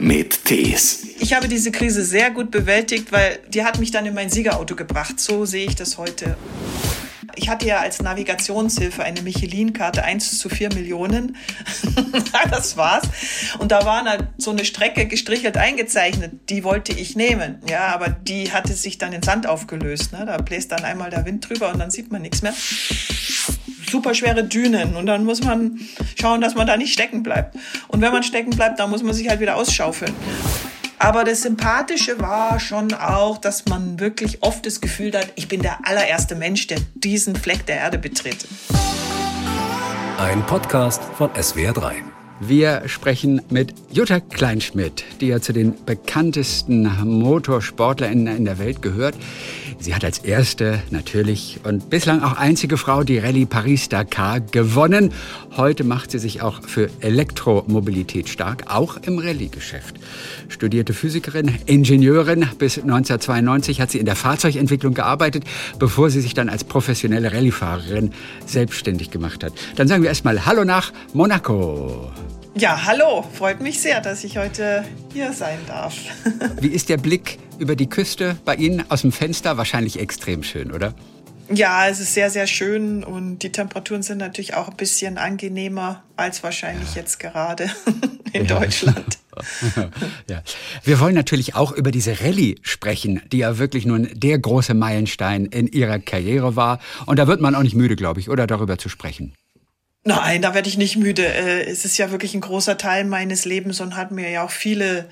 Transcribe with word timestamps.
mit 0.00 0.44
Tees. 0.44 1.06
Ich 1.20 1.34
habe 1.34 1.48
diese 1.48 1.70
Krise 1.70 2.04
sehr 2.04 2.30
gut 2.30 2.50
bewältigt, 2.50 3.12
weil 3.12 3.38
die 3.48 3.64
hat 3.64 3.78
mich 3.78 3.90
dann 3.90 4.06
in 4.06 4.14
mein 4.14 4.30
Siegerauto 4.30 4.74
gebracht. 4.74 5.20
So 5.20 5.44
sehe 5.44 5.66
ich 5.66 5.76
das 5.76 5.98
heute. 5.98 6.36
Ich 7.36 7.48
hatte 7.48 7.66
ja 7.66 7.80
als 7.80 8.02
Navigationshilfe 8.02 9.02
eine 9.04 9.22
Michelin-Karte 9.22 10.02
1 10.02 10.38
zu 10.38 10.48
4 10.48 10.74
Millionen. 10.74 11.36
das 12.50 12.76
war's. 12.76 13.04
Und 13.58 13.72
da 13.72 13.84
war 13.84 14.04
halt 14.04 14.24
so 14.38 14.50
eine 14.50 14.64
Strecke 14.64 15.06
gestrichelt 15.06 15.56
eingezeichnet. 15.56 16.50
Die 16.50 16.64
wollte 16.64 16.92
ich 16.92 17.14
nehmen. 17.16 17.60
Ja, 17.68 17.88
aber 17.88 18.08
die 18.08 18.52
hatte 18.52 18.72
sich 18.72 18.98
dann 18.98 19.12
in 19.12 19.22
Sand 19.22 19.46
aufgelöst. 19.46 20.12
Ne? 20.12 20.24
Da 20.26 20.38
bläst 20.38 20.72
dann 20.72 20.84
einmal 20.84 21.10
der 21.10 21.24
Wind 21.24 21.48
drüber 21.48 21.72
und 21.72 21.78
dann 21.78 21.90
sieht 21.90 22.10
man 22.10 22.22
nichts 22.22 22.42
mehr. 22.42 22.54
Super 23.90 24.14
schwere 24.14 24.44
Dünen. 24.44 24.96
Und 24.96 25.06
dann 25.06 25.24
muss 25.24 25.42
man 25.42 25.80
schauen, 26.18 26.40
dass 26.40 26.54
man 26.54 26.66
da 26.66 26.76
nicht 26.76 26.92
stecken 26.92 27.22
bleibt. 27.22 27.56
Und 27.88 28.00
wenn 28.00 28.12
man 28.12 28.22
stecken 28.22 28.50
bleibt, 28.50 28.78
dann 28.78 28.90
muss 28.90 29.02
man 29.02 29.14
sich 29.14 29.28
halt 29.28 29.40
wieder 29.40 29.56
ausschaufeln. 29.56 30.14
Aber 30.98 31.24
das 31.24 31.42
Sympathische 31.42 32.20
war 32.20 32.60
schon 32.60 32.92
auch, 32.92 33.38
dass 33.38 33.66
man 33.66 33.98
wirklich 33.98 34.42
oft 34.42 34.66
das 34.66 34.82
Gefühl 34.82 35.16
hat, 35.16 35.32
ich 35.34 35.48
bin 35.48 35.62
der 35.62 35.78
allererste 35.86 36.34
Mensch, 36.34 36.66
der 36.66 36.78
diesen 36.94 37.34
Fleck 37.34 37.64
der 37.64 37.76
Erde 37.76 37.98
betritt. 37.98 38.46
Ein 40.18 40.44
Podcast 40.44 41.02
von 41.16 41.30
SWR3. 41.30 42.19
Wir 42.42 42.84
sprechen 42.86 43.42
mit 43.50 43.74
Jutta 43.92 44.18
Kleinschmidt, 44.18 45.04
die 45.20 45.26
ja 45.26 45.42
zu 45.42 45.52
den 45.52 45.74
bekanntesten 45.84 46.88
MotorsportlerInnen 47.04 48.34
in 48.34 48.46
der 48.46 48.58
Welt 48.58 48.80
gehört. 48.80 49.14
Sie 49.78 49.94
hat 49.94 50.04
als 50.04 50.18
erste 50.18 50.82
natürlich 50.90 51.60
und 51.64 51.90
bislang 51.90 52.22
auch 52.22 52.38
einzige 52.38 52.78
Frau 52.78 53.04
die 53.04 53.18
Rallye 53.18 53.44
Paris-Dakar 53.44 54.40
gewonnen. 54.40 55.12
Heute 55.56 55.84
macht 55.84 56.10
sie 56.10 56.18
sich 56.18 56.40
auch 56.40 56.62
für 56.62 56.88
Elektromobilität 57.00 58.30
stark, 58.30 58.64
auch 58.68 58.96
im 58.96 59.18
Rallye-Geschäft. 59.18 59.96
Studierte 60.48 60.94
Physikerin, 60.94 61.54
Ingenieurin. 61.66 62.46
Bis 62.58 62.78
1992 62.78 63.82
hat 63.82 63.90
sie 63.90 63.98
in 63.98 64.06
der 64.06 64.16
Fahrzeugentwicklung 64.16 64.94
gearbeitet, 64.94 65.44
bevor 65.78 66.08
sie 66.08 66.22
sich 66.22 66.32
dann 66.32 66.48
als 66.48 66.64
professionelle 66.64 67.32
Rallyefahrerin 67.32 68.12
selbstständig 68.46 69.10
gemacht 69.10 69.44
hat. 69.44 69.52
Dann 69.76 69.88
sagen 69.88 70.02
wir 70.02 70.08
erstmal 70.08 70.46
Hallo 70.46 70.64
nach 70.64 70.90
Monaco. 71.12 72.10
Ja, 72.54 72.84
hallo. 72.84 73.24
Freut 73.34 73.60
mich 73.60 73.80
sehr, 73.80 74.00
dass 74.00 74.24
ich 74.24 74.36
heute 74.36 74.84
hier 75.12 75.32
sein 75.32 75.58
darf. 75.66 75.94
Wie 76.60 76.68
ist 76.68 76.88
der 76.88 76.96
Blick 76.96 77.38
über 77.58 77.76
die 77.76 77.88
Küste 77.88 78.36
bei 78.44 78.56
Ihnen 78.56 78.84
aus 78.90 79.02
dem 79.02 79.12
Fenster? 79.12 79.56
Wahrscheinlich 79.56 79.98
extrem 79.98 80.42
schön, 80.42 80.72
oder? 80.72 80.94
Ja, 81.52 81.88
es 81.88 82.00
ist 82.00 82.14
sehr, 82.14 82.30
sehr 82.30 82.46
schön 82.46 83.02
und 83.02 83.40
die 83.40 83.50
Temperaturen 83.50 84.02
sind 84.02 84.18
natürlich 84.18 84.54
auch 84.54 84.68
ein 84.68 84.76
bisschen 84.76 85.18
angenehmer 85.18 86.04
als 86.16 86.42
wahrscheinlich 86.44 86.94
jetzt 86.94 87.18
gerade 87.18 87.70
in 88.32 88.46
ja. 88.46 88.58
Deutschland. 88.58 89.18
ja. 90.28 90.42
Wir 90.84 91.00
wollen 91.00 91.14
natürlich 91.14 91.54
auch 91.54 91.72
über 91.72 91.90
diese 91.90 92.20
Rallye 92.20 92.56
sprechen, 92.62 93.22
die 93.32 93.38
ja 93.38 93.58
wirklich 93.58 93.84
nun 93.84 94.08
der 94.12 94.38
große 94.38 94.74
Meilenstein 94.74 95.46
in 95.46 95.66
ihrer 95.66 95.98
Karriere 95.98 96.56
war. 96.56 96.78
Und 97.06 97.18
da 97.18 97.26
wird 97.26 97.40
man 97.40 97.54
auch 97.54 97.62
nicht 97.62 97.74
müde, 97.74 97.96
glaube 97.96 98.20
ich, 98.20 98.28
oder 98.28 98.46
darüber 98.46 98.78
zu 98.78 98.88
sprechen. 98.88 99.34
Nein, 100.04 100.42
da 100.42 100.54
werde 100.54 100.68
ich 100.68 100.78
nicht 100.78 100.96
müde. 100.96 101.26
Äh, 101.26 101.64
es 101.64 101.84
ist 101.84 101.98
ja 101.98 102.10
wirklich 102.10 102.34
ein 102.34 102.40
großer 102.40 102.78
Teil 102.78 103.04
meines 103.04 103.44
Lebens 103.44 103.80
und 103.80 103.96
hat 103.96 104.10
mir 104.10 104.30
ja 104.30 104.44
auch 104.44 104.50
viele 104.50 105.08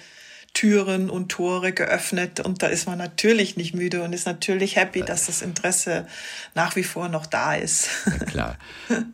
Türen 0.55 1.11
und 1.11 1.28
Tore 1.28 1.72
geöffnet 1.72 2.41
und 2.41 2.62
da 2.62 2.67
ist 2.67 2.86
man 2.86 2.98
natürlich 2.98 3.56
nicht 3.56 3.75
müde 3.75 4.03
und 4.03 4.12
ist 4.12 4.27
natürlich 4.27 4.77
happy, 4.77 5.03
dass 5.03 5.27
das 5.27 5.42
Interesse 5.42 6.06
nach 6.55 6.75
wie 6.75 6.83
vor 6.83 7.08
noch 7.08 7.27
da 7.27 7.55
ist. 7.55 7.89
Ja, 8.06 8.25
klar. 8.27 8.58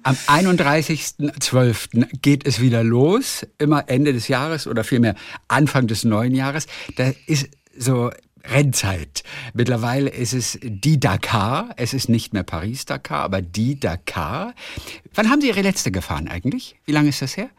Am 0.04 0.16
31.12. 0.26 2.06
geht 2.22 2.46
es 2.46 2.60
wieder 2.60 2.82
los, 2.82 3.46
immer 3.58 3.84
Ende 3.88 4.12
des 4.12 4.28
Jahres 4.28 4.66
oder 4.66 4.84
vielmehr 4.84 5.16
Anfang 5.48 5.86
des 5.86 6.04
neuen 6.04 6.34
Jahres. 6.34 6.66
Da 6.96 7.12
ist 7.26 7.48
so 7.76 8.10
Rennzeit. 8.44 9.22
Mittlerweile 9.52 10.10
ist 10.10 10.32
es 10.32 10.58
die 10.62 11.00
Dakar. 11.00 11.70
Es 11.76 11.94
ist 11.94 12.08
nicht 12.08 12.32
mehr 12.32 12.42
Paris-Dakar, 12.42 13.22
aber 13.22 13.42
die 13.42 13.78
Dakar. 13.78 14.54
Wann 15.14 15.30
haben 15.30 15.40
Sie 15.40 15.48
Ihre 15.48 15.62
letzte 15.62 15.90
gefahren 15.90 16.28
eigentlich? 16.28 16.76
Wie 16.84 16.92
lange 16.92 17.08
ist 17.08 17.22
das 17.22 17.36
her? 17.36 17.50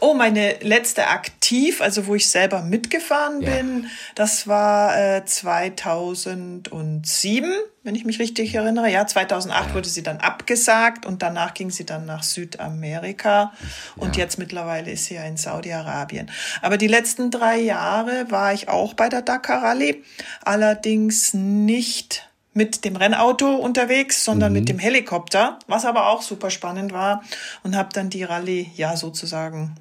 Oh, 0.00 0.12
meine 0.12 0.56
letzte 0.60 1.06
aktiv, 1.06 1.80
also 1.80 2.06
wo 2.06 2.14
ich 2.14 2.28
selber 2.28 2.62
mitgefahren 2.62 3.40
ja. 3.40 3.50
bin, 3.50 3.86
das 4.14 4.48
war 4.48 4.98
äh, 4.98 5.24
2007, 5.24 7.50
wenn 7.82 7.94
ich 7.94 8.04
mich 8.04 8.18
richtig 8.18 8.54
erinnere. 8.54 8.90
Ja, 8.90 9.06
2008 9.06 9.68
ja. 9.68 9.74
wurde 9.74 9.88
sie 9.88 10.02
dann 10.02 10.18
abgesagt 10.18 11.06
und 11.06 11.22
danach 11.22 11.54
ging 11.54 11.70
sie 11.70 11.86
dann 11.86 12.06
nach 12.06 12.22
Südamerika 12.22 13.52
und 13.96 14.16
ja. 14.16 14.24
jetzt 14.24 14.38
mittlerweile 14.38 14.90
ist 14.90 15.06
sie 15.06 15.14
ja 15.14 15.24
in 15.24 15.36
Saudi-Arabien. 15.36 16.30
Aber 16.60 16.76
die 16.76 16.88
letzten 16.88 17.30
drei 17.30 17.58
Jahre 17.58 18.30
war 18.30 18.52
ich 18.52 18.68
auch 18.68 18.94
bei 18.94 19.08
der 19.08 19.22
Dakar 19.22 19.62
Rallye, 19.62 20.02
allerdings 20.44 21.34
nicht 21.34 22.28
mit 22.54 22.84
dem 22.84 22.96
Rennauto 22.96 23.56
unterwegs, 23.56 24.24
sondern 24.24 24.52
mhm. 24.52 24.58
mit 24.60 24.68
dem 24.68 24.78
Helikopter, 24.78 25.58
was 25.66 25.84
aber 25.84 26.08
auch 26.08 26.22
super 26.22 26.50
spannend 26.50 26.92
war 26.92 27.22
und 27.62 27.76
habe 27.76 27.90
dann 27.92 28.10
die 28.10 28.22
Rallye 28.22 28.70
ja 28.76 28.96
sozusagen 28.96 29.74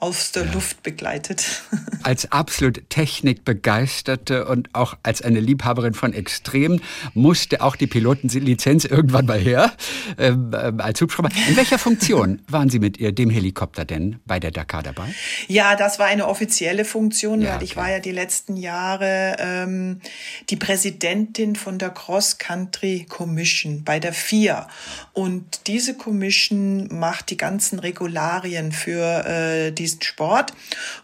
aus 0.00 0.32
der 0.32 0.46
ja. 0.46 0.52
Luft 0.52 0.82
begleitet. 0.82 1.62
Als 2.02 2.30
absolut 2.30 2.88
Technikbegeisterte 2.90 4.46
und 4.46 4.74
auch 4.74 4.96
als 5.02 5.20
eine 5.20 5.40
Liebhaberin 5.40 5.94
von 5.94 6.12
Extremen 6.12 6.80
musste 7.12 7.60
auch 7.60 7.76
die 7.76 7.86
Pilotenlizenz 7.86 8.84
irgendwann 8.84 9.26
mal 9.26 9.38
her 9.38 9.72
ähm, 10.16 10.52
äh, 10.52 10.72
als 10.78 11.00
Hubschrauber. 11.00 11.28
In 11.48 11.56
welcher 11.56 11.78
Funktion 11.78 12.40
waren 12.48 12.70
Sie 12.70 12.78
mit 12.78 12.98
ihr, 12.98 13.12
dem 13.12 13.30
Helikopter 13.30 13.84
denn 13.84 14.20
bei 14.26 14.38
der 14.38 14.52
Dakar 14.52 14.82
dabei? 14.82 15.12
Ja, 15.48 15.74
das 15.74 15.98
war 15.98 16.06
eine 16.06 16.28
offizielle 16.28 16.84
Funktion, 16.84 17.42
ja, 17.42 17.56
weil 17.56 17.62
ich 17.64 17.76
war 17.76 17.90
ja 17.90 17.98
die 17.98 18.12
letzten 18.12 18.56
Jahre 18.56 19.36
ähm, 19.40 20.00
die 20.48 20.56
Präsidentin 20.56 21.56
von 21.56 21.78
der 21.78 21.90
Cross 21.90 22.38
Country 22.38 23.06
Commission 23.08 23.82
bei 23.84 23.98
der 23.98 24.12
FIA 24.12 24.68
und 25.12 25.66
diese 25.66 25.94
Commission 25.94 26.88
macht 26.96 27.30
die 27.30 27.36
ganzen 27.36 27.80
Regularien 27.80 28.70
für 28.72 29.26
äh, 29.26 29.72
die 29.72 29.87
diesen 29.88 30.02
Sport. 30.02 30.52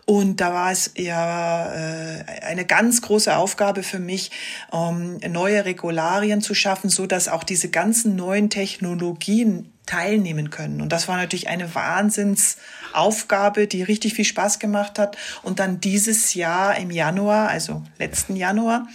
Und 0.05 0.41
da 0.41 0.53
war 0.53 0.71
es 0.71 0.93
ja 0.97 1.73
äh, 1.73 2.25
eine 2.43 2.65
ganz 2.65 3.03
große 3.03 3.35
Aufgabe 3.37 3.83
für 3.83 3.99
mich, 3.99 4.31
ähm, 4.73 5.19
neue 5.29 5.65
Regularien 5.65 6.41
zu 6.41 6.55
schaffen, 6.55 6.91
so 6.91 7.07
dass 7.07 7.29
auch 7.29 7.45
diese 7.45 7.71
ganzen 7.71 8.17
neuen 8.17 8.51
Technologien 8.51 9.71
teilnehmen 9.87 10.49
können. 10.49 10.81
Und 10.81 10.91
das 10.93 11.09
war 11.09 11.17
natürlich 11.17 11.49
eine 11.49 11.75
Wahnsinnsaufgabe, 11.75 13.67
die 13.67 13.83
richtig 13.83 14.15
viel 14.15 14.25
Spaß 14.25 14.59
gemacht 14.59 14.99
hat. 14.99 15.19
Und 15.43 15.59
dann 15.59 15.79
dieses 15.79 16.33
Jahr 16.33 16.77
im 16.77 16.91
Januar, 16.91 17.49
also 17.49 17.83
letzten 17.99 18.35
Januar, 18.35 18.89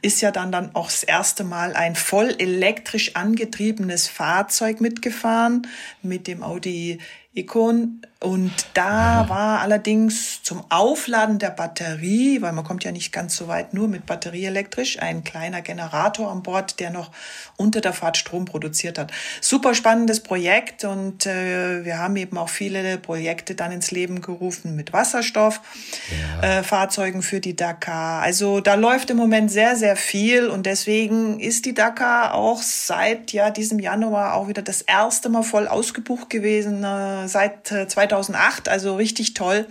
ist 0.00 0.22
ja 0.22 0.30
dann, 0.30 0.50
dann 0.50 0.74
auch 0.74 0.86
das 0.86 1.02
erste 1.02 1.44
Mal 1.44 1.74
ein 1.74 1.94
voll 1.94 2.34
elektrisch 2.38 3.16
angetriebenes 3.16 4.08
Fahrzeug 4.08 4.80
mitgefahren 4.80 5.66
mit 6.02 6.26
dem 6.26 6.42
Audi 6.42 6.98
Ikon. 7.34 8.00
Und 8.22 8.52
da 8.74 9.30
war 9.30 9.60
allerdings 9.60 10.42
zum 10.42 10.62
Aufladen 10.68 11.38
der 11.38 11.48
Batterie, 11.48 12.42
weil 12.42 12.52
man 12.52 12.64
kommt 12.64 12.84
ja 12.84 12.92
nicht 12.92 13.12
ganz 13.12 13.34
so 13.34 13.48
weit 13.48 13.72
nur 13.72 13.88
mit 13.88 14.04
Batterie 14.04 14.44
elektrisch, 14.44 15.00
ein 15.00 15.24
kleiner 15.24 15.62
Generator 15.62 16.30
an 16.30 16.42
Bord, 16.42 16.80
der 16.80 16.90
noch 16.90 17.10
unter 17.56 17.80
der 17.80 17.94
Fahrt 17.94 18.18
Strom 18.18 18.44
produziert 18.44 18.98
hat. 18.98 19.10
Super 19.40 19.74
spannendes 19.74 20.20
Projekt 20.20 20.84
und 20.84 21.24
äh, 21.24 21.82
wir 21.86 21.96
haben 21.96 22.14
eben 22.16 22.36
auch 22.36 22.50
viele 22.50 22.98
Projekte 22.98 23.54
dann 23.54 23.72
ins 23.72 23.90
Leben 23.90 24.20
gerufen 24.20 24.76
mit 24.76 24.92
Wasserstofffahrzeugen 24.92 27.20
ja. 27.20 27.22
äh, 27.22 27.22
für 27.22 27.40
die 27.40 27.56
Dakar. 27.56 28.20
Also 28.20 28.60
da 28.60 28.74
läuft 28.74 29.08
im 29.08 29.16
Moment 29.16 29.50
sehr, 29.50 29.76
sehr 29.76 29.96
viel 29.96 30.48
und 30.48 30.66
deswegen 30.66 31.40
ist 31.40 31.64
die 31.64 31.72
Dakar 31.72 32.34
auch 32.34 32.60
seit 32.60 33.32
ja 33.32 33.48
diesem 33.48 33.78
Januar 33.78 34.34
auch 34.34 34.48
wieder 34.48 34.60
das 34.60 34.82
erste 34.82 35.30
Mal 35.30 35.42
voll 35.42 35.68
ausgebucht 35.68 36.28
gewesen. 36.28 36.84
Äh, 36.84 37.26
seit 37.26 37.72
2008, 38.10 38.66
äh, 38.66 38.70
also 38.70 38.96
richtig 38.96 39.34
toll 39.34 39.66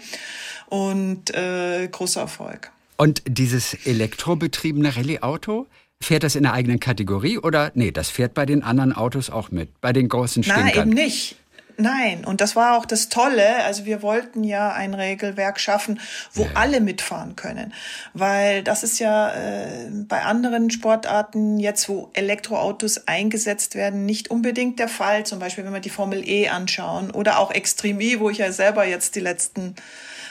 und 0.67 1.33
äh, 1.35 1.87
großer 1.91 2.21
Erfolg. 2.21 2.71
Und 2.97 3.21
dieses 3.27 3.73
elektrobetriebene 3.85 4.95
Rallye-Auto, 4.95 5.67
fährt 6.01 6.23
das 6.23 6.35
in 6.35 6.43
der 6.43 6.53
eigenen 6.53 6.79
Kategorie 6.79 7.37
oder 7.37 7.71
nee, 7.75 7.91
das 7.91 8.09
fährt 8.09 8.33
bei 8.33 8.45
den 8.45 8.63
anderen 8.63 8.93
Autos 8.93 9.29
auch 9.29 9.51
mit, 9.51 9.81
bei 9.81 9.93
den 9.93 10.07
großen 10.07 10.43
Stinkern? 10.43 10.65
Nein, 10.65 10.77
eben 10.77 10.89
nicht. 10.91 11.35
Nein, 11.81 12.25
und 12.25 12.41
das 12.41 12.57
war 12.57 12.77
auch 12.77 12.85
das 12.85 13.07
Tolle. 13.07 13.63
Also 13.63 13.85
wir 13.85 14.01
wollten 14.01 14.43
ja 14.43 14.73
ein 14.73 14.93
Regelwerk 14.93 15.61
schaffen, 15.61 16.01
wo 16.33 16.43
ja. 16.43 16.49
alle 16.55 16.81
mitfahren 16.81 17.37
können, 17.37 17.73
weil 18.13 18.63
das 18.63 18.83
ist 18.83 18.99
ja 18.99 19.31
äh, 19.31 19.89
bei 19.89 20.23
anderen 20.23 20.71
Sportarten 20.71 21.57
jetzt, 21.57 21.87
wo 21.87 22.09
Elektroautos 22.13 23.07
eingesetzt 23.07 23.75
werden, 23.75 24.05
nicht 24.05 24.29
unbedingt 24.29 24.77
der 24.77 24.89
Fall. 24.89 25.25
Zum 25.25 25.39
Beispiel, 25.39 25.63
wenn 25.63 25.71
wir 25.71 25.79
die 25.79 25.89
Formel 25.89 26.27
E 26.27 26.49
anschauen 26.49 27.11
oder 27.11 27.39
auch 27.39 27.49
Extreme 27.49 28.03
E, 28.03 28.19
wo 28.19 28.29
ich 28.29 28.39
ja 28.39 28.51
selber 28.51 28.85
jetzt 28.85 29.15
die 29.15 29.21
letzten 29.21 29.75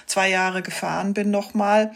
zwei 0.04 0.28
Jahre 0.28 0.60
gefahren 0.60 1.14
bin 1.14 1.30
nochmal. 1.30 1.92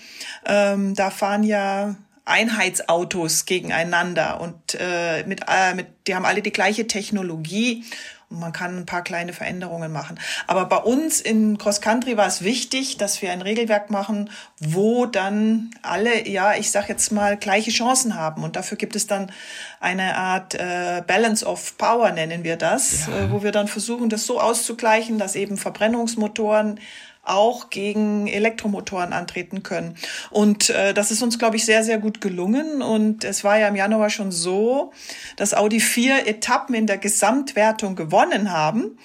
Ähm, 0.46 0.94
da 0.94 1.10
fahren 1.10 1.42
ja 1.42 1.96
Einheitsautos 2.24 3.44
gegeneinander 3.44 4.40
und 4.40 4.78
äh, 4.80 5.24
mit, 5.24 5.42
äh, 5.46 5.74
mit, 5.74 5.88
die 6.06 6.14
haben 6.14 6.24
alle 6.24 6.40
die 6.40 6.52
gleiche 6.52 6.86
Technologie 6.86 7.84
man 8.32 8.52
kann 8.52 8.76
ein 8.76 8.86
paar 8.86 9.02
kleine 9.02 9.32
Veränderungen 9.32 9.92
machen. 9.92 10.18
Aber 10.46 10.66
bei 10.66 10.78
uns 10.78 11.20
in 11.20 11.58
Cross 11.58 11.80
Country 11.80 12.16
war 12.16 12.26
es 12.26 12.42
wichtig, 12.42 12.96
dass 12.96 13.22
wir 13.22 13.32
ein 13.32 13.42
Regelwerk 13.42 13.90
machen, 13.90 14.30
wo 14.58 15.06
dann 15.06 15.70
alle, 15.82 16.28
ja, 16.28 16.54
ich 16.54 16.70
sag 16.70 16.88
jetzt 16.88 17.12
mal, 17.12 17.36
gleiche 17.36 17.70
Chancen 17.70 18.14
haben. 18.14 18.42
Und 18.44 18.56
dafür 18.56 18.78
gibt 18.78 18.96
es 18.96 19.06
dann 19.06 19.32
eine 19.80 20.16
Art 20.16 20.54
äh, 20.54 21.02
Balance 21.06 21.44
of 21.46 21.76
Power, 21.78 22.10
nennen 22.10 22.44
wir 22.44 22.56
das, 22.56 23.06
ja. 23.06 23.24
äh, 23.24 23.32
wo 23.32 23.42
wir 23.42 23.52
dann 23.52 23.68
versuchen, 23.68 24.08
das 24.08 24.26
so 24.26 24.40
auszugleichen, 24.40 25.18
dass 25.18 25.36
eben 25.36 25.56
Verbrennungsmotoren 25.56 26.80
auch 27.24 27.70
gegen 27.70 28.26
Elektromotoren 28.26 29.12
antreten 29.12 29.62
können. 29.62 29.96
Und 30.30 30.70
äh, 30.70 30.92
das 30.92 31.12
ist 31.12 31.22
uns, 31.22 31.38
glaube 31.38 31.56
ich, 31.56 31.64
sehr, 31.64 31.84
sehr 31.84 31.98
gut 31.98 32.20
gelungen. 32.20 32.82
Und 32.82 33.22
es 33.24 33.44
war 33.44 33.58
ja 33.58 33.68
im 33.68 33.76
Januar 33.76 34.10
schon 34.10 34.32
so, 34.32 34.92
dass 35.36 35.54
Audi 35.54 35.78
vier 35.78 36.26
Etappen 36.26 36.74
in 36.74 36.86
der 36.86 36.98
Gesamtwertung 36.98 37.94
gewonnen 37.94 38.52
haben 38.52 38.98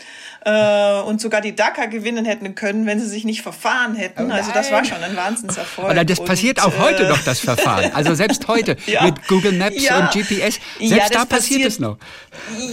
äh, 0.47 1.01
und 1.01 1.19
sogar 1.19 1.41
die 1.41 1.53
Dakar 1.53 1.88
gewinnen 1.88 2.23
hätten 2.23 2.55
können, 2.55 2.85
wenn 2.85 3.01
sie 3.01 3.05
sich 3.05 3.25
nicht 3.25 3.41
verfahren 3.41 3.95
hätten. 3.95 4.31
Oh 4.31 4.33
also 4.33 4.51
das 4.53 4.71
war 4.71 4.85
schon 4.85 5.03
ein 5.03 5.15
Wahnsinnserfolg. 5.15 5.91
Oder 5.91 6.05
das 6.05 6.23
passiert 6.23 6.63
und, 6.63 6.71
auch 6.71 6.79
heute 6.79 7.03
äh, 7.03 7.09
noch, 7.09 7.21
das 7.21 7.39
Verfahren. 7.39 7.91
Also 7.94 8.15
selbst 8.15 8.47
heute 8.47 8.77
ja, 8.85 9.03
mit 9.03 9.27
Google 9.27 9.51
Maps 9.51 9.83
ja, 9.83 9.99
und 9.99 10.11
GPS. 10.11 10.39
Selbst 10.39 10.61
ja, 10.79 10.97
da 11.09 11.25
passiert, 11.25 11.29
passiert 11.29 11.65
es 11.65 11.79
noch. 11.79 11.97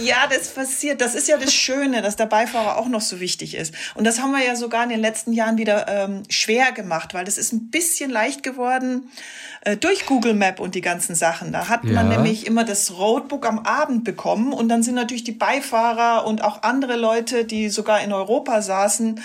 Ja, 0.03 0.27
das 0.29 0.47
passiert. 0.49 1.01
Das 1.01 1.15
ist 1.15 1.27
ja 1.27 1.37
das 1.37 1.53
Schöne, 1.53 2.01
dass 2.01 2.15
der 2.15 2.27
Beifahrer 2.27 2.77
auch 2.77 2.87
noch 2.87 3.01
so 3.01 3.19
wichtig 3.19 3.55
ist. 3.55 3.73
Und 3.95 4.05
das 4.05 4.21
haben 4.21 4.31
wir 4.31 4.45
ja 4.45 4.55
sogar 4.55 4.83
in 4.83 4.89
den 4.89 5.01
letzten 5.01 5.33
Jahren 5.33 5.57
wieder 5.57 5.85
ähm, 5.89 6.23
schwer 6.29 6.71
gemacht, 6.71 7.13
weil 7.13 7.25
das 7.25 7.37
ist 7.37 7.51
ein 7.51 7.71
bisschen 7.71 8.09
leicht 8.09 8.41
geworden 8.41 9.09
äh, 9.65 9.77
durch 9.77 10.05
Google 10.05 10.35
Map 10.35 10.59
und 10.59 10.75
die 10.75 10.81
ganzen 10.81 11.15
Sachen. 11.15 11.51
Da 11.51 11.67
hat 11.67 11.83
ja. 11.83 11.93
man 11.93 12.07
nämlich 12.07 12.45
immer 12.45 12.63
das 12.63 12.97
Roadbook 12.97 13.47
am 13.47 13.59
Abend 13.59 14.03
bekommen 14.03 14.53
und 14.53 14.69
dann 14.69 14.83
sind 14.83 14.95
natürlich 14.95 15.23
die 15.23 15.31
Beifahrer 15.31 16.25
und 16.27 16.43
auch 16.43 16.61
andere 16.61 16.95
Leute, 16.95 17.45
die 17.45 17.69
sogar 17.69 18.01
in 18.01 18.13
Europa 18.13 18.61
saßen, 18.61 19.19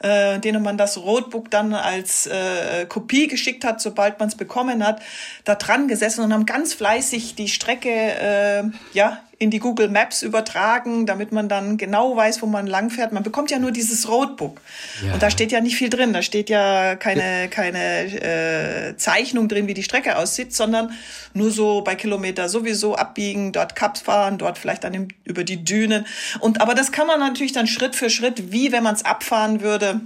äh, 0.00 0.40
denen 0.40 0.62
man 0.64 0.76
das 0.76 0.98
Roadbook 0.98 1.48
dann 1.50 1.72
als 1.74 2.26
äh, 2.26 2.86
Kopie 2.86 3.28
geschickt 3.28 3.64
hat, 3.64 3.80
sobald 3.80 4.18
man 4.18 4.28
es 4.28 4.34
bekommen 4.34 4.84
hat, 4.84 5.00
da 5.44 5.54
dran 5.54 5.86
gesessen 5.86 6.24
und 6.24 6.32
haben 6.32 6.44
ganz 6.44 6.74
fleißig 6.74 7.36
die 7.36 7.48
Strecke 7.48 7.88
äh, 7.90 8.64
ja 8.92 9.20
in 9.38 9.50
die 9.50 9.58
Google 9.58 9.88
Maps 9.88 10.22
übertragen, 10.22 11.06
damit 11.06 11.32
man 11.32 11.48
dann 11.48 11.76
genau 11.76 12.16
weiß, 12.16 12.42
wo 12.42 12.46
man 12.46 12.66
langfährt. 12.66 13.12
Man 13.12 13.22
bekommt 13.22 13.50
ja 13.50 13.58
nur 13.58 13.72
dieses 13.72 14.08
Roadbook. 14.08 14.60
Ja. 15.04 15.14
Und 15.14 15.22
da 15.22 15.30
steht 15.30 15.52
ja 15.52 15.60
nicht 15.60 15.76
viel 15.76 15.90
drin. 15.90 16.12
Da 16.12 16.22
steht 16.22 16.50
ja 16.50 16.96
keine, 16.96 17.48
keine 17.48 18.90
äh, 18.90 18.96
Zeichnung 18.96 19.48
drin, 19.48 19.66
wie 19.66 19.74
die 19.74 19.82
Strecke 19.82 20.16
aussieht, 20.16 20.54
sondern 20.54 20.92
nur 21.32 21.50
so 21.50 21.82
bei 21.82 21.94
Kilometer 21.94 22.48
sowieso 22.48 22.94
abbiegen, 22.94 23.52
dort 23.52 23.76
Cups 23.76 24.00
fahren, 24.02 24.38
dort 24.38 24.58
vielleicht 24.58 24.84
dann 24.84 25.08
über 25.24 25.44
die 25.44 25.64
Dünen. 25.64 26.06
Und 26.40 26.60
aber 26.60 26.74
das 26.74 26.92
kann 26.92 27.06
man 27.06 27.20
natürlich 27.20 27.52
dann 27.52 27.66
Schritt 27.66 27.96
für 27.96 28.10
Schritt, 28.10 28.52
wie 28.52 28.72
wenn 28.72 28.82
man 28.82 28.94
es 28.94 29.04
abfahren 29.04 29.60
würde, 29.60 30.00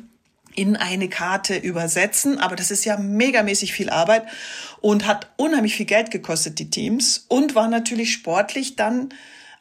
in 0.58 0.76
eine 0.76 1.08
Karte 1.08 1.56
übersetzen. 1.56 2.40
Aber 2.40 2.56
das 2.56 2.72
ist 2.72 2.84
ja 2.84 2.96
megamäßig 2.96 3.72
viel 3.72 3.90
Arbeit 3.90 4.24
und 4.80 5.06
hat 5.06 5.30
unheimlich 5.36 5.76
viel 5.76 5.86
Geld 5.86 6.10
gekostet, 6.10 6.58
die 6.58 6.68
Teams. 6.68 7.26
Und 7.28 7.54
war 7.54 7.68
natürlich 7.68 8.12
sportlich 8.12 8.74
dann 8.74 9.10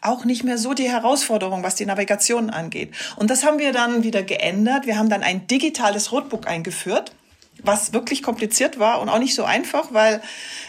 auch 0.01 0.25
nicht 0.25 0.43
mehr 0.43 0.57
so 0.57 0.73
die 0.73 0.89
Herausforderung, 0.89 1.61
was 1.61 1.75
die 1.75 1.85
Navigation 1.85 2.49
angeht. 2.49 2.95
Und 3.15 3.29
das 3.29 3.45
haben 3.45 3.59
wir 3.59 3.73
dann 3.73 4.03
wieder 4.03 4.23
geändert. 4.23 4.87
Wir 4.87 4.97
haben 4.97 5.09
dann 5.09 5.21
ein 5.21 5.45
digitales 5.45 6.11
Roadbook 6.11 6.47
eingeführt 6.47 7.11
was 7.63 7.93
wirklich 7.93 8.23
kompliziert 8.23 8.79
war 8.79 9.01
und 9.01 9.09
auch 9.09 9.19
nicht 9.19 9.35
so 9.35 9.43
einfach, 9.43 9.93
weil 9.93 10.21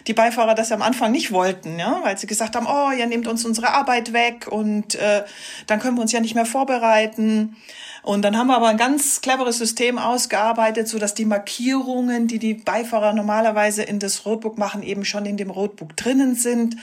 die 0.06 0.14
Beifahrer 0.14 0.54
das 0.54 0.72
am 0.72 0.82
Anfang 0.82 1.12
nicht 1.12 1.32
wollten, 1.32 1.78
ja, 1.78 2.00
weil 2.02 2.18
sie 2.18 2.26
gesagt 2.26 2.56
haben, 2.56 2.66
oh, 2.66 2.90
ihr 2.96 3.06
nehmt 3.06 3.26
uns 3.26 3.44
unsere 3.44 3.74
Arbeit 3.74 4.12
weg 4.12 4.46
und 4.50 4.94
äh, 4.94 5.24
dann 5.66 5.80
können 5.80 5.96
wir 5.96 6.02
uns 6.02 6.12
ja 6.12 6.20
nicht 6.20 6.34
mehr 6.34 6.46
vorbereiten. 6.46 7.56
Und 8.02 8.22
dann 8.22 8.38
haben 8.38 8.46
wir 8.46 8.56
aber 8.56 8.68
ein 8.68 8.76
ganz 8.76 9.20
cleveres 9.20 9.58
System 9.58 9.98
ausgearbeitet, 9.98 10.88
so 10.88 10.98
dass 10.98 11.14
die 11.14 11.24
Markierungen, 11.24 12.26
die 12.26 12.38
die 12.38 12.54
Beifahrer 12.54 13.12
normalerweise 13.12 13.82
in 13.82 13.98
das 13.98 14.24
Roadbook 14.24 14.56
machen, 14.56 14.82
eben 14.82 15.04
schon 15.04 15.26
in 15.26 15.36
dem 15.36 15.50
Roadbook 15.50 15.96
drinnen 15.96 16.34
sind. 16.34 16.76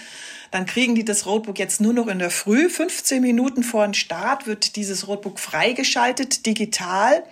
Dann 0.52 0.66
kriegen 0.66 0.94
die 0.94 1.04
das 1.04 1.26
Roadbook 1.26 1.58
jetzt 1.58 1.82
nur 1.82 1.94
noch 1.94 2.08
in 2.08 2.20
der 2.20 2.30
Früh. 2.30 2.70
15 2.70 3.22
Minuten 3.22 3.64
vor 3.64 3.84
dem 3.86 3.94
Start 3.94 4.46
wird 4.46 4.76
dieses 4.76 5.08
Roadbook 5.08 5.40
freigeschaltet, 5.40 6.46
digital. 6.46 7.24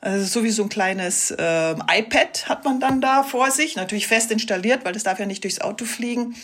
Also 0.00 0.24
so 0.24 0.44
wie 0.44 0.50
so 0.50 0.62
ein 0.62 0.68
kleines 0.70 1.30
äh, 1.30 1.72
iPad 1.72 2.48
hat 2.48 2.64
man 2.64 2.80
dann 2.80 3.00
da 3.00 3.22
vor 3.22 3.50
sich, 3.50 3.76
natürlich 3.76 4.06
fest 4.06 4.30
installiert, 4.30 4.84
weil 4.84 4.94
das 4.94 5.02
darf 5.02 5.18
ja 5.18 5.26
nicht 5.26 5.44
durchs 5.44 5.60
Auto 5.60 5.84
fliegen. 5.84 6.34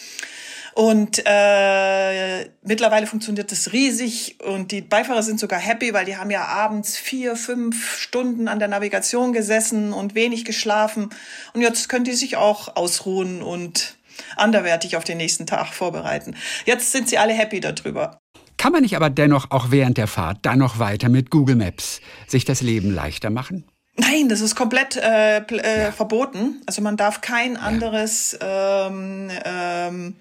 Und 0.75 1.23
äh, 1.25 2.51
mittlerweile 2.63 3.07
funktioniert 3.07 3.51
das 3.51 3.73
riesig 3.73 4.37
und 4.45 4.73
die 4.73 4.83
Beifahrer 4.83 5.23
sind 5.23 5.41
sogar 5.41 5.59
happy, 5.59 5.95
weil 5.95 6.05
die 6.05 6.19
haben 6.19 6.31
ja 6.31 6.45
abends 6.45 6.99
vier, 6.99 7.35
fünf 7.35 7.97
Stunden 7.97 8.47
an 8.47 8.59
der 8.59 8.69
Navigation 8.69 9.33
gesessen 9.33 9.95
und 9.95 10.15
wenig 10.15 10.45
geschlafen. 10.45 11.09
Und 11.55 11.63
jetzt 11.63 11.89
können 11.89 12.05
die 12.05 12.13
sich 12.13 12.37
auch 12.37 12.77
ausruhen 12.77 13.41
und 13.43 13.97
anderwertig 14.37 14.99
auf 14.99 15.05
den 15.05 15.17
nächsten 15.17 15.47
Tag 15.47 15.73
vorbereiten. 15.73 16.37
Jetzt 16.67 16.93
sind 16.93 17.09
sie 17.09 17.17
alle 17.17 17.33
happy 17.33 17.61
darüber. 17.61 18.21
Kann 18.67 18.73
man 18.73 18.83
nicht 18.83 18.97
aber 18.97 19.11
dennoch 19.11 19.53
auch 19.53 19.71
während 19.71 19.97
der 19.97 20.09
Fahrt 20.09 20.39
dann 20.43 20.59
noch 20.59 20.81
weiter 20.81 21.09
mit 21.09 21.31
Google 21.31 21.55
Maps 21.55 22.01
sich 22.27 22.45
das 22.45 22.63
Leben 22.63 22.93
leichter 22.93 23.31
machen? 23.31 23.63
Nein, 23.97 24.29
das 24.29 24.41
ist 24.41 24.57
komplett 24.57 24.97
äh, 24.97 25.37
äh, 25.37 25.83
ja. 25.85 25.93
verboten. 25.93 26.63
Also 26.67 26.83
man 26.83 26.97
darf 26.97 27.21
kein 27.21 27.57
anderes 27.57 28.37
ähm, 28.41 29.31
ähm, 29.45 30.17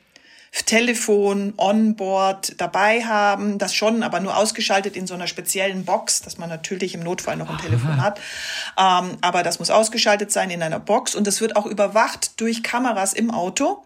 Telefon 0.67 1.55
onboard 1.57 2.61
dabei 2.61 3.03
haben, 3.03 3.57
das 3.57 3.73
schon, 3.73 4.03
aber 4.03 4.19
nur 4.19 4.37
ausgeschaltet 4.37 4.95
in 4.95 5.07
so 5.07 5.15
einer 5.15 5.25
speziellen 5.25 5.83
Box, 5.83 6.21
dass 6.21 6.37
man 6.37 6.47
natürlich 6.47 6.93
im 6.93 7.01
Notfall 7.01 7.37
noch 7.37 7.49
ein 7.49 7.55
Aha. 7.55 7.63
Telefon 7.63 7.99
hat. 7.99 8.19
Ähm, 8.77 9.17
aber 9.21 9.41
das 9.41 9.57
muss 9.57 9.71
ausgeschaltet 9.71 10.31
sein 10.31 10.51
in 10.51 10.61
einer 10.61 10.79
Box 10.79 11.15
und 11.15 11.25
das 11.25 11.41
wird 11.41 11.55
auch 11.55 11.65
überwacht 11.65 12.39
durch 12.39 12.61
Kameras 12.61 13.13
im 13.13 13.31
Auto. 13.31 13.83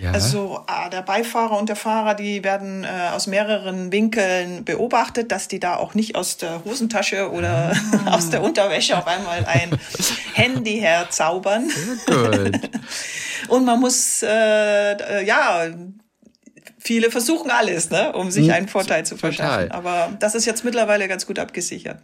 Ja. 0.00 0.12
Also 0.12 0.60
ah, 0.66 0.88
der 0.88 1.02
Beifahrer 1.02 1.58
und 1.58 1.68
der 1.68 1.76
Fahrer, 1.76 2.14
die 2.14 2.44
werden 2.44 2.84
äh, 2.84 2.88
aus 3.12 3.26
mehreren 3.26 3.92
Winkeln 3.92 4.64
beobachtet, 4.64 5.32
dass 5.32 5.48
die 5.48 5.60
da 5.60 5.76
auch 5.76 5.94
nicht 5.94 6.16
aus 6.16 6.36
der 6.36 6.64
Hosentasche 6.64 7.30
oder 7.30 7.72
ah. 8.04 8.10
aus 8.14 8.30
der 8.30 8.42
Unterwäsche 8.42 8.96
auf 8.98 9.06
einmal 9.06 9.44
ein 9.46 9.70
Handy 10.34 10.78
herzaubern. 10.78 11.70
Gut. 12.06 12.60
und 13.48 13.64
man 13.64 13.80
muss 13.80 14.22
äh, 14.22 14.92
äh, 14.92 15.24
ja 15.24 15.66
viele 16.78 17.10
versuchen 17.10 17.50
alles, 17.50 17.90
ne, 17.90 18.12
um 18.12 18.30
sich 18.30 18.52
einen 18.52 18.68
Vorteil 18.68 19.04
zu 19.04 19.16
verschaffen. 19.16 19.68
Total. 19.68 19.72
Aber 19.72 20.16
das 20.20 20.34
ist 20.34 20.44
jetzt 20.44 20.64
mittlerweile 20.64 21.08
ganz 21.08 21.26
gut 21.26 21.38
abgesichert. 21.38 22.00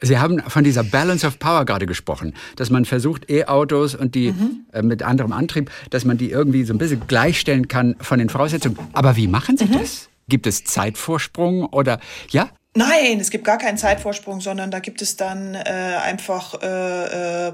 Sie 0.00 0.18
haben 0.18 0.40
von 0.40 0.62
dieser 0.62 0.84
Balance 0.84 1.26
of 1.26 1.38
Power 1.38 1.64
gerade 1.64 1.86
gesprochen, 1.86 2.34
dass 2.56 2.70
man 2.70 2.84
versucht, 2.84 3.30
E-Autos 3.30 3.94
und 3.94 4.14
die 4.14 4.32
mhm. 4.32 4.66
äh, 4.72 4.82
mit 4.82 5.02
anderem 5.02 5.32
Antrieb, 5.32 5.70
dass 5.90 6.04
man 6.04 6.18
die 6.18 6.30
irgendwie 6.30 6.64
so 6.64 6.74
ein 6.74 6.78
bisschen 6.78 7.06
gleichstellen 7.06 7.68
kann 7.68 7.96
von 8.00 8.18
den 8.18 8.28
Voraussetzungen. 8.28 8.78
Aber 8.92 9.16
wie 9.16 9.26
machen 9.26 9.56
Sie 9.56 9.64
mhm. 9.64 9.72
das? 9.72 10.08
Gibt 10.28 10.46
es 10.46 10.64
Zeitvorsprung 10.64 11.64
oder 11.64 12.00
ja? 12.30 12.50
Nein, 12.74 13.20
es 13.20 13.30
gibt 13.30 13.44
gar 13.44 13.56
keinen 13.56 13.78
Zeitvorsprung, 13.78 14.42
sondern 14.42 14.70
da 14.70 14.80
gibt 14.80 15.00
es 15.00 15.16
dann 15.16 15.54
äh, 15.54 15.60
einfach 15.60 16.60
äh, 16.62 17.48
äh, 17.48 17.52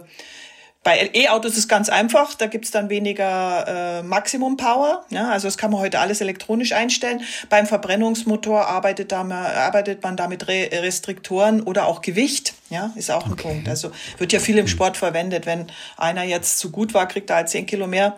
bei 0.84 1.10
E-Autos 1.14 1.52
ist 1.52 1.58
es 1.58 1.68
ganz 1.68 1.88
einfach, 1.88 2.34
da 2.34 2.46
gibt's 2.46 2.72
dann 2.72 2.90
weniger 2.90 4.00
äh, 4.00 4.02
Maximum 4.02 4.56
Power. 4.56 5.04
Ja, 5.10 5.30
also 5.30 5.46
das 5.46 5.56
kann 5.56 5.70
man 5.70 5.80
heute 5.80 6.00
alles 6.00 6.20
elektronisch 6.20 6.72
einstellen. 6.72 7.22
Beim 7.48 7.66
Verbrennungsmotor 7.66 8.66
arbeitet, 8.66 9.12
da, 9.12 9.20
arbeitet 9.20 10.02
man 10.02 10.16
da 10.16 10.26
mit 10.26 10.48
Re 10.48 10.70
Restriktoren 10.72 11.62
oder 11.62 11.86
auch 11.86 12.00
Gewicht. 12.00 12.54
Ja, 12.68 12.92
ist 12.96 13.12
auch 13.12 13.26
ein 13.26 13.32
okay. 13.32 13.42
Punkt. 13.42 13.68
Also 13.68 13.92
wird 14.18 14.32
ja 14.32 14.40
viel 14.40 14.58
im 14.58 14.66
Sport 14.66 14.96
verwendet. 14.96 15.46
Wenn 15.46 15.66
einer 15.96 16.24
jetzt 16.24 16.58
zu 16.58 16.70
gut 16.70 16.94
war, 16.94 17.06
kriegt 17.06 17.30
er 17.30 17.36
halt 17.36 17.48
zehn 17.48 17.66
Kilo 17.66 17.86
mehr. 17.86 18.16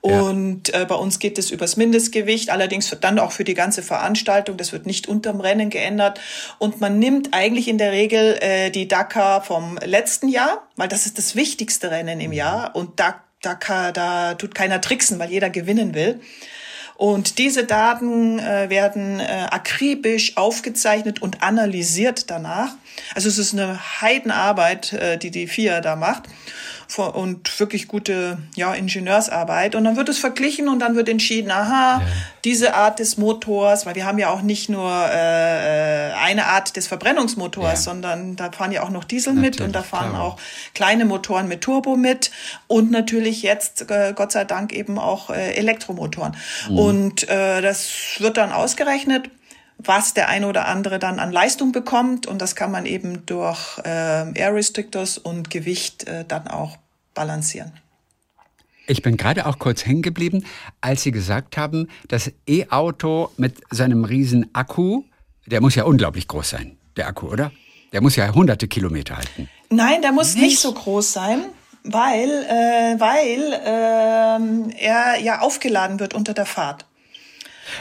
Und 0.00 0.72
äh, 0.72 0.86
bei 0.88 0.94
uns 0.94 1.18
geht 1.18 1.38
es 1.38 1.50
übers 1.50 1.76
Mindestgewicht, 1.76 2.48
allerdings 2.48 2.90
wird 2.90 3.04
dann 3.04 3.18
auch 3.18 3.32
für 3.32 3.44
die 3.44 3.54
ganze 3.54 3.82
Veranstaltung, 3.82 4.56
das 4.56 4.72
wird 4.72 4.86
nicht 4.86 5.08
unterm 5.08 5.40
Rennen 5.40 5.68
geändert. 5.68 6.20
Und 6.58 6.80
man 6.80 6.98
nimmt 6.98 7.34
eigentlich 7.34 7.68
in 7.68 7.76
der 7.76 7.92
Regel 7.92 8.38
äh, 8.40 8.70
die 8.70 8.88
Dakar 8.88 9.42
vom 9.42 9.78
letzten 9.84 10.28
Jahr, 10.28 10.66
weil 10.76 10.88
das 10.88 11.04
ist 11.04 11.18
das 11.18 11.36
wichtigste 11.36 11.90
Rennen 11.90 12.20
im 12.20 12.32
Jahr. 12.32 12.74
Und 12.74 12.98
da, 12.98 13.22
da, 13.42 13.92
da 13.92 14.34
tut 14.34 14.54
keiner 14.54 14.80
tricksen, 14.80 15.18
weil 15.18 15.30
jeder 15.30 15.50
gewinnen 15.50 15.94
will. 15.94 16.20
Und 17.00 17.38
diese 17.38 17.64
Daten 17.64 18.38
äh, 18.38 18.68
werden 18.68 19.20
äh, 19.20 19.46
akribisch 19.50 20.36
aufgezeichnet 20.36 21.22
und 21.22 21.42
analysiert 21.42 22.30
danach. 22.30 22.72
Also 23.14 23.28
es 23.28 23.38
ist 23.38 23.54
eine 23.54 24.02
Heidenarbeit, 24.02 24.92
äh, 24.92 25.16
die 25.16 25.30
die 25.30 25.46
FIA 25.46 25.80
da 25.80 25.96
macht. 25.96 26.24
Und 26.98 27.60
wirklich 27.60 27.88
gute 27.88 28.38
ja, 28.54 28.74
Ingenieursarbeit. 28.74 29.74
Und 29.74 29.84
dann 29.84 29.96
wird 29.96 30.08
es 30.08 30.18
verglichen 30.18 30.68
und 30.68 30.80
dann 30.80 30.96
wird 30.96 31.08
entschieden, 31.08 31.50
aha, 31.50 32.00
ja. 32.00 32.06
diese 32.44 32.74
Art 32.74 32.98
des 32.98 33.16
Motors, 33.16 33.86
weil 33.86 33.94
wir 33.94 34.04
haben 34.04 34.18
ja 34.18 34.30
auch 34.30 34.42
nicht 34.42 34.68
nur 34.68 34.90
äh, 34.90 36.12
eine 36.12 36.46
Art 36.46 36.76
des 36.76 36.88
Verbrennungsmotors, 36.88 37.70
ja. 37.70 37.76
sondern 37.76 38.36
da 38.36 38.50
fahren 38.50 38.72
ja 38.72 38.82
auch 38.82 38.90
noch 38.90 39.04
Diesel 39.04 39.34
natürlich, 39.34 39.58
mit 39.58 39.66
und 39.66 39.72
da 39.72 39.82
fahren 39.82 40.10
klar. 40.10 40.22
auch 40.22 40.36
kleine 40.74 41.04
Motoren 41.04 41.48
mit 41.48 41.62
Turbo 41.62 41.96
mit 41.96 42.30
und 42.66 42.90
natürlich 42.90 43.42
jetzt, 43.42 43.90
äh, 43.90 44.12
Gott 44.14 44.32
sei 44.32 44.44
Dank, 44.44 44.72
eben 44.72 44.98
auch 44.98 45.30
äh, 45.30 45.54
Elektromotoren. 45.54 46.36
Mhm. 46.68 46.78
Und 46.78 47.28
äh, 47.28 47.60
das 47.60 47.90
wird 48.18 48.36
dann 48.36 48.52
ausgerechnet 48.52 49.30
was 49.84 50.14
der 50.14 50.28
eine 50.28 50.46
oder 50.46 50.66
andere 50.66 50.98
dann 50.98 51.18
an 51.18 51.32
Leistung 51.32 51.72
bekommt. 51.72 52.26
Und 52.26 52.40
das 52.40 52.54
kann 52.54 52.70
man 52.70 52.86
eben 52.86 53.24
durch 53.26 53.78
äh, 53.78 54.32
Air 54.38 54.54
Restrictors 54.54 55.18
und 55.18 55.50
Gewicht 55.50 56.06
äh, 56.06 56.24
dann 56.26 56.48
auch 56.48 56.76
balancieren. 57.14 57.72
Ich 58.86 59.02
bin 59.02 59.16
gerade 59.16 59.46
auch 59.46 59.58
kurz 59.58 59.86
hängen 59.86 60.02
geblieben, 60.02 60.44
als 60.80 61.02
Sie 61.02 61.12
gesagt 61.12 61.56
haben, 61.56 61.88
das 62.08 62.32
E-Auto 62.48 63.30
mit 63.36 63.60
seinem 63.70 64.04
riesen 64.04 64.52
Akku, 64.52 65.04
der 65.46 65.60
muss 65.60 65.76
ja 65.76 65.84
unglaublich 65.84 66.26
groß 66.26 66.50
sein, 66.50 66.76
der 66.96 67.06
Akku, 67.06 67.28
oder? 67.28 67.52
Der 67.92 68.00
muss 68.00 68.16
ja 68.16 68.32
hunderte 68.34 68.66
Kilometer 68.66 69.16
halten. 69.16 69.48
Nein, 69.68 70.02
der 70.02 70.12
muss 70.12 70.34
nicht, 70.34 70.42
nicht 70.42 70.60
so 70.60 70.72
groß 70.72 71.12
sein, 71.12 71.44
weil, 71.84 72.28
äh, 72.28 72.98
weil 72.98 73.52
äh, 73.52 74.84
er 74.84 75.20
ja 75.20 75.40
aufgeladen 75.40 76.00
wird 76.00 76.14
unter 76.14 76.34
der 76.34 76.46
Fahrt. 76.46 76.84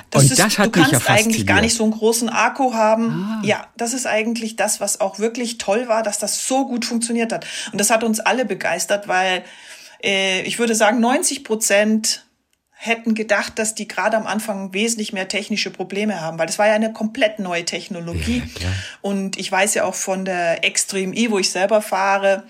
Das 0.09 0.23
und 0.23 0.31
ist, 0.31 0.39
das 0.39 0.57
hat 0.57 0.67
du 0.67 0.71
kannst 0.71 0.91
ja 0.91 0.99
eigentlich 1.07 1.45
gar 1.45 1.61
nicht 1.61 1.75
so 1.75 1.83
einen 1.83 1.93
großen 1.93 2.29
Akku 2.29 2.73
haben. 2.73 3.09
Ah. 3.11 3.41
Ja, 3.45 3.67
das 3.77 3.93
ist 3.93 4.07
eigentlich 4.07 4.55
das, 4.55 4.79
was 4.79 5.01
auch 5.01 5.19
wirklich 5.19 5.57
toll 5.57 5.87
war, 5.87 6.03
dass 6.03 6.19
das 6.19 6.47
so 6.47 6.67
gut 6.67 6.85
funktioniert 6.85 7.31
hat. 7.31 7.45
Und 7.71 7.79
das 7.79 7.89
hat 7.89 8.03
uns 8.03 8.19
alle 8.19 8.45
begeistert, 8.45 9.07
weil 9.07 9.43
äh, 10.03 10.41
ich 10.41 10.59
würde 10.59 10.75
sagen, 10.75 10.99
90 10.99 11.43
Prozent 11.43 12.25
hätten 12.81 13.13
gedacht, 13.13 13.59
dass 13.59 13.75
die 13.75 13.89
gerade 13.89 14.15
am 14.15 14.25
Anfang 14.25 14.73
wesentlich 14.73 15.11
mehr 15.11 15.27
technische 15.27 15.69
Probleme 15.69 16.21
haben, 16.21 16.39
weil 16.39 16.47
das 16.47 16.57
war 16.57 16.67
ja 16.67 16.75
eine 16.75 16.93
komplett 16.93 17.37
neue 17.37 17.65
Technologie. 17.65 18.41
Ja, 18.59 18.69
und 19.01 19.37
ich 19.37 19.51
weiß 19.51 19.73
ja 19.73 19.83
auch 19.83 19.95
von 19.95 20.23
der 20.23 20.63
Extreme 20.63 21.13
E, 21.13 21.29
wo 21.29 21.39
ich 21.39 21.49
selber 21.49 21.81
fahre, 21.81 22.43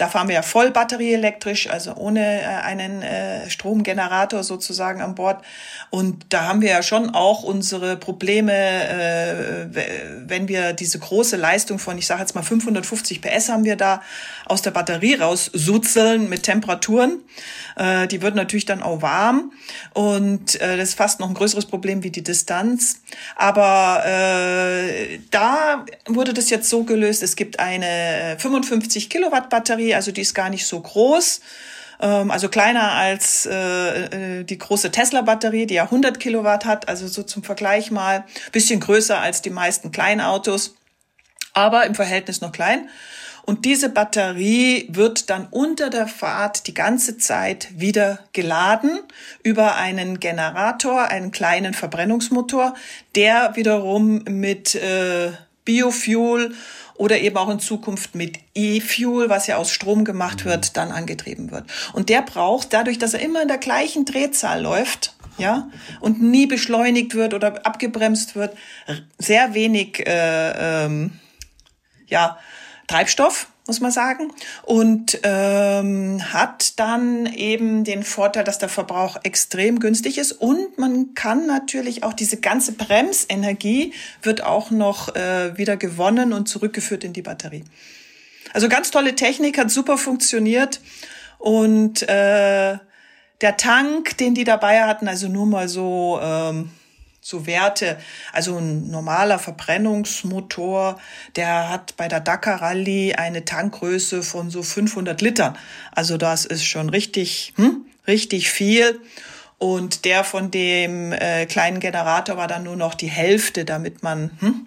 da 0.00 0.08
fahren 0.08 0.28
wir 0.28 0.34
ja 0.34 0.42
voll 0.42 0.70
batterieelektrisch, 0.70 1.68
also 1.68 1.94
ohne 1.94 2.40
äh, 2.40 2.44
einen 2.46 3.02
äh, 3.02 3.50
Stromgenerator 3.50 4.42
sozusagen 4.44 5.02
an 5.02 5.14
Bord. 5.14 5.44
Und 5.90 6.24
da 6.30 6.44
haben 6.44 6.62
wir 6.62 6.70
ja 6.70 6.82
schon 6.82 7.10
auch 7.10 7.42
unsere 7.42 7.98
Probleme, 7.98 8.52
äh, 8.52 9.66
wenn 10.26 10.48
wir 10.48 10.72
diese 10.72 10.98
große 10.98 11.36
Leistung 11.36 11.78
von, 11.78 11.98
ich 11.98 12.06
sage 12.06 12.20
jetzt 12.22 12.34
mal 12.34 12.42
550 12.42 13.20
PS 13.20 13.50
haben 13.50 13.64
wir 13.64 13.76
da 13.76 14.00
aus 14.46 14.62
der 14.62 14.70
Batterie 14.70 15.16
raussutzeln 15.16 16.30
mit 16.30 16.44
Temperaturen. 16.44 17.18
Äh, 17.76 18.08
die 18.08 18.22
wird 18.22 18.34
natürlich 18.34 18.64
dann 18.64 18.82
auch 18.82 19.02
warm 19.02 19.52
und 19.92 20.60
äh, 20.60 20.76
das 20.76 20.90
ist 20.90 20.94
fast 20.94 21.20
noch 21.20 21.28
ein 21.28 21.34
größeres 21.34 21.66
Problem 21.66 22.02
wie 22.02 22.10
die 22.10 22.24
Distanz. 22.24 23.02
Aber 23.36 24.02
äh, 24.06 25.18
da 25.30 25.84
wurde 26.06 26.32
das 26.32 26.48
jetzt 26.50 26.70
so 26.70 26.84
gelöst, 26.84 27.22
es 27.22 27.36
gibt 27.36 27.60
eine 27.60 28.36
55 28.38 29.10
Kilowatt 29.10 29.50
Batterie, 29.50 29.89
also 29.94 30.12
die 30.12 30.22
ist 30.22 30.34
gar 30.34 30.50
nicht 30.50 30.66
so 30.66 30.80
groß 30.80 31.40
ähm, 32.00 32.30
also 32.30 32.48
kleiner 32.48 32.92
als 32.92 33.46
äh, 33.46 34.40
äh, 34.40 34.44
die 34.44 34.58
große 34.58 34.90
Tesla-Batterie, 34.90 35.66
die 35.66 35.74
ja 35.74 35.84
100 35.84 36.18
Kilowatt 36.18 36.64
hat, 36.64 36.88
also 36.88 37.06
so 37.06 37.22
zum 37.22 37.42
Vergleich 37.42 37.90
mal, 37.90 38.24
bisschen 38.52 38.80
größer 38.80 39.20
als 39.20 39.42
die 39.42 39.50
meisten 39.50 39.92
Kleinautos, 39.92 40.74
aber 41.52 41.84
im 41.84 41.94
Verhältnis 41.94 42.40
noch 42.40 42.52
klein. 42.52 42.88
Und 43.42 43.64
diese 43.64 43.88
Batterie 43.88 44.86
wird 44.90 45.28
dann 45.28 45.48
unter 45.50 45.90
der 45.90 46.06
Fahrt 46.06 46.66
die 46.66 46.74
ganze 46.74 47.18
Zeit 47.18 47.68
wieder 47.74 48.20
geladen 48.32 49.00
über 49.42 49.76
einen 49.76 50.20
Generator, 50.20 51.08
einen 51.08 51.32
kleinen 51.32 51.74
Verbrennungsmotor, 51.74 52.74
der 53.16 53.56
wiederum 53.56 54.22
mit 54.24 54.74
äh, 54.74 55.32
Biofuel 55.64 56.54
oder 57.00 57.18
eben 57.18 57.38
auch 57.38 57.48
in 57.48 57.60
Zukunft 57.60 58.14
mit 58.14 58.38
E-Fuel, 58.54 59.30
was 59.30 59.46
ja 59.46 59.56
aus 59.56 59.70
Strom 59.70 60.04
gemacht 60.04 60.44
wird, 60.44 60.66
mhm. 60.66 60.72
dann 60.74 60.92
angetrieben 60.92 61.50
wird. 61.50 61.64
Und 61.94 62.10
der 62.10 62.20
braucht 62.20 62.74
dadurch, 62.74 62.98
dass 62.98 63.14
er 63.14 63.20
immer 63.20 63.40
in 63.40 63.48
der 63.48 63.56
gleichen 63.56 64.04
Drehzahl 64.04 64.60
läuft, 64.60 65.14
ja, 65.38 65.70
und 66.00 66.20
nie 66.20 66.46
beschleunigt 66.46 67.14
wird 67.14 67.32
oder 67.32 67.64
abgebremst 67.64 68.36
wird, 68.36 68.54
sehr 69.16 69.54
wenig, 69.54 70.06
äh, 70.06 70.84
ähm, 70.84 71.12
ja, 72.06 72.38
Treibstoff 72.86 73.46
muss 73.70 73.80
man 73.80 73.92
sagen. 73.92 74.32
Und 74.64 75.20
ähm, 75.22 76.20
hat 76.32 76.80
dann 76.80 77.26
eben 77.26 77.84
den 77.84 78.02
Vorteil, 78.02 78.42
dass 78.42 78.58
der 78.58 78.68
Verbrauch 78.68 79.16
extrem 79.22 79.78
günstig 79.78 80.18
ist. 80.18 80.32
Und 80.32 80.76
man 80.76 81.14
kann 81.14 81.46
natürlich 81.46 82.02
auch 82.02 82.12
diese 82.12 82.38
ganze 82.38 82.72
Bremsenergie 82.72 83.92
wird 84.22 84.42
auch 84.42 84.72
noch 84.72 85.14
äh, 85.14 85.56
wieder 85.56 85.76
gewonnen 85.76 86.32
und 86.32 86.48
zurückgeführt 86.48 87.04
in 87.04 87.12
die 87.12 87.22
Batterie. 87.22 87.62
Also 88.52 88.68
ganz 88.68 88.90
tolle 88.90 89.14
Technik, 89.14 89.56
hat 89.56 89.70
super 89.70 89.98
funktioniert. 89.98 90.80
Und 91.38 92.02
äh, 92.02 92.76
der 93.40 93.56
Tank, 93.56 94.18
den 94.18 94.34
die 94.34 94.42
dabei 94.42 94.82
hatten, 94.82 95.06
also 95.06 95.28
nur 95.28 95.46
mal 95.46 95.68
so 95.68 96.18
ähm, 96.20 96.70
so 97.20 97.46
Werte. 97.46 97.98
Also 98.32 98.56
ein 98.56 98.90
normaler 98.90 99.38
Verbrennungsmotor, 99.38 101.00
der 101.36 101.68
hat 101.68 101.96
bei 101.96 102.08
der 102.08 102.20
Dakar 102.20 102.62
Rallye 102.62 103.14
eine 103.14 103.44
Tankgröße 103.44 104.22
von 104.22 104.50
so 104.50 104.62
500 104.62 105.20
Litern. 105.20 105.56
Also 105.92 106.16
das 106.16 106.44
ist 106.44 106.64
schon 106.64 106.88
richtig, 106.88 107.52
hm, 107.56 107.84
richtig 108.06 108.50
viel. 108.50 109.00
Und 109.58 110.06
der 110.06 110.24
von 110.24 110.50
dem 110.50 111.12
äh, 111.12 111.44
kleinen 111.44 111.80
Generator 111.80 112.38
war 112.38 112.48
dann 112.48 112.62
nur 112.62 112.76
noch 112.76 112.94
die 112.94 113.10
Hälfte, 113.10 113.66
damit 113.66 114.02
man 114.02 114.30
hm, 114.40 114.66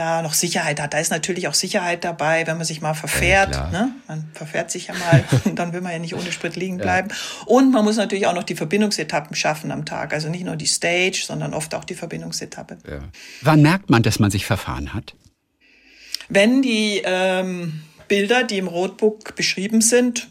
da 0.00 0.22
noch 0.22 0.32
Sicherheit 0.32 0.80
hat. 0.80 0.94
Da 0.94 0.98
ist 0.98 1.10
natürlich 1.10 1.46
auch 1.46 1.54
Sicherheit 1.54 2.04
dabei, 2.04 2.46
wenn 2.46 2.56
man 2.56 2.64
sich 2.64 2.80
mal 2.80 2.94
verfährt. 2.94 3.54
Ja, 3.54 3.70
ne? 3.70 3.94
Man 4.08 4.28
verfährt 4.32 4.70
sich 4.70 4.86
ja 4.86 4.94
mal, 4.94 5.24
dann 5.54 5.72
will 5.72 5.82
man 5.82 5.92
ja 5.92 5.98
nicht 5.98 6.14
ohne 6.14 6.32
Sprit 6.32 6.56
liegen 6.56 6.78
bleiben. 6.78 7.10
Ja. 7.10 7.16
Und 7.46 7.70
man 7.70 7.84
muss 7.84 7.96
natürlich 7.96 8.26
auch 8.26 8.34
noch 8.34 8.44
die 8.44 8.54
Verbindungsetappen 8.54 9.36
schaffen 9.36 9.70
am 9.70 9.84
Tag. 9.84 10.14
Also 10.14 10.30
nicht 10.30 10.44
nur 10.44 10.56
die 10.56 10.66
Stage, 10.66 11.22
sondern 11.26 11.52
oft 11.52 11.74
auch 11.74 11.84
die 11.84 11.94
Verbindungsetappe. 11.94 12.78
Ja. 12.88 13.00
Wann 13.42 13.60
merkt 13.60 13.90
man, 13.90 14.02
dass 14.02 14.18
man 14.18 14.30
sich 14.30 14.46
verfahren 14.46 14.94
hat? 14.94 15.14
Wenn 16.30 16.62
die 16.62 17.02
ähm, 17.04 17.82
Bilder, 18.08 18.44
die 18.44 18.56
im 18.58 18.68
Roadbook 18.68 19.36
beschrieben 19.36 19.82
sind, 19.82 20.28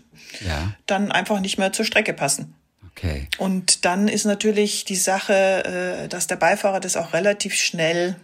dann 0.87 1.11
einfach 1.11 1.39
nicht 1.39 1.57
mehr 1.57 1.73
zur 1.73 1.85
Strecke 1.85 2.13
passen. 2.13 2.55
Okay. 2.91 3.27
Und 3.37 3.85
dann 3.85 4.07
ist 4.07 4.25
natürlich 4.25 4.83
die 4.83 4.95
Sache, 4.95 6.03
äh, 6.03 6.07
dass 6.07 6.27
der 6.27 6.35
Beifahrer 6.35 6.79
das 6.79 6.97
auch 6.97 7.13
relativ 7.13 7.53
schnell 7.53 8.15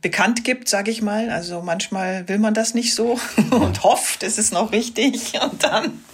bekannt 0.00 0.44
gibt, 0.44 0.68
sage 0.68 0.90
ich 0.90 1.02
mal. 1.02 1.30
Also 1.30 1.62
manchmal 1.62 2.28
will 2.28 2.38
man 2.38 2.54
das 2.54 2.74
nicht 2.74 2.94
so 2.94 3.18
und 3.50 3.82
hofft, 3.82 4.22
es 4.22 4.38
ist 4.38 4.52
noch 4.52 4.72
richtig 4.72 5.32
und 5.42 5.64
dann 5.64 6.04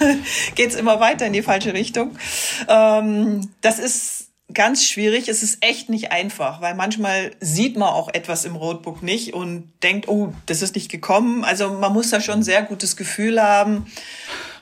geht's 0.54 0.74
immer 0.74 1.00
weiter 1.00 1.26
in 1.26 1.32
die 1.32 1.42
falsche 1.42 1.74
Richtung. 1.74 2.16
Ähm, 2.68 3.50
das 3.60 3.78
ist 3.78 4.28
ganz 4.52 4.84
schwierig. 4.84 5.28
Es 5.28 5.42
ist 5.42 5.64
echt 5.64 5.88
nicht 5.88 6.12
einfach, 6.12 6.60
weil 6.60 6.74
manchmal 6.74 7.32
sieht 7.40 7.76
man 7.76 7.88
auch 7.88 8.12
etwas 8.12 8.44
im 8.44 8.56
Roadbook 8.56 9.02
nicht 9.02 9.34
und 9.34 9.72
denkt, 9.82 10.08
oh, 10.08 10.32
das 10.46 10.62
ist 10.62 10.74
nicht 10.74 10.90
gekommen. 10.90 11.44
Also 11.44 11.72
man 11.72 11.92
muss 11.92 12.10
da 12.10 12.20
schon 12.20 12.36
ein 12.36 12.42
sehr 12.42 12.62
gutes 12.62 12.96
Gefühl 12.96 13.42
haben. 13.42 13.86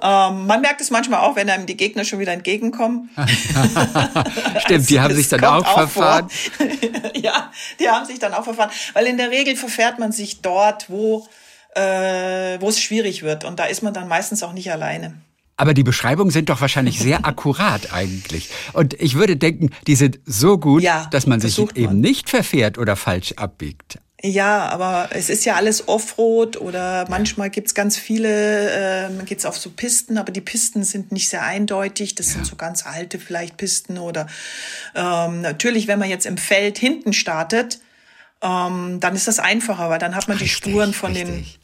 Ähm, 0.02 0.47
man 0.47 0.61
merkt 0.61 0.80
es 0.80 0.90
manchmal 0.90 1.21
auch, 1.21 1.37
wenn 1.37 1.49
einem 1.49 1.66
die 1.66 1.76
Gegner 1.76 2.04
schon 2.04 2.18
wieder 2.18 2.32
entgegenkommen. 2.32 3.09
Stimmt, 4.59 4.90
die 4.90 5.00
haben 5.00 5.14
sich 5.14 5.28
dann 5.28 5.44
auch, 5.44 5.64
auch 5.64 5.75
verfahren. 5.75 6.28
ja, 7.14 7.52
die 7.78 7.88
haben 7.88 8.04
sich 8.04 8.18
dann 8.18 8.35
auch 8.35 8.42
verfahren. 8.42 8.71
Weil 8.94 9.06
in 9.06 9.16
der 9.16 9.30
Regel 9.30 9.54
verfährt 9.54 10.00
man 10.00 10.11
sich 10.11 10.40
dort, 10.42 10.90
wo, 10.90 11.28
äh, 11.76 12.61
wo 12.61 12.68
es 12.68 12.80
schwierig 12.80 13.23
wird. 13.23 13.44
Und 13.44 13.61
da 13.61 13.66
ist 13.66 13.82
man 13.82 13.94
dann 13.94 14.09
meistens 14.09 14.42
auch 14.42 14.52
nicht 14.52 14.73
alleine. 14.73 15.14
Aber 15.56 15.75
die 15.75 15.85
Beschreibungen 15.85 16.32
sind 16.32 16.49
doch 16.49 16.61
wahrscheinlich 16.61 16.99
sehr 16.99 17.25
akkurat 17.25 17.92
eigentlich. 17.92 18.50
Und 18.73 18.94
ich 18.94 19.14
würde 19.14 19.37
denken, 19.37 19.71
die 19.87 19.94
sind 19.94 20.18
so 20.26 20.59
gut, 20.59 20.82
ja, 20.82 21.06
dass 21.12 21.28
man 21.28 21.40
sich 21.40 21.56
eben 21.76 21.85
man. 21.85 22.00
nicht 22.00 22.28
verfährt 22.28 22.76
oder 22.76 22.97
falsch 22.97 23.35
abbiegt. 23.37 23.99
Ja, 24.25 24.69
aber 24.69 25.09
es 25.11 25.29
ist 25.29 25.45
ja 25.45 25.57
alles 25.57 25.88
Offroad 25.88 26.57
oder 26.61 27.07
manchmal 27.09 27.50
gibt's 27.50 27.75
ganz 27.75 27.97
viele, 27.97 28.71
äh, 28.71 29.09
man 29.09 29.26
geht's 29.26 29.45
auf 29.45 29.59
so 29.59 29.71
Pisten, 29.71 30.17
aber 30.17 30.31
die 30.31 30.41
Pisten 30.41 30.85
sind 30.85 31.11
nicht 31.11 31.29
sehr 31.29 31.43
eindeutig. 31.43 32.14
Das 32.14 32.29
ja. 32.29 32.35
sind 32.35 32.47
so 32.47 32.55
ganz 32.55 32.87
alte 32.87 33.19
vielleicht 33.19 33.57
Pisten 33.57 33.99
oder 33.99 34.29
ähm, 34.95 35.41
natürlich, 35.41 35.88
wenn 35.88 35.99
man 35.99 36.09
jetzt 36.09 36.26
im 36.26 36.37
Feld 36.37 36.79
hinten 36.79 37.12
startet, 37.12 37.81
ähm, 38.43 39.00
dann 39.00 39.17
ist 39.17 39.26
das 39.26 39.41
einfacher, 39.41 39.91
weil 39.91 39.99
dann 39.99 40.14
hat 40.14 40.29
man 40.29 40.38
richtig, 40.38 40.61
die 40.61 40.71
Spuren 40.71 40.95
von 40.95 41.12
richtig. 41.12 41.29
den 41.29 41.62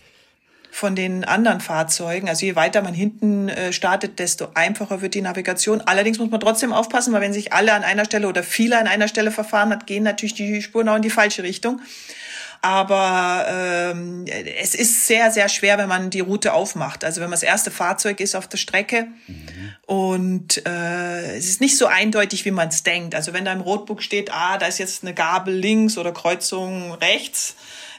von 0.70 0.94
den 0.94 1.24
anderen 1.24 1.60
Fahrzeugen. 1.60 2.28
Also 2.28 2.46
je 2.46 2.54
weiter 2.54 2.82
man 2.82 2.94
hinten 2.94 3.48
äh, 3.48 3.72
startet, 3.72 4.18
desto 4.20 4.48
einfacher 4.54 5.00
wird 5.00 5.14
die 5.14 5.22
Navigation. 5.22 5.80
Allerdings 5.80 6.18
muss 6.18 6.30
man 6.30 6.38
trotzdem 6.38 6.72
aufpassen, 6.72 7.12
weil 7.12 7.20
wenn 7.20 7.32
sich 7.32 7.52
alle 7.52 7.72
an 7.72 7.82
einer 7.82 8.04
Stelle 8.04 8.28
oder 8.28 8.44
viele 8.44 8.78
an 8.78 8.86
einer 8.86 9.08
Stelle 9.08 9.32
verfahren 9.32 9.70
hat, 9.70 9.86
gehen 9.86 10.04
natürlich 10.04 10.34
die 10.34 10.62
Spuren 10.62 10.88
auch 10.88 10.96
in 10.96 11.02
die 11.02 11.10
falsche 11.10 11.42
Richtung. 11.42 11.80
Aber 12.60 13.46
ähm, 13.48 14.24
es 14.60 14.74
ist 14.74 15.06
sehr, 15.06 15.30
sehr 15.30 15.48
schwer, 15.48 15.78
wenn 15.78 15.88
man 15.88 16.10
die 16.10 16.20
Route 16.20 16.52
aufmacht. 16.52 17.04
Also 17.04 17.20
wenn 17.20 17.28
man 17.28 17.36
das 17.36 17.42
erste 17.42 17.70
Fahrzeug 17.70 18.20
ist 18.20 18.34
auf 18.34 18.48
der 18.48 18.58
Strecke. 18.58 19.06
Mhm. 19.26 19.74
Und 19.86 20.66
äh, 20.66 21.36
es 21.36 21.48
ist 21.48 21.60
nicht 21.60 21.78
so 21.78 21.86
eindeutig, 21.86 22.44
wie 22.44 22.50
man 22.50 22.68
es 22.68 22.82
denkt. 22.82 23.14
Also 23.14 23.32
wenn 23.32 23.44
da 23.44 23.52
im 23.52 23.60
Roadbook 23.60 24.02
steht, 24.02 24.32
ah, 24.32 24.58
da 24.58 24.66
ist 24.66 24.78
jetzt 24.78 25.04
eine 25.04 25.14
Gabel 25.14 25.54
links 25.54 25.96
oder 25.98 26.12
Kreuzung 26.12 26.94
rechts, 26.94 27.54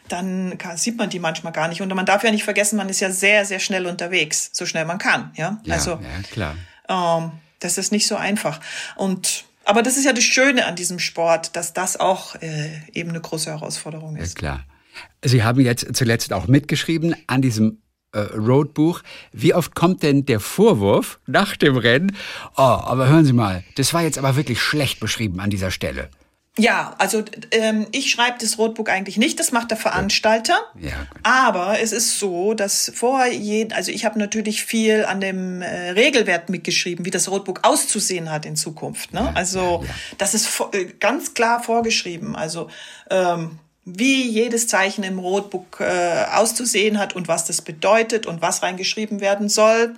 dann 0.10 0.58
kann, 0.58 0.75
sieht 0.78 0.98
man 0.98 1.10
die 1.10 1.20
manchmal 1.20 1.54
gar 1.54 1.68
nicht. 1.68 1.82
Und 1.82 1.94
man 1.94 2.06
darf 2.06 2.24
ja 2.24 2.32
nicht 2.32 2.44
vergessen, 2.44 2.75
man 2.75 2.89
ist 2.89 3.00
ja 3.00 3.12
sehr, 3.12 3.46
sehr 3.46 3.60
schnell 3.60 3.86
unterwegs, 3.86 4.50
so 4.54 4.66
schnell 4.66 4.86
man 4.86 4.98
kann. 4.98 5.32
Ja, 5.36 5.60
ja 5.63 5.75
also 5.75 5.92
ja, 5.92 6.22
klar. 6.32 6.56
Ähm, 6.89 7.32
das 7.60 7.78
ist 7.78 7.92
nicht 7.92 8.08
so 8.08 8.16
einfach. 8.16 8.60
Und 8.96 9.46
aber 9.70 9.84
das 9.84 9.98
ist 9.98 10.06
ja 10.06 10.14
das 10.14 10.24
Schöne 10.24 10.66
an 10.66 10.76
diesem 10.76 10.98
Sport, 10.98 11.56
dass 11.56 11.74
das 11.74 12.00
auch 12.00 12.36
äh, 12.42 12.70
eben 12.94 13.10
eine 13.10 13.22
große 13.22 13.52
Herausforderung 13.52 14.16
ist. 14.16 14.42
Ja, 14.42 14.56
klar. 14.56 14.66
Sie 15.24 15.44
haben 15.44 15.62
jetzt 15.62 15.96
zuletzt 15.96 16.34
auch 16.34 16.48
mitgeschrieben 16.48 17.16
an 17.28 17.44
diesem 17.44 17.82
äh, 18.12 18.20
Roadbuch. 18.20 19.02
Wie 19.32 19.54
oft 19.54 19.76
kommt 19.76 20.02
denn 20.02 20.26
der 20.26 20.40
Vorwurf 20.40 21.20
nach 21.28 21.56
dem 21.56 21.78
Rennen? 21.78 22.16
Oh, 22.58 22.62
aber 22.62 23.08
hören 23.08 23.26
Sie 23.26 23.34
mal, 23.34 23.64
das 23.76 23.94
war 23.94 24.02
jetzt 24.02 24.18
aber 24.18 24.36
wirklich 24.36 24.60
schlecht 24.60 25.00
beschrieben 25.00 25.40
an 25.40 25.52
dieser 25.52 25.70
Stelle. 25.70 26.10
Ja, 26.60 26.94
also 26.98 27.24
ähm, 27.51 27.88
ich 27.92 28.12
schreibe 28.12 28.38
das 28.39 28.58
Roadbook 28.58 28.89
eigentlich 28.89 29.18
nicht, 29.18 29.39
das 29.39 29.51
macht 29.51 29.72
der 29.72 29.78
Veranstalter. 29.78 30.60
Ja. 30.80 30.92
Aber 31.24 31.80
es 31.80 31.94
ist 31.94 32.20
so, 32.20 32.54
dass 32.54 32.92
vor 32.94 33.25
jedem, 33.25 33.75
also 33.75 33.92
ich 33.92 34.04
habe 34.04 34.20
natürlich 34.20 34.63
viel 34.63 35.06
an 35.06 35.22
dem 35.22 35.62
äh, 35.62 35.92
Regelwert 35.92 36.50
mitgeschrieben, 36.50 37.06
wie 37.06 37.12
das 37.12 37.30
Roadbook 37.30 37.62
auszusehen 37.63 38.30
hat 38.30 38.46
in 38.46 38.58
Zukunft. 38.58 39.13
Ne? 39.13 39.32
Also 39.36 39.84
ja, 39.84 39.94
das 40.18 40.34
ist 40.34 40.50
äh, 40.74 40.86
ganz 41.00 41.34
klar 41.34 41.63
vorgeschrieben. 41.63 42.36
Also 42.36 42.70
ähm, 43.10 43.60
wie 43.86 44.28
jedes 44.28 44.68
Zeichen 44.68 45.04
im 45.04 45.18
Roadbook 45.18 45.80
äh, 45.80 46.25
auszusehen 46.34 47.00
hat 47.00 47.16
und 47.16 47.30
was 47.30 47.46
das 47.46 47.62
bedeutet 47.62 48.25
und 48.25 48.42
was 48.42 48.63
reingeschrieben 48.63 49.22
werden 49.22 49.48
soll 49.48 49.96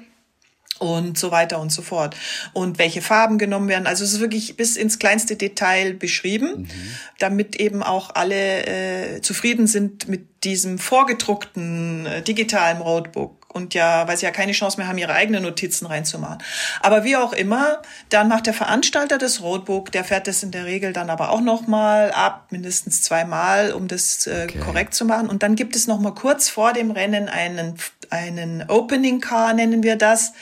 und 0.81 1.17
so 1.17 1.29
weiter 1.29 1.59
und 1.59 1.71
so 1.71 1.83
fort. 1.83 2.15
Und 2.53 2.79
welche 2.79 3.01
Farben 3.01 3.37
genommen 3.37 3.69
werden. 3.69 3.85
Also 3.85 4.03
es 4.03 4.13
ist 4.13 4.19
wirklich 4.19 4.57
bis 4.57 4.77
ins 4.77 4.97
kleinste 4.97 5.35
Detail 5.35 5.93
beschrieben, 5.93 6.63
mhm. 6.63 6.71
damit 7.19 7.55
eben 7.57 7.83
auch 7.83 8.15
alle 8.15 8.65
äh, 8.65 9.21
zufrieden 9.21 9.67
sind 9.67 10.07
mit 10.07 10.43
diesem 10.43 10.79
vorgedruckten 10.79 12.07
äh, 12.07 12.21
digitalen 12.23 12.81
Roadbook 12.81 13.41
und 13.53 13.73
ja, 13.73 14.07
weil 14.07 14.17
sie 14.17 14.25
ja 14.25 14.31
keine 14.31 14.53
Chance 14.53 14.77
mehr 14.77 14.87
haben, 14.87 14.97
ihre 14.97 15.13
eigenen 15.13 15.43
Notizen 15.43 15.85
reinzumachen. 15.85 16.39
Aber 16.81 17.03
wie 17.03 17.15
auch 17.15 17.33
immer, 17.33 17.81
dann 18.09 18.27
macht 18.27 18.47
der 18.47 18.53
Veranstalter 18.53 19.17
das 19.17 19.41
Roadbook, 19.41 19.91
der 19.91 20.03
fährt 20.03 20.27
das 20.27 20.43
in 20.43 20.51
der 20.51 20.65
Regel 20.65 20.93
dann 20.93 21.09
aber 21.09 21.31
auch 21.31 21.41
nochmal 21.41 22.11
ab, 22.11 22.47
mindestens 22.51 23.01
zweimal, 23.01 23.73
um 23.73 23.87
das 23.87 24.25
äh, 24.27 24.47
okay. 24.49 24.59
korrekt 24.59 24.93
zu 24.93 25.05
machen. 25.05 25.29
Und 25.29 25.43
dann 25.43 25.55
gibt 25.55 25.75
es 25.75 25.87
nochmal 25.87 26.13
kurz 26.13 26.49
vor 26.49 26.73
dem 26.73 26.91
Rennen 26.91 27.27
einen, 27.27 27.75
einen 28.11 28.63
Opening 28.67 29.19
Car, 29.19 29.53
nennen 29.53 29.83
wir 29.83 29.95
das 29.95 30.33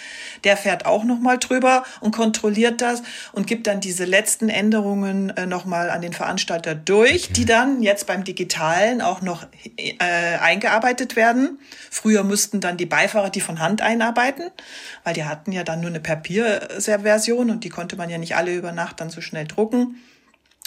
der 0.44 0.58
fährt 0.58 0.86
auch 0.86 1.04
nochmal 1.04 1.38
drüber 1.38 1.84
und 2.02 2.16
kontrolliert 2.16 2.82
das 2.82 3.02
und 3.32 3.48
gibt 3.48 3.68
dann 3.68 3.80
diese 3.80 4.06
letzten 4.06 4.50
Änderungen 4.50 5.30
äh, 5.32 5.46
nochmal 5.46 5.90
an 5.90 6.02
den 6.02 6.14
Veranstalter 6.14 6.76
durch, 6.76 7.32
die 7.32 7.46
dann 7.46 7.82
jetzt 7.82 8.08
beim 8.08 8.24
Digitalen 8.24 9.02
auch 9.02 9.22
noch 9.22 9.46
äh, 9.78 9.96
eingearbeitet 10.00 11.16
werden. 11.16 11.60
Früher 11.90 12.24
mussten 12.24 12.62
dann 12.62 12.78
die 12.78 12.86
Beifahrer 12.86 13.30
die 13.30 13.42
von 13.42 13.60
Hand 13.60 13.82
einarbeiten, 13.82 14.50
weil 15.04 15.14
die 15.14 15.26
hatten 15.26 15.52
ja 15.52 15.64
dann 15.64 15.82
nur 15.82 15.90
eine 15.90 16.00
Papierversion 16.00 17.50
und 17.50 17.64
die 17.64 17.70
konnte 17.70 17.96
man 17.96 18.10
ja 18.10 18.18
nicht 18.18 18.36
alle 18.36 18.54
über 18.54 18.72
Nacht 18.72 19.02
dann 19.02 19.10
so 19.10 19.22
schnell 19.22 19.46
drucken. 19.46 19.96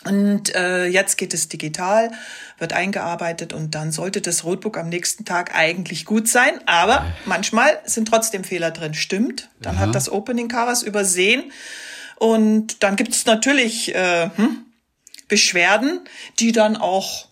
Und 0.05 0.55
äh, 0.55 0.87
jetzt 0.87 1.17
geht 1.17 1.33
es 1.33 1.49
digital, 1.49 2.11
wird 2.59 2.73
eingearbeitet 2.73 3.53
und 3.53 3.75
dann 3.75 3.93
sollte 3.93 4.21
das 4.21 4.45
Roadbook 4.45 4.77
am 4.77 4.89
nächsten 4.89 5.25
Tag 5.25 5.55
eigentlich 5.55 6.05
gut 6.05 6.29
sein. 6.29 6.61
Aber 6.67 7.07
manchmal 7.25 7.81
sind 7.85 8.09
trotzdem 8.09 8.43
Fehler 8.43 8.73
drin. 8.73 8.95
Stimmt. 8.95 9.49
Dann 9.61 9.77
Aha. 9.77 9.87
hat 9.87 9.95
das 9.95 10.11
Opening 10.11 10.49
Car 10.49 10.73
übersehen. 10.85 11.53
Und 12.17 12.83
dann 12.83 12.97
gibt 12.97 13.13
es 13.13 13.27
natürlich 13.27 13.95
äh, 13.95 14.31
hm, 14.35 14.65
Beschwerden, 15.29 16.01
die 16.39 16.53
dann 16.53 16.77
auch, 16.77 17.29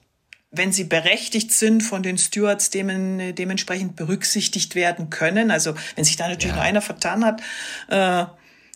wenn 0.51 0.73
sie 0.73 0.85
berechtigt 0.85 1.53
sind, 1.53 1.83
von 1.83 2.03
den 2.03 2.19
Stewards 2.19 2.71
demen, 2.71 3.35
dementsprechend 3.35 3.97
berücksichtigt 3.97 4.75
werden 4.75 5.11
können. 5.11 5.51
Also 5.51 5.75
wenn 5.97 6.05
sich 6.05 6.17
da 6.17 6.29
natürlich 6.29 6.49
ja. 6.51 6.55
nur 6.55 6.65
einer 6.65 6.83
vertan 6.83 7.25
hat, 7.25 7.41
äh, 7.89 8.27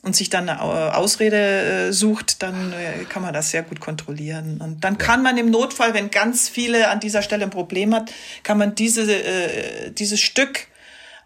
und 0.04 0.14
sich 0.14 0.30
dann 0.30 0.48
eine 0.48 0.60
Ausrede 0.96 1.88
äh, 1.88 1.92
sucht, 1.92 2.42
dann 2.42 2.72
äh, 2.72 3.04
kann 3.04 3.22
man 3.22 3.32
das 3.32 3.50
sehr 3.50 3.62
gut 3.62 3.80
kontrollieren. 3.80 4.60
Und 4.60 4.84
dann 4.84 4.98
kann 4.98 5.22
man 5.22 5.38
im 5.38 5.50
Notfall, 5.50 5.94
wenn 5.94 6.10
ganz 6.10 6.48
viele 6.48 6.88
an 6.88 7.00
dieser 7.00 7.22
Stelle 7.22 7.44
ein 7.44 7.50
Problem 7.50 7.94
hat, 7.94 8.12
kann 8.42 8.58
man 8.58 8.74
diese, 8.74 9.02
äh, 9.10 9.90
dieses 9.90 10.20
Stück 10.20 10.68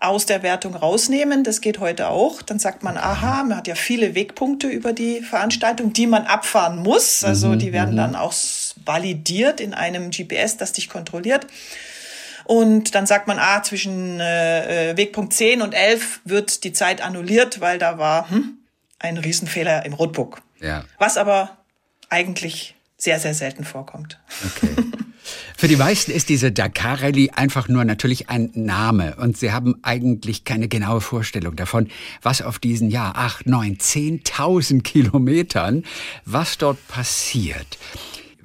aus 0.01 0.27
der 0.27 0.45
Wertung 0.45 0.77
rausnehmen. 0.77 1.43
Das 1.43 1.61
geht 1.61 1.81
heute 1.81 2.09
auch. 2.09 2.41
Dann 2.43 2.61
sagt 2.61 2.85
man, 2.85 2.97
aha, 2.97 3.43
man 3.43 3.57
hat 3.57 3.67
ja 3.67 3.75
viele 3.75 4.15
Wegpunkte 4.15 4.69
über 4.69 4.93
die 4.93 5.23
Veranstaltung, 5.23 5.93
die 5.93 6.07
man 6.07 6.25
abfahren 6.25 6.79
muss. 6.79 7.25
Also 7.25 7.49
mhm, 7.49 7.59
die 7.59 7.73
werden 7.73 7.95
mhm. 7.95 7.99
dann 7.99 8.17
auch 8.17 8.33
validiert 8.85 9.61
in 9.61 9.75
einem 9.75 10.11
GPS, 10.11 10.57
das 10.57 10.73
dich 10.73 10.89
kontrolliert. 10.89 11.47
Und 12.45 12.95
dann 12.95 13.07
sagt 13.07 13.27
man, 13.27 13.39
ah, 13.39 13.63
zwischen 13.63 14.21
äh, 14.21 14.97
Wegpunkt 14.97 15.35
10 15.35 15.61
und 15.63 15.75
11 15.75 16.21
wird 16.25 16.65
die 16.65 16.73
Zeit 16.73 17.03
annulliert, 17.03 17.61
weil 17.61 17.79
da 17.79 17.99
war 17.99 18.31
hm, 18.31 18.57
ein 18.99 19.19
Riesenfehler 19.19 19.85
im 19.87 19.93
Roadbook. 19.93 20.41
Ja. 20.61 20.85
Was 20.99 21.17
aber 21.17 21.59
eigentlich 22.09 22.75
sehr, 22.97 23.21
sehr 23.21 23.35
selten 23.35 23.65
vorkommt. 23.65 24.19
Okay. 24.45 24.75
Für 25.57 25.69
die 25.69 25.77
meisten 25.77 26.11
ist 26.11 26.29
diese 26.29 26.53
Dakar 26.53 27.03
Rallye 27.03 27.31
einfach 27.31 27.69
nur 27.69 27.85
natürlich 27.85 28.31
ein 28.31 28.51
Name 28.55 29.17
und 29.17 29.37
sie 29.37 29.53
haben 29.53 29.77
eigentlich 29.83 30.45
keine 30.45 30.69
genaue 30.69 31.01
Vorstellung 31.01 31.57
davon, 31.57 31.89
was 32.23 32.41
auf 32.43 32.59
diesen 32.59 32.91
ja 32.91 33.13
acht, 33.15 33.47
neun, 33.47 33.79
zehntausend 33.79 34.85
Kilometern, 34.85 35.85
was 36.25 36.59
dort 36.59 36.87
passiert. 36.89 37.79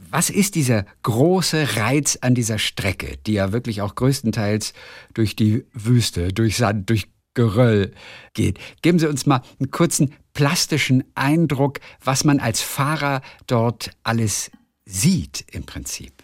Was 0.10 0.30
ist 0.30 0.56
dieser 0.56 0.86
große 1.04 1.78
Reiz 1.78 2.18
an 2.22 2.36
dieser 2.36 2.60
Strecke, 2.60 3.18
die 3.26 3.34
ja 3.34 3.52
wirklich 3.52 3.82
auch 3.82 3.96
größtenteils 3.96 4.74
durch 5.14 5.36
die 5.36 5.66
Wüste, 5.74 6.34
durch 6.34 6.58
Sand, 6.58 6.90
durch 6.90 7.08
Geröll 7.34 7.94
geht. 8.34 8.60
Geben 8.82 9.00
Sie 9.00 9.10
uns 9.10 9.26
mal 9.26 9.42
einen 9.60 9.72
kurzen 9.72 10.14
plastischen 10.34 11.04
Eindruck, 11.16 11.80
was 12.04 12.24
man 12.24 12.40
als 12.40 12.62
Fahrer 12.62 13.22
dort 13.48 13.92
alles 14.04 14.52
sieht 14.86 15.46
im 15.52 15.66
Prinzip. 15.66 16.23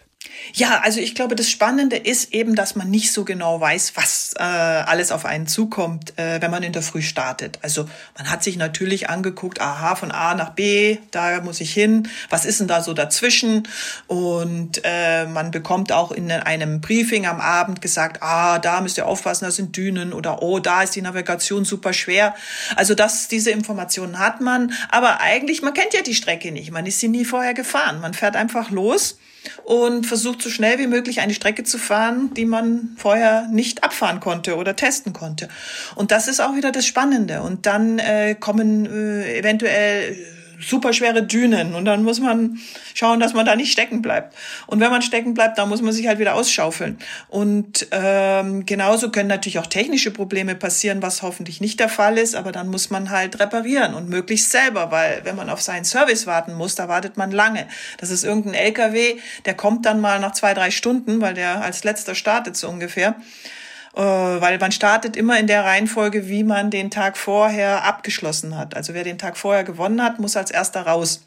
Ja, 0.52 0.80
also 0.82 1.00
ich 1.00 1.14
glaube, 1.14 1.34
das 1.34 1.48
Spannende 1.48 1.96
ist 1.96 2.34
eben, 2.34 2.54
dass 2.54 2.76
man 2.76 2.90
nicht 2.90 3.12
so 3.12 3.24
genau 3.24 3.60
weiß, 3.60 3.92
was 3.94 4.34
äh, 4.36 4.42
alles 4.42 5.12
auf 5.12 5.24
einen 5.24 5.46
zukommt, 5.46 6.18
äh, 6.18 6.42
wenn 6.42 6.50
man 6.50 6.62
in 6.62 6.72
der 6.72 6.82
Früh 6.82 7.00
startet. 7.00 7.58
Also 7.62 7.88
man 8.18 8.30
hat 8.30 8.42
sich 8.42 8.56
natürlich 8.56 9.08
angeguckt, 9.08 9.60
aha, 9.60 9.94
von 9.94 10.10
A 10.10 10.34
nach 10.34 10.50
B, 10.50 10.98
da 11.10 11.40
muss 11.40 11.60
ich 11.60 11.72
hin, 11.72 12.08
was 12.28 12.44
ist 12.44 12.60
denn 12.60 12.68
da 12.68 12.82
so 12.82 12.92
dazwischen? 12.92 13.66
Und 14.08 14.82
äh, 14.84 15.24
man 15.26 15.52
bekommt 15.52 15.90
auch 15.92 16.12
in 16.12 16.30
einem 16.30 16.82
Briefing 16.82 17.26
am 17.26 17.40
Abend 17.40 17.80
gesagt, 17.80 18.22
ah, 18.22 18.58
da 18.58 18.82
müsst 18.82 18.98
ihr 18.98 19.06
aufpassen, 19.06 19.46
da 19.46 19.50
sind 19.50 19.76
Dünen 19.76 20.12
oder 20.12 20.42
oh, 20.42 20.58
da 20.58 20.82
ist 20.82 20.96
die 20.96 21.02
Navigation 21.02 21.64
super 21.64 21.94
schwer. 21.94 22.34
Also 22.76 22.94
das, 22.94 23.28
diese 23.28 23.52
Informationen 23.52 24.18
hat 24.18 24.42
man, 24.42 24.72
aber 24.90 25.20
eigentlich, 25.20 25.62
man 25.62 25.72
kennt 25.72 25.94
ja 25.94 26.02
die 26.02 26.14
Strecke 26.14 26.52
nicht, 26.52 26.72
man 26.72 26.84
ist 26.84 27.00
sie 27.00 27.08
nie 27.08 27.24
vorher 27.24 27.54
gefahren. 27.54 28.00
Man 28.00 28.12
fährt 28.12 28.36
einfach 28.36 28.70
los 28.70 29.19
und 29.64 30.06
versucht 30.06 30.42
so 30.42 30.50
schnell 30.50 30.78
wie 30.78 30.86
möglich 30.86 31.20
eine 31.20 31.34
Strecke 31.34 31.64
zu 31.64 31.78
fahren, 31.78 32.32
die 32.34 32.44
man 32.44 32.94
vorher 32.96 33.48
nicht 33.50 33.84
abfahren 33.84 34.20
konnte 34.20 34.56
oder 34.56 34.76
testen 34.76 35.12
konnte. 35.12 35.48
Und 35.94 36.10
das 36.10 36.28
ist 36.28 36.40
auch 36.40 36.54
wieder 36.54 36.72
das 36.72 36.86
Spannende. 36.86 37.42
Und 37.42 37.66
dann 37.66 37.98
äh, 37.98 38.34
kommen 38.38 38.86
äh, 38.86 39.38
eventuell 39.38 40.16
super 40.60 40.92
schwere 40.92 41.22
Dünen 41.22 41.74
und 41.74 41.84
dann 41.84 42.02
muss 42.02 42.20
man 42.20 42.58
schauen, 42.94 43.20
dass 43.20 43.32
man 43.32 43.46
da 43.46 43.56
nicht 43.56 43.72
stecken 43.72 44.02
bleibt. 44.02 44.34
Und 44.66 44.80
wenn 44.80 44.90
man 44.90 45.02
stecken 45.02 45.34
bleibt, 45.34 45.58
dann 45.58 45.68
muss 45.68 45.82
man 45.82 45.92
sich 45.92 46.06
halt 46.06 46.18
wieder 46.18 46.34
ausschaufeln. 46.34 46.98
Und 47.28 47.86
ähm, 47.90 48.66
genauso 48.66 49.10
können 49.10 49.28
natürlich 49.28 49.58
auch 49.58 49.66
technische 49.66 50.10
Probleme 50.10 50.54
passieren, 50.54 51.02
was 51.02 51.22
hoffentlich 51.22 51.60
nicht 51.60 51.80
der 51.80 51.88
Fall 51.88 52.18
ist, 52.18 52.34
aber 52.34 52.52
dann 52.52 52.68
muss 52.68 52.90
man 52.90 53.10
halt 53.10 53.40
reparieren 53.40 53.94
und 53.94 54.08
möglichst 54.08 54.50
selber, 54.50 54.90
weil 54.90 55.24
wenn 55.24 55.36
man 55.36 55.50
auf 55.50 55.62
seinen 55.62 55.84
Service 55.84 56.26
warten 56.26 56.54
muss, 56.54 56.74
da 56.74 56.88
wartet 56.88 57.16
man 57.16 57.30
lange. 57.30 57.66
Das 57.98 58.10
ist 58.10 58.24
irgendein 58.24 58.54
LKW, 58.54 59.16
der 59.44 59.54
kommt 59.54 59.86
dann 59.86 60.00
mal 60.00 60.20
nach 60.20 60.32
zwei, 60.32 60.54
drei 60.54 60.70
Stunden, 60.70 61.20
weil 61.20 61.34
der 61.34 61.62
als 61.62 61.84
letzter 61.84 62.14
startet 62.14 62.56
so 62.56 62.68
ungefähr 62.68 63.16
äh, 63.94 64.00
weil 64.00 64.58
man 64.58 64.72
startet 64.72 65.16
immer 65.16 65.38
in 65.38 65.46
der 65.46 65.64
Reihenfolge, 65.64 66.28
wie 66.28 66.44
man 66.44 66.70
den 66.70 66.90
Tag 66.90 67.16
vorher 67.16 67.84
abgeschlossen 67.84 68.56
hat. 68.56 68.74
Also 68.74 68.94
wer 68.94 69.04
den 69.04 69.18
Tag 69.18 69.36
vorher 69.36 69.64
gewonnen 69.64 70.02
hat, 70.02 70.18
muss 70.18 70.36
als 70.36 70.50
erster 70.50 70.82
raus. 70.82 71.26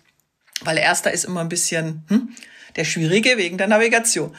weil 0.64 0.78
erster 0.78 1.12
ist 1.12 1.26
immer 1.26 1.42
ein 1.42 1.50
bisschen 1.50 2.04
hm, 2.08 2.30
der 2.76 2.86
schwierige 2.86 3.38
wegen 3.38 3.58
der 3.58 3.68
Navigation. 3.68 4.36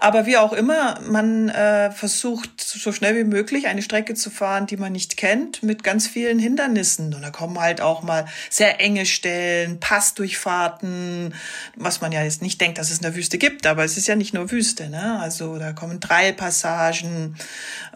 Aber 0.00 0.26
wie 0.26 0.36
auch 0.36 0.52
immer, 0.52 1.00
man 1.08 1.48
äh, 1.48 1.90
versucht 1.90 2.60
so 2.60 2.92
schnell 2.92 3.16
wie 3.16 3.24
möglich 3.24 3.66
eine 3.66 3.82
Strecke 3.82 4.14
zu 4.14 4.30
fahren, 4.30 4.66
die 4.66 4.76
man 4.76 4.92
nicht 4.92 5.16
kennt, 5.16 5.62
mit 5.62 5.82
ganz 5.82 6.06
vielen 6.06 6.38
Hindernissen. 6.38 7.14
Und 7.14 7.22
da 7.22 7.30
kommen 7.30 7.58
halt 7.58 7.80
auch 7.80 8.02
mal 8.02 8.26
sehr 8.50 8.80
enge 8.80 9.06
Stellen, 9.06 9.80
Passdurchfahrten, 9.80 11.34
was 11.76 12.00
man 12.00 12.12
ja 12.12 12.22
jetzt 12.22 12.42
nicht 12.42 12.60
denkt, 12.60 12.78
dass 12.78 12.90
es 12.90 12.98
in 12.98 13.02
der 13.02 13.16
Wüste 13.16 13.38
gibt, 13.38 13.66
aber 13.66 13.84
es 13.84 13.96
ist 13.96 14.06
ja 14.06 14.16
nicht 14.16 14.34
nur 14.34 14.50
Wüste. 14.50 14.88
Ne? 14.88 15.18
Also 15.20 15.58
da 15.58 15.72
kommen 15.72 16.00
Trailpassagen, 16.00 17.36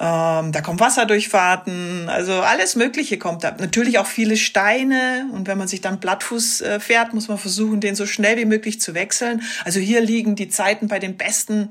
ähm, 0.01 0.53
da 0.53 0.61
kommen 0.63 0.81
Wasserdurchfahrten, 0.81 2.09
also 2.09 2.41
alles 2.41 2.77
Mögliche 2.77 3.19
kommt 3.19 3.45
da. 3.45 3.53
Natürlich 3.59 3.99
auch 3.99 4.07
viele 4.07 4.37
Steine 4.37 5.27
und 5.33 5.47
wenn 5.47 5.59
man 5.59 5.69
sich 5.69 5.81
dann 5.81 6.01
Blattfuß 6.01 6.61
äh, 6.63 6.81
fährt, 6.81 7.15
muss 7.15 7.29
man 7.29 7.39
versuchen, 7.39 7.81
den 7.81 7.95
so 7.95 8.07
schnell 8.07 8.37
wie 8.37 8.45
möglich 8.45 8.81
zu 8.81 8.95
wechseln. 8.95 9.43
Also 9.65 9.81
hier 9.83 10.01
liegen 10.01 10.37
die 10.37 10.49
Zeiten 10.49 10.89
bei 10.89 10.99
den 10.99 11.17
Besten 11.17 11.71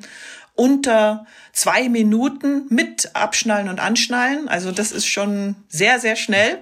unter 0.56 1.26
zwei 1.54 1.90
Minuten 1.90 2.66
mit 2.70 3.16
Abschnallen 3.16 3.70
und 3.70 3.80
Anschnallen. 3.80 4.48
Also 4.48 4.72
das 4.72 4.92
ist 4.92 5.08
schon 5.08 5.56
sehr, 5.70 6.00
sehr 6.00 6.16
schnell. 6.16 6.60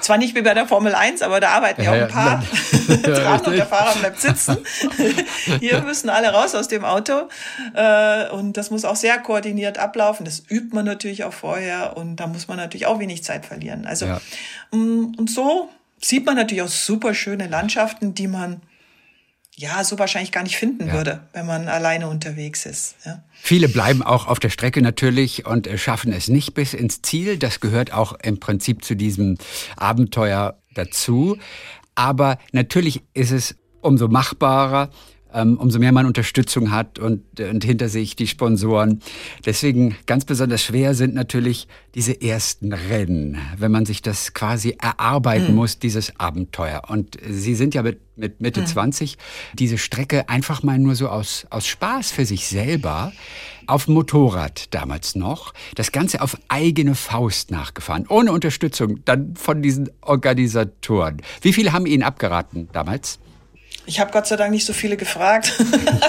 Zwar 0.00 0.18
nicht 0.18 0.34
wie 0.34 0.42
bei 0.42 0.52
der 0.52 0.66
Formel 0.66 0.94
1, 0.94 1.22
aber 1.22 1.40
da 1.40 1.50
arbeiten 1.50 1.82
ja, 1.82 1.96
ja 1.96 2.04
auch 2.04 2.08
ein 2.08 2.12
paar 2.12 2.44
dran 3.02 3.40
und 3.40 3.56
der 3.56 3.66
Fahrer 3.66 3.98
bleibt 3.98 4.20
sitzen. 4.20 4.58
Hier 5.60 5.80
müssen 5.80 6.10
alle 6.10 6.28
raus 6.28 6.54
aus 6.54 6.68
dem 6.68 6.84
Auto. 6.84 7.28
Äh, 7.74 8.28
und 8.28 8.58
das 8.58 8.70
muss 8.70 8.84
auch 8.84 8.96
sehr 8.96 9.18
koordiniert 9.18 9.78
ablaufen. 9.78 10.26
Das 10.26 10.42
übt 10.50 10.74
man 10.74 10.84
natürlich 10.84 11.24
auch 11.24 11.32
vorher 11.32 11.96
und 11.96 12.16
da 12.16 12.26
muss 12.26 12.48
man 12.48 12.58
natürlich 12.58 12.86
auch 12.86 12.98
wenig 12.98 13.24
Zeit 13.24 13.46
verlieren. 13.46 13.86
Also, 13.86 14.06
ja. 14.06 14.20
Mm, 14.72 15.14
und 15.16 15.30
so 15.30 15.70
sieht 16.02 16.26
man 16.26 16.36
natürlich 16.36 16.62
auch 16.62 16.68
super 16.68 17.14
schöne 17.14 17.48
Landschaften, 17.48 18.14
die 18.14 18.28
man 18.28 18.60
ja, 19.56 19.84
so 19.84 19.98
wahrscheinlich 19.98 20.32
gar 20.32 20.42
nicht 20.42 20.56
finden 20.56 20.88
ja. 20.88 20.92
würde, 20.94 21.20
wenn 21.32 21.46
man 21.46 21.68
alleine 21.68 22.08
unterwegs 22.08 22.66
ist. 22.66 22.96
Ja. 23.04 23.22
Viele 23.32 23.68
bleiben 23.68 24.02
auch 24.02 24.26
auf 24.26 24.40
der 24.40 24.50
Strecke 24.50 24.82
natürlich 24.82 25.46
und 25.46 25.66
äh, 25.66 25.78
schaffen 25.78 26.12
es 26.12 26.28
nicht 26.28 26.54
bis 26.54 26.74
ins 26.74 27.02
Ziel. 27.02 27.38
Das 27.38 27.60
gehört 27.60 27.92
auch 27.92 28.14
im 28.22 28.40
Prinzip 28.40 28.84
zu 28.84 28.96
diesem 28.96 29.38
Abenteuer 29.76 30.58
dazu. 30.74 31.38
Aber 31.94 32.38
natürlich 32.52 33.02
ist 33.14 33.30
es 33.30 33.54
umso 33.80 34.08
machbarer, 34.08 34.90
ähm, 35.34 35.58
umso 35.58 35.78
mehr 35.78 35.92
man 35.92 36.06
Unterstützung 36.06 36.70
hat 36.70 36.98
und, 36.98 37.22
und 37.40 37.64
hinter 37.64 37.88
sich 37.88 38.16
die 38.16 38.26
Sponsoren. 38.26 39.00
Deswegen 39.44 39.96
ganz 40.06 40.24
besonders 40.24 40.62
schwer 40.62 40.94
sind 40.94 41.14
natürlich 41.14 41.68
diese 41.94 42.20
ersten 42.20 42.72
Rennen, 42.72 43.38
wenn 43.58 43.72
man 43.72 43.84
sich 43.84 44.00
das 44.00 44.32
quasi 44.32 44.76
erarbeiten 44.80 45.50
mhm. 45.50 45.56
muss, 45.56 45.78
dieses 45.78 46.18
Abenteuer. 46.18 46.82
Und 46.88 47.18
Sie 47.28 47.54
sind 47.54 47.74
ja 47.74 47.82
mit, 47.82 48.00
mit 48.16 48.40
Mitte 48.40 48.60
mhm. 48.60 48.66
20 48.66 49.18
diese 49.54 49.78
Strecke 49.78 50.28
einfach 50.28 50.62
mal 50.62 50.78
nur 50.78 50.94
so 50.94 51.08
aus, 51.08 51.46
aus 51.50 51.66
Spaß 51.66 52.12
für 52.12 52.24
sich 52.24 52.46
selber 52.46 53.12
auf 53.66 53.88
Motorrad 53.88 54.74
damals 54.74 55.14
noch, 55.14 55.54
das 55.74 55.90
Ganze 55.90 56.20
auf 56.20 56.36
eigene 56.48 56.94
Faust 56.94 57.50
nachgefahren, 57.50 58.06
ohne 58.08 58.32
Unterstützung 58.32 59.00
dann 59.04 59.34
von 59.36 59.62
diesen 59.62 59.90
Organisatoren. 60.02 61.22
Wie 61.40 61.52
viele 61.52 61.72
haben 61.72 61.86
Ihnen 61.86 62.02
abgeraten 62.02 62.68
damals? 62.72 63.18
Ich 63.86 64.00
habe 64.00 64.10
Gott 64.12 64.26
sei 64.26 64.36
Dank 64.36 64.50
nicht 64.50 64.64
so 64.64 64.72
viele 64.72 64.96
gefragt, 64.96 65.52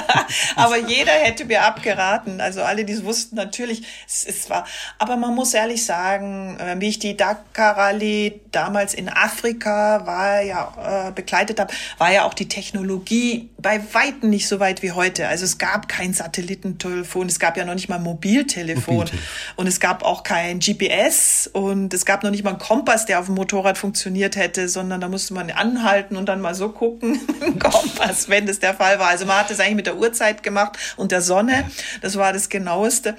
aber 0.55 0.77
jeder 0.77 1.11
hätte 1.11 1.43
mir 1.43 1.63
abgeraten. 1.63 2.39
Also 2.39 2.61
alle, 2.63 2.85
die 2.85 2.93
es 2.93 3.03
wussten, 3.03 3.35
natürlich, 3.35 3.83
es, 4.07 4.23
es 4.23 4.49
war. 4.49 4.65
Aber 4.97 5.17
man 5.17 5.35
muss 5.35 5.53
ehrlich 5.53 5.85
sagen, 5.85 6.57
äh, 6.57 6.75
wie 6.79 6.87
ich 6.87 6.99
die 6.99 7.17
Dakar 7.17 7.77
Rallye 7.77 8.39
damals 8.51 8.93
in 8.93 9.09
Afrika 9.09 10.05
war 10.05 10.41
ja 10.41 11.07
äh, 11.09 11.11
begleitet 11.11 11.59
habe, 11.59 11.73
war 11.97 12.13
ja 12.13 12.23
auch 12.23 12.33
die 12.33 12.47
Technologie 12.47 13.49
bei 13.57 13.81
weitem 13.93 14.29
nicht 14.29 14.47
so 14.47 14.59
weit 14.61 14.81
wie 14.81 14.91
heute. 14.93 15.27
Also 15.27 15.43
es 15.43 15.57
gab 15.57 15.89
kein 15.89 16.13
Satellitentelefon, 16.13 17.27
es 17.27 17.39
gab 17.39 17.57
ja 17.57 17.65
noch 17.65 17.75
nicht 17.75 17.89
mal 17.89 17.99
Mobiltelefon 17.99 18.95
Mobiltelefon. 18.95 19.19
und 19.57 19.67
es 19.67 19.79
gab 19.79 20.03
auch 20.03 20.23
kein 20.23 20.59
GPS 20.59 21.49
und 21.51 21.93
es 21.93 22.05
gab 22.05 22.23
noch 22.23 22.31
nicht 22.31 22.43
mal 22.43 22.51
einen 22.51 22.59
Kompass, 22.59 23.05
der 23.05 23.19
auf 23.19 23.25
dem 23.25 23.35
Motorrad 23.35 23.77
funktioniert 23.77 24.35
hätte, 24.35 24.69
sondern 24.69 25.01
da 25.01 25.09
musste 25.09 25.33
man 25.33 25.51
anhalten 25.51 26.15
und 26.15 26.27
dann 26.27 26.39
mal 26.41 26.55
so 26.55 26.69
gucken 26.69 27.19
Kompass, 27.59 28.29
wenn 28.29 28.45
das 28.45 28.59
der 28.59 28.73
Fall 28.73 28.99
war. 28.99 29.07
Also 29.07 29.25
man 29.25 29.37
hat 29.39 29.49
das 29.49 29.59
eigentlich 29.59 29.75
mit 29.75 29.87
der 29.87 29.97
Uhrzeit 29.97 30.43
gemacht 30.43 30.77
und 30.95 31.11
der 31.11 31.21
Sonne. 31.21 31.69
Das 32.01 32.15
war 32.17 32.33
das 32.33 32.49
Genaueste. 32.49 33.15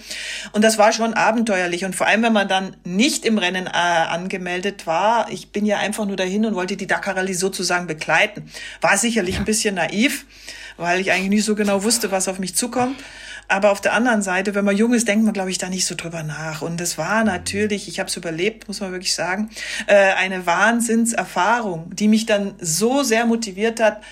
Und 0.52 0.62
das 0.62 0.78
war 0.78 0.92
schon 0.92 1.14
abenteuerlich. 1.14 1.84
Und 1.84 1.94
vor 1.94 2.06
allem, 2.06 2.22
wenn 2.22 2.32
man 2.32 2.48
dann 2.48 2.76
nicht 2.84 3.24
im 3.24 3.38
Rennen 3.38 3.66
äh, 3.66 3.70
angemeldet 3.70 4.86
war, 4.86 5.30
ich 5.30 5.52
bin 5.52 5.66
ja 5.66 5.78
einfach 5.78 6.06
nur 6.06 6.16
dahin 6.16 6.46
und 6.46 6.54
wollte 6.54 6.76
die 6.76 6.86
Dakar 6.86 7.16
Rallye 7.16 7.34
sozusagen 7.34 7.86
begleiten. 7.86 8.50
War 8.80 8.96
sicherlich 8.96 9.34
ja. 9.36 9.40
ein 9.40 9.44
bisschen 9.44 9.74
naiv, 9.74 10.26
weil 10.76 11.00
ich 11.00 11.12
eigentlich 11.12 11.30
nicht 11.30 11.44
so 11.44 11.54
genau 11.54 11.82
wusste, 11.82 12.10
was 12.10 12.28
auf 12.28 12.38
mich 12.38 12.54
zukommt. 12.54 12.96
Aber 13.48 13.70
auf 13.70 13.80
der 13.80 13.92
anderen 13.92 14.22
Seite, 14.22 14.54
wenn 14.54 14.64
man 14.64 14.76
jung 14.76 14.92
ist, 14.92 15.06
denkt 15.06 15.24
man, 15.24 15.32
glaube 15.32 15.50
ich, 15.50 15.58
da 15.58 15.68
nicht 15.68 15.86
so 15.86 15.94
drüber 15.94 16.22
nach. 16.22 16.62
Und 16.62 16.80
es 16.80 16.98
war 16.98 17.22
natürlich, 17.22 17.88
ich 17.88 18.00
habe 18.00 18.08
es 18.08 18.16
überlebt, 18.16 18.66
muss 18.66 18.80
man 18.80 18.90
wirklich 18.90 19.14
sagen, 19.14 19.50
äh, 19.86 19.94
eine 20.14 20.46
Wahnsinnserfahrung, 20.46 21.94
die 21.94 22.08
mich 22.08 22.26
dann 22.26 22.54
so 22.60 23.02
sehr 23.02 23.26
motiviert 23.26 23.80
hat, 23.80 24.02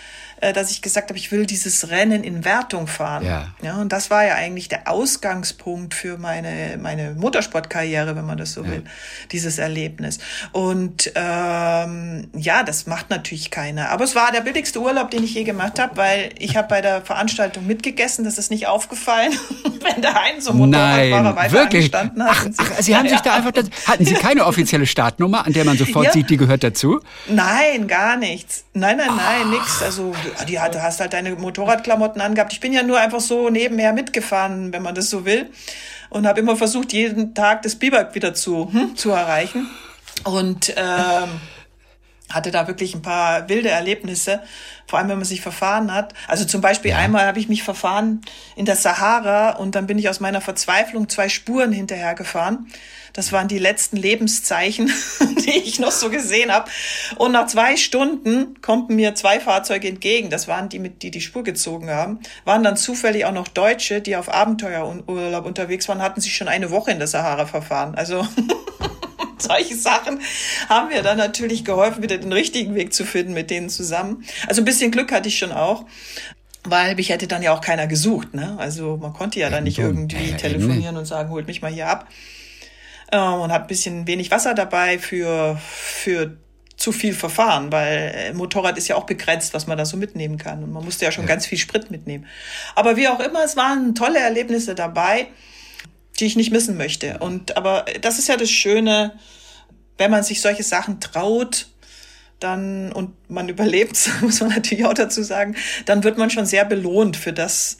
dass 0.53 0.71
ich 0.71 0.83
gesagt 0.83 1.11
habe, 1.11 1.19
ich 1.19 1.33
will 1.33 1.47
dieses 1.47 1.91
Rennen 1.91 2.25
in 2.25 2.45
Wertung 2.45 2.87
fahren. 2.87 3.25
Ja. 3.25 3.49
ja. 3.63 3.77
Und 3.77 3.93
das 3.93 4.11
war 4.11 4.25
ja 4.25 4.35
eigentlich 4.35 4.69
der 4.69 4.89
Ausgangspunkt 4.89 5.95
für 5.95 6.19
meine, 6.19 6.79
meine 6.81 7.15
Motorsportkarriere, 7.15 8.17
wenn 8.17 8.25
man 8.25 8.39
das 8.39 8.53
so 8.53 8.63
ja. 8.63 8.71
will, 8.71 8.85
dieses 9.33 9.59
Erlebnis. 9.59 10.19
Und 10.53 11.13
ähm, 11.15 12.29
ja, 12.37 12.63
das 12.63 12.87
macht 12.87 13.11
natürlich 13.11 13.51
keiner. 13.51 13.91
Aber 13.91 14.05
es 14.05 14.15
war 14.15 14.33
der 14.33 14.41
billigste 14.41 14.81
Urlaub, 14.81 15.11
den 15.11 15.25
ich 15.25 15.35
je 15.35 15.45
gemacht 15.45 15.79
habe, 15.79 15.97
weil 15.97 16.31
ich 16.39 16.57
habe 16.57 16.69
bei 16.69 16.81
der 16.81 17.03
Veranstaltung 17.03 17.67
mitgegessen, 17.67 18.25
das 18.25 18.39
ist 18.39 18.51
nicht 18.51 18.67
aufgefallen, 18.67 19.33
wenn 19.81 20.03
der 20.03 20.21
ein 20.21 20.41
so 20.41 20.53
Motorradfahrer 20.53 21.37
weiter 21.37 21.53
wirklich? 21.53 21.85
angestanden 21.85 22.25
hat. 22.25 22.37
Ach, 22.37 22.47
ach, 22.59 22.83
Sie 22.83 22.97
haben 22.97 23.07
ja. 23.07 23.13
sich 23.13 23.21
da 23.21 23.35
einfach, 23.35 23.53
das, 23.53 23.67
hatten 23.87 24.05
Sie 24.05 24.15
keine 24.15 24.47
offizielle 24.47 24.87
Startnummer, 24.87 25.47
an 25.47 25.53
der 25.53 25.65
man 25.65 25.77
sofort 25.77 26.13
sieht, 26.13 26.31
die 26.31 26.37
gehört 26.37 26.65
dazu? 26.65 27.01
Nein, 27.29 27.87
gar 27.87 28.17
nichts. 28.17 28.65
Nein, 28.75 28.97
nein, 28.97 29.11
nein, 29.17 29.51
nix. 29.51 29.83
Also 29.83 30.15
die, 30.45 30.55
du 30.55 30.83
hast 30.83 31.01
halt 31.01 31.13
deine 31.13 31.35
Motorradklamotten 31.37 32.21
angehabt. 32.21 32.53
Ich 32.53 32.61
bin 32.61 32.73
ja 32.73 32.83
nur 32.83 32.99
einfach 32.99 33.21
so 33.21 33.51
nebenher 33.51 33.93
mitgefahren, 33.93 34.73
wenn 34.73 34.83
man 34.83 34.95
das 34.95 35.11
so 35.11 35.25
will. 35.25 35.51
Und 36.11 36.27
habe 36.27 36.41
immer 36.41 36.57
versucht, 36.57 36.93
jeden 36.93 37.35
Tag 37.35 37.63
das 37.63 37.77
Biwak 37.77 38.15
wieder 38.15 38.35
zu, 38.35 38.73
hm, 38.73 38.97
zu 38.97 39.11
erreichen. 39.11 39.69
Und 40.25 40.73
ähm, 40.77 41.41
hatte 42.31 42.51
da 42.51 42.67
wirklich 42.67 42.95
ein 42.95 43.03
paar 43.03 43.49
wilde 43.49 43.71
Erlebnisse, 43.71 44.43
vor 44.87 44.99
allem 44.99 45.09
wenn 45.09 45.19
man 45.19 45.25
sich 45.25 45.41
verfahren 45.41 45.93
hat. 45.93 46.15
Also 46.29 46.45
zum 46.45 46.61
Beispiel 46.61 46.93
ja. 46.93 46.99
einmal 46.99 47.27
habe 47.27 47.39
ich 47.39 47.49
mich 47.49 47.63
verfahren 47.63 48.21
in 48.57 48.65
der 48.65 48.77
Sahara 48.77 49.51
und 49.51 49.75
dann 49.75 49.87
bin 49.87 49.99
ich 49.99 50.09
aus 50.09 50.21
meiner 50.21 50.41
Verzweiflung 50.41 51.09
zwei 51.09 51.29
Spuren 51.29 51.73
hinterhergefahren. 51.73 52.67
Das 53.15 53.31
waren 53.31 53.47
die 53.47 53.61
letzten 53.61 53.97
Lebenszeichen, 53.97 54.93
die 55.47 55.59
ich 55.61 55.79
noch 55.79 55.93
so 55.93 56.11
gesehen 56.11 56.53
habe. 56.53 56.69
Und 57.17 57.33
nach 57.33 57.47
zwei 57.47 57.77
Stunden 57.77 58.61
konnten 58.61 58.97
mir 58.97 59.15
zwei 59.15 59.39
Fahrzeuge 59.39 59.89
entgegen. 59.89 60.31
Das 60.31 60.49
waren 60.49 60.69
die, 60.69 60.81
mit 60.81 61.03
die 61.03 61.13
die 61.13 61.21
Spur 61.21 61.45
gezogen 61.45 61.91
haben. 61.91 62.19
Waren 62.45 62.65
dann 62.65 62.77
zufällig 62.77 63.25
auch 63.25 63.33
noch 63.33 63.47
Deutsche, 63.47 64.01
die 64.01 64.17
auf 64.17 64.29
Abenteuerurlaub 64.29 65.47
unterwegs 65.47 65.89
waren, 65.89 66.03
hatten 66.03 66.21
sich 66.21 66.37
schon 66.37 66.49
eine 66.49 66.73
Woche 66.73 66.91
in 66.91 66.99
der 66.99 67.07
Sahara 67.07 67.47
verfahren. 67.47 67.95
Also 67.95 68.27
solche 69.39 69.77
Sachen 69.77 70.21
haben 70.69 70.89
mir 70.89 71.03
dann 71.03 71.17
natürlich 71.17 71.65
geholfen, 71.65 72.03
wieder 72.03 72.19
den 72.19 72.33
richtigen 72.33 72.75
Weg 72.75 72.93
zu 72.93 73.05
finden 73.05 73.33
mit 73.33 73.49
denen 73.49 73.69
zusammen. 73.69 74.25
Also 74.49 74.61
ein 74.61 74.65
bisschen 74.65 74.91
Glück 74.91 75.13
hatte 75.13 75.29
ich 75.29 75.39
schon 75.39 75.53
auch. 75.53 75.87
Weil 76.67 76.95
mich 76.95 77.11
hätte 77.11 77.29
dann 77.29 77.43
ja 77.43 77.55
auch 77.55 77.61
keiner 77.61 77.87
gesucht, 77.87 78.33
ne? 78.33 78.57
Also 78.59 78.97
man 78.97 79.13
konnte 79.13 79.39
ja 79.39 79.51
dann 79.51 79.65
nicht 79.65 79.79
irgendwie 79.79 80.33
telefonieren 80.33 80.97
und 80.97 81.05
sagen, 81.05 81.29
holt 81.29 81.47
mich 81.47 81.61
mal 81.61 81.71
hier 81.71 81.89
ab 81.89 82.09
äh, 83.11 83.19
und 83.19 83.53
hat 83.53 83.63
ein 83.63 83.67
bisschen 83.69 84.07
wenig 84.07 84.31
Wasser 84.31 84.55
dabei 84.55 84.99
für, 84.99 85.59
für 85.65 86.37
zu 86.77 86.93
viel 86.93 87.15
Verfahren, 87.15 87.71
weil 87.73 88.13
äh, 88.15 88.33
Motorrad 88.33 88.77
ist 88.77 88.89
ja 88.89 88.97
auch 88.97 89.07
begrenzt, 89.07 89.55
was 89.55 89.67
man 89.67 89.79
da 89.79 89.85
so 89.85 89.97
mitnehmen 89.97 90.39
kann. 90.39 90.63
Und 90.63 90.73
man 90.73 90.85
musste 90.85 91.05
ja 91.05 91.13
schon 91.13 91.25
ja. 91.25 91.29
ganz 91.29 91.47
viel 91.47 91.59
Sprit 91.59 91.91
mitnehmen. 91.91 92.27
Aber 92.75 92.97
wie 92.97 93.09
auch 93.09 93.21
immer, 93.21 93.45
es 93.45 93.57
waren 93.57 93.95
tolle 93.95 94.19
Erlebnisse 94.19 94.75
dabei, 94.75 95.29
die 96.19 96.27
ich 96.27 96.37
nicht 96.37 96.51
missen 96.51 96.77
möchte. 96.77 97.19
Und 97.19 97.57
aber 97.57 97.85
das 98.01 98.19
ist 98.19 98.29
ja 98.29 98.37
das 98.37 98.51
Schöne, 98.51 99.19
wenn 99.99 100.11
man 100.11 100.25
sich 100.25 100.41
solche 100.41 100.63
Sachen 100.63 101.01
traut, 101.01 101.69
dann 102.41 102.93
und 102.93 103.13
man 103.31 103.49
überlebt, 103.55 103.97
muss 104.21 104.41
man 104.41 104.51
natürlich 104.51 104.85
auch 104.85 104.95
dazu 104.95 105.23
sagen, 105.23 105.57
dann 105.87 106.05
wird 106.05 106.19
man 106.19 106.31
schon 106.31 106.47
sehr 106.47 106.65
belohnt 106.65 107.17
für 107.17 107.33
das, 107.33 107.79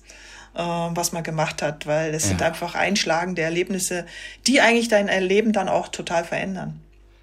äh, 0.55 0.61
was 0.61 1.13
man 1.13 1.23
gemacht 1.23 1.63
hat, 1.63 1.87
weil 1.87 2.15
es 2.15 2.25
ja. 2.25 2.29
sind 2.31 2.43
einfach 2.43 2.75
einschlagende 2.75 3.43
Erlebnisse, 3.43 4.07
die 4.47 4.61
eigentlich 4.61 4.89
dein 4.89 5.09
Erleben 5.09 5.53
dann 5.53 5.69
auch 5.69 5.89
total 5.89 6.25
verändern. 6.25 6.81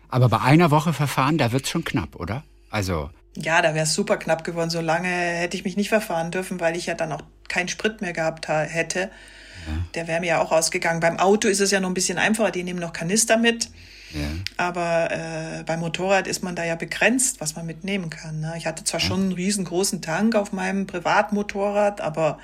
Aber 0.10 0.30
bei 0.30 0.42
einer 0.42 0.72
Woche 0.72 0.94
Verfahren, 0.94 1.38
da 1.38 1.52
wird's 1.52 1.70
schon 1.70 1.86
knapp, 1.86 2.16
oder? 2.16 2.44
Also. 2.70 3.10
Ja, 3.38 3.62
da 3.62 3.74
wäre 3.74 3.86
es 3.86 3.94
super 3.94 4.18
knapp 4.18 4.44
geworden. 4.44 4.70
So 4.70 4.82
lange 4.82 5.08
hätte 5.08 5.56
ich 5.56 5.64
mich 5.64 5.78
nicht 5.78 5.90
verfahren 5.90 6.32
dürfen, 6.32 6.60
weil 6.60 6.76
ich 6.76 6.86
ja 6.86 6.96
dann 6.96 7.14
auch 7.14 7.22
keinen 7.48 7.70
Sprit 7.70 8.02
mehr 8.02 8.12
gehabt 8.12 8.50
hätte. 8.50 9.00
Ja. 9.00 9.84
Der 9.96 10.08
wäre 10.08 10.20
mir 10.20 10.28
ja 10.28 10.42
auch 10.42 10.52
ausgegangen. 10.52 11.00
Beim 11.00 11.18
Auto 11.18 11.48
ist 11.48 11.62
es 11.62 11.72
ja 11.72 11.80
noch 11.80 11.90
ein 11.90 11.94
bisschen 11.94 12.18
einfacher. 12.18 12.52
Die 12.52 12.64
nehmen 12.64 12.80
noch 12.80 12.92
Kanister 12.92 13.38
mit. 13.38 13.70
Ja. 14.14 14.28
Aber 14.58 15.12
äh, 15.12 15.64
beim 15.64 15.80
Motorrad 15.80 16.28
ist 16.28 16.44
man 16.44 16.56
da 16.56 16.66
ja 16.66 16.76
begrenzt, 16.76 17.40
was 17.40 17.56
man 17.56 17.66
mitnehmen 17.66 18.10
kann. 18.10 18.42
Ne? 18.42 18.54
Ich 18.58 18.66
hatte 18.66 18.84
zwar 18.84 19.00
ja. 19.00 19.06
schon 19.06 19.22
einen 19.22 19.32
riesengroßen 19.32 20.02
Tank 20.02 20.36
auf 20.36 20.52
meinem 20.52 20.88
Privatmotorrad, 20.88 22.02
aber 22.02 22.38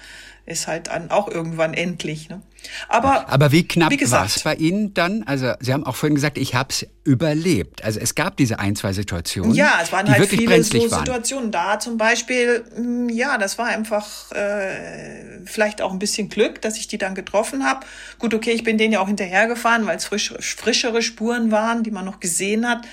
ist 0.48 0.68
halt 0.68 0.90
an, 0.90 1.12
auch 1.12 1.28
irgendwann 1.28 1.74
endlich. 1.74 2.30
Ne? 2.30 2.42
Aber, 2.88 3.30
Aber 3.30 3.52
wie 3.52 3.68
knapp 3.68 3.92
war 4.10 4.26
es 4.26 4.40
bei 4.40 4.56
Ihnen 4.56 4.94
dann? 4.94 5.24
Also 5.24 5.54
Sie 5.60 5.74
haben 5.74 5.86
auch 5.86 5.96
vorhin 5.96 6.16
gesagt, 6.16 6.38
ich 6.38 6.56
habe 6.56 6.70
es 6.70 6.88
überlebt. 7.04 7.84
Also 7.84 8.00
es 8.00 8.16
gab 8.16 8.38
diese 8.38 8.58
ein, 8.58 8.76
zwei 8.76 8.94
Situationen. 8.94 9.54
Ja, 9.54 9.80
es 9.82 9.92
waren 9.92 10.06
die 10.06 10.14
halt 10.14 10.28
viele 10.28 10.64
so 10.64 10.80
Situationen. 10.80 11.52
Da 11.52 11.80
zum 11.80 11.98
Beispiel, 11.98 12.64
hm, 12.76 13.10
ja, 13.10 13.38
das 13.38 13.58
war 13.58 13.66
einfach 13.68 14.32
äh, 14.32 15.46
vielleicht 15.46 15.82
auch 15.82 15.92
ein 15.92 16.00
bisschen 16.00 16.30
Glück, 16.30 16.62
dass 16.62 16.78
ich 16.78 16.88
die 16.88 16.98
dann 16.98 17.14
getroffen 17.14 17.66
habe. 17.66 17.86
Gut, 18.18 18.34
okay, 18.34 18.52
ich 18.52 18.64
bin 18.64 18.78
denen 18.78 18.94
ja 18.94 19.02
auch 19.02 19.08
hinterhergefahren, 19.08 19.86
weil 19.86 19.98
es 19.98 20.06
frisch, 20.06 20.34
frischere 20.40 21.02
Spuren 21.02 21.52
waren, 21.52 21.84
die 21.84 21.92
man 21.92 22.06
noch 22.06 22.22
gesehen 22.22 22.68
hat. 22.68 22.86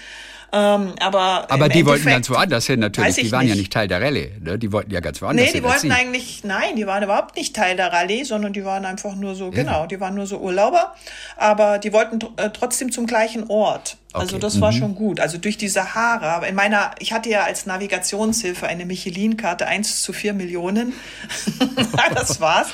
Ähm, 0.55 0.93
aber 1.01 1.47
aber 1.51 1.69
die 1.69 1.85
wollten 1.85 2.05
ganz 2.05 2.31
woanders 2.31 2.67
hin 2.67 2.79
natürlich. 2.79 3.17
Die 3.17 3.33
waren 3.33 3.41
nicht. 3.41 3.55
ja 3.55 3.57
nicht 3.57 3.73
Teil 3.73 3.89
der 3.89 4.01
Rallye. 4.01 4.31
Ne? 4.41 4.57
Die 4.57 4.71
wollten 4.71 4.93
ja 4.93 5.01
ganz 5.01 5.21
woanders 5.21 5.47
hin. 5.47 5.53
Nee, 5.53 5.61
die 5.61 5.67
wollten 5.67 5.91
eigentlich, 5.91 6.45
nein, 6.45 6.77
die 6.77 6.87
waren 6.87 7.03
überhaupt 7.03 7.37
nicht 7.37 7.57
Teil 7.57 7.77
der 7.77 7.93
Rallye, 7.93 8.23
sondern 8.23 8.53
die 8.53 8.65
waren 8.65 8.85
einfach 8.85 9.17
nur 9.17 9.35
so, 9.35 9.47
ja. 9.47 9.51
genau, 9.51 9.87
die 9.87 9.99
waren 9.99 10.15
nur 10.15 10.27
so 10.27 10.39
Urlauber. 10.39 10.95
Aber 11.37 11.79
die 11.79 11.93
wollten 11.93 12.21
äh, 12.37 12.51
trotzdem 12.51 12.93
zum 12.93 13.07
gleichen 13.07 13.49
Ort. 13.49 13.97
Also 14.15 14.39
das 14.39 14.61
war 14.61 14.71
mhm. 14.71 14.77
schon 14.77 14.95
gut. 14.95 15.21
Also 15.21 15.39
durch 15.39 15.59
die 15.59 15.69
Sahara. 15.69 16.37
Aber 16.37 16.47
in 16.47 16.55
meiner, 16.55 16.93
ich 17.01 17.13
hatte 17.13 17.29
ja 17.29 17.43
als 17.43 17.67
Navigationshilfe 17.67 18.67
eine 18.67 18.87
Michelin-Karte 18.87 19.67
1 19.67 20.03
zu 20.03 20.13
4 20.13 20.35
Millionen. 20.35 20.93
das 22.15 22.41
war's. 22.41 22.69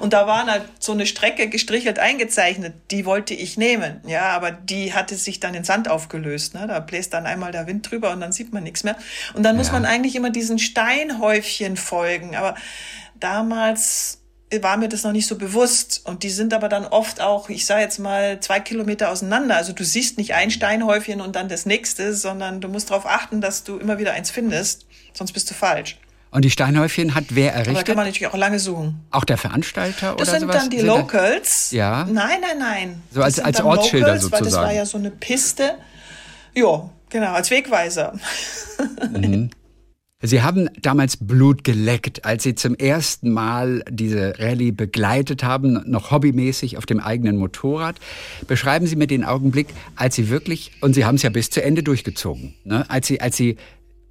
Und 0.00 0.12
da 0.12 0.26
war 0.26 0.46
halt 0.46 0.64
so 0.78 0.92
eine 0.92 1.06
Strecke 1.06 1.48
gestrichelt 1.48 1.98
eingezeichnet. 1.98 2.74
Die 2.90 3.06
wollte 3.06 3.32
ich 3.32 3.56
nehmen. 3.56 4.00
Ja, 4.06 4.30
aber 4.30 4.50
die 4.50 4.92
hatte 4.92 5.16
sich 5.16 5.40
dann 5.40 5.54
in 5.54 5.64
Sand 5.64 5.88
aufgelöst. 5.88 6.54
Ne? 6.54 6.66
Da 6.66 6.78
bläst 6.80 7.14
dann 7.14 7.24
einmal 7.24 7.52
der 7.52 7.66
Wind 7.66 7.90
drüber 7.90 8.10
und 8.12 8.20
dann 8.20 8.32
sieht 8.32 8.52
man 8.52 8.62
nichts 8.62 8.84
mehr. 8.84 8.96
Und 9.34 9.44
dann 9.44 9.56
ja. 9.56 9.58
muss 9.58 9.72
man 9.72 9.86
eigentlich 9.86 10.14
immer 10.14 10.30
diesen 10.30 10.58
Steinhäufchen 10.58 11.78
folgen. 11.78 12.36
Aber 12.36 12.54
damals 13.18 14.21
war 14.60 14.76
mir 14.76 14.88
das 14.88 15.04
noch 15.04 15.12
nicht 15.12 15.26
so 15.26 15.36
bewusst. 15.38 16.02
Und 16.04 16.24
die 16.24 16.30
sind 16.30 16.52
aber 16.52 16.68
dann 16.68 16.84
oft 16.84 17.20
auch, 17.20 17.48
ich 17.48 17.64
sage 17.64 17.82
jetzt 17.82 17.98
mal, 17.98 18.40
zwei 18.40 18.60
Kilometer 18.60 19.10
auseinander. 19.10 19.56
Also 19.56 19.72
du 19.72 19.84
siehst 19.84 20.18
nicht 20.18 20.34
ein 20.34 20.50
Steinhäufchen 20.50 21.20
und 21.20 21.36
dann 21.36 21.48
das 21.48 21.64
nächste, 21.64 22.14
sondern 22.14 22.60
du 22.60 22.68
musst 22.68 22.90
darauf 22.90 23.06
achten, 23.06 23.40
dass 23.40 23.64
du 23.64 23.78
immer 23.78 23.98
wieder 23.98 24.12
eins 24.12 24.30
findest, 24.30 24.86
sonst 25.12 25.32
bist 25.32 25.48
du 25.50 25.54
falsch. 25.54 25.98
Und 26.32 26.46
die 26.46 26.50
Steinhäufchen 26.50 27.14
hat 27.14 27.24
wer 27.28 27.52
errichtet? 27.52 27.76
Da 27.76 27.82
kann 27.82 27.96
man 27.96 28.06
natürlich 28.06 28.26
auch 28.26 28.36
lange 28.36 28.58
suchen. 28.58 29.04
Auch 29.10 29.24
der 29.24 29.36
Veranstalter 29.36 30.16
das 30.16 30.28
oder 30.28 30.40
sind 30.40 30.52
dann 30.52 30.70
die 30.70 30.78
sind 30.78 30.86
Locals. 30.86 31.70
Ja. 31.72 32.06
Nein, 32.10 32.40
nein, 32.40 32.58
nein. 32.58 33.02
So 33.10 33.22
als, 33.22 33.38
als 33.38 33.60
Ortsschilder 33.60 34.14
Locals, 34.14 34.22
sozusagen. 34.22 34.44
Weil 34.46 34.50
das 34.50 34.60
war 34.60 34.72
ja 34.72 34.86
so 34.86 34.96
eine 34.96 35.10
Piste. 35.10 35.74
Ja, 36.54 36.88
genau, 37.10 37.32
als 37.32 37.50
Wegweiser. 37.50 38.14
Mhm. 39.12 39.50
Sie 40.24 40.40
haben 40.40 40.68
damals 40.80 41.16
Blut 41.16 41.64
geleckt, 41.64 42.24
als 42.24 42.44
Sie 42.44 42.54
zum 42.54 42.76
ersten 42.76 43.30
Mal 43.30 43.82
diese 43.90 44.38
Rallye 44.38 44.70
begleitet 44.70 45.42
haben, 45.42 45.82
noch 45.84 46.12
hobbymäßig 46.12 46.78
auf 46.78 46.86
dem 46.86 47.00
eigenen 47.00 47.36
Motorrad. 47.36 47.96
Beschreiben 48.46 48.86
Sie 48.86 48.94
mir 48.94 49.08
den 49.08 49.24
Augenblick, 49.24 49.66
als 49.96 50.14
Sie 50.14 50.28
wirklich, 50.28 50.70
und 50.80 50.94
Sie 50.94 51.04
haben 51.04 51.16
es 51.16 51.22
ja 51.22 51.30
bis 51.30 51.50
zu 51.50 51.60
Ende 51.60 51.82
durchgezogen, 51.82 52.54
ne? 52.64 52.88
als 52.88 53.08
Sie, 53.08 53.20
als 53.20 53.36
Sie 53.36 53.56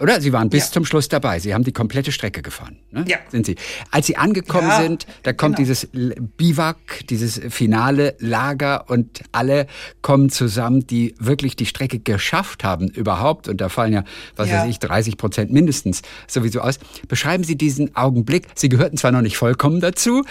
oder? 0.02 0.20
Sie 0.22 0.34
waren 0.34 0.50
bis 0.50 0.68
ja. 0.68 0.72
zum 0.72 0.86
Schluss 0.86 1.08
dabei. 1.08 1.40
Sie 1.40 1.54
haben 1.54 1.64
die 1.64 1.72
komplette 1.72 2.12
Strecke 2.12 2.42
gefahren. 2.42 2.80
Ne? 2.92 3.06
Ja. 3.08 3.18
Sind 3.30 3.46
Sie. 3.46 3.56
Als 3.92 4.08
Sie 4.08 4.18
angekommen 4.18 4.70
ja, 4.70 4.82
sind, 4.82 5.06
da 5.24 5.34
kommt 5.34 5.58
genau. 5.58 5.68
dieses 5.68 5.90
Biwak, 6.38 7.08
dieses 7.10 7.40
finale 7.50 8.16
Lager 8.20 8.90
und 8.90 9.22
alle 9.32 9.68
kommen 10.02 10.30
zusammen, 10.30 10.86
die 10.88 11.16
wirklich 11.20 11.56
die 11.56 11.66
Strecke 11.66 12.00
geschafft 12.00 12.64
haben 12.64 12.88
überhaupt. 12.88 13.48
Und 13.48 13.62
da 13.62 13.70
fallen 13.70 13.94
ja, 13.94 14.04
was 14.36 14.50
ja. 14.50 14.62
weiß 14.62 14.70
ich, 14.70 14.80
30 14.80 15.18
Prozent 15.18 15.52
mindestens 15.52 16.02
sowieso 16.28 16.62
aus. 16.62 16.80
Beschreiben 17.08 17.44
Sie 17.44 17.56
diesen 17.56 17.96
Augenblick. 17.96 18.48
Sie 18.56 18.70
gehörten 18.70 18.98
zwar 18.98 19.12
noch 19.12 19.22
nicht 19.22 19.38
vollkommen 19.38 19.80
dazu, 19.82 20.24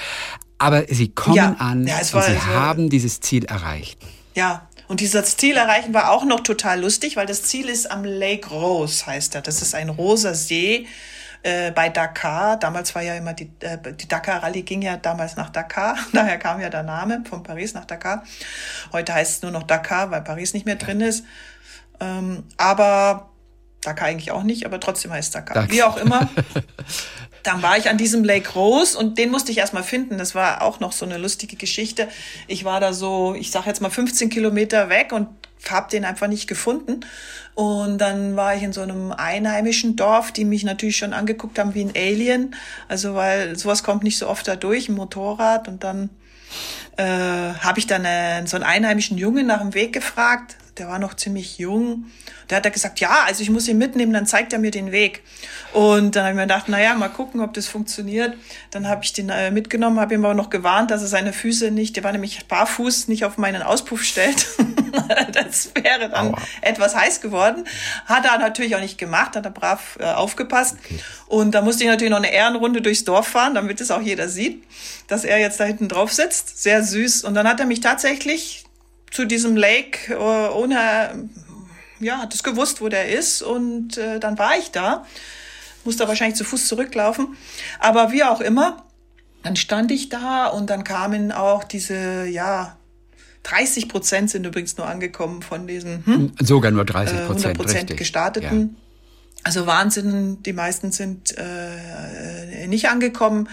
aber 0.59 0.85
Sie 0.89 1.09
kommen 1.09 1.39
an 1.39 1.81
und 1.81 1.87
Sie 1.87 1.93
also 1.93 2.19
haben 2.47 2.91
dieses 2.91 3.21
Ziel 3.21 3.45
erreicht. 3.45 3.99
Ja, 4.35 4.69
und 4.91 4.99
dieses 4.99 5.37
Ziel 5.37 5.57
erreichen 5.57 5.95
war 5.95 6.11
auch 6.11 6.25
noch 6.25 6.41
total 6.41 6.81
lustig, 6.81 7.15
weil 7.15 7.27
das 7.27 7.45
Ziel 7.45 7.69
ist 7.69 7.89
am 7.89 8.03
Lake 8.03 8.49
Rose, 8.49 9.07
heißt 9.07 9.37
er. 9.37 9.41
Das 9.41 9.63
ist 9.63 9.73
ein 9.73 9.89
rosa 9.89 10.35
See 10.35 10.89
äh, 11.45 11.71
bei 11.71 11.91
Dakar. 11.91 12.57
Damals 12.57 12.93
war 12.97 13.03
ja 13.03 13.15
immer 13.15 13.33
die, 13.33 13.53
äh, 13.61 13.79
die 13.95 14.09
Dakar 14.09 14.43
Rallye 14.43 14.63
ging 14.63 14.83
ja 14.83 14.97
damals 14.97 15.37
nach 15.37 15.51
Dakar. 15.51 15.97
Daher 16.13 16.39
kam 16.39 16.61
ja 16.61 16.71
der 16.71 16.83
Name 16.83 17.23
von 17.31 17.45
Paris 17.45 17.73
nach 17.73 17.85
Dakar. 17.85 18.25
Heute 18.91 19.15
heißt 19.15 19.37
es 19.37 19.43
nur 19.43 19.53
noch 19.53 19.63
Dakar, 19.63 20.11
weil 20.11 20.23
Paris 20.23 20.55
nicht 20.55 20.67
mehr 20.67 20.75
drin 20.75 21.01
ist. 21.01 21.25
Ähm, 22.01 22.43
aber 22.57 23.31
Dakar 23.83 24.09
eigentlich 24.09 24.33
auch 24.33 24.43
nicht, 24.43 24.67
aber 24.67 24.81
trotzdem 24.81 25.13
heißt 25.13 25.33
Dakar. 25.33 25.55
Dakar. 25.55 25.71
Wie 25.71 25.85
auch 25.85 25.99
immer. 25.99 26.29
dann 27.43 27.63
war 27.63 27.79
ich 27.79 27.89
an 27.89 27.97
diesem 27.97 28.25
Lake 28.25 28.51
Rose 28.55 28.97
und 28.97 29.19
den 29.19 29.31
musste 29.31 29.53
ich 29.53 29.59
erstmal 29.59 29.83
finden. 29.83 30.19
Das 30.19 30.35
war 30.35 30.63
auch 30.63 30.81
noch 30.81 30.93
so 30.93 31.05
eine 31.05 31.19
lustige 31.19 31.57
Geschichte. 31.57 32.09
Ich 32.47 32.65
war 32.65 32.81
da 32.81 32.93
so, 32.93 33.35
ich 33.35 33.51
sag 33.51 33.67
jetzt 33.67 33.81
mal 33.81 33.91
15 33.91 34.29
Kilometer 34.29 34.89
weg 34.89 35.13
und 35.13 35.29
habe 35.69 35.91
den 35.91 36.05
einfach 36.05 36.29
nicht 36.29 36.47
gefunden. 36.47 37.01
Und 37.55 37.99
dann 37.99 38.37
war 38.37 38.55
ich 38.55 38.63
in 38.63 38.73
so 38.73 38.81
einem 38.81 39.13
einheimischen 39.13 39.97
Dorf, 39.97 40.33
die 40.33 40.45
mich 40.45 40.65
natürlich 40.65 40.97
schon 40.97 41.13
angeguckt 41.13 41.59
haben 41.59 41.75
wie 41.75 41.85
ein 41.85 41.93
Alien. 41.95 42.55
Also 42.89 43.15
weil 43.15 43.57
sowas 43.57 43.83
kommt 43.83 44.03
nicht 44.03 44.19
so 44.19 44.29
oft 44.29 44.47
da 44.49 44.57
durch, 44.57 44.89
ein 44.89 44.95
Motorrad. 44.95 45.69
Und 45.69 45.85
dann 45.85 46.11
äh, 46.97 47.05
habe 47.05 47.79
ich 47.79 47.87
dann 47.87 48.05
äh, 48.05 48.47
so 48.47 48.57
einen 48.57 48.65
einheimischen 48.65 49.19
Jungen 49.19 49.47
nach 49.47 49.61
dem 49.61 49.75
Weg 49.75 49.93
gefragt. 49.93 50.57
Der 50.81 50.89
war 50.89 50.99
noch 50.99 51.13
ziemlich 51.13 51.59
jung. 51.59 52.07
Der 52.49 52.57
hat 52.57 52.65
er 52.65 52.71
gesagt, 52.71 53.01
ja, 53.01 53.25
also 53.27 53.43
ich 53.43 53.51
muss 53.51 53.69
ihn 53.69 53.77
mitnehmen, 53.77 54.15
dann 54.15 54.25
zeigt 54.25 54.55
er 54.55 54.59
mir 54.59 54.71
den 54.71 54.93
Weg. 54.93 55.23
Und 55.75 56.17
dann 56.17 56.23
habe 56.23 56.31
ich 56.31 56.37
mir 56.37 56.43
gedacht, 56.45 56.71
naja, 56.71 56.95
mal 56.95 57.11
gucken, 57.11 57.43
ob 57.43 57.53
das 57.53 57.69
funktioniert. 57.69 58.35
Dann 58.71 58.89
habe 58.89 59.05
ich 59.05 59.13
den 59.13 59.29
äh, 59.29 59.51
mitgenommen, 59.51 60.01
habe 60.01 60.15
ihm 60.15 60.25
aber 60.25 60.33
noch 60.33 60.49
gewarnt, 60.49 60.91
dass 60.91 61.03
er 61.03 61.09
seine 61.09 61.35
Füße 61.35 61.71
nicht, 61.71 61.97
der 61.97 62.05
war 62.05 62.13
nämlich 62.13 62.47
barfuß, 62.47 63.09
nicht 63.09 63.27
auf 63.27 63.37
meinen 63.37 63.61
Auspuff 63.61 64.03
stellt. 64.03 64.47
das 65.33 65.71
wäre 65.75 66.09
dann 66.09 66.29
Aua. 66.29 66.39
etwas 66.63 66.97
heiß 66.97 67.21
geworden. 67.21 67.65
Hat 68.07 68.25
er 68.25 68.39
natürlich 68.39 68.75
auch 68.75 68.81
nicht 68.81 68.97
gemacht, 68.97 69.37
hat 69.37 69.45
er 69.45 69.51
brav 69.51 69.99
äh, 70.01 70.05
aufgepasst. 70.05 70.79
Okay. 70.83 70.99
Und 71.27 71.55
da 71.55 71.61
musste 71.61 71.85
ich 71.85 71.91
natürlich 71.91 72.11
noch 72.11 72.17
eine 72.17 72.33
Ehrenrunde 72.33 72.81
durchs 72.81 73.05
Dorf 73.05 73.29
fahren, 73.29 73.55
damit 73.55 73.83
es 73.83 73.91
auch 73.91 74.01
jeder 74.01 74.31
sieht, 74.31 74.65
dass 75.09 75.25
er 75.25 75.41
jetzt 75.41 75.61
da 75.61 75.65
hinten 75.65 75.89
drauf 75.91 76.11
sitzt. 76.11 76.63
Sehr 76.63 76.83
süß. 76.83 77.25
Und 77.25 77.35
dann 77.35 77.47
hat 77.47 77.61
er 77.61 77.67
mich 77.67 77.81
tatsächlich 77.81 78.65
zu 79.11 79.25
diesem 79.25 79.57
Lake 79.57 80.13
äh, 80.13 80.17
ohne 80.17 81.29
ja, 82.01 82.19
hat 82.19 82.35
es 82.35 82.43
gewusst, 82.43 82.81
wo 82.81 82.89
der 82.89 83.09
ist 83.09 83.43
und 83.43 83.99
äh, 83.99 84.19
dann 84.19 84.39
war 84.39 84.57
ich 84.59 84.71
da. 84.71 85.05
Musste 85.85 86.09
wahrscheinlich 86.09 86.37
zu 86.37 86.45
Fuß 86.45 86.67
zurücklaufen. 86.67 87.37
Aber 87.79 88.13
wie 88.13 88.25
auch 88.25 88.41
immer, 88.41 88.85
dann 89.43 89.57
stand 89.57 89.91
ich 89.91 90.09
da 90.09 90.47
und 90.47 90.69
dann 90.69 90.85
kamen 90.85 91.33
auch 91.33 91.65
diese, 91.65 92.27
ja, 92.27 92.77
30 93.45 93.89
Prozent 93.89 94.31
sind 94.31 94.47
übrigens 94.47 94.77
nur 94.77 94.87
angekommen 94.87 95.41
von 95.41 95.67
diesen 95.67 96.05
hm, 96.05 96.33
sogar 96.41 96.71
nur 96.71 96.85
30 96.85 97.27
Prozent, 97.27 97.47
100 97.47 97.57
Prozent 97.57 97.97
gestarteten. 97.97 98.61
Ja. 98.61 98.81
Also 99.43 99.67
Wahnsinn, 99.67 100.43
die 100.43 100.53
meisten 100.53 100.93
sind 100.93 101.35
äh, 101.39 102.67
nicht 102.67 102.91
angekommen 102.91 103.49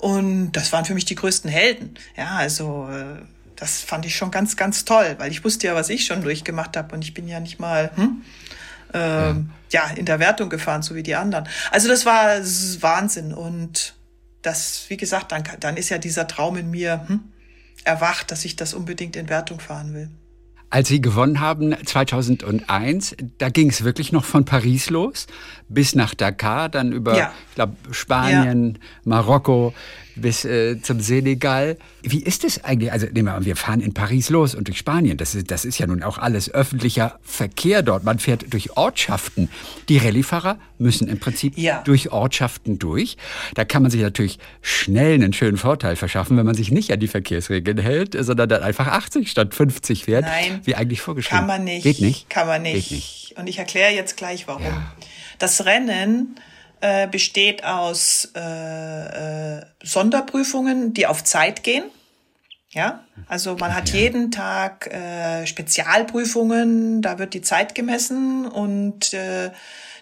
und 0.00 0.52
das 0.52 0.72
waren 0.72 0.84
für 0.84 0.94
mich 0.94 1.04
die 1.04 1.14
größten 1.14 1.48
Helden. 1.48 1.94
Ja, 2.16 2.30
also 2.36 2.88
äh, 2.90 3.22
das 3.58 3.80
fand 3.80 4.06
ich 4.06 4.16
schon 4.16 4.30
ganz, 4.30 4.56
ganz 4.56 4.84
toll, 4.84 5.16
weil 5.18 5.30
ich 5.30 5.44
wusste 5.44 5.66
ja, 5.66 5.74
was 5.74 5.90
ich 5.90 6.06
schon 6.06 6.22
durchgemacht 6.22 6.76
habe 6.76 6.94
und 6.94 7.02
ich 7.02 7.12
bin 7.12 7.26
ja 7.26 7.40
nicht 7.40 7.58
mal 7.58 7.90
hm, 7.96 8.22
äh, 8.94 8.98
ja. 8.98 9.34
ja. 9.70 9.90
in 9.96 10.06
der 10.06 10.20
Wertung 10.20 10.48
gefahren, 10.48 10.82
so 10.82 10.94
wie 10.94 11.02
die 11.02 11.16
anderen. 11.16 11.48
Also 11.72 11.88
das 11.88 12.06
war 12.06 12.38
Wahnsinn 12.80 13.34
und 13.34 13.94
das, 14.42 14.84
wie 14.88 14.96
gesagt, 14.96 15.32
dann, 15.32 15.42
dann 15.58 15.76
ist 15.76 15.88
ja 15.88 15.98
dieser 15.98 16.28
Traum 16.28 16.56
in 16.56 16.70
mir 16.70 17.04
hm, 17.08 17.20
erwacht, 17.84 18.30
dass 18.30 18.44
ich 18.44 18.54
das 18.54 18.74
unbedingt 18.74 19.16
in 19.16 19.28
Wertung 19.28 19.58
fahren 19.58 19.92
will. 19.92 20.08
Als 20.70 20.88
Sie 20.88 21.00
gewonnen 21.00 21.40
haben 21.40 21.74
2001, 21.84 23.16
da 23.38 23.48
ging 23.48 23.70
es 23.70 23.84
wirklich 23.84 24.12
noch 24.12 24.26
von 24.26 24.44
Paris 24.44 24.90
los 24.90 25.26
bis 25.68 25.94
nach 25.94 26.14
Dakar, 26.14 26.68
dann 26.68 26.92
über 26.92 27.16
ja. 27.16 27.32
ich 27.48 27.54
glaube 27.54 27.76
Spanien, 27.90 28.74
ja. 28.74 28.80
Marokko, 29.04 29.72
bis 30.20 30.44
äh, 30.44 30.80
zum 30.80 31.00
Senegal. 31.00 31.76
Wie 32.02 32.22
ist 32.22 32.44
es 32.44 32.64
eigentlich? 32.64 32.92
Also 32.92 33.06
nehmen 33.06 33.26
wir 33.26 33.34
an, 33.34 33.44
wir 33.44 33.56
fahren 33.56 33.80
in 33.80 33.94
Paris 33.94 34.30
los 34.30 34.54
und 34.54 34.68
durch 34.68 34.78
Spanien. 34.78 35.16
Das 35.16 35.34
ist, 35.34 35.50
das 35.50 35.64
ist 35.64 35.78
ja 35.78 35.86
nun 35.86 36.02
auch 36.02 36.18
alles 36.18 36.52
öffentlicher 36.52 37.18
Verkehr 37.22 37.82
dort. 37.82 38.04
Man 38.04 38.18
fährt 38.18 38.52
durch 38.52 38.76
Ortschaften. 38.76 39.48
Die 39.88 39.98
Rallyefahrer 39.98 40.58
müssen 40.78 41.08
im 41.08 41.18
Prinzip 41.18 41.56
ja. 41.56 41.82
durch 41.84 42.12
Ortschaften 42.12 42.78
durch. 42.78 43.16
Da 43.54 43.64
kann 43.64 43.82
man 43.82 43.90
sich 43.90 44.00
natürlich 44.00 44.38
schnell 44.62 45.14
einen 45.14 45.32
schönen 45.32 45.56
Vorteil 45.56 45.96
verschaffen, 45.96 46.36
wenn 46.36 46.46
man 46.46 46.54
sich 46.54 46.70
nicht 46.70 46.92
an 46.92 47.00
die 47.00 47.08
Verkehrsregeln 47.08 47.78
hält, 47.78 48.16
sondern 48.18 48.48
dann 48.48 48.62
einfach 48.62 48.86
80 48.86 49.30
statt 49.30 49.54
50 49.54 50.04
fährt, 50.04 50.24
Nein, 50.24 50.60
wie 50.64 50.74
eigentlich 50.74 51.00
vorgeschrieben. 51.00 51.38
Kann 51.38 51.46
man 51.46 51.64
nicht. 51.64 51.82
Geht 51.82 52.00
nicht? 52.00 52.30
Kann 52.30 52.46
man 52.46 52.62
nicht. 52.62 52.90
Nicht. 52.90 53.34
Und 53.36 53.46
ich 53.48 53.58
erkläre 53.58 53.92
jetzt 53.92 54.16
gleich, 54.16 54.46
warum. 54.48 54.62
Ja. 54.62 54.92
Das 55.38 55.64
Rennen 55.64 56.36
äh, 56.80 57.06
besteht 57.08 57.64
aus 57.64 58.32
äh, 58.34 59.58
äh, 59.58 59.62
Sonderprüfungen, 59.82 60.94
die 60.94 61.06
auf 61.06 61.24
Zeit 61.24 61.62
gehen. 61.62 61.84
Ja, 62.70 63.02
also 63.28 63.56
man 63.56 63.74
hat 63.74 63.88
jeden 63.90 64.30
Tag 64.30 64.92
äh, 64.92 65.46
Spezialprüfungen, 65.46 67.00
da 67.00 67.18
wird 67.18 67.32
die 67.32 67.40
Zeit 67.40 67.74
gemessen 67.74 68.46
und 68.46 69.14
äh, 69.14 69.50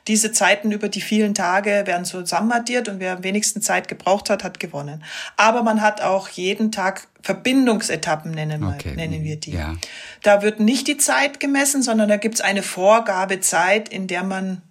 diese 0.08 0.32
Zeiten 0.32 0.70
über 0.72 0.88
die 0.88 1.00
vielen 1.00 1.34
Tage 1.34 1.84
werden 1.86 2.04
zusammenaddiert 2.04 2.88
und 2.88 3.00
wer 3.00 3.12
am 3.12 3.24
wenigsten 3.24 3.60
Zeit 3.60 3.88
gebraucht 3.88 4.30
hat, 4.30 4.44
hat 4.44 4.60
gewonnen. 4.60 5.02
Aber 5.36 5.62
man 5.62 5.80
hat 5.80 6.00
auch 6.00 6.28
jeden 6.28 6.70
Tag 6.70 7.08
Verbindungsetappen, 7.22 8.30
nennen, 8.30 8.62
okay. 8.64 8.94
nennen 8.94 9.24
wir 9.24 9.36
die. 9.36 9.52
Ja. 9.52 9.74
Da 10.22 10.42
wird 10.42 10.60
nicht 10.60 10.86
die 10.86 10.96
Zeit 10.96 11.40
gemessen, 11.40 11.82
sondern 11.82 12.08
da 12.08 12.16
gibt's 12.16 12.40
eine 12.40 12.62
Vorgabezeit, 12.62 13.88
in 13.88 14.06
der 14.06 14.22
man 14.22 14.62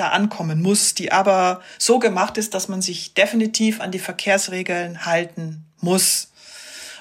da 0.00 0.08
ankommen 0.08 0.62
muss, 0.62 0.94
die 0.94 1.12
aber 1.12 1.60
so 1.78 1.98
gemacht 1.98 2.38
ist, 2.38 2.54
dass 2.54 2.68
man 2.68 2.82
sich 2.82 3.14
definitiv 3.14 3.80
an 3.80 3.90
die 3.90 3.98
Verkehrsregeln 3.98 5.04
halten 5.04 5.64
muss. 5.80 6.32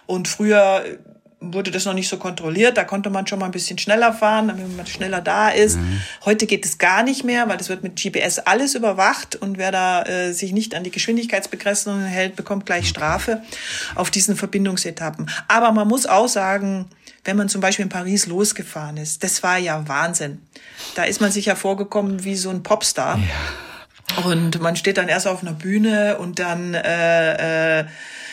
Und 0.05 0.27
früher 0.27 0.83
wurde 1.41 1.71
das 1.71 1.85
noch 1.85 1.93
nicht 1.93 2.09
so 2.09 2.17
kontrolliert. 2.17 2.77
Da 2.77 2.83
konnte 2.83 3.09
man 3.09 3.25
schon 3.25 3.39
mal 3.39 3.45
ein 3.45 3.51
bisschen 3.51 3.77
schneller 3.77 4.13
fahren, 4.13 4.49
damit 4.49 4.75
man 4.75 4.85
schneller 4.85 5.21
da 5.21 5.49
ist. 5.49 5.77
Mhm. 5.77 6.01
Heute 6.25 6.45
geht 6.45 6.65
es 6.65 6.77
gar 6.77 7.03
nicht 7.03 7.23
mehr, 7.23 7.47
weil 7.47 7.57
das 7.57 7.69
wird 7.69 7.81
mit 7.81 7.95
GPS 7.95 8.39
alles 8.39 8.75
überwacht 8.75 9.35
und 9.35 9.57
wer 9.57 9.71
da 9.71 10.03
äh, 10.03 10.33
sich 10.33 10.51
nicht 10.51 10.75
an 10.75 10.83
die 10.83 10.91
Geschwindigkeitsbegrenzungen 10.91 12.05
hält, 12.05 12.35
bekommt 12.35 12.65
gleich 12.65 12.89
Strafe 12.89 13.41
auf 13.95 14.11
diesen 14.11 14.35
Verbindungsetappen. 14.35 15.29
Aber 15.47 15.71
man 15.71 15.87
muss 15.87 16.05
auch 16.05 16.27
sagen, 16.27 16.87
wenn 17.23 17.37
man 17.37 17.49
zum 17.49 17.61
Beispiel 17.61 17.83
in 17.83 17.89
Paris 17.89 18.27
losgefahren 18.27 18.97
ist, 18.97 19.23
das 19.23 19.43
war 19.43 19.57
ja 19.57 19.87
Wahnsinn. 19.87 20.41
Da 20.95 21.03
ist 21.03 21.21
man 21.21 21.31
sich 21.31 21.45
ja 21.45 21.55
vorgekommen 21.55 22.23
wie 22.23 22.35
so 22.35 22.49
ein 22.49 22.63
Popstar. 22.63 23.17
Ja. 23.17 24.23
Und 24.23 24.59
man 24.61 24.75
steht 24.75 24.97
dann 24.97 25.07
erst 25.07 25.27
auf 25.27 25.41
einer 25.41 25.53
Bühne 25.53 26.17
und 26.17 26.39
dann 26.39 26.73
äh, 26.73 27.81
äh, 27.81 27.85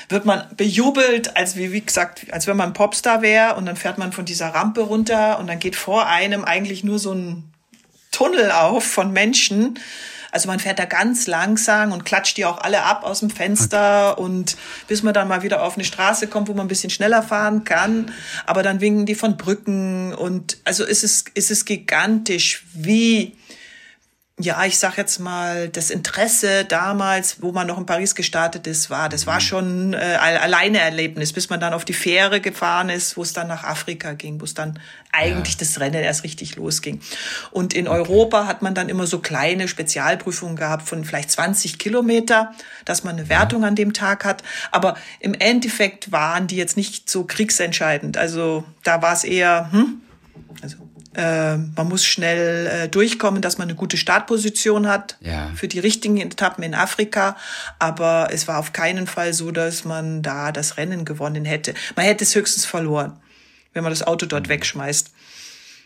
wird 0.08 0.24
man 0.24 0.44
bejubelt, 0.56 1.36
als 1.36 1.56
wie, 1.56 1.72
wie 1.72 1.80
gesagt, 1.82 2.26
als 2.30 2.46
wenn 2.46 2.56
man 2.56 2.72
Popstar 2.72 3.22
wäre 3.22 3.56
und 3.56 3.66
dann 3.66 3.76
fährt 3.76 3.98
man 3.98 4.12
von 4.12 4.24
dieser 4.24 4.48
Rampe 4.48 4.82
runter 4.82 5.38
und 5.38 5.48
dann 5.48 5.58
geht 5.58 5.76
vor 5.76 6.06
einem 6.06 6.44
eigentlich 6.44 6.84
nur 6.84 6.98
so 6.98 7.12
ein 7.12 7.52
Tunnel 8.10 8.50
auf 8.50 8.84
von 8.84 9.12
Menschen. 9.12 9.78
Also 10.36 10.48
man 10.48 10.60
fährt 10.60 10.78
da 10.78 10.84
ganz 10.84 11.26
langsam 11.26 11.92
und 11.92 12.04
klatscht 12.04 12.36
die 12.36 12.44
auch 12.44 12.58
alle 12.58 12.82
ab 12.82 13.04
aus 13.04 13.20
dem 13.20 13.30
Fenster 13.30 14.12
okay. 14.12 14.20
und 14.20 14.56
bis 14.86 15.02
man 15.02 15.14
dann 15.14 15.28
mal 15.28 15.42
wieder 15.42 15.62
auf 15.62 15.76
eine 15.76 15.84
Straße 15.84 16.26
kommt, 16.26 16.48
wo 16.48 16.52
man 16.52 16.66
ein 16.66 16.68
bisschen 16.68 16.90
schneller 16.90 17.22
fahren 17.22 17.64
kann. 17.64 18.12
Aber 18.44 18.62
dann 18.62 18.82
winken 18.82 19.06
die 19.06 19.14
von 19.14 19.38
Brücken 19.38 20.12
und 20.12 20.58
also 20.64 20.84
ist 20.84 21.04
es, 21.04 21.24
ist 21.32 21.50
es 21.50 21.64
gigantisch, 21.64 22.66
wie 22.74 23.32
ja, 24.38 24.66
ich 24.66 24.78
sag 24.78 24.98
jetzt 24.98 25.18
mal, 25.18 25.70
das 25.70 25.88
Interesse 25.88 26.66
damals, 26.66 27.40
wo 27.40 27.52
man 27.52 27.66
noch 27.66 27.78
in 27.78 27.86
Paris 27.86 28.14
gestartet 28.14 28.66
ist, 28.66 28.90
war, 28.90 29.08
das 29.08 29.26
war 29.26 29.36
mhm. 29.36 29.40
schon 29.40 29.92
äh, 29.94 29.96
alleine 29.96 30.78
Erlebnis, 30.78 31.32
bis 31.32 31.48
man 31.48 31.58
dann 31.58 31.72
auf 31.72 31.86
die 31.86 31.94
Fähre 31.94 32.42
gefahren 32.42 32.90
ist, 32.90 33.16
wo 33.16 33.22
es 33.22 33.32
dann 33.32 33.48
nach 33.48 33.64
Afrika 33.64 34.12
ging, 34.12 34.38
wo 34.38 34.44
es 34.44 34.52
dann 34.52 34.78
eigentlich 35.10 35.54
ja. 35.54 35.60
das 35.60 35.80
Rennen 35.80 36.02
erst 36.02 36.22
richtig 36.22 36.56
losging. 36.56 37.00
Und 37.50 37.72
in 37.72 37.88
okay. 37.88 37.96
Europa 37.96 38.46
hat 38.46 38.60
man 38.60 38.74
dann 38.74 38.90
immer 38.90 39.06
so 39.06 39.20
kleine 39.20 39.68
Spezialprüfungen 39.68 40.56
gehabt 40.56 40.86
von 40.86 41.06
vielleicht 41.06 41.30
20 41.30 41.78
Kilometer, 41.78 42.52
dass 42.84 43.04
man 43.04 43.16
eine 43.16 43.30
Wertung 43.30 43.64
an 43.64 43.74
dem 43.74 43.94
Tag 43.94 44.26
hat. 44.26 44.42
Aber 44.70 44.98
im 45.18 45.32
Endeffekt 45.32 46.12
waren 46.12 46.46
die 46.46 46.56
jetzt 46.56 46.76
nicht 46.76 47.08
so 47.08 47.24
kriegsentscheidend. 47.24 48.18
Also 48.18 48.64
da 48.82 49.00
war 49.00 49.14
es 49.14 49.24
eher, 49.24 49.70
hm, 49.72 50.02
also 50.60 50.76
äh, 51.16 51.56
man 51.56 51.88
muss 51.88 52.04
schnell 52.04 52.66
äh, 52.66 52.88
durchkommen, 52.88 53.40
dass 53.40 53.56
man 53.56 53.68
eine 53.68 53.74
gute 53.74 53.96
Startposition 53.96 54.86
hat 54.86 55.16
ja. 55.20 55.50
für 55.54 55.66
die 55.66 55.78
richtigen 55.78 56.18
Etappen 56.18 56.62
in 56.62 56.74
Afrika. 56.74 57.36
Aber 57.78 58.28
es 58.32 58.46
war 58.46 58.58
auf 58.58 58.72
keinen 58.72 59.06
Fall 59.06 59.32
so, 59.32 59.50
dass 59.50 59.84
man 59.84 60.22
da 60.22 60.52
das 60.52 60.76
Rennen 60.76 61.04
gewonnen 61.04 61.46
hätte. 61.46 61.74
Man 61.96 62.04
hätte 62.04 62.24
es 62.24 62.34
höchstens 62.34 62.66
verloren, 62.66 63.14
wenn 63.72 63.82
man 63.82 63.92
das 63.92 64.02
Auto 64.02 64.26
dort 64.26 64.44
mhm. 64.44 64.50
wegschmeißt. 64.50 65.10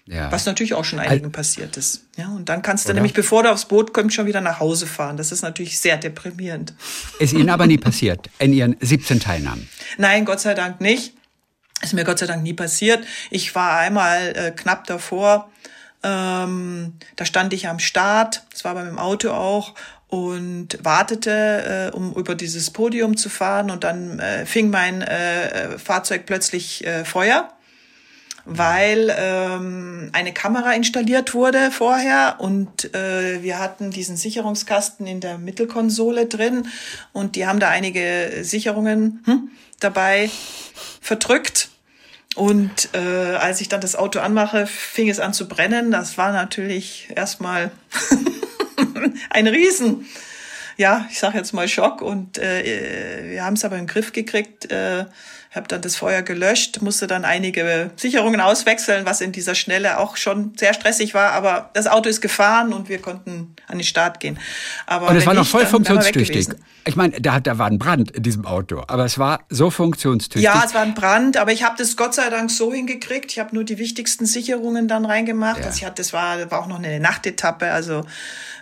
Ja. 0.07 0.33
Was 0.33 0.47
natürlich 0.47 0.75
auch 0.75 0.85
schon 0.85 0.99
einigen 0.99 1.27
Al 1.27 1.31
passiert 1.31 1.77
ist. 1.77 2.07
Ja, 2.17 2.29
und 2.31 2.49
dann 2.49 2.63
kannst 2.63 2.87
du 2.87 2.89
Oder? 2.89 2.95
nämlich, 2.95 3.15
bevor 3.15 3.45
du 3.45 3.53
aufs 3.53 3.67
Boot 3.67 3.93
kommst, 3.95 4.17
schon 4.17 4.27
wieder 4.27 4.41
nach 4.41 4.59
Hause 4.59 4.87
fahren. 4.87 5.17
Das 5.17 5.31
ist 5.31 5.43
natürlich 5.43 5.79
sehr 5.79 5.99
deprimierend. 5.99 6.75
Ist 7.21 7.33
Ihnen 7.33 7.51
aber 7.51 7.69
nie 7.69 7.79
passiert 7.79 8.29
in 8.41 8.53
Ihren 8.53 8.77
17 8.81 9.21
Teilnahmen? 9.21 9.69
Nein, 9.99 10.25
Gott 10.25 10.41
sei 10.41 10.55
Dank 10.55 10.81
nicht. 10.81 11.15
Ist 11.83 11.95
mir 11.95 12.05
Gott 12.05 12.19
sei 12.19 12.27
Dank 12.27 12.43
nie 12.43 12.53
passiert. 12.53 13.07
Ich 13.31 13.55
war 13.55 13.79
einmal 13.79 14.37
äh, 14.37 14.51
knapp 14.51 14.87
davor. 14.87 15.51
Ähm, 16.03 16.95
da 17.17 17.25
stand 17.25 17.53
ich 17.53 17.69
am 17.69 17.79
Start, 17.79 18.45
das 18.51 18.65
war 18.65 18.75
bei 18.75 18.85
meinem 18.85 18.99
Auto 18.99 19.31
auch, 19.31 19.75
und 20.09 20.79
wartete, 20.83 21.91
äh, 21.93 21.97
um 21.97 22.15
über 22.15 22.35
dieses 22.35 22.71
Podium 22.71 23.17
zu 23.17 23.29
fahren. 23.29 23.71
Und 23.71 23.85
dann 23.85 24.19
äh, 24.19 24.45
fing 24.45 24.71
mein 24.71 25.03
äh, 25.03 25.79
Fahrzeug 25.79 26.27
plötzlich 26.27 26.87
äh, 26.87 27.05
Feuer, 27.05 27.51
weil 28.53 29.15
ähm, 29.17 30.11
eine 30.13 30.33
Kamera 30.33 30.73
installiert 30.73 31.35
wurde 31.35 31.71
vorher 31.71 32.37
und 32.39 32.93
äh, 32.97 33.45
wir 33.45 33.61
hatten 33.61 33.93
diesen 33.93 34.17
Sicherungskasten 34.17 35.07
in 35.07 35.21
der 35.21 35.39
Mittelkonsole 35.39 36.27
drin 36.27 36.67
und 37.13 37.37
die 37.37 37.47
haben 37.47 37.61
da 37.61 37.69
einige 37.69 38.41
Sicherungen 38.43 39.23
hm, 39.25 39.51
dabei 39.79 40.31
verdrückt. 41.01 41.69
Und 42.35 42.89
äh, 42.93 42.99
als 42.99 43.61
ich 43.61 43.69
dann 43.69 43.81
das 43.81 43.95
Auto 43.95 44.19
anmache, 44.19 44.67
fing 44.67 45.09
es 45.09 45.21
an 45.21 45.33
zu 45.33 45.47
brennen. 45.47 45.93
Das 45.93 46.19
war 46.19 46.33
natürlich 46.33 47.09
erstmal 47.15 47.71
ein 49.31 49.47
Riesen. 49.47 50.07
Ja, 50.77 51.07
ich 51.11 51.21
sage 51.21 51.39
jetzt 51.39 51.53
mal 51.53 51.69
Schock. 51.69 52.03
Und 52.03 52.39
äh, 52.39 53.31
wir 53.31 53.45
haben 53.45 53.55
es 53.55 53.65
aber 53.65 53.79
im 53.79 53.87
Griff 53.87 54.13
gekriegt. 54.13 54.71
Äh, 54.73 55.07
habe 55.51 55.67
dann 55.67 55.83
das 55.83 55.97
Feuer 55.97 56.23
gelöscht, 56.23 56.81
musste 56.81 57.09
dann 57.09 57.25
einige 57.25 57.91
Sicherungen 57.97 58.41
auswechseln, 58.41 59.05
was 59.05 59.21
in 59.21 59.33
dieser 59.33 59.57
Schnelle 59.57 59.99
auch 59.99 60.17
schon 60.17 60.53
sehr 60.57 60.75
stressig 60.75 61.13
war. 61.13 61.33
Aber 61.33 61.71
das 61.75 61.89
Auto 61.89 62.09
ist 62.09 62.21
gefahren 62.21 62.73
und 62.73 62.89
wir 62.89 62.99
konnten 62.99 63.57
an 63.67 63.79
den 63.79 63.85
Start 63.85 64.21
gehen. 64.21 64.39
Aber 64.87 65.09
und 65.09 65.17
es 65.17 65.27
war 65.27 65.35
noch 65.35 65.47
voll 65.47 65.67
funktionstüchtig. 65.67 66.49
Ich 66.87 66.95
meine, 66.95 67.21
da, 67.21 67.41
da 67.41 67.59
war 67.59 67.67
ein 67.67 67.79
Brand 67.79 68.13
in 68.13 68.23
diesem 68.23 68.47
Auto, 68.47 68.85
aber 68.87 69.05
es 69.05 69.19
war 69.19 69.41
so 69.49 69.71
funktionstüchtig. 69.71 70.43
Ja, 70.43 70.63
es 70.65 70.73
war 70.73 70.83
ein 70.83 70.95
Brand, 70.95 71.37
aber 71.37 71.51
ich 71.51 71.65
habe 71.65 71.75
das 71.77 71.97
Gott 71.97 72.15
sei 72.15 72.31
Dank 72.31 72.51
so 72.51 72.73
hingekriegt. 72.73 73.33
Ich 73.33 73.41
habe 73.41 73.53
nur 73.53 73.65
die 73.65 73.79
wichtigsten 73.79 74.27
Sicherungen 74.27 74.87
dann 74.87 75.05
reingemacht. 75.05 75.59
Ja. 75.59 75.67
Also 75.67 75.79
ich 75.79 75.85
hatte, 75.85 75.97
das 75.97 76.13
war, 76.13 76.49
war 76.53 76.61
auch 76.61 76.69
noch 76.69 76.79
eine 76.79 77.01
Nachtetappe, 77.01 77.73
also 77.73 78.05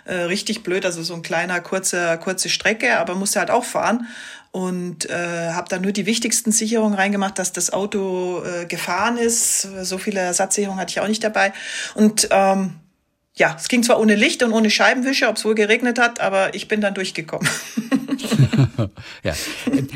äh, 0.09 0.23
richtig 0.23 0.63
blöd, 0.63 0.85
also 0.85 1.03
so 1.03 1.13
ein 1.13 1.21
kleiner 1.21 1.61
kurzer 1.61 2.17
kurze 2.17 2.49
Strecke, 2.49 2.97
aber 2.97 3.15
musste 3.15 3.39
halt 3.39 3.51
auch 3.51 3.63
fahren 3.63 4.07
und 4.51 5.09
äh, 5.09 5.51
habe 5.51 5.69
da 5.69 5.77
nur 5.77 5.91
die 5.91 6.05
wichtigsten 6.05 6.51
Sicherungen 6.51 6.95
reingemacht, 6.95 7.37
dass 7.37 7.53
das 7.53 7.71
Auto 7.71 8.43
äh, 8.43 8.65
gefahren 8.65 9.17
ist. 9.17 9.61
So 9.83 9.97
viele 9.97 10.19
Ersatzsicherungen 10.19 10.81
hatte 10.81 10.91
ich 10.91 10.99
auch 10.99 11.07
nicht 11.07 11.23
dabei. 11.23 11.53
Und 11.93 12.27
ähm, 12.31 12.75
ja, 13.39 13.55
es 13.57 13.69
ging 13.69 13.83
zwar 13.83 14.01
ohne 14.01 14.15
Licht 14.15 14.43
und 14.43 14.51
ohne 14.51 14.69
Scheibenwischer, 14.69 15.29
ob 15.29 15.37
es 15.37 15.45
wohl 15.45 15.55
geregnet 15.55 15.97
hat, 15.97 16.19
aber 16.19 16.53
ich 16.55 16.67
bin 16.67 16.81
dann 16.81 16.93
durchgekommen. 16.93 17.47
ja. 19.23 19.33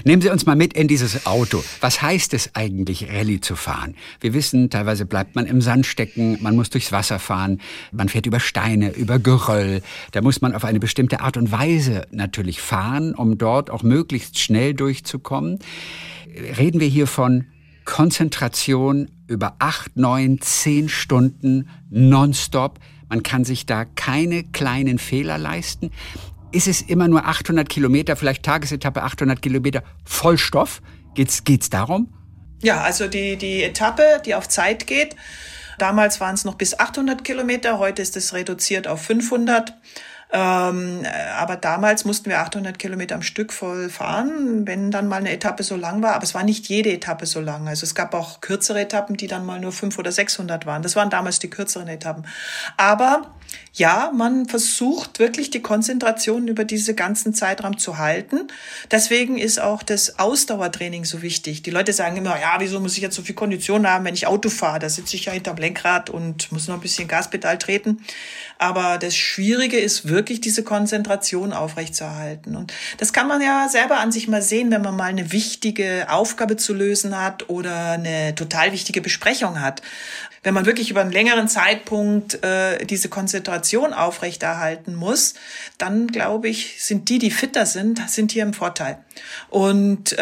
Nehmen 0.06 0.22
Sie 0.22 0.30
uns 0.30 0.46
mal 0.46 0.56
mit 0.56 0.74
in 0.74 0.88
dieses 0.88 1.26
Auto. 1.26 1.62
Was 1.82 2.02
heißt 2.02 2.34
es 2.34 2.52
eigentlich, 2.54 3.10
Rallye 3.12 3.42
zu 3.42 3.58
fahren? 3.58 3.96
Wir 4.22 4.34
wissen, 4.34 4.70
teilweise 4.70 5.06
bleibt 5.06 5.36
man 5.36 5.46
im 5.46 5.60
Sand 5.60 5.86
stecken, 5.86 6.38
man 6.42 6.56
muss 6.56 6.70
durchs 6.70 6.94
Wasser 6.94 7.20
fahren, 7.20 7.60
man 7.92 8.08
fährt 8.08 8.26
über 8.26 8.40
Steine, 8.40 8.92
über 8.92 9.20
Geröll. 9.20 9.82
Da 10.14 10.22
muss 10.22 10.40
man 10.40 10.56
auf 10.56 10.64
eine 10.64 10.80
bestimmte 10.80 11.20
Art 11.20 11.36
und 11.36 11.52
Weise 11.52 12.08
natürlich 12.12 12.62
fahren, 12.62 13.14
um 13.14 13.38
dort 13.38 13.70
auch 13.70 13.84
möglichst 13.84 14.40
schnell 14.40 14.74
durchzukommen. 14.74 15.60
Reden 16.58 16.80
wir 16.80 16.88
hier 16.88 17.08
von 17.08 17.48
Konzentration 17.84 19.12
über 19.28 19.56
acht, 19.60 19.98
neun, 19.98 20.40
zehn 20.40 20.88
Stunden 20.88 21.68
nonstop. 21.90 22.80
Man 23.14 23.22
kann 23.22 23.46
sich 23.46 23.68
da 23.68 23.86
keine 23.86 24.44
kleinen 24.44 24.98
Fehler 24.98 25.38
leisten 25.38 25.92
ist 26.52 26.68
es 26.68 26.82
immer 26.82 27.08
nur 27.08 27.26
800 27.26 27.68
Kilometer, 27.68 28.16
vielleicht 28.16 28.44
Tagesetappe 28.44 29.04
800 29.04 29.42
Kilometer 29.42 29.84
Vollstoff? 30.06 30.82
Geht's, 31.16 31.44
geht's 31.44 31.70
darum? 31.70 32.14
Ja, 32.62 32.82
also 32.82 33.08
die, 33.08 33.36
die 33.38 33.64
Etappe, 33.64 34.22
die 34.26 34.36
auf 34.36 34.48
Zeit 34.48 34.88
geht. 34.88 35.16
Damals 35.80 36.22
waren 36.22 36.36
es 36.36 36.46
noch 36.46 36.56
bis 36.56 36.80
800 36.80 37.24
Kilometer, 37.24 37.80
heute 37.80 38.02
ist 38.02 38.16
es 38.16 38.34
reduziert 38.34 38.88
auf 38.88 39.02
500. 39.02 39.74
Ähm, 40.36 41.06
aber 41.38 41.58
damals 41.58 42.06
mussten 42.06 42.32
wir 42.32 42.40
800 42.40 42.80
Kilometer 42.80 43.14
am 43.14 43.22
Stück 43.22 43.54
voll 43.54 43.88
fahren, 43.90 44.66
wenn 44.66 44.90
dann 44.90 45.08
mal 45.08 45.18
eine 45.18 45.32
Etappe 45.32 45.62
so 45.62 45.76
lang 45.76 46.02
war. 46.02 46.16
Aber 46.16 46.24
es 46.24 46.34
war 46.34 46.44
nicht 46.44 46.68
jede 46.68 46.92
Etappe 46.92 47.28
so 47.28 47.40
lang. 47.40 47.68
Also 47.68 47.84
es 47.84 47.94
gab 47.94 48.16
auch 48.16 48.42
kürzere 48.42 48.82
Etappen, 48.82 49.16
die 49.16 49.28
dann 49.28 49.46
mal 49.46 49.60
nur 49.60 49.72
500 49.72 50.00
oder 50.00 50.12
600 50.12 50.66
waren. 50.66 50.82
Das 50.82 50.96
waren 50.96 51.12
damals 51.12 51.38
die 51.38 51.52
kürzeren 51.52 51.88
Etappen. 51.88 52.26
Aber 52.78 53.34
ja, 53.76 54.12
man 54.16 54.46
versucht 54.46 55.18
wirklich 55.18 55.50
die 55.50 55.62
Konzentration 55.62 56.48
über 56.48 56.64
diese 56.64 56.94
ganzen 56.94 57.34
Zeitraum 57.34 57.80
zu 57.80 57.98
halten. 57.98 58.48
Deswegen 58.92 59.40
ist 59.40 59.60
auch 59.60 59.82
das 59.82 60.20
Ausdauertraining 60.20 61.06
so 61.06 61.24
wichtig. 61.24 61.64
Die 61.64 61.72
Leute 61.72 61.92
sagen 61.92 62.16
immer, 62.18 62.40
ja, 62.40 62.56
wieso 62.60 62.80
muss 62.80 62.96
ich 62.96 63.02
jetzt 63.02 63.16
so 63.16 63.24
viel 63.24 63.34
Kondition 63.34 63.88
haben, 63.88 64.06
wenn 64.06 64.14
ich 64.14 64.28
Auto 64.28 64.50
fahre? 64.50 64.78
Da 64.78 64.90
sitze 64.90 65.16
ich 65.16 65.26
ja 65.26 65.32
hinterm 65.32 65.58
Lenkrad 65.58 66.12
und 66.12 66.52
muss 66.52 66.68
noch 66.68 66.76
ein 66.76 66.82
bisschen 66.82 67.08
Gaspedal 67.08 67.58
treten. 67.58 68.04
Aber 68.60 69.00
das 69.00 69.16
Schwierige 69.16 69.80
ist 69.80 70.08
wirklich, 70.08 70.40
diese 70.40 70.64
Konzentration 70.64 71.52
aufrechtzuerhalten. 71.52 72.56
Und 72.56 72.74
das 73.00 73.12
kann 73.12 73.28
man 73.28 73.42
ja 73.42 73.68
selber 73.70 73.98
an 73.98 74.12
sich 74.12 74.28
mal 74.28 74.44
sehen, 74.44 74.70
wenn 74.70 74.84
man 74.84 74.96
mal 74.96 75.06
eine 75.06 75.32
wichtige 75.32 76.08
Aufgabe 76.10 76.58
zu 76.58 76.76
lösen 76.76 77.20
hat 77.20 77.50
oder 77.50 77.94
eine 77.94 78.36
total 78.36 78.72
wichtige 78.72 79.02
Besprechung 79.02 79.62
hat 79.62 79.82
wenn 80.44 80.54
man 80.54 80.66
wirklich 80.66 80.92
über 80.92 81.02
einen 81.02 81.12
längeren 81.12 81.48
Zeitpunkt 81.48 82.44
äh, 82.44 82.86
diese 82.86 83.10
Konzentration 83.10 83.94
aufrechterhalten 83.94 84.94
muss, 84.94 85.34
dann 85.78 86.08
glaube 86.08 86.50
ich, 86.50 86.84
sind 86.84 87.10
die, 87.10 87.18
die 87.18 87.32
fitter 87.32 87.66
sind, 87.66 88.10
sind 88.10 88.34
hier 88.34 88.44
im 88.44 88.54
Vorteil. 88.54 88.98
Und 89.50 90.14
äh, 90.14 90.18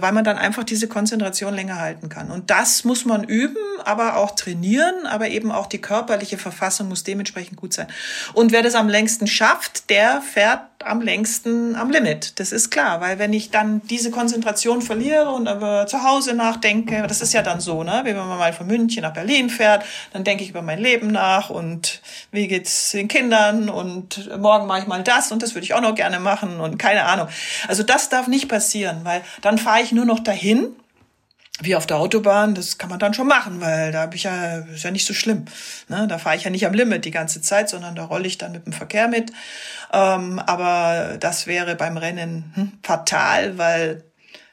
weil 0.00 0.12
man 0.12 0.24
dann 0.24 0.38
einfach 0.38 0.64
diese 0.64 0.88
Konzentration 0.88 1.54
länger 1.54 1.78
halten 1.78 2.08
kann. 2.08 2.30
Und 2.30 2.50
das 2.50 2.84
muss 2.84 3.04
man 3.04 3.24
üben, 3.24 3.56
aber 3.84 4.16
auch 4.16 4.34
trainieren, 4.34 5.06
aber 5.06 5.28
eben 5.28 5.52
auch 5.52 5.66
die 5.66 5.80
körperliche 5.80 6.38
Verfassung 6.38 6.88
muss 6.88 7.04
dementsprechend 7.04 7.58
gut 7.58 7.74
sein. 7.74 7.88
Und 8.32 8.52
wer 8.52 8.62
das 8.62 8.74
am 8.74 8.88
längsten 8.88 9.26
schafft, 9.26 9.90
der 9.90 10.22
fährt 10.22 10.69
am 10.84 11.00
längsten 11.02 11.76
am 11.76 11.90
Limit. 11.90 12.38
Das 12.40 12.52
ist 12.52 12.70
klar, 12.70 13.00
weil 13.00 13.18
wenn 13.18 13.32
ich 13.32 13.50
dann 13.50 13.82
diese 13.88 14.10
Konzentration 14.10 14.82
verliere 14.82 15.30
und 15.30 15.48
über 15.48 15.86
zu 15.86 16.02
Hause 16.04 16.34
nachdenke, 16.34 17.04
das 17.06 17.20
ist 17.20 17.32
ja 17.32 17.42
dann 17.42 17.60
so, 17.60 17.84
ne? 17.84 18.00
Wenn 18.04 18.16
man 18.16 18.28
mal 18.28 18.52
von 18.52 18.66
München 18.66 19.02
nach 19.02 19.12
Berlin 19.12 19.50
fährt, 19.50 19.84
dann 20.12 20.24
denke 20.24 20.42
ich 20.42 20.50
über 20.50 20.62
mein 20.62 20.78
Leben 20.78 21.08
nach 21.08 21.50
und 21.50 22.00
wie 22.32 22.48
geht's 22.48 22.92
den 22.92 23.08
Kindern 23.08 23.68
und 23.68 24.36
morgen 24.38 24.66
mache 24.66 24.80
ich 24.80 24.86
mal 24.86 25.02
das 25.02 25.30
und 25.32 25.42
das 25.42 25.54
würde 25.54 25.64
ich 25.64 25.74
auch 25.74 25.82
noch 25.82 25.94
gerne 25.94 26.18
machen 26.18 26.60
und 26.60 26.78
keine 26.78 27.04
Ahnung. 27.04 27.28
Also 27.68 27.82
das 27.82 28.08
darf 28.08 28.26
nicht 28.26 28.48
passieren, 28.48 29.00
weil 29.02 29.22
dann 29.42 29.58
fahre 29.58 29.82
ich 29.82 29.92
nur 29.92 30.04
noch 30.04 30.20
dahin 30.20 30.68
wie 31.62 31.76
auf 31.76 31.86
der 31.86 31.98
Autobahn, 31.98 32.54
das 32.54 32.78
kann 32.78 32.90
man 32.90 32.98
dann 32.98 33.14
schon 33.14 33.26
machen, 33.26 33.60
weil 33.60 33.92
da 33.92 34.02
habe 34.02 34.16
ich 34.16 34.24
ja, 34.24 34.58
ist 34.58 34.84
ja 34.84 34.90
nicht 34.90 35.06
so 35.06 35.14
schlimm. 35.14 35.44
Ne? 35.88 36.06
Da 36.08 36.18
fahre 36.18 36.36
ich 36.36 36.44
ja 36.44 36.50
nicht 36.50 36.66
am 36.66 36.72
Limit 36.72 37.04
die 37.04 37.10
ganze 37.10 37.42
Zeit, 37.42 37.68
sondern 37.68 37.94
da 37.94 38.04
rolle 38.04 38.26
ich 38.26 38.38
dann 38.38 38.52
mit 38.52 38.66
dem 38.66 38.72
Verkehr 38.72 39.08
mit. 39.08 39.30
Ähm, 39.92 40.38
aber 40.38 41.16
das 41.18 41.46
wäre 41.46 41.76
beim 41.76 41.96
Rennen 41.96 42.52
hm, 42.54 42.72
fatal, 42.82 43.58
weil 43.58 44.04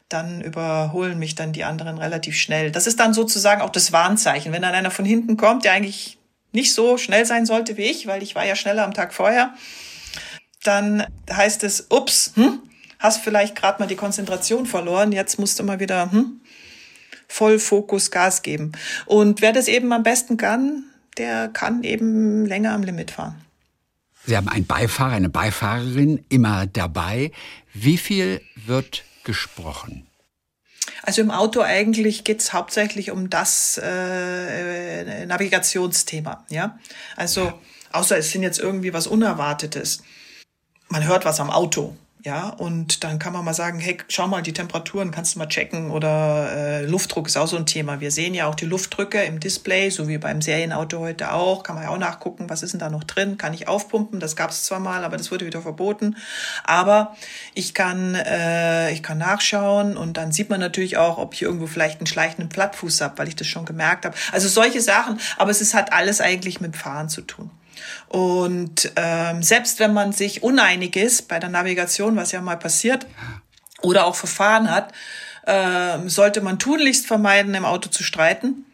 dann 0.10 0.41
überholen 0.41 1.20
mich 1.20 1.36
dann 1.36 1.53
die 1.53 1.64
anderen 1.64 1.97
relativ 1.97 2.38
schnell. 2.38 2.72
Das 2.72 2.88
ist 2.88 2.99
dann 2.99 3.14
sozusagen 3.14 3.62
auch 3.62 3.70
das 3.70 3.91
Warnzeichen. 3.91 4.53
Wenn 4.53 4.62
dann 4.62 4.74
einer 4.74 4.91
von 4.91 5.05
hinten 5.05 5.38
kommt, 5.38 5.66
der 5.66 5.74
eigentlich 5.74 6.18
nicht 6.53 6.74
so 6.74 6.97
schnell 6.97 7.26
sein 7.26 7.45
sollte 7.45 7.78
wie 7.78 7.84
ich, 7.84 8.08
weil 8.08 8.24
ich 8.24 8.36
war 8.36 8.45
ja 8.45 8.55
schneller 8.55 8.84
am 8.84 8.93
Tag 8.93 9.14
vorher, 9.14 9.53
dann 10.64 11.05
heißt 11.32 11.64
es, 11.64 11.88
ups, 11.89 12.32
hm, 12.36 12.60
hast 12.99 13.22
vielleicht 13.22 13.55
gerade 13.55 13.80
mal 13.80 13.88
die 13.88 13.95
Konzentration 13.95 14.66
verloren, 14.66 15.12
jetzt 15.12 15.39
musst 15.39 15.60
du 15.60 15.64
mal 15.64 15.80
wieder 15.80 16.12
hm, 16.12 16.41
voll 17.28 17.59
Fokus 17.59 18.11
Gas 18.11 18.41
geben. 18.41 18.71
Und 19.05 19.41
wer 19.41 19.53
das 19.53 19.67
eben 19.67 19.91
am 19.91 20.03
besten 20.03 20.38
kann, 20.38 20.84
der 21.17 21.49
kann 21.49 21.84
eben 21.84 22.45
länger 22.45 22.73
am 22.73 22.84
Limit 22.84 23.11
fahren. 23.11 23.41
Sie 24.25 24.36
haben 24.36 24.49
einen 24.49 24.65
Beifahrer, 24.65 25.13
eine 25.13 25.30
Beifahrerin 25.30 26.25
immer 26.30 26.67
dabei. 26.67 27.32
Wie 27.73 27.97
viel 27.97 28.41
wird 28.65 29.03
gesprochen? 29.23 30.05
Also 31.03 31.21
im 31.21 31.32
Auto 31.32 31.61
eigentlich 31.61 32.23
geht's 32.23 32.51
hauptsächlich 32.51 33.11
um 33.11 33.30
das 33.30 33.80
äh, 33.82 35.25
Navigationsthema. 35.25 36.45
Ja, 36.49 36.78
also 37.15 37.45
ja. 37.45 37.59
außer 37.93 38.17
es 38.17 38.32
sind 38.32 38.43
jetzt 38.43 38.59
irgendwie 38.59 38.93
was 38.93 39.07
Unerwartetes. 39.07 40.03
Man 40.89 41.07
hört 41.07 41.23
was 41.23 41.39
am 41.39 41.49
Auto 41.49 41.95
ja, 42.28 42.49
und 42.49 43.05
dann 43.05 43.19
kann 43.19 43.32
man 43.32 43.45
mal 43.45 43.53
sagen, 43.53 43.80
hey, 43.80 43.99
schau 44.09 44.28
mal 44.28 44.41
die 44.41 44.51
Temperaturen, 44.51 45.11
kannst 45.11 45.36
du 45.36 45.39
mal 45.39 45.47
checken 45.47 45.91
oder 45.91 46.51
äh, 46.51 46.86
Luftdruck 46.86 47.28
ist 47.28 47.38
auch 47.38 47.47
so 47.47 47.55
ein 47.55 47.65
Thema. 47.65 48.01
Wir 48.01 48.11
sehen 48.11 48.34
ja 48.34 48.47
auch 48.47 48.55
die 48.55 48.65
Luftdrücke 48.65 49.23
im 49.23 49.39
Display, 49.39 49.89
so 49.89 50.09
wie 50.09 50.17
beim 50.17 50.41
Serienauto 50.41 50.99
heute 50.99 51.32
auch. 51.32 51.63
Kann 51.63 51.75
man 51.75 51.86
ja 51.86 51.89
auch 51.89 51.97
nachgucken, 51.97 52.49
was 52.49 52.63
ist 52.63 52.73
denn 52.73 52.82
da 52.82 52.89
noch 52.89 53.05
drin? 53.05 53.38
Kann 53.38 53.53
ich 53.53 53.69
aufpumpen? 53.69 54.19
Das 54.19 54.36
gab 54.36 54.49
es 54.49 54.65
zwar 54.65 54.82
mal, 54.82 55.05
aber 55.05 55.15
das 55.15 55.32
wurde 55.32 55.45
wieder 55.45 55.61
verboten. 55.61 56.17
Aber 56.65 57.15
ich 57.53 57.73
kann, 57.73 58.15
äh, 58.15 58.91
ich 58.91 59.03
kann 59.03 59.19
nachschauen 59.19 59.95
und 59.95 60.17
dann 60.17 60.34
sieht 60.34 60.49
man 60.49 60.59
natürlich 60.59 60.97
auch, 60.97 61.19
ob 61.19 61.34
ich 61.34 61.43
irgendwo 61.43 61.65
vielleicht 61.65 62.01
einen 62.01 62.07
schleichenden 62.07 62.49
Plattfuß 62.49 62.99
habe, 62.99 63.17
weil 63.19 63.30
ich 63.30 63.38
das 63.38 63.47
schon 63.47 63.63
gemerkt 63.63 64.03
habe. 64.03 64.17
Also 64.34 64.49
solche 64.49 64.82
Sachen, 64.82 65.17
aber 65.38 65.51
es 65.51 65.61
ist, 65.61 65.73
hat 65.73 65.93
alles 65.93 66.19
eigentlich 66.19 66.59
mit 66.59 66.75
Fahren 66.75 67.07
zu 67.07 67.21
tun. 67.21 67.51
Und 68.07 68.91
ähm, 68.95 69.43
selbst 69.43 69.80
wenn 69.80 69.93
man 69.93 70.11
sich 70.11 70.43
uneinig 70.43 70.95
ist 70.95 71.28
bei 71.28 71.39
der 71.39 71.49
Navigation, 71.49 72.15
was 72.15 72.32
ja 72.32 72.41
mal 72.41 72.57
passiert, 72.57 73.05
oder 73.82 74.05
auch 74.05 74.15
verfahren 74.15 74.71
hat, 74.71 74.93
äh, 75.45 76.07
sollte 76.07 76.41
man 76.41 76.59
tunlichst 76.59 77.07
vermeiden, 77.07 77.53
im 77.53 77.65
Auto 77.65 77.89
zu 77.89 78.03
streiten. 78.03 78.65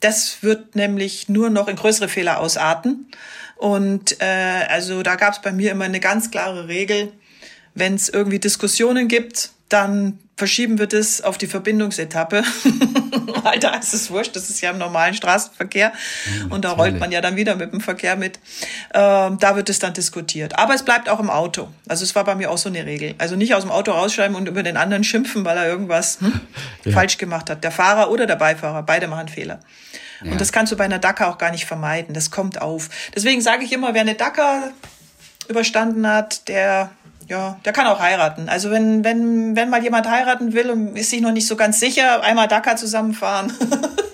Das 0.00 0.42
wird 0.42 0.76
nämlich 0.76 1.28
nur 1.28 1.50
noch 1.50 1.68
in 1.68 1.76
größere 1.76 2.08
Fehler 2.08 2.40
ausarten. 2.40 3.10
Und 3.56 4.20
äh, 4.22 4.64
also 4.68 5.02
da 5.02 5.16
gab 5.16 5.34
es 5.34 5.42
bei 5.42 5.52
mir 5.52 5.70
immer 5.70 5.84
eine 5.84 6.00
ganz 6.00 6.30
klare 6.30 6.68
Regel, 6.68 7.12
wenn 7.74 7.94
es 7.94 8.08
irgendwie 8.08 8.38
Diskussionen 8.38 9.08
gibt, 9.08 9.50
dann 9.68 10.18
verschieben 10.40 10.78
wir 10.78 10.86
das 10.86 11.20
auf 11.20 11.36
die 11.36 11.46
Verbindungsetappe. 11.46 12.42
Weil 13.42 13.58
da 13.58 13.74
ist 13.74 13.92
es 13.92 14.10
wurscht, 14.10 14.34
das 14.34 14.48
ist 14.48 14.60
ja 14.62 14.70
im 14.70 14.78
normalen 14.78 15.14
Straßenverkehr. 15.14 15.92
Ja, 15.92 16.46
und 16.48 16.64
da 16.64 16.72
rollt 16.72 16.98
man 16.98 17.12
ja 17.12 17.20
dann 17.20 17.36
wieder 17.36 17.56
mit 17.56 17.72
dem 17.72 17.80
Verkehr 17.80 18.16
mit. 18.16 18.38
Ähm, 18.94 19.38
da 19.38 19.54
wird 19.54 19.68
es 19.68 19.78
dann 19.78 19.92
diskutiert. 19.92 20.58
Aber 20.58 20.74
es 20.74 20.82
bleibt 20.82 21.10
auch 21.10 21.20
im 21.20 21.28
Auto. 21.28 21.68
Also 21.88 22.04
es 22.04 22.14
war 22.14 22.24
bei 22.24 22.34
mir 22.34 22.50
auch 22.50 22.56
so 22.56 22.70
eine 22.70 22.86
Regel. 22.86 23.14
Also 23.18 23.36
nicht 23.36 23.54
aus 23.54 23.62
dem 23.62 23.70
Auto 23.70 23.92
rausschreiben 23.92 24.34
und 24.34 24.48
über 24.48 24.62
den 24.62 24.78
anderen 24.78 25.04
schimpfen, 25.04 25.44
weil 25.44 25.58
er 25.58 25.66
irgendwas 25.66 26.20
hm, 26.20 26.40
ja. 26.84 26.92
falsch 26.92 27.18
gemacht 27.18 27.50
hat. 27.50 27.62
Der 27.62 27.70
Fahrer 27.70 28.10
oder 28.10 28.26
der 28.26 28.36
Beifahrer, 28.36 28.82
beide 28.82 29.08
machen 29.08 29.28
Fehler. 29.28 29.60
Ja. 30.24 30.32
Und 30.32 30.40
das 30.40 30.52
kannst 30.52 30.72
du 30.72 30.76
bei 30.76 30.84
einer 30.84 30.98
Dakar 30.98 31.28
auch 31.28 31.38
gar 31.38 31.50
nicht 31.50 31.66
vermeiden. 31.66 32.14
Das 32.14 32.30
kommt 32.30 32.62
auf. 32.62 32.88
Deswegen 33.14 33.42
sage 33.42 33.64
ich 33.64 33.72
immer, 33.72 33.92
wer 33.92 34.00
eine 34.00 34.14
Dakar 34.14 34.70
überstanden 35.48 36.06
hat, 36.06 36.48
der 36.48 36.90
ja, 37.30 37.60
der 37.64 37.72
kann 37.72 37.86
auch 37.86 38.00
heiraten. 38.00 38.48
Also 38.48 38.72
wenn, 38.72 39.04
wenn, 39.04 39.54
wenn 39.54 39.70
mal 39.70 39.82
jemand 39.82 40.10
heiraten 40.10 40.52
will 40.52 40.68
und 40.68 40.96
ist 40.96 41.10
sich 41.10 41.20
noch 41.20 41.30
nicht 41.30 41.46
so 41.46 41.54
ganz 41.54 41.78
sicher, 41.78 42.24
einmal 42.24 42.48
Dakar 42.48 42.76
zusammenfahren. 42.76 43.52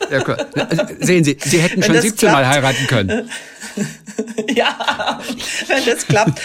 Ja, 0.08 0.20
also, 0.22 0.84
sehen 1.00 1.24
Sie, 1.24 1.36
Sie 1.44 1.58
hätten 1.58 1.82
schon 1.82 2.00
17 2.00 2.16
klappt, 2.16 2.32
Mal 2.32 2.46
heiraten 2.46 2.86
können. 2.86 3.28
ja, 4.54 5.20
wenn 5.66 5.84
das 5.84 6.06
klappt, 6.06 6.40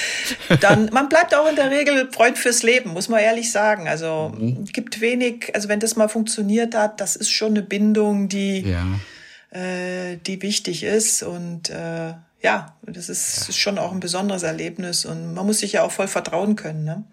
dann, 0.61 0.89
man 0.91 1.09
bleibt 1.09 1.35
auch 1.35 1.47
in 1.47 1.55
der 1.55 1.69
Regel 1.69 2.09
Freund 2.11 2.39
fürs 2.39 2.63
Leben, 2.63 2.89
muss 2.89 3.07
man 3.07 3.19
ehrlich 3.19 3.51
sagen. 3.51 3.87
Also, 3.87 4.33
mhm. 4.35 4.65
gibt 4.65 4.99
wenig, 4.99 5.51
also 5.53 5.69
wenn 5.69 5.79
das 5.79 5.95
mal 5.95 6.07
funktioniert 6.07 6.73
hat, 6.73 6.99
das 6.99 7.15
ist 7.15 7.31
schon 7.31 7.49
eine 7.49 7.61
Bindung, 7.61 8.29
die, 8.29 8.61
ja. 8.61 8.83
äh, 9.51 10.17
die 10.25 10.41
wichtig 10.41 10.83
ist 10.83 11.21
und, 11.21 11.69
äh, 11.69 12.13
ja, 12.41 12.77
das 12.83 13.09
ist, 13.09 13.47
ja. 13.47 13.53
schon 13.53 13.77
auch 13.77 13.91
ein 13.91 13.99
besonderes 13.99 14.43
Erlebnis 14.43 15.05
und 15.05 15.33
man 15.33 15.45
muss 15.45 15.59
sich 15.59 15.73
ja 15.73 15.83
auch 15.83 15.91
voll 15.91 16.07
vertrauen 16.07 16.55
können. 16.55 16.83
Ne? 16.83 17.03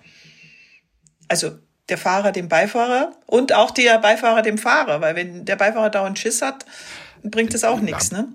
Also 1.28 1.58
der 1.88 1.98
Fahrer 1.98 2.32
dem 2.32 2.48
Beifahrer 2.48 3.12
und 3.26 3.52
auch 3.52 3.70
der 3.70 3.98
Beifahrer 3.98 4.42
dem 4.42 4.58
Fahrer, 4.58 5.00
weil 5.00 5.16
wenn 5.16 5.44
der 5.44 5.56
Beifahrer 5.56 5.90
dauernd 5.90 6.18
Schiss 6.18 6.42
hat, 6.42 6.64
bringt 7.22 7.54
es 7.54 7.64
auch 7.64 7.80
nichts. 7.80 8.10
Ne? 8.10 8.28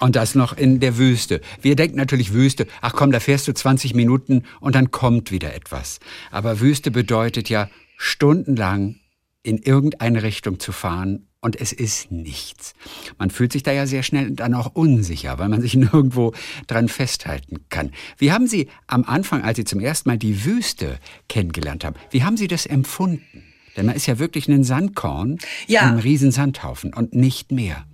Und 0.00 0.16
das 0.16 0.34
noch 0.34 0.56
in 0.56 0.80
der 0.80 0.98
Wüste. 0.98 1.40
Wir 1.60 1.76
denken 1.76 1.96
natürlich 1.96 2.32
Wüste, 2.32 2.66
ach 2.80 2.92
komm, 2.92 3.12
da 3.12 3.20
fährst 3.20 3.48
du 3.48 3.52
20 3.52 3.94
Minuten 3.94 4.44
und 4.60 4.74
dann 4.74 4.90
kommt 4.90 5.30
wieder 5.30 5.54
etwas. 5.54 6.00
Aber 6.30 6.60
Wüste 6.60 6.90
bedeutet 6.90 7.48
ja 7.48 7.68
stundenlang 7.96 8.96
in 9.42 9.58
irgendeine 9.58 10.22
Richtung 10.22 10.60
zu 10.60 10.72
fahren 10.72 11.28
und 11.42 11.60
es 11.60 11.72
ist 11.72 12.10
nichts. 12.10 12.72
Man 13.18 13.30
fühlt 13.30 13.52
sich 13.52 13.64
da 13.64 13.72
ja 13.72 13.86
sehr 13.86 14.02
schnell 14.02 14.30
dann 14.30 14.54
auch 14.54 14.70
unsicher, 14.74 15.38
weil 15.38 15.48
man 15.48 15.60
sich 15.60 15.74
nirgendwo 15.76 16.32
dran 16.68 16.88
festhalten 16.88 17.66
kann. 17.68 17.90
Wie 18.16 18.32
haben 18.32 18.46
Sie 18.46 18.68
am 18.86 19.04
Anfang, 19.04 19.42
als 19.42 19.56
Sie 19.56 19.64
zum 19.64 19.80
ersten 19.80 20.08
Mal 20.08 20.18
die 20.18 20.44
Wüste 20.44 20.98
kennengelernt 21.28 21.84
haben, 21.84 21.96
wie 22.10 22.22
haben 22.22 22.36
Sie 22.36 22.48
das 22.48 22.64
empfunden? 22.64 23.44
Denn 23.76 23.86
man 23.86 23.96
ist 23.96 24.06
ja 24.06 24.18
wirklich 24.18 24.48
ein 24.48 24.64
Sandkorn, 24.64 25.38
ja. 25.66 25.82
ein 25.82 25.98
Riesensandhaufen 25.98 26.94
und 26.94 27.14
nicht 27.14 27.50
mehr. 27.50 27.86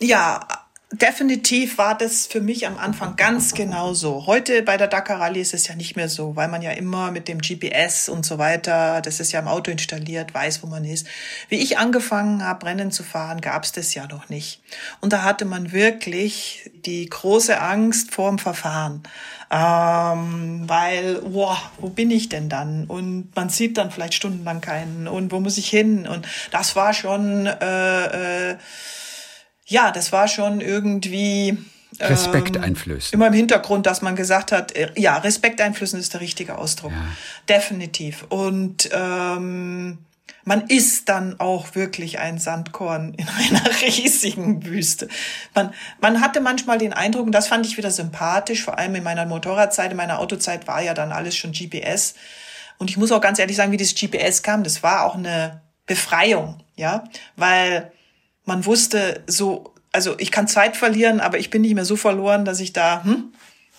Ja, 0.00 0.46
Definitiv 0.90 1.76
war 1.76 1.98
das 1.98 2.26
für 2.26 2.40
mich 2.40 2.66
am 2.66 2.78
Anfang 2.78 3.14
ganz 3.16 3.52
genau 3.52 3.92
so. 3.92 4.24
Heute 4.26 4.62
bei 4.62 4.78
der 4.78 4.88
Dakar 4.88 5.20
Rallye 5.20 5.42
ist 5.42 5.52
es 5.52 5.68
ja 5.68 5.74
nicht 5.74 5.96
mehr 5.96 6.08
so, 6.08 6.34
weil 6.34 6.48
man 6.48 6.62
ja 6.62 6.70
immer 6.70 7.10
mit 7.10 7.28
dem 7.28 7.42
GPS 7.42 8.08
und 8.08 8.24
so 8.24 8.38
weiter, 8.38 9.02
das 9.02 9.20
ist 9.20 9.32
ja 9.32 9.40
im 9.40 9.48
Auto 9.48 9.70
installiert, 9.70 10.32
weiß, 10.32 10.62
wo 10.62 10.66
man 10.66 10.86
ist. 10.86 11.06
Wie 11.50 11.56
ich 11.56 11.76
angefangen 11.76 12.42
habe, 12.42 12.64
Rennen 12.64 12.90
zu 12.90 13.02
fahren, 13.02 13.42
gab 13.42 13.64
es 13.64 13.72
das 13.72 13.92
ja 13.92 14.06
noch 14.06 14.30
nicht. 14.30 14.62
Und 15.02 15.12
da 15.12 15.24
hatte 15.24 15.44
man 15.44 15.72
wirklich 15.72 16.70
die 16.86 17.04
große 17.04 17.60
Angst 17.60 18.14
vorm 18.14 18.38
Verfahren. 18.38 19.02
Ähm, 19.50 20.62
weil, 20.70 21.16
boah, 21.16 21.60
wo 21.80 21.90
bin 21.90 22.10
ich 22.10 22.30
denn 22.30 22.48
dann? 22.48 22.86
Und 22.86 23.36
man 23.36 23.50
sieht 23.50 23.76
dann 23.76 23.90
vielleicht 23.90 24.14
stundenlang 24.14 24.62
keinen. 24.62 25.06
Und 25.06 25.32
wo 25.32 25.40
muss 25.40 25.58
ich 25.58 25.68
hin? 25.68 26.08
Und 26.08 26.26
das 26.50 26.76
war 26.76 26.94
schon... 26.94 27.46
Äh, 27.46 28.52
äh, 28.52 28.56
ja, 29.68 29.90
das 29.90 30.12
war 30.12 30.28
schon 30.28 30.60
irgendwie 30.60 31.58
Respekt 32.00 32.56
ähm, 32.56 32.64
einflößen. 32.64 33.14
Immer 33.14 33.28
im 33.28 33.32
Hintergrund, 33.32 33.86
dass 33.86 34.02
man 34.02 34.16
gesagt 34.16 34.50
hat, 34.50 34.74
äh, 34.74 34.90
ja, 34.96 35.18
Respekt 35.18 35.60
einflößen 35.60 35.98
ist 35.98 36.14
der 36.14 36.20
richtige 36.20 36.58
Ausdruck. 36.58 36.92
Ja. 36.92 37.06
Definitiv. 37.48 38.24
Und 38.30 38.88
ähm, 38.92 39.98
man 40.44 40.66
ist 40.68 41.10
dann 41.10 41.38
auch 41.40 41.74
wirklich 41.74 42.18
ein 42.18 42.38
Sandkorn 42.38 43.14
in 43.14 43.28
einer 43.56 43.80
riesigen 43.82 44.64
Wüste. 44.64 45.08
Man, 45.54 45.74
man 46.00 46.20
hatte 46.20 46.40
manchmal 46.40 46.78
den 46.78 46.94
Eindruck, 46.94 47.26
und 47.26 47.32
das 47.32 47.48
fand 47.48 47.66
ich 47.66 47.76
wieder 47.76 47.90
sympathisch, 47.90 48.64
vor 48.64 48.78
allem 48.78 48.94
in 48.94 49.04
meiner 49.04 49.26
Motorradzeit, 49.26 49.90
in 49.90 49.96
meiner 49.96 50.18
Autozeit 50.18 50.66
war 50.66 50.82
ja 50.82 50.94
dann 50.94 51.12
alles 51.12 51.36
schon 51.36 51.52
GPS. 51.52 52.14
Und 52.78 52.90
ich 52.90 52.96
muss 52.96 53.12
auch 53.12 53.20
ganz 53.20 53.38
ehrlich 53.38 53.56
sagen, 53.56 53.72
wie 53.72 53.76
das 53.76 53.94
GPS 53.94 54.42
kam, 54.42 54.62
das 54.62 54.82
war 54.82 55.04
auch 55.04 55.16
eine 55.16 55.60
Befreiung, 55.86 56.60
ja, 56.76 57.04
weil 57.36 57.92
man 58.48 58.66
wusste 58.66 59.22
so, 59.26 59.74
also 59.92 60.16
ich 60.18 60.32
kann 60.32 60.48
Zeit 60.48 60.76
verlieren, 60.76 61.20
aber 61.20 61.38
ich 61.38 61.50
bin 61.50 61.62
nicht 61.62 61.74
mehr 61.74 61.84
so 61.84 61.96
verloren, 61.96 62.44
dass 62.44 62.58
ich 62.58 62.72
da, 62.72 63.04
hm, 63.04 63.32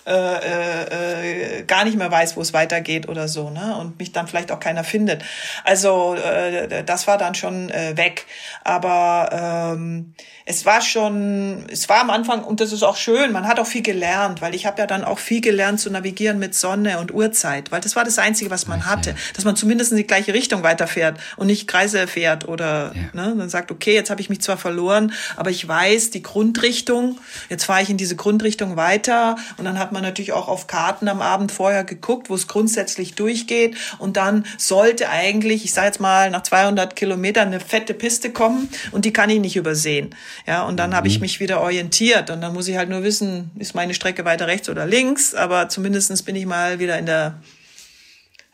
äh, 0.06 1.60
äh, 1.60 1.64
gar 1.64 1.84
nicht 1.86 1.98
mehr 1.98 2.12
weiß, 2.12 2.36
wo 2.36 2.42
es 2.42 2.54
weitergeht 2.54 3.08
oder 3.08 3.28
so, 3.28 3.50
ne? 3.50 3.78
Und 3.78 4.00
mich 4.00 4.12
dann 4.12 4.28
vielleicht 4.28 4.52
auch 4.52 4.60
keiner 4.60 4.84
findet. 4.84 5.24
Also 5.64 6.16
äh, 6.16 6.84
das 6.84 7.08
war 7.08 7.18
dann 7.18 7.36
schon 7.36 7.70
äh, 7.70 7.96
weg. 7.96 8.26
Aber 8.64 9.74
ähm, 9.78 10.14
es 10.50 10.66
war 10.66 10.82
schon, 10.82 11.66
es 11.72 11.90
war 11.90 12.02
am 12.02 12.10
Anfang, 12.10 12.44
und 12.44 12.60
das 12.60 12.72
ist 12.72 12.82
auch 12.82 12.96
schön, 12.96 13.32
man 13.32 13.48
hat 13.48 13.60
auch 13.60 13.68
viel 13.68 13.84
gelernt, 13.84 14.42
weil 14.42 14.56
ich 14.56 14.66
habe 14.66 14.80
ja 14.82 14.88
dann 14.88 15.04
auch 15.04 15.20
viel 15.20 15.42
gelernt 15.42 15.80
zu 15.80 15.92
navigieren 15.92 16.40
mit 16.40 16.56
Sonne 16.56 16.98
und 16.98 17.14
Uhrzeit, 17.14 17.72
weil 17.72 17.82
das 17.82 17.96
war 17.96 18.04
das 18.04 18.18
Einzige, 18.18 18.50
was 18.50 18.66
man 18.66 18.88
hatte, 18.88 19.14
dass 19.36 19.46
man 19.46 19.56
zumindest 19.56 19.92
in 19.92 19.98
die 19.98 20.08
gleiche 20.08 20.34
Richtung 20.34 20.64
weiterfährt 20.64 21.20
und 21.38 21.46
nicht 21.46 21.68
Kreise 21.68 22.08
fährt 22.08 22.48
oder 22.48 22.94
ja. 22.96 23.28
ne, 23.28 23.36
dann 23.38 23.50
sagt, 23.50 23.70
okay, 23.70 23.94
jetzt 23.94 24.10
habe 24.10 24.22
ich 24.22 24.30
mich 24.32 24.42
zwar 24.42 24.58
verloren, 24.58 25.14
aber 25.36 25.52
ich 25.52 25.68
weiß 25.68 26.10
die 26.10 26.24
Grundrichtung, 26.24 27.20
jetzt 27.50 27.66
fahre 27.66 27.84
ich 27.84 27.92
in 27.92 27.98
diese 27.98 28.16
Grundrichtung 28.16 28.76
weiter 28.76 29.36
und 29.58 29.66
dann 29.66 29.78
hat 29.90 29.94
man 29.94 30.04
natürlich 30.04 30.34
auch 30.34 30.48
auf 30.48 30.68
Karten 30.68 31.08
am 31.08 31.20
Abend 31.20 31.52
vorher 31.52 31.84
geguckt, 31.84 32.30
wo 32.30 32.36
es 32.36 32.48
grundsätzlich 32.48 33.16
durchgeht 33.16 33.76
und 33.98 34.18
dann 34.18 34.46
sollte 34.60 35.10
eigentlich, 35.10 35.66
ich 35.66 35.74
sage 35.74 35.88
jetzt 35.88 36.00
mal, 36.00 36.30
nach 36.30 36.44
200 36.44 36.96
Kilometern 36.96 37.48
eine 37.48 37.60
fette 37.60 37.96
Piste 37.96 38.32
kommen 38.32 38.70
und 38.92 39.06
die 39.06 39.14
kann 39.14 39.32
ich 39.32 39.40
nicht 39.40 39.56
übersehen. 39.56 40.14
Ja, 40.46 40.62
und 40.62 40.78
dann 40.78 40.92
mhm. 40.92 40.96
habe 40.96 41.08
ich 41.08 41.20
mich 41.20 41.40
wieder 41.40 41.62
orientiert 41.62 42.30
und 42.30 42.40
dann 42.42 42.54
muss 42.54 42.68
ich 42.68 42.78
halt 42.78 42.90
nur 42.90 43.02
wissen, 43.02 43.50
ist 43.58 43.74
meine 43.74 43.96
Strecke 43.96 44.26
weiter 44.26 44.46
rechts 44.46 44.70
oder 44.70 44.86
links, 44.86 45.34
aber 45.34 45.70
zumindestens 45.70 46.22
bin 46.22 46.36
ich 46.36 46.46
mal 46.46 46.78
wieder 46.78 47.00
in 47.00 47.08
der 47.08 47.42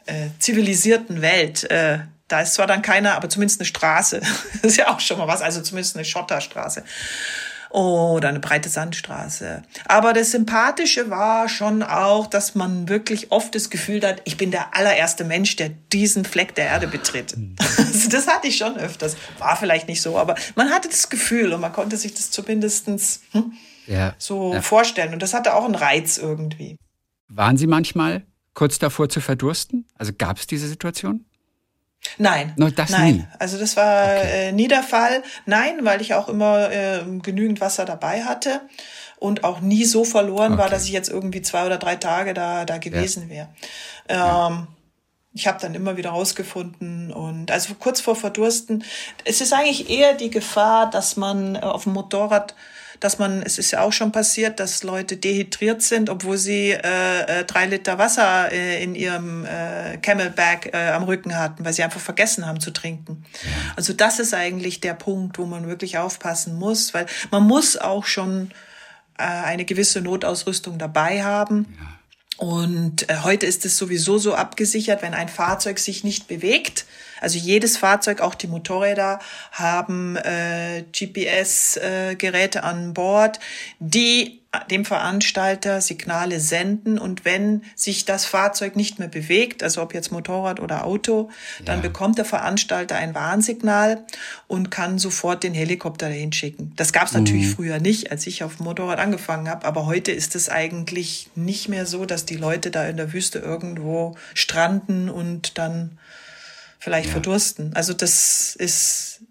äh, 0.06 0.30
zivilisierten 0.40 1.22
Welt. 1.22 1.70
Äh, 1.70 2.00
da 2.30 2.40
ist 2.40 2.54
zwar 2.54 2.66
dann 2.66 2.82
keiner, 2.82 3.16
aber 3.16 3.28
zumindest 3.28 3.60
eine 3.60 3.68
Straße. 3.68 4.22
das 4.62 4.72
ist 4.72 4.78
ja 4.78 4.88
auch 4.88 5.02
schon 5.02 5.18
mal 5.18 5.28
was, 5.28 5.42
also 5.42 5.62
zumindest 5.62 5.98
eine 5.98 6.06
Schotterstraße 6.06 6.86
oder 7.76 8.30
eine 8.30 8.40
breite 8.40 8.70
Sandstraße. 8.70 9.62
Aber 9.86 10.14
das 10.14 10.32
Sympathische 10.32 11.10
war 11.10 11.50
schon 11.50 11.84
auch, 11.84 12.28
dass 12.28 12.56
man 12.56 12.88
wirklich 12.88 13.32
oft 13.32 13.54
das 13.54 13.70
Gefühl 13.70 14.02
hat, 14.08 14.22
ich 14.24 14.38
bin 14.38 14.50
der 14.50 14.76
allererste 14.76 15.26
Mensch, 15.26 15.58
der 15.58 15.70
diesen 15.70 16.24
Fleck 16.24 16.56
der 16.56 16.68
Erde 16.68 16.88
betritt. 16.88 17.36
Also 17.78 18.10
das 18.10 18.28
hatte 18.28 18.48
ich 18.48 18.58
schon 18.58 18.78
öfters. 18.78 19.16
War 19.40 19.56
vielleicht 19.56 19.88
nicht 19.88 20.02
so, 20.02 20.18
aber 20.18 20.36
man 20.56 20.70
hatte 20.70 20.88
das 20.90 21.10
Gefühl 21.10 21.54
und 21.54 21.62
man 21.62 21.72
konnte 21.72 21.98
sich 21.98 22.14
das 22.14 22.30
zumindestens 22.30 23.22
hm, 23.32 23.54
ja, 23.88 24.14
so 24.18 24.54
ja. 24.54 24.62
vorstellen. 24.62 25.14
Und 25.14 25.22
das 25.22 25.34
hatte 25.34 25.54
auch 25.54 25.66
einen 25.66 25.76
Reiz 25.76 26.18
irgendwie. 26.18 26.78
Waren 27.28 27.58
Sie 27.58 27.68
manchmal 27.68 28.26
kurz 28.54 28.80
davor 28.80 29.10
zu 29.10 29.22
verdursten? 29.22 29.88
Also 29.96 30.14
gab 30.18 30.38
es 30.38 30.48
diese 30.48 30.68
Situation? 30.68 31.26
Nein. 32.18 32.54
No, 32.56 32.70
das 32.70 32.90
nein. 32.90 33.16
Nie. 33.16 33.28
Also 33.40 33.58
das 33.58 33.76
war 33.78 34.06
okay. 34.06 34.50
äh, 34.50 34.52
nie 34.52 34.68
der 34.68 34.84
Fall. 34.84 35.24
Nein, 35.46 35.80
weil 35.84 36.02
ich 36.02 36.14
auch 36.14 36.30
immer 36.30 36.72
äh, 36.72 37.04
genügend 37.22 37.62
Wasser 37.62 37.86
dabei 37.86 38.24
hatte 38.24 38.62
und 39.18 39.44
auch 39.44 39.60
nie 39.60 39.86
so 39.86 40.04
verloren 40.04 40.54
okay. 40.54 40.62
war, 40.64 40.70
dass 40.70 40.86
ich 40.86 40.92
jetzt 40.92 41.10
irgendwie 41.10 41.42
zwei 41.42 41.66
oder 41.66 41.78
drei 41.78 41.96
Tage 41.96 42.34
da, 42.34 42.66
da 42.66 42.78
gewesen 42.78 43.30
wäre. 43.30 43.50
Ähm, 44.08 44.18
ja. 44.18 44.68
Ich 45.34 45.48
habe 45.48 45.60
dann 45.60 45.76
immer 45.76 45.98
wieder 45.98 46.12
rausgefunden 46.12 47.12
und 47.12 47.52
also 47.52 47.74
kurz 47.76 48.00
vor 48.00 48.16
Verdursten. 48.16 48.86
Es 49.26 49.42
ist 49.42 49.52
eigentlich 49.52 49.90
eher 49.90 50.14
die 50.14 50.30
Gefahr, 50.30 50.90
dass 50.90 51.18
man 51.18 51.56
äh, 51.56 51.60
auf 51.60 51.84
dem 51.84 51.94
Motorrad 51.94 52.56
dass 53.00 53.20
man, 53.20 53.42
es 53.42 53.58
ist 53.58 53.72
ja 53.72 53.82
auch 53.82 53.94
schon 53.94 54.12
passiert, 54.12 54.60
dass 54.60 54.84
Leute 54.84 55.18
dehydriert 55.18 55.82
sind, 55.82 56.10
obwohl 56.10 56.38
sie 56.38 56.72
äh, 56.72 57.40
äh, 57.42 57.46
drei 57.46 57.66
Liter 57.66 57.98
Wasser 57.98 58.52
äh, 58.52 58.84
in 58.84 58.96
ihrem 58.96 59.46
äh, 59.46 59.98
Camelback 59.98 60.72
äh, 60.74 60.90
am 60.92 61.04
Rücken 61.04 61.38
hatten, 61.38 61.66
weil 61.66 61.74
sie 61.74 61.84
einfach 61.84 62.02
vergessen 62.02 62.46
haben 62.46 62.60
zu 62.60 62.72
trinken. 62.72 63.26
Also 63.76 63.94
das 63.94 64.20
ist 64.20 64.34
eigentlich 64.34 64.82
der 64.82 64.94
Punkt, 64.94 65.38
wo 65.38 65.46
man 65.46 65.68
wirklich 65.68 65.98
aufpassen 65.98 66.56
muss, 66.56 66.94
weil 66.94 67.06
man 67.32 67.44
muss 67.44 67.78
auch 67.78 68.06
schon 68.06 68.52
äh, 69.18 69.24
eine 69.24 69.66
gewisse 69.66 70.02
Notausrüstung 70.02 70.78
dabei 70.78 71.24
haben. 71.24 71.76
Ja. 71.80 71.96
Und 72.38 73.10
äh, 73.10 73.18
heute 73.24 73.46
ist 73.46 73.66
es 73.66 73.78
sowieso 73.78 74.18
so 74.18 74.36
abgesichert, 74.36 75.02
wenn 75.02 75.14
ein 75.14 75.30
Fahrzeug 75.30 75.80
sich 75.80 76.04
nicht 76.04 76.28
bewegt, 76.28 76.86
also 77.22 77.38
jedes 77.38 77.78
Fahrzeug, 77.78 78.22
auch 78.22 78.36
die 78.36 78.48
Motorräder, 78.48 79.20
haben 79.52 80.16
äh, 80.18 80.84
GPS-Geräte 80.92 82.60
äh, 82.60 82.62
an 82.62 82.94
Bord, 82.94 83.40
die 83.80 84.42
dem 84.70 84.86
Veranstalter 84.86 85.82
Signale 85.82 86.40
senden 86.40 86.98
und 86.98 87.26
wenn 87.26 87.64
sich 87.76 88.06
das 88.06 88.26
Fahrzeug 88.26 88.76
nicht 88.76 89.00
mehr 89.00 89.08
bewegt, 89.08 89.64
also 89.64 89.82
ob 89.82 89.94
jetzt 89.94 90.12
Motorrad 90.12 90.60
oder 90.60 90.86
Auto, 90.86 91.30
dann 91.64 91.78
ja. 91.78 91.82
bekommt 91.82 92.18
der 92.18 92.26
Veranstalter 92.26 92.96
ein 92.96 93.16
Warnsignal 93.16 94.04
und 94.48 94.72
kann 94.72 94.98
sofort 95.00 95.44
den 95.44 95.54
Helikopter 95.54 96.10
dahin 96.10 96.32
schicken. 96.32 96.74
Das 96.76 96.94
gab 96.94 97.08
es 97.08 97.14
mhm. 97.14 97.20
natürlich 97.20 97.50
früher 97.50 97.80
nicht, 97.80 98.12
als 98.12 98.28
ich 98.28 98.44
auf 98.44 98.58
dem 98.58 98.66
Motorrad 98.66 99.00
angefangen 99.00 99.50
habe, 99.50 99.66
aber 99.66 99.86
heute 99.86 100.12
ist 100.12 100.36
es 100.36 100.50
eigentlich 100.50 101.30
nicht 101.36 101.70
mehr 101.70 101.86
so, 101.86 102.06
dass 102.06 102.26
die 102.26 102.38
Leute 102.38 102.72
da 102.72 102.88
in 102.88 102.98
der 102.98 103.14
Wüste 103.14 103.40
irgendwo 103.40 104.16
stranden 104.34 105.10
und 105.10 105.58
dann 105.58 105.98
vielleicht 106.86 107.08
ja. 107.08 107.14
verdursten. 107.14 107.74
Also 107.74 107.94
das 107.94 108.56
ist, 108.56 109.22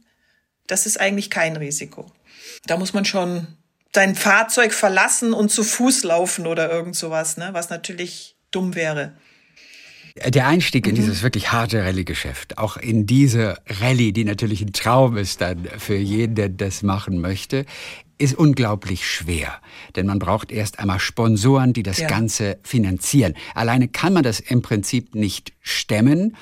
das 0.66 0.86
ist 0.86 1.00
eigentlich 1.00 1.30
kein 1.30 1.57
Risiko. 1.57 2.07
Da 2.66 2.76
muss 2.76 2.92
man 2.92 3.05
schon 3.05 3.46
sein 3.94 4.16
Fahrzeug 4.16 4.74
verlassen 4.74 5.32
und 5.32 5.50
zu 5.50 5.62
Fuß 5.62 6.02
laufen 6.02 6.48
oder 6.48 6.68
irgend 6.68 6.96
sowas, 6.96 7.36
ne? 7.36 7.50
was 7.52 7.70
natürlich 7.70 8.36
dumm 8.50 8.74
wäre. 8.74 9.12
Der 10.26 10.48
Einstieg 10.48 10.86
in 10.88 10.92
mhm. 10.92 10.96
dieses 10.96 11.22
wirklich 11.22 11.52
harte 11.52 11.84
Rallye-Geschäft, 11.84 12.59
auch 12.59 12.76
in 12.76 13.07
diese 13.07 13.57
Rallye, 13.68 14.11
die 14.11 14.24
natürlich 14.24 14.61
ein 14.61 14.72
Traum 14.72 15.16
ist 15.16 15.40
dann 15.40 15.68
für 15.78 15.96
jeden, 15.96 16.34
der 16.34 16.48
das 16.48 16.82
machen 16.82 17.20
möchte, 17.20 17.66
ist 18.18 18.34
unglaublich 18.34 19.09
schwer. 19.09 19.61
Denn 19.94 20.07
man 20.07 20.18
braucht 20.18 20.50
erst 20.50 20.80
einmal 20.80 20.98
Sponsoren, 20.98 21.72
die 21.72 21.84
das 21.84 21.98
ja. 21.98 22.09
Ganze 22.09 22.59
finanzieren. 22.64 23.34
Alleine 23.55 23.86
kann 23.86 24.12
man 24.12 24.24
das 24.24 24.40
im 24.40 24.62
Prinzip 24.62 25.14
nicht 25.14 25.52
stemmen. 25.61 26.36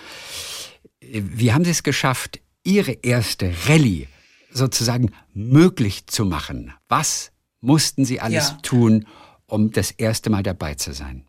Wie 1.14 1.52
haben 1.52 1.64
Sie 1.64 1.70
es 1.70 1.82
geschafft, 1.82 2.40
Ihre 2.64 2.92
erste 2.92 3.52
Rallye 3.66 4.08
sozusagen 4.50 5.12
möglich 5.34 6.06
zu 6.06 6.24
machen? 6.24 6.72
Was 6.88 7.32
mussten 7.60 8.06
Sie 8.06 8.20
alles 8.20 8.50
ja. 8.50 8.58
tun, 8.62 9.06
um 9.46 9.72
das 9.72 9.90
erste 9.90 10.30
Mal 10.30 10.42
dabei 10.42 10.74
zu 10.74 10.94
sein? 10.94 11.26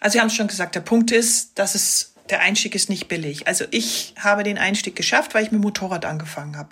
Also 0.00 0.14
Sie 0.14 0.20
haben 0.20 0.28
es 0.28 0.34
schon 0.34 0.46
gesagt, 0.46 0.76
der 0.76 0.80
Punkt 0.80 1.10
ist, 1.10 1.58
dass 1.58 1.74
es 1.74 2.14
der 2.30 2.40
Einstieg 2.40 2.74
ist 2.74 2.88
nicht 2.88 3.08
billig. 3.08 3.46
Also 3.46 3.66
ich 3.70 4.14
habe 4.18 4.44
den 4.44 4.56
Einstieg 4.56 4.96
geschafft, 4.96 5.34
weil 5.34 5.44
ich 5.44 5.52
mit 5.52 5.60
Motorrad 5.60 6.06
angefangen 6.06 6.56
habe 6.56 6.70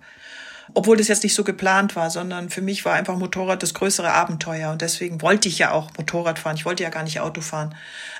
obwohl 0.75 0.97
das 0.97 1.09
jetzt 1.09 1.23
nicht 1.23 1.35
so 1.35 1.45
geplant 1.45 1.97
war, 1.97 2.11
sondern 2.11 2.51
für 2.51 2.62
mich 2.62 2.85
war 2.85 2.95
einfach 2.95 3.16
Motorrad 3.16 3.62
das 3.62 3.75
größere 3.75 4.12
Abenteuer 4.12 4.71
und 4.71 4.83
deswegen 4.83 5.23
wollte 5.23 5.49
ich 5.49 5.59
ja 5.59 5.73
auch 5.73 5.91
Motorrad 5.97 6.39
fahren. 6.39 6.57
Ich 6.57 6.64
wollte 6.64 6.83
ja 6.83 6.91
gar 6.91 7.03
nicht 7.03 7.21
Auto 7.21 7.41
fahren. 7.41 7.75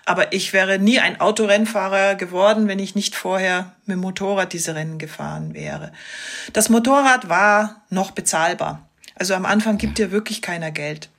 Aber 0.07 0.33
ich 0.33 0.53
wäre 0.53 0.79
nie 0.79 0.99
ein 0.99 1.21
Autorennfahrer 1.21 2.15
geworden, 2.15 2.69
wenn 2.69 2.79
ich 2.79 2.95
nicht 2.95 3.15
vorher 3.15 3.73
mit 3.87 3.97
dem 3.97 4.01
Motorrad 4.01 4.53
diese 4.53 4.75
Rennen 4.75 4.99
gefahren 4.99 5.55
wäre. 5.55 5.93
Das 6.53 6.69
Motorrad 6.69 7.29
war 7.29 7.83
noch 7.91 8.11
bezahlbar. 8.11 8.87
Also 9.15 9.35
am 9.35 9.45
Anfang 9.45 9.79
gibt 9.79 9.99
dir 9.99 10.11
wirklich 10.11 10.43
keiner 10.43 10.71
Geld. 10.71 11.11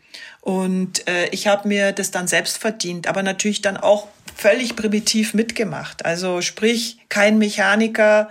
Und 0.41 1.07
äh, 1.07 1.27
ich 1.27 1.47
habe 1.47 1.67
mir 1.67 1.91
das 1.91 2.09
dann 2.09 2.27
selbst 2.27 2.57
verdient, 2.57 3.07
aber 3.07 3.21
natürlich 3.21 3.61
dann 3.61 3.77
auch 3.77 4.07
völlig 4.35 4.75
primitiv 4.75 5.35
mitgemacht. 5.35 6.03
Also 6.03 6.41
sprich, 6.41 6.97
kein 7.09 7.37
Mechaniker, 7.37 8.29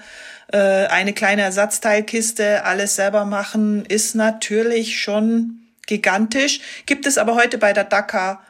äh, 0.53 0.87
eine 0.87 1.13
kleine 1.13 1.43
Ersatzteilkiste, 1.43 2.65
alles 2.65 2.97
selber 2.97 3.25
machen, 3.25 3.85
ist 3.85 4.15
natürlich 4.15 5.01
schon 5.01 5.61
gigantisch. 5.87 6.61
Gibt 6.87 7.07
es 7.07 7.19
aber 7.19 7.35
heute 7.35 7.59
bei 7.59 7.73
der 7.73 7.85
Dakar 7.85 8.43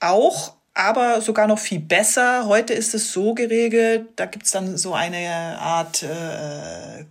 auch, 0.00 0.54
aber 0.74 1.20
sogar 1.20 1.46
noch 1.46 1.58
viel 1.58 1.80
besser. 1.80 2.46
Heute 2.46 2.74
ist 2.74 2.94
es 2.94 3.12
so 3.12 3.34
geregelt, 3.34 4.08
da 4.16 4.26
gibt's 4.26 4.50
dann 4.50 4.76
so 4.76 4.92
eine 4.94 5.58
Art 5.60 6.02
äh, 6.02 7.04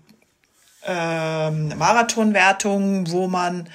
äh, 0.86 1.52
Marathonwertung, 1.52 3.10
wo 3.10 3.28
man 3.28 3.70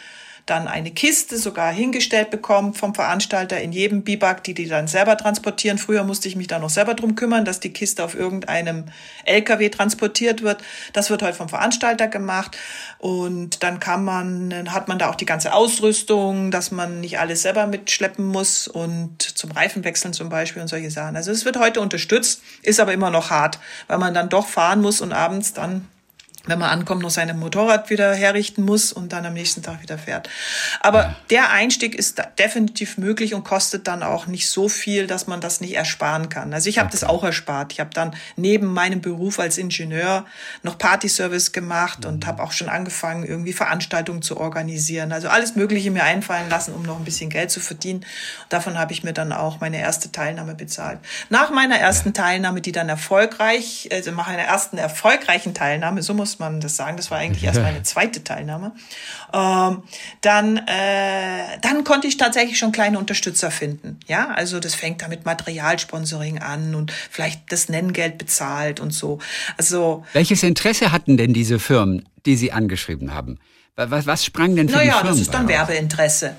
dann 0.50 0.68
eine 0.68 0.90
Kiste 0.90 1.36
sogar 1.36 1.72
hingestellt 1.72 2.30
bekommt 2.30 2.78
vom 2.78 2.94
Veranstalter 2.94 3.60
in 3.60 3.72
jedem 3.72 4.02
Biwak, 4.02 4.42
die 4.44 4.54
die 4.54 4.66
dann 4.66 4.88
selber 4.88 5.16
transportieren. 5.16 5.78
Früher 5.78 6.04
musste 6.04 6.28
ich 6.28 6.36
mich 6.36 6.46
da 6.46 6.58
noch 6.58 6.70
selber 6.70 6.94
drum 6.94 7.14
kümmern, 7.14 7.44
dass 7.44 7.60
die 7.60 7.72
Kiste 7.72 8.02
auf 8.02 8.14
irgendeinem 8.14 8.86
LKW 9.24 9.68
transportiert 9.68 10.42
wird. 10.42 10.62
Das 10.92 11.10
wird 11.10 11.22
heute 11.22 11.34
vom 11.34 11.48
Veranstalter 11.48 12.08
gemacht 12.08 12.56
und 12.98 13.62
dann 13.62 13.80
kann 13.80 14.04
man, 14.04 14.72
hat 14.72 14.88
man 14.88 14.98
da 14.98 15.10
auch 15.10 15.16
die 15.16 15.26
ganze 15.26 15.52
Ausrüstung, 15.52 16.50
dass 16.50 16.70
man 16.70 17.00
nicht 17.00 17.18
alles 17.18 17.42
selber 17.42 17.66
mitschleppen 17.66 18.26
muss 18.26 18.68
und 18.68 19.22
zum 19.22 19.50
Reifenwechseln 19.50 20.14
zum 20.14 20.28
Beispiel 20.28 20.62
und 20.62 20.68
solche 20.68 20.90
Sachen. 20.90 21.16
Also 21.16 21.30
es 21.30 21.44
wird 21.44 21.58
heute 21.58 21.80
unterstützt, 21.80 22.42
ist 22.62 22.80
aber 22.80 22.92
immer 22.92 23.10
noch 23.10 23.30
hart, 23.30 23.58
weil 23.86 23.98
man 23.98 24.14
dann 24.14 24.28
doch 24.28 24.46
fahren 24.46 24.80
muss 24.80 25.00
und 25.00 25.12
abends 25.12 25.52
dann 25.52 25.86
wenn 26.48 26.58
man 26.58 26.70
ankommt, 26.70 27.02
noch 27.02 27.10
sein 27.10 27.38
Motorrad 27.38 27.90
wieder 27.90 28.14
herrichten 28.14 28.64
muss 28.64 28.92
und 28.92 29.12
dann 29.12 29.26
am 29.26 29.34
nächsten 29.34 29.62
Tag 29.62 29.82
wieder 29.82 29.98
fährt. 29.98 30.28
Aber 30.80 31.02
ja. 31.02 31.16
der 31.30 31.50
Einstieg 31.50 31.94
ist 31.94 32.22
definitiv 32.38 32.98
möglich 32.98 33.34
und 33.34 33.44
kostet 33.44 33.86
dann 33.86 34.02
auch 34.02 34.26
nicht 34.26 34.48
so 34.48 34.68
viel, 34.68 35.06
dass 35.06 35.26
man 35.26 35.40
das 35.40 35.60
nicht 35.60 35.74
ersparen 35.74 36.28
kann. 36.28 36.52
Also 36.54 36.68
ich 36.68 36.78
habe 36.78 36.86
okay. 36.86 36.98
das 37.00 37.04
auch 37.04 37.22
erspart. 37.22 37.72
Ich 37.72 37.80
habe 37.80 37.90
dann 37.92 38.14
neben 38.36 38.66
meinem 38.66 39.00
Beruf 39.00 39.38
als 39.38 39.58
Ingenieur 39.58 40.24
noch 40.62 40.78
Partyservice 40.78 41.52
gemacht 41.52 42.00
mhm. 42.00 42.10
und 42.10 42.26
habe 42.26 42.42
auch 42.42 42.52
schon 42.52 42.68
angefangen, 42.68 43.24
irgendwie 43.24 43.52
Veranstaltungen 43.52 44.22
zu 44.22 44.38
organisieren. 44.38 45.12
Also 45.12 45.28
alles 45.28 45.54
Mögliche 45.54 45.90
mir 45.90 46.04
einfallen 46.04 46.48
lassen, 46.48 46.74
um 46.74 46.82
noch 46.82 46.98
ein 46.98 47.04
bisschen 47.04 47.30
Geld 47.30 47.50
zu 47.50 47.60
verdienen. 47.60 48.00
Und 48.00 48.52
davon 48.52 48.78
habe 48.78 48.92
ich 48.92 49.04
mir 49.04 49.12
dann 49.12 49.32
auch 49.32 49.60
meine 49.60 49.78
erste 49.78 50.10
Teilnahme 50.10 50.54
bezahlt. 50.54 50.98
Nach 51.28 51.50
meiner 51.50 51.76
ersten 51.76 52.10
ja. 52.10 52.22
Teilnahme, 52.22 52.60
die 52.60 52.72
dann 52.72 52.88
erfolgreich, 52.88 53.88
also 53.92 54.10
nach 54.12 54.28
einer 54.28 54.42
ersten 54.42 54.78
erfolgreichen 54.78 55.54
Teilnahme, 55.54 56.02
so 56.02 56.14
muss 56.14 56.37
man 56.38 56.60
das 56.60 56.76
sagen, 56.76 56.96
das 56.96 57.10
war 57.10 57.18
eigentlich 57.18 57.44
erst 57.44 57.60
meine 57.60 57.82
zweite 57.84 58.24
Teilnahme, 58.24 58.72
ähm, 59.32 59.82
dann, 60.20 60.56
äh, 60.58 61.58
dann 61.62 61.84
konnte 61.84 62.06
ich 62.06 62.16
tatsächlich 62.16 62.58
schon 62.58 62.72
kleine 62.72 62.98
Unterstützer 62.98 63.50
finden. 63.50 63.98
Ja, 64.06 64.28
also 64.28 64.60
das 64.60 64.74
fängt 64.74 65.02
da 65.02 65.08
mit 65.08 65.24
Materialsponsoring 65.24 66.38
an 66.38 66.74
und 66.74 66.92
vielleicht 66.92 67.52
das 67.52 67.68
Nenngeld 67.68 68.18
bezahlt 68.18 68.80
und 68.80 68.92
so. 68.92 69.18
Also 69.56 70.04
Welches 70.12 70.42
Interesse 70.42 70.92
hatten 70.92 71.16
denn 71.16 71.32
diese 71.32 71.58
Firmen, 71.58 72.08
die 72.26 72.36
Sie 72.36 72.52
angeschrieben 72.52 73.14
haben? 73.14 73.38
Was, 73.76 74.06
was 74.06 74.24
sprang 74.24 74.56
denn 74.56 74.68
für 74.68 74.76
naja, 74.76 74.84
die 74.84 74.90
Firmen? 74.90 75.02
Naja, 75.04 75.12
das 75.12 75.20
ist 75.20 75.34
dann 75.34 75.48
Werbeinteresse. 75.48 76.34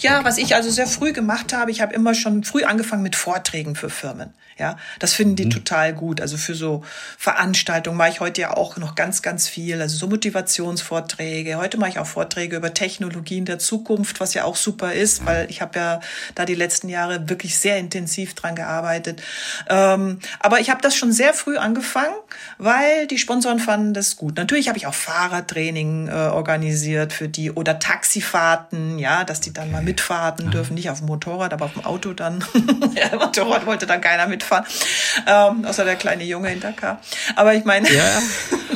Ja, 0.00 0.24
was 0.24 0.38
ich 0.38 0.54
also 0.54 0.70
sehr 0.70 0.86
früh 0.86 1.12
gemacht 1.12 1.52
habe, 1.52 1.70
ich 1.70 1.80
habe 1.80 1.94
immer 1.94 2.14
schon 2.14 2.42
früh 2.42 2.64
angefangen 2.64 3.02
mit 3.02 3.16
Vorträgen 3.16 3.76
für 3.76 3.90
Firmen. 3.90 4.32
Ja, 4.60 4.76
das 4.98 5.14
finden 5.14 5.36
die 5.36 5.46
mhm. 5.46 5.50
total 5.50 5.94
gut. 5.94 6.20
Also 6.20 6.36
für 6.36 6.54
so 6.54 6.84
Veranstaltungen 7.16 7.96
mache 7.96 8.10
ich 8.10 8.20
heute 8.20 8.42
ja 8.42 8.54
auch 8.54 8.76
noch 8.76 8.94
ganz, 8.94 9.22
ganz 9.22 9.48
viel. 9.48 9.80
Also 9.80 9.96
so 9.96 10.06
Motivationsvorträge. 10.06 11.56
Heute 11.56 11.78
mache 11.78 11.90
ich 11.90 11.98
auch 11.98 12.06
Vorträge 12.06 12.56
über 12.56 12.74
Technologien 12.74 13.46
der 13.46 13.58
Zukunft, 13.58 14.20
was 14.20 14.34
ja 14.34 14.44
auch 14.44 14.56
super 14.56 14.92
ist, 14.92 15.24
weil 15.24 15.48
ich 15.48 15.62
habe 15.62 15.78
ja 15.78 16.00
da 16.34 16.44
die 16.44 16.54
letzten 16.54 16.90
Jahre 16.90 17.30
wirklich 17.30 17.58
sehr 17.58 17.78
intensiv 17.78 18.34
dran 18.34 18.54
gearbeitet. 18.54 19.22
Ähm, 19.70 20.18
aber 20.40 20.60
ich 20.60 20.68
habe 20.68 20.82
das 20.82 20.94
schon 20.94 21.12
sehr 21.12 21.32
früh 21.32 21.56
angefangen, 21.56 22.14
weil 22.58 23.06
die 23.06 23.16
Sponsoren 23.16 23.60
fanden 23.60 23.94
das 23.94 24.16
gut. 24.16 24.36
Natürlich 24.36 24.68
habe 24.68 24.76
ich 24.76 24.86
auch 24.86 24.94
Fahrertraining 24.94 26.08
äh, 26.08 26.12
organisiert 26.12 27.14
für 27.14 27.28
die 27.28 27.50
oder 27.50 27.78
Taxifahrten, 27.78 28.98
ja, 28.98 29.24
dass 29.24 29.40
die 29.40 29.54
dann 29.54 29.70
mal 29.70 29.82
mitfahren 29.90 30.50
dürfen, 30.50 30.74
nicht 30.74 30.90
auf 30.90 30.98
dem 30.98 31.06
Motorrad, 31.06 31.52
aber 31.52 31.66
auf 31.66 31.72
dem 31.72 31.84
Auto 31.84 32.12
dann. 32.12 32.44
ja, 32.94 33.16
Motorrad 33.16 33.66
wollte 33.66 33.86
dann 33.86 34.00
keiner 34.00 34.26
mitfahren 34.26 34.50
fahren, 34.50 34.66
ähm, 35.26 35.64
außer 35.64 35.84
der 35.84 35.96
kleine 35.96 36.24
Junge 36.24 36.52
in 36.52 36.60
Dakar. 36.60 37.00
Aber 37.36 37.54
ich 37.54 37.64
meine, 37.64 37.90
ja. 37.90 38.22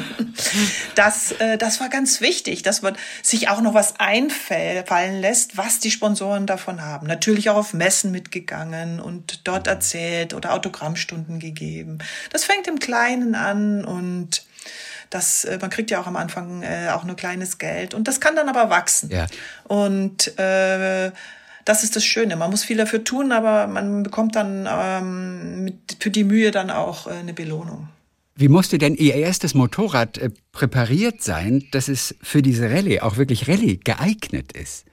das, 0.95 1.33
äh, 1.33 1.59
das 1.59 1.81
war 1.81 1.89
ganz 1.89 2.21
wichtig, 2.21 2.63
dass 2.63 2.83
man 2.83 2.97
sich 3.23 3.49
auch 3.49 3.61
noch 3.61 3.75
was 3.75 3.99
einfallen 3.99 5.21
lässt, 5.21 5.57
was 5.57 5.81
die 5.81 5.91
Sponsoren 5.91 6.47
davon 6.47 6.83
haben. 6.83 7.07
Natürlich 7.07 7.51
auch 7.51 7.57
auf 7.57 7.75
Messen 7.75 8.11
mitgegangen 8.11 9.01
und 9.01 9.47
dort 9.47 9.67
erzählt 9.67 10.33
oder 10.35 10.55
Autogrammstunden 10.55 11.41
gegeben. 11.41 11.99
Das 12.31 12.45
fängt 12.45 12.67
im 12.67 12.79
Kleinen 12.79 13.35
an 13.35 13.85
und 13.85 14.45
das, 15.11 15.45
äh, 15.45 15.59
man 15.61 15.71
kriegt 15.71 15.91
ja 15.91 16.01
auch 16.01 16.07
am 16.07 16.17
Anfang 16.17 16.63
äh, 16.63 16.89
auch 16.93 17.05
nur 17.05 17.17
kleines 17.17 17.59
Geld 17.59 17.95
und 17.95 18.09
das 18.09 18.21
kann 18.21 18.37
dann 18.37 18.49
aber 18.49 18.71
wachsen. 18.71 19.11
Ja. 19.11 19.27
Und 19.65 20.39
äh, 20.39 21.11
das 21.65 21.83
ist 21.83 21.97
das 21.97 22.05
Schöne. 22.05 22.37
Man 22.37 22.51
muss 22.51 22.65
viel 22.65 22.77
dafür 22.77 23.05
tun, 23.05 23.33
aber 23.33 23.67
man 23.67 24.03
bekommt 24.03 24.37
dann 24.37 24.69
ähm, 24.71 25.65
mit, 25.65 25.97
für 26.01 26.11
die 26.11 26.25
Mühe 26.25 26.51
dann 26.51 26.71
auch 26.71 27.07
äh, 27.07 27.11
eine 27.11 27.33
Belohnung. 27.33 27.89
Wie 28.37 28.49
musste 28.49 28.79
denn 28.79 28.97
Ihr 28.97 29.15
erstes 29.15 29.55
Motorrad 29.55 30.19
äh, 30.19 30.31
präpariert 30.53 31.23
sein, 31.23 31.65
dass 31.71 31.89
es 31.89 32.17
für 32.21 32.43
diese 32.43 32.71
Rallye 32.71 33.01
auch 33.01 33.17
wirklich 33.17 33.49
Rallye 33.49 33.79
geeignet 33.79 34.53
ist? 34.53 34.85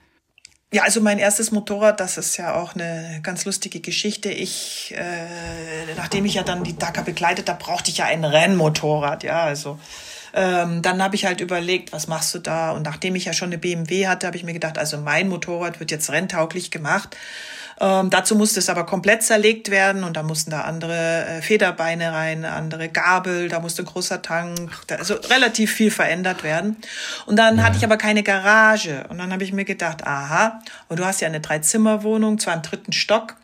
Ja, 0.74 0.84
also 0.84 1.02
mein 1.02 1.18
erstes 1.18 1.52
Motorrad, 1.52 2.00
das 2.00 2.16
ist 2.16 2.38
ja 2.38 2.54
auch 2.54 2.74
eine 2.74 3.20
ganz 3.22 3.44
lustige 3.44 3.80
Geschichte. 3.80 4.30
Ich, 4.30 4.94
äh, 4.96 5.94
nachdem 5.96 6.24
ich 6.24 6.32
ja 6.32 6.42
dann 6.44 6.64
die 6.64 6.78
Dakar 6.78 7.04
begleitet 7.04 7.50
habe, 7.50 7.62
brauchte 7.62 7.90
ich 7.90 7.98
ja 7.98 8.06
ein 8.06 8.24
Rennmotorrad. 8.24 9.22
Ja, 9.22 9.42
also 9.42 9.78
ähm, 10.34 10.82
dann 10.82 11.02
habe 11.02 11.14
ich 11.14 11.24
halt 11.24 11.40
überlegt, 11.40 11.92
was 11.92 12.06
machst 12.06 12.34
du 12.34 12.38
da? 12.38 12.70
Und 12.72 12.82
nachdem 12.82 13.14
ich 13.14 13.26
ja 13.26 13.32
schon 13.32 13.48
eine 13.48 13.58
BMW 13.58 14.06
hatte, 14.06 14.26
habe 14.26 14.36
ich 14.36 14.44
mir 14.44 14.52
gedacht, 14.52 14.78
also 14.78 14.98
mein 14.98 15.28
Motorrad 15.28 15.80
wird 15.80 15.90
jetzt 15.90 16.10
renntauglich 16.10 16.70
gemacht. 16.70 17.16
Ähm, 17.80 18.10
dazu 18.10 18.36
musste 18.36 18.60
es 18.60 18.68
aber 18.68 18.86
komplett 18.86 19.22
zerlegt 19.22 19.70
werden 19.70 20.04
und 20.04 20.16
da 20.16 20.22
mussten 20.22 20.50
da 20.50 20.62
andere 20.62 21.26
äh, 21.26 21.42
Federbeine 21.42 22.12
rein, 22.12 22.44
andere 22.44 22.88
Gabel, 22.88 23.48
da 23.48 23.60
musste 23.60 23.82
ein 23.82 23.86
großer 23.86 24.22
Tank, 24.22 24.70
da, 24.86 24.96
also 24.96 25.14
relativ 25.14 25.72
viel 25.72 25.90
verändert 25.90 26.44
werden. 26.44 26.76
Und 27.26 27.36
dann 27.36 27.58
ja. 27.58 27.64
hatte 27.64 27.78
ich 27.78 27.84
aber 27.84 27.96
keine 27.96 28.22
Garage 28.22 29.04
und 29.08 29.18
dann 29.18 29.32
habe 29.32 29.42
ich 29.42 29.52
mir 29.52 29.64
gedacht, 29.64 30.06
aha, 30.06 30.60
und 30.88 31.00
du 31.00 31.04
hast 31.04 31.20
ja 31.20 31.28
eine 31.28 31.40
Dreizimmerwohnung, 31.40 32.38
zwar 32.38 32.54
im 32.54 32.62
dritten 32.62 32.92
Stock. 32.92 33.36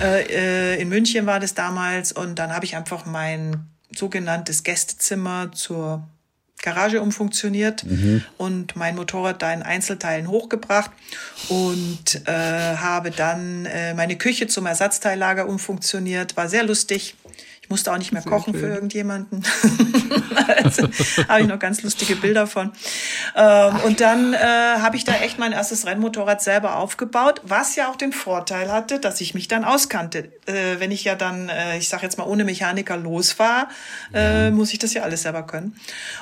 Ja. 0.00 0.06
Äh, 0.06 0.74
äh, 0.76 0.80
in 0.80 0.88
München 0.88 1.26
war 1.26 1.40
das 1.40 1.54
damals 1.54 2.12
und 2.12 2.38
dann 2.38 2.54
habe 2.54 2.64
ich 2.64 2.76
einfach 2.76 3.04
mein 3.06 3.68
sogenanntes 3.94 4.62
Gästezimmer 4.62 5.50
zur 5.52 6.06
Garage 6.62 7.02
umfunktioniert 7.02 7.84
mhm. 7.84 8.24
und 8.38 8.76
mein 8.76 8.94
Motorrad 8.94 9.42
da 9.42 9.52
in 9.52 9.62
Einzelteilen 9.62 10.28
hochgebracht 10.28 10.90
und 11.48 12.22
äh, 12.26 12.32
habe 12.76 13.10
dann 13.10 13.66
äh, 13.66 13.94
meine 13.94 14.16
Küche 14.16 14.46
zum 14.46 14.66
Ersatzteillager 14.66 15.46
umfunktioniert. 15.48 16.36
War 16.36 16.48
sehr 16.48 16.62
lustig 16.62 17.16
musste 17.72 17.90
auch 17.90 17.96
nicht 17.96 18.12
mehr 18.12 18.20
kochen 18.20 18.52
für 18.52 18.66
irgendjemanden. 18.66 19.42
also 20.62 20.88
habe 21.26 21.40
ich 21.40 21.46
noch 21.46 21.58
ganz 21.58 21.82
lustige 21.82 22.16
Bilder 22.16 22.46
von. 22.46 22.70
Ähm, 23.34 23.76
und 23.86 24.00
dann 24.00 24.34
äh, 24.34 24.36
habe 24.36 24.96
ich 24.96 25.04
da 25.04 25.14
echt 25.14 25.38
mein 25.38 25.52
erstes 25.52 25.86
Rennmotorrad 25.86 26.42
selber 26.42 26.76
aufgebaut, 26.76 27.40
was 27.44 27.74
ja 27.74 27.88
auch 27.88 27.96
den 27.96 28.12
Vorteil 28.12 28.70
hatte, 28.70 29.00
dass 29.00 29.22
ich 29.22 29.32
mich 29.32 29.48
dann 29.48 29.64
auskannte. 29.64 30.30
Äh, 30.44 30.80
wenn 30.80 30.90
ich 30.90 31.04
ja 31.04 31.14
dann, 31.14 31.48
äh, 31.48 31.78
ich 31.78 31.88
sage 31.88 32.02
jetzt 32.02 32.18
mal, 32.18 32.24
ohne 32.24 32.44
Mechaniker 32.44 32.98
losfahre, 32.98 33.68
äh, 34.12 34.50
muss 34.50 34.74
ich 34.74 34.78
das 34.78 34.92
ja 34.92 35.02
alles 35.02 35.22
selber 35.22 35.44
können. 35.46 35.74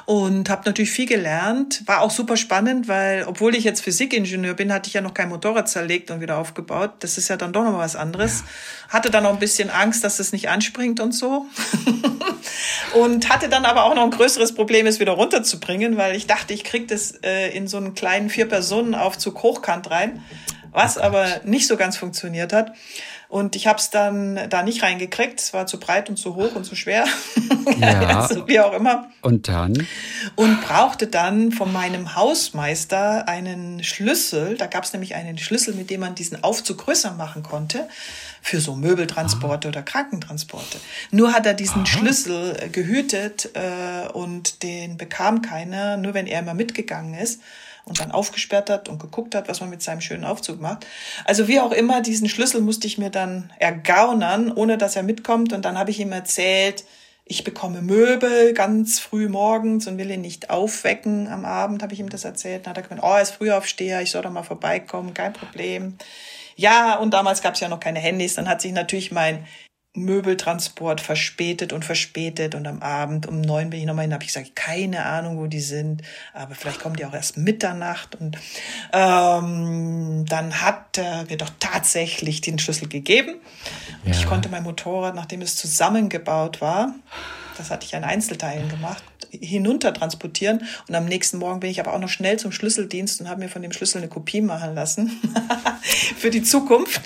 Und 0.07 0.51
habe 0.51 0.63
natürlich 0.67 0.93
viel 0.93 1.07
gelernt. 1.07 1.83
War 1.87 2.03
auch 2.03 2.13
super 2.13 2.37
spannend, 2.37 2.87
weil 2.87 3.25
obwohl 3.27 3.57
ich 3.57 3.65
jetzt 3.65 3.81
Physikingenieur 3.81 4.55
bin, 4.55 4.73
hatte 4.73 4.87
ich 4.87 4.95
ja 4.95 5.01
noch 5.01 5.15
kein 5.15 5.31
Motorrad 5.31 5.69
zerlegt 5.69 6.13
und 6.13 6.21
wieder 6.21 6.39
aufgebaut. 6.39 6.93
Das 7.01 7.19
ist 7.19 7.29
ja 7.29 7.37
dann 7.37 7.53
doch 7.53 7.65
noch 7.65 7.73
mal 7.73 7.79
was 7.79 7.97
anderes. 7.97 8.45
Ja. 8.87 8.95
Hatte 8.95 9.11
dann 9.11 9.25
noch 9.25 9.33
ein 9.33 9.41
bisschen 9.41 9.69
Angst, 9.69 10.05
dass 10.05 10.21
es 10.21 10.31
nicht 10.33 10.49
anspringt 10.49 11.01
und 11.01 11.11
so. 11.11 11.40
und 12.95 13.29
hatte 13.29 13.49
dann 13.49 13.65
aber 13.65 13.85
auch 13.85 13.95
noch 13.95 14.05
ein 14.05 14.11
größeres 14.11 14.55
Problem, 14.55 14.87
es 14.87 15.01
wieder 15.01 15.13
runterzubringen, 15.13 15.97
weil 15.97 16.17
ich 16.17 16.27
dachte, 16.27 16.55
ich 16.55 16.65
kriege 16.65 16.87
das 16.87 17.13
äh, 17.23 17.51
in 17.57 17.69
so 17.69 17.77
einen 17.77 17.95
kleinen 17.95 18.31
Vier-Personen-Aufzug 18.31 19.43
hochkant 19.43 19.91
rein, 19.91 20.23
was 20.73 20.99
aber 20.99 21.27
nicht 21.45 21.67
so 21.67 21.77
ganz 21.77 21.97
funktioniert 21.97 22.53
hat. 22.53 22.73
Und 23.31 23.55
ich 23.55 23.69
habe 23.69 23.79
es 23.79 23.91
dann 23.91 24.49
da 24.51 24.65
nicht 24.65 24.83
reingekriegt. 24.83 25.41
Es 25.41 25.55
war 25.55 25.65
zu 25.67 25.79
breit 25.79 26.09
und 26.11 26.17
zu 26.17 26.35
hoch 26.35 26.57
und 26.57 26.65
zu 26.65 26.75
schwer. 26.75 27.05
Ja. 27.79 28.01
also, 28.21 28.49
wie 28.49 28.59
auch 28.59 28.73
immer. 28.73 29.11
Und 29.23 29.47
dann? 29.49 29.87
Und 30.35 30.61
brauchte 30.63 31.07
dann 31.07 31.53
von 31.53 31.73
meinem 31.73 32.17
Hausmeister 32.17 33.29
einen 33.29 33.85
Schlüssel. 33.85 34.57
Da 34.57 34.67
gab 34.67 34.85
es 34.85 34.93
nämlich 34.93 35.15
einen 35.15 35.39
Schlüssel, 35.39 35.75
mit 35.75 35.89
dem 35.89 36.01
man 36.01 36.15
diesen 36.15 36.43
Aufzug 36.43 36.79
größer 36.79 37.13
machen 37.13 37.43
konnte. 37.43 37.89
Für 38.43 38.61
so 38.61 38.75
Möbeltransporte 38.75 39.69
Aha. 39.69 39.73
oder 39.73 39.83
Krankentransporte. 39.83 40.79
Nur 41.11 41.33
hat 41.33 41.47
er 41.47 41.55
diesen 41.55 41.83
Aha. 41.83 41.87
Schlüssel 41.87 42.57
äh, 42.59 42.69
gehütet 42.69 43.51
äh, 43.55 44.09
und 44.13 44.63
den 44.63 44.97
bekam 44.97 45.43
keiner, 45.43 45.97
nur 45.97 46.15
wenn 46.15 46.27
er 46.27 46.41
immer 46.41 46.55
mitgegangen 46.55 47.15
ist 47.15 47.41
und 47.85 48.01
dann 48.01 48.13
aufgesperrt 48.13 48.71
hat 48.71 48.89
und 48.89 49.01
geguckt 49.01 49.35
hat, 49.35 49.49
was 49.49 49.61
man 49.61 49.71
mit 49.71 49.83
seinem 49.83 50.01
schönen 50.01 50.25
Aufzug 50.25 50.61
macht. 50.61 50.87
Also 51.25 51.49
wie 51.49 51.61
auch 51.61 51.73
immer, 51.73 52.01
diesen 52.01 52.29
Schlüssel 52.29 52.61
musste 52.61 52.87
ich 52.87 52.99
mir 52.99 53.11
dann 53.11 53.53
ergaunern, 53.59 54.53
ohne 54.53 54.79
dass 54.79 54.97
er 54.97 55.03
mitkommt. 55.03 55.53
Und 55.53 55.65
dann 55.65 55.79
habe 55.79 55.91
ich 55.91 56.01
ihm 56.01 56.13
erzählt, 56.13 56.85
ich 57.25 57.45
bekomme 57.45 57.81
Möbel 57.81 58.55
ganz 58.55 58.99
früh 58.99 59.29
morgens 59.29 59.87
und 59.87 59.99
will 59.99 60.11
ihn 60.11 60.21
nicht 60.21 60.51
aufwecken 60.51 61.29
am 61.29 61.45
Abend, 61.45 61.83
habe 61.83 61.93
ich 61.93 62.01
ihm 62.01 62.09
das 62.09 62.25
erzählt. 62.25 62.67
Dann 62.67 62.71
hat 62.71 62.79
er 62.79 62.83
gemeint, 62.83 63.03
oh, 63.05 63.15
er 63.15 63.23
ist 63.23 63.33
Frühaufsteher, 63.33 64.03
ich 64.03 64.11
soll 64.11 64.23
doch 64.23 64.33
mal 64.33 64.43
vorbeikommen, 64.43 65.15
kein 65.15 65.33
Problem. 65.33 65.97
Ja, 66.57 66.97
und 66.97 67.15
damals 67.15 67.43
gab 67.43 67.55
es 67.55 67.61
ja 67.61 67.69
noch 67.69 67.81
keine 67.81 68.01
Handys. 68.01 68.35
Dann 68.35 68.49
hat 68.49 68.61
sich 68.61 68.73
natürlich 68.73 69.13
mein 69.13 69.47
Möbeltransport 69.93 71.01
verspätet 71.01 71.73
und 71.73 71.85
verspätet 71.85 72.55
und 72.55 72.67
am 72.69 72.81
Abend 72.81 73.27
um 73.27 73.41
neun 73.41 73.71
bin 73.71 73.81
ich 73.81 73.87
nochmal 73.87 74.05
hin, 74.05 74.15
habe 74.15 74.23
ich 74.23 74.29
gesagt, 74.29 74.55
keine 74.55 75.05
Ahnung, 75.05 75.39
wo 75.39 75.47
die 75.47 75.61
sind, 75.61 76.03
aber 76.33 76.55
vielleicht 76.55 76.81
kommen 76.81 76.95
die 76.95 77.05
auch 77.05 77.13
erst 77.13 77.37
Mitternacht 77.37 78.15
und 78.15 78.39
ähm, 78.93 80.25
dann 80.29 80.63
hat 80.63 80.97
er 80.97 81.25
mir 81.25 81.37
doch 81.37 81.51
tatsächlich 81.59 82.41
den 82.41 82.61
Schlüssel 82.61 82.87
gegeben 82.87 83.41
und 84.05 84.15
ja. 84.15 84.21
ich 84.21 84.27
konnte 84.27 84.49
mein 84.49 84.63
Motorrad, 84.63 85.17
nachdem 85.17 85.43
es 85.43 85.57
zusammengebaut 85.57 86.61
war, 86.61 86.95
das 87.59 87.73
hatte 87.73 87.85
ich 87.85 87.97
an 87.97 88.05
Einzelteilen 88.05 88.69
gemacht, 88.69 89.03
hinunter 89.31 89.95
transportieren. 89.95 90.63
Und 90.89 90.95
am 90.95 91.05
nächsten 91.05 91.39
Morgen 91.39 91.61
bin 91.61 91.71
ich 91.71 91.81
aber 91.81 91.95
auch 91.95 91.99
noch 91.99 92.09
schnell 92.09 92.39
zum 92.39 92.53
Schlüsseldienst 92.53 93.21
und 93.21 93.29
habe 93.29 93.41
mir 93.41 93.49
von 93.49 93.63
dem 93.63 93.73
Schlüssel 93.73 93.99
eine 93.99 94.09
Kopie 94.09 94.41
machen 94.41 94.75
lassen 94.75 95.11
für 96.17 96.31
die 96.31 96.43
Zukunft. 96.43 97.01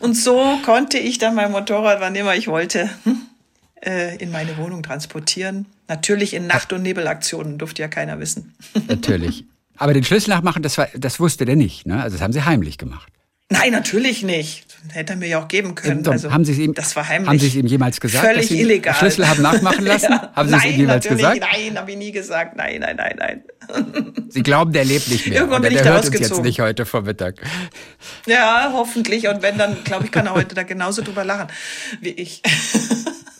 Und 0.00 0.14
so 0.14 0.58
konnte 0.64 0.98
ich 0.98 1.18
dann 1.18 1.34
mein 1.34 1.52
Motorrad, 1.52 2.00
wann 2.00 2.14
immer 2.14 2.34
ich 2.34 2.48
wollte, 2.48 2.90
äh, 3.84 4.16
in 4.16 4.30
meine 4.30 4.56
Wohnung 4.56 4.82
transportieren. 4.82 5.66
Natürlich 5.88 6.34
in 6.34 6.46
Nacht- 6.46 6.72
und 6.72 6.82
Nebelaktionen, 6.82 7.58
durfte 7.58 7.82
ja 7.82 7.88
keiner 7.88 8.18
wissen. 8.20 8.54
Natürlich. 8.88 9.44
Aber 9.76 9.92
den 9.92 10.04
Schlüssel 10.04 10.30
nachmachen, 10.30 10.62
das, 10.62 10.78
war, 10.78 10.88
das 10.94 11.20
wusste 11.20 11.44
der 11.44 11.56
nicht. 11.56 11.86
Ne? 11.86 12.00
Also 12.02 12.16
das 12.16 12.22
haben 12.22 12.32
sie 12.32 12.44
heimlich 12.44 12.78
gemacht. 12.78 13.12
Nein, 13.54 13.72
natürlich 13.72 14.22
nicht. 14.22 14.66
Hätte 14.92 15.14
er 15.14 15.16
mir 15.16 15.28
ja 15.28 15.42
auch 15.42 15.48
geben 15.48 15.74
können. 15.74 16.06
Also, 16.06 16.30
haben 16.30 16.44
Sie 16.44 16.52
es 16.52 16.58
ihm, 16.58 16.74
das 16.74 16.94
war 16.94 17.08
heimlich. 17.08 17.28
Haben 17.28 17.38
Sie 17.38 17.46
es 17.46 17.54
ihm 17.54 17.66
jemals 17.66 18.00
gesagt, 18.00 18.24
Völlig 18.26 18.42
dass 18.42 18.48
Sie 18.50 18.60
illegal. 18.60 18.94
Schlüssel 18.94 19.26
haben 19.26 19.40
nachmachen 19.42 19.84
lassen? 19.86 20.12
ja. 20.12 20.30
Haben 20.34 20.48
Sie 20.48 20.54
nein, 20.56 20.68
es 20.68 20.74
ihm 20.74 20.80
jemals 20.80 21.08
gesagt? 21.08 21.40
Nein, 21.40 21.78
habe 21.78 21.90
ich 21.92 21.96
nie 21.96 22.12
gesagt. 22.12 22.56
Nein, 22.56 22.80
nein, 22.80 22.96
nein, 22.96 23.16
nein. 23.18 23.44
Sie 24.28 24.42
glauben, 24.42 24.72
der 24.72 24.84
lebt 24.84 25.08
nicht 25.08 25.26
mehr. 25.26 25.38
Irgendwann 25.38 25.62
bin 25.62 25.70
der 25.72 25.80
ich 25.80 25.86
da 25.86 25.94
hört 25.94 26.04
uns 26.04 26.08
ausgezogen. 26.14 26.36
jetzt 26.36 26.44
nicht 26.44 26.60
heute 26.60 26.84
Vormittag. 26.84 27.36
Ja, 28.26 28.70
hoffentlich. 28.74 29.26
Und 29.28 29.40
wenn, 29.42 29.56
dann 29.56 29.82
glaube 29.84 30.04
ich, 30.04 30.10
kann 30.12 30.26
er 30.26 30.34
heute 30.34 30.54
da 30.54 30.64
genauso 30.64 31.00
drüber 31.02 31.24
lachen 31.24 31.48
wie 32.02 32.10
ich. 32.10 32.42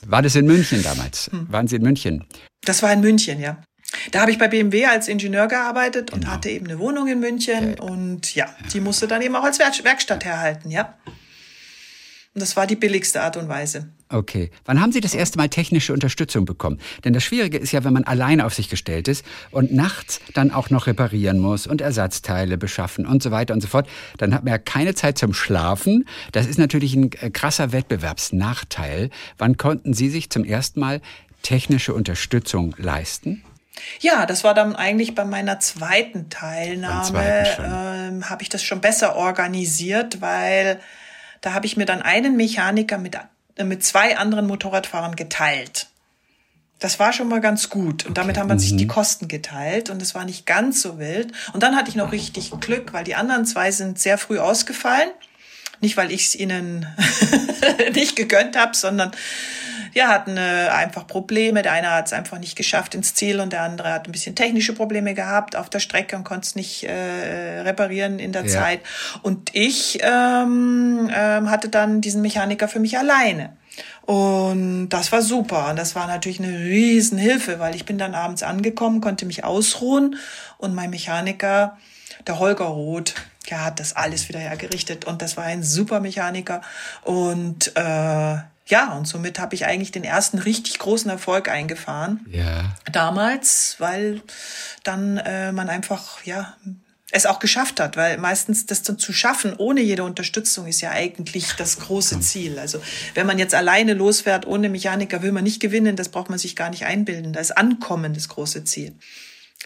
War 0.07 0.23
das 0.23 0.35
in 0.37 0.47
München 0.47 0.83
damals? 0.83 1.29
Hm. 1.31 1.47
Waren 1.51 1.67
Sie 1.69 1.77
in 1.77 1.83
München? 1.83 2.25
Das 2.65 2.83
war 2.83 2.93
in 2.93 3.01
München, 3.01 3.41
ja. 3.41 3.59
Da 4.11 4.21
habe 4.21 4.31
ich 4.31 4.39
bei 4.39 4.49
BMW 4.49 4.87
als 4.87 5.09
Ingenieur 5.09 5.49
gearbeitet 5.49 6.13
und 6.13 6.21
genau. 6.21 6.33
hatte 6.33 6.51
eben 6.51 6.67
eine 6.67 6.79
Wohnung 6.79 7.09
in 7.09 7.21
München. 7.21 7.79
Und 7.79 8.35
ja, 8.35 8.47
die 8.73 8.81
musste 8.81 9.07
dann 9.07 9.23
eben 9.23 9.37
auch 9.37 9.45
als 9.45 9.59
Werkstatt 9.59 10.25
herhalten, 10.25 10.71
ja. 10.71 10.95
Und 12.35 12.41
das 12.41 12.57
war 12.57 12.67
die 12.67 12.75
billigste 12.75 13.23
Art 13.23 13.37
und 13.37 13.49
Weise. 13.49 13.89
Okay. 14.09 14.51
Wann 14.65 14.81
haben 14.81 14.91
Sie 14.91 15.01
das 15.01 15.15
erste 15.15 15.39
Mal 15.39 15.49
technische 15.49 15.93
Unterstützung 15.93 16.45
bekommen? 16.45 16.81
Denn 17.05 17.13
das 17.13 17.23
Schwierige 17.23 17.59
ist 17.59 17.71
ja, 17.71 17.85
wenn 17.85 17.93
man 17.93 18.03
alleine 18.05 18.45
auf 18.45 18.55
sich 18.55 18.69
gestellt 18.69 19.07
ist 19.07 19.25
und 19.53 19.73
nachts 19.73 20.21
dann 20.35 20.51
auch 20.51 20.69
noch 20.69 20.89
reparieren 20.89 21.39
muss 21.39 21.69
und 21.69 21.81
Ersatzteile 21.81 22.59
beschaffen 22.59 23.07
und 23.07 23.23
so 23.23 23.31
weiter 23.31 23.55
und 23.55 23.61
so 23.61 23.69
fort, 23.69 23.89
dann 24.19 24.35
hat 24.35 24.43
man 24.43 24.53
ja 24.53 24.59
keine 24.59 24.97
Zeit 24.97 25.17
zum 25.17 25.33
Schlafen. 25.33 26.07
Das 26.33 26.47
ist 26.47 26.59
natürlich 26.59 26.95
ein 26.97 27.13
äh, 27.21 27.31
krasser 27.31 27.71
Wettbewerbsnachteil. 27.71 29.11
Wann 29.39 29.57
konnten 29.57 29.95
Sie 29.95 30.11
sich 30.11 30.29
zum 30.29 30.45
ersten 30.45 30.81
Mal 30.81 31.01
technische 31.43 31.95
Unterstützung 31.95 32.75
leisten? 32.79 33.45
Ja, 34.01 34.27
das 34.27 34.45
war 34.45 34.55
dann 34.55 34.77
eigentlich 34.77 35.15
bei 35.15 35.25
meiner 35.25 35.61
zweiten 35.61 36.31
Teilnahme, 36.31 37.47
ähm, 37.59 38.31
habe 38.31 38.43
ich 38.43 38.49
das 38.49 38.63
schon 38.63 38.81
besser 38.81 39.17
organisiert, 39.17 40.21
weil 40.21 40.81
da 41.41 41.53
habe 41.53 41.67
ich 41.67 41.77
mir 41.77 41.87
dann 41.87 42.03
einen 42.03 42.37
Mechaniker 42.37 42.99
mit, 42.99 43.19
äh, 43.57 43.65
mit 43.65 43.85
zwei 43.85 44.17
anderen 44.17 44.47
Motorradfahrern 44.47 45.17
geteilt. 45.17 45.89
Das 46.81 46.99
war 46.99 47.13
schon 47.13 47.29
mal 47.29 47.41
ganz 47.41 47.71
gut. 47.71 48.05
Und 48.05 48.19
damit 48.19 48.37
haben 48.37 48.49
wir 48.49 48.55
mhm. 48.55 48.61
sich 48.61 48.77
die 48.77 48.85
mhm. 48.85 48.91
Kosten 48.91 49.29
geteilt 49.29 49.91
und 49.91 50.03
es 50.03 50.15
war 50.15 50.25
nicht 50.25 50.45
ganz 50.45 50.83
so 50.83 50.99
wild. 50.99 51.33
Und 51.53 51.63
dann 51.63 51.77
hatte 51.77 51.89
ich 51.89 51.97
noch 51.97 52.13
richtig 52.13 52.51
Glück, 52.61 52.93
weil 52.93 53.05
die 53.05 53.15
anderen 53.15 53.47
zwei 53.47 53.71
sind 53.71 53.99
sehr 53.99 54.19
früh 54.19 54.39
ausgefallen. 54.39 55.09
Nicht, 55.81 55.97
weil 55.97 56.13
ich 56.13 56.27
es 56.27 56.35
ihnen 56.35 56.87
nicht 57.95 58.17
gegönnt 58.17 58.57
habe, 58.57 58.77
sondern 58.77 59.13
ja, 59.95 60.09
hatten 60.09 60.37
äh, 60.37 60.69
einfach 60.71 61.07
Probleme. 61.07 61.63
Der 61.63 61.73
eine 61.73 61.91
hat 61.91 62.07
es 62.07 62.13
einfach 62.13 62.39
nicht 62.39 62.57
geschafft 62.57 62.95
ins 62.95 63.15
Ziel 63.15 63.41
und 63.41 63.53
der 63.53 63.63
andere 63.63 63.93
hat 63.93 64.09
ein 64.09 64.13
bisschen 64.13 64.35
technische 64.35 64.75
Probleme 64.75 65.15
gehabt 65.15 65.57
auf 65.57 65.71
der 65.71 65.81
Strecke 65.81 66.17
und 66.17 66.25
konnte 66.25 66.47
es 66.47 66.55
nicht 66.57 66.85
äh, 66.85 67.61
reparieren 67.61 68.19
in 68.19 68.33
der 68.33 68.45
ja. 68.45 68.49
Zeit. 68.49 68.81
Und 69.23 69.55
ich 69.55 70.01
ähm, 70.03 71.11
ähm, 71.15 71.51
hatte 71.51 71.69
dann 71.69 72.01
diesen 72.01 72.23
Mechaniker 72.23 72.69
für 72.69 72.81
mich 72.81 72.99
alleine. 72.99 73.57
Und 74.03 74.91
das 74.91 75.13
war 75.13 75.23
super. 75.23 75.71
Und 75.71 75.77
das 75.77 75.95
war 75.95 76.07
natürlich 76.07 76.41
eine 76.41 76.59
Riesenhilfe, 76.59 77.59
weil 77.59 77.75
ich 77.75 77.85
bin 77.85 77.99
dann 77.99 78.15
abends 78.15 78.43
angekommen, 78.43 79.01
konnte 79.01 79.27
mich 79.27 79.45
ausruhen 79.45 80.17
und 80.59 80.75
mein 80.75 80.91
Mechaniker, 80.91 81.79
der 82.27 82.39
Holger 82.39 82.67
Roth, 82.67 83.15
der 83.51 83.65
hat 83.65 83.81
das 83.81 83.95
alles 83.95 84.29
wieder 84.29 84.41
hergerichtet 84.41 85.05
und 85.05 85.23
das 85.23 85.37
war 85.37 85.45
ein 85.45 85.63
super 85.63 86.01
Mechaniker 86.01 86.63
und 87.03 87.73
äh, 87.77 88.37
ja, 88.67 88.95
und 88.95 89.07
somit 89.07 89.39
habe 89.39 89.55
ich 89.55 89.67
eigentlich 89.67 89.93
den 89.93 90.05
ersten 90.05 90.39
richtig 90.39 90.79
großen 90.79 91.11
Erfolg 91.11 91.49
eingefahren. 91.49 92.25
Ja. 92.31 92.75
Damals, 92.91 93.77
weil 93.79 94.23
dann 94.85 95.19
äh, 95.19 95.53
man 95.53 95.69
einfach, 95.69 96.25
ja, 96.25 96.57
es 97.11 97.27
auch 97.27 97.39
geschafft 97.39 97.79
hat, 97.79 97.97
weil 97.97 98.19
meistens 98.19 98.67
das 98.67 98.83
dann 98.83 98.99
zu 98.99 99.13
schaffen 99.13 99.55
ohne 99.57 99.81
jede 99.81 100.03
Unterstützung 100.03 100.67
ist 100.67 100.81
ja 100.81 100.91
eigentlich 100.91 101.53
das 101.53 101.79
große 101.79 102.19
Ziel. 102.21 102.59
Also 102.59 102.81
wenn 103.15 103.27
man 103.27 103.39
jetzt 103.39 103.55
alleine 103.55 103.95
losfährt 103.95 104.47
ohne 104.47 104.69
Mechaniker, 104.69 105.23
will 105.23 105.31
man 105.31 105.45
nicht 105.45 105.61
gewinnen, 105.61 105.95
das 105.95 106.09
braucht 106.09 106.29
man 106.29 106.39
sich 106.41 106.57
gar 106.57 106.71
nicht 106.71 106.87
einbilden. 106.87 107.33
Da 107.33 107.41
ist 107.41 107.57
Ankommen 107.57 108.15
das 108.15 108.29
große 108.29 108.65
Ziel. 108.65 108.95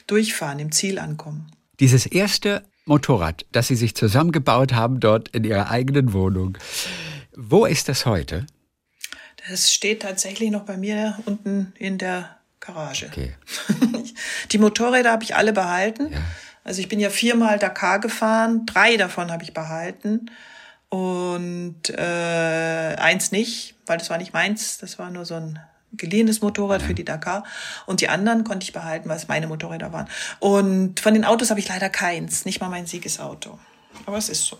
Durchfahren, 0.07 0.59
im 0.59 0.72
Ziel 0.72 0.99
ankommen. 0.99 1.51
Dieses 1.80 2.05
erste 2.05 2.64
Motorrad, 2.84 3.46
das 3.53 3.68
Sie 3.68 3.76
sich 3.76 3.94
zusammengebaut 3.94 4.74
haben 4.74 5.01
dort 5.01 5.28
in 5.28 5.44
Ihrer 5.44 5.70
eigenen 5.70 6.12
Wohnung, 6.12 6.59
wo 7.34 7.64
ist 7.64 7.88
das 7.88 8.05
heute? 8.05 8.46
Es 9.51 9.72
steht 9.72 10.03
tatsächlich 10.03 10.51
noch 10.51 10.62
bei 10.62 10.76
mir 10.76 11.18
unten 11.26 11.72
in 11.78 11.99
der 11.99 12.36
Garage. 12.61 13.07
Okay. 13.07 13.34
Die 14.53 14.59
Motorräder 14.59 15.11
habe 15.12 15.24
ich 15.24 15.34
alle 15.34 15.53
behalten. 15.53 16.12
Ja. 16.12 16.18
Also 16.64 16.80
ich 16.80 16.88
bin 16.88 17.01
ja 17.01 17.09
viermal 17.09 17.59
Dakar 17.59 17.99
gefahren, 17.99 18.66
drei 18.66 18.99
davon 18.99 19.30
habe 19.32 19.42
ich 19.42 19.55
behalten 19.55 20.30
und 20.90 21.88
äh, 21.88 22.96
eins 22.99 23.32
nicht, 23.32 23.74
weil 23.86 23.96
das 23.96 24.11
war 24.11 24.18
nicht 24.18 24.34
meins, 24.34 24.76
das 24.76 24.99
war 24.99 25.11
nur 25.11 25.24
so 25.24 25.34
ein 25.34 25.59
geliehenes 25.92 26.42
Motorrad 26.42 26.82
für 26.82 26.92
die 26.92 27.05
Dakar 27.05 27.44
und 27.86 28.03
die 28.03 28.11
anderen 28.11 28.44
konnte 28.44 28.64
ich 28.64 28.74
behalten, 28.74 29.09
weil 29.09 29.16
es 29.16 29.28
meine 29.28 29.46
Motorräder 29.46 29.92
waren. 29.92 30.09
Und 30.40 31.01
von 31.01 31.14
den 31.14 31.24
Autos 31.24 31.49
habe 31.49 31.61
ich 31.61 31.68
leider 31.68 31.88
keins, 31.88 32.44
nicht 32.44 32.61
mal 32.61 32.68
mein 32.68 32.86
Siegesauto. 32.86 33.59
Aber 34.05 34.18
es 34.18 34.28
ist 34.28 34.44
so. 34.44 34.59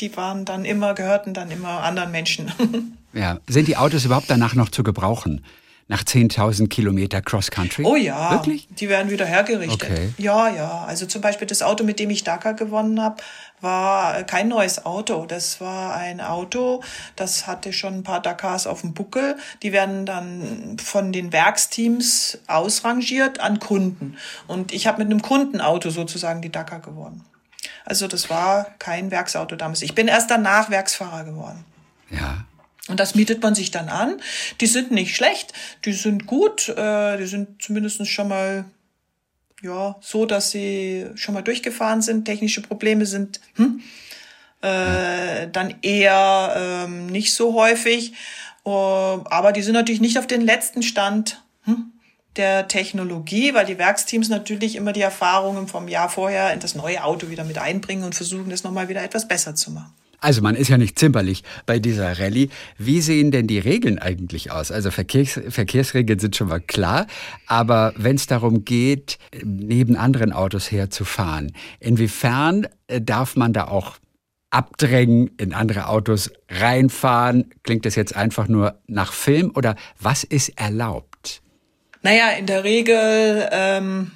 Die 0.00 0.16
waren 0.16 0.44
dann 0.44 0.64
immer, 0.64 0.94
gehörten 0.94 1.34
dann 1.34 1.50
immer 1.50 1.84
anderen 1.84 2.10
Menschen. 2.10 2.96
Ja, 3.12 3.38
sind 3.48 3.68
die 3.68 3.76
Autos 3.76 4.04
überhaupt 4.04 4.30
danach 4.30 4.54
noch 4.54 4.68
zu 4.68 4.82
gebrauchen? 4.82 5.44
Nach 5.88 6.04
10.000 6.04 6.68
Kilometer 6.68 7.20
Cross-Country? 7.20 7.82
Oh 7.84 7.96
ja, 7.96 8.30
Wirklich? 8.30 8.68
die 8.70 8.88
werden 8.88 9.10
wieder 9.10 9.26
hergerichtet. 9.26 9.90
Okay. 9.90 10.12
Ja, 10.18 10.48
ja. 10.48 10.84
Also 10.84 11.04
zum 11.06 11.20
Beispiel 11.20 11.48
das 11.48 11.62
Auto, 11.62 11.82
mit 11.82 11.98
dem 11.98 12.10
ich 12.10 12.22
Dakar 12.22 12.54
gewonnen 12.54 13.02
habe, 13.02 13.20
war 13.60 14.22
kein 14.22 14.46
neues 14.46 14.86
Auto. 14.86 15.26
Das 15.26 15.60
war 15.60 15.96
ein 15.96 16.20
Auto, 16.20 16.84
das 17.16 17.48
hatte 17.48 17.72
schon 17.72 17.94
ein 17.94 18.02
paar 18.04 18.22
Dakars 18.22 18.68
auf 18.68 18.82
dem 18.82 18.94
Buckel. 18.94 19.36
Die 19.64 19.72
werden 19.72 20.06
dann 20.06 20.76
von 20.78 21.10
den 21.10 21.32
Werksteams 21.32 22.38
ausrangiert 22.46 23.40
an 23.40 23.58
Kunden. 23.58 24.16
Und 24.46 24.72
ich 24.72 24.86
habe 24.86 24.98
mit 24.98 25.10
einem 25.10 25.22
Kundenauto 25.22 25.90
sozusagen 25.90 26.40
die 26.40 26.52
Dakar 26.52 26.78
gewonnen. 26.78 27.24
Also 27.84 28.06
das 28.06 28.30
war 28.30 28.66
kein 28.78 29.10
Werksauto 29.10 29.56
damals. 29.56 29.82
Ich 29.82 29.96
bin 29.96 30.06
erst 30.06 30.30
danach 30.30 30.70
Werksfahrer 30.70 31.24
geworden. 31.24 31.64
Ja. 32.10 32.44
Und 32.88 32.98
das 32.98 33.14
mietet 33.14 33.42
man 33.42 33.54
sich 33.54 33.70
dann 33.70 33.88
an. 33.88 34.20
Die 34.60 34.66
sind 34.66 34.90
nicht 34.90 35.14
schlecht, 35.14 35.52
die 35.84 35.92
sind 35.92 36.26
gut, 36.26 36.68
äh, 36.68 37.18
die 37.18 37.26
sind 37.26 37.62
zumindest 37.62 38.06
schon 38.08 38.28
mal 38.28 38.64
ja 39.62 39.96
so, 40.00 40.26
dass 40.26 40.50
sie 40.50 41.06
schon 41.14 41.34
mal 41.34 41.42
durchgefahren 41.42 42.02
sind. 42.02 42.24
Technische 42.24 42.62
Probleme 42.62 43.06
sind 43.06 43.40
hm, 43.56 43.82
äh, 44.62 45.48
dann 45.52 45.74
eher 45.82 46.54
ähm, 46.86 47.06
nicht 47.06 47.34
so 47.34 47.54
häufig, 47.54 48.14
uh, 48.64 48.70
aber 48.70 49.52
die 49.52 49.62
sind 49.62 49.74
natürlich 49.74 50.00
nicht 50.00 50.18
auf 50.18 50.26
den 50.26 50.40
letzten 50.40 50.82
Stand. 50.82 51.42
Hm, 51.64 51.92
der 52.36 52.68
Technologie, 52.68 53.54
weil 53.54 53.66
die 53.66 53.76
Werksteams 53.76 54.28
natürlich 54.28 54.76
immer 54.76 54.92
die 54.92 55.00
Erfahrungen 55.00 55.66
vom 55.66 55.88
Jahr 55.88 56.08
vorher 56.08 56.52
in 56.52 56.60
das 56.60 56.76
neue 56.76 57.02
Auto 57.02 57.28
wieder 57.28 57.42
mit 57.42 57.58
einbringen 57.58 58.04
und 58.04 58.14
versuchen, 58.14 58.50
das 58.50 58.62
nochmal 58.62 58.88
wieder 58.88 59.02
etwas 59.02 59.26
besser 59.26 59.56
zu 59.56 59.72
machen. 59.72 59.92
Also 60.20 60.42
man 60.42 60.54
ist 60.54 60.68
ja 60.68 60.76
nicht 60.78 60.98
zimperlich 60.98 61.42
bei 61.66 61.78
dieser 61.78 62.18
Rallye. 62.18 62.50
Wie 62.76 63.00
sehen 63.00 63.30
denn 63.30 63.46
die 63.46 63.58
Regeln 63.58 63.98
eigentlich 63.98 64.50
aus? 64.50 64.70
Also 64.70 64.90
Verkehrs 64.90 65.40
Verkehrsregeln 65.48 66.18
sind 66.18 66.36
schon 66.36 66.48
mal 66.48 66.60
klar, 66.60 67.06
aber 67.46 67.94
wenn 67.96 68.16
es 68.16 68.26
darum 68.26 68.64
geht, 68.64 69.18
neben 69.42 69.96
anderen 69.96 70.32
Autos 70.32 70.70
herzufahren, 70.70 71.52
inwiefern 71.78 72.66
äh, 72.86 73.00
darf 73.00 73.36
man 73.36 73.52
da 73.52 73.68
auch 73.68 73.96
abdrängen, 74.50 75.30
in 75.38 75.54
andere 75.54 75.88
Autos 75.88 76.30
reinfahren? 76.48 77.50
Klingt 77.62 77.86
das 77.86 77.94
jetzt 77.94 78.14
einfach 78.14 78.48
nur 78.48 78.80
nach 78.86 79.12
Film 79.12 79.52
oder 79.54 79.76
was 79.98 80.24
ist 80.24 80.50
erlaubt? 80.60 81.42
Naja, 82.02 82.30
in 82.38 82.46
der 82.46 82.64
Regel 82.64 83.48
ähm, 83.52 84.10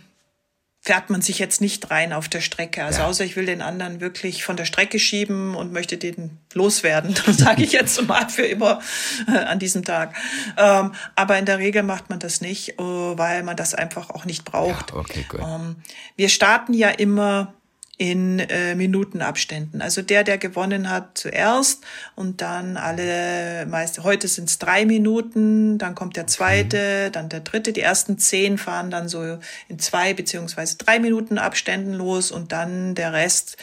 fährt 0.84 1.08
man 1.08 1.22
sich 1.22 1.38
jetzt 1.38 1.62
nicht 1.62 1.90
rein 1.90 2.12
auf 2.12 2.28
der 2.28 2.42
Strecke. 2.42 2.84
Also 2.84 3.00
ja. 3.00 3.06
außer 3.06 3.24
ich 3.24 3.36
will 3.36 3.46
den 3.46 3.62
anderen 3.62 4.02
wirklich 4.02 4.44
von 4.44 4.58
der 4.58 4.66
Strecke 4.66 4.98
schieben 4.98 5.54
und 5.54 5.72
möchte 5.72 5.96
den 5.96 6.38
loswerden. 6.52 7.14
Das 7.24 7.38
sage 7.38 7.62
ich 7.62 7.72
jetzt 7.72 8.06
mal 8.06 8.28
für 8.28 8.44
immer 8.44 8.80
äh, 9.26 9.38
an 9.38 9.58
diesem 9.58 9.82
Tag. 9.82 10.14
Ähm, 10.58 10.92
aber 11.16 11.38
in 11.38 11.46
der 11.46 11.58
Regel 11.58 11.82
macht 11.82 12.10
man 12.10 12.18
das 12.18 12.42
nicht, 12.42 12.78
äh, 12.78 12.82
weil 12.82 13.42
man 13.42 13.56
das 13.56 13.74
einfach 13.74 14.10
auch 14.10 14.26
nicht 14.26 14.44
braucht. 14.44 14.90
Ja, 14.90 14.96
okay, 14.98 15.24
gut. 15.26 15.40
Ähm, 15.40 15.76
wir 16.16 16.28
starten 16.28 16.74
ja 16.74 16.90
immer 16.90 17.54
in 17.96 18.40
äh, 18.40 18.74
Minutenabständen. 18.74 19.80
Also 19.80 20.02
der, 20.02 20.24
der 20.24 20.36
gewonnen 20.38 20.90
hat 20.90 21.16
zuerst 21.16 21.84
und 22.16 22.40
dann 22.40 22.76
alle, 22.76 23.66
meist, 23.66 24.02
heute 24.02 24.26
sind 24.26 24.48
es 24.48 24.58
drei 24.58 24.84
Minuten, 24.84 25.78
dann 25.78 25.94
kommt 25.94 26.16
der 26.16 26.26
zweite, 26.26 27.10
dann 27.12 27.28
der 27.28 27.40
dritte. 27.40 27.72
Die 27.72 27.82
ersten 27.82 28.18
zehn 28.18 28.58
fahren 28.58 28.90
dann 28.90 29.08
so 29.08 29.38
in 29.68 29.78
zwei 29.78 30.12
beziehungsweise 30.12 30.76
drei 30.76 30.98
Minuten 30.98 31.38
Abständen 31.38 31.94
los 31.94 32.32
und 32.32 32.50
dann 32.50 32.96
der 32.96 33.12
Rest 33.12 33.56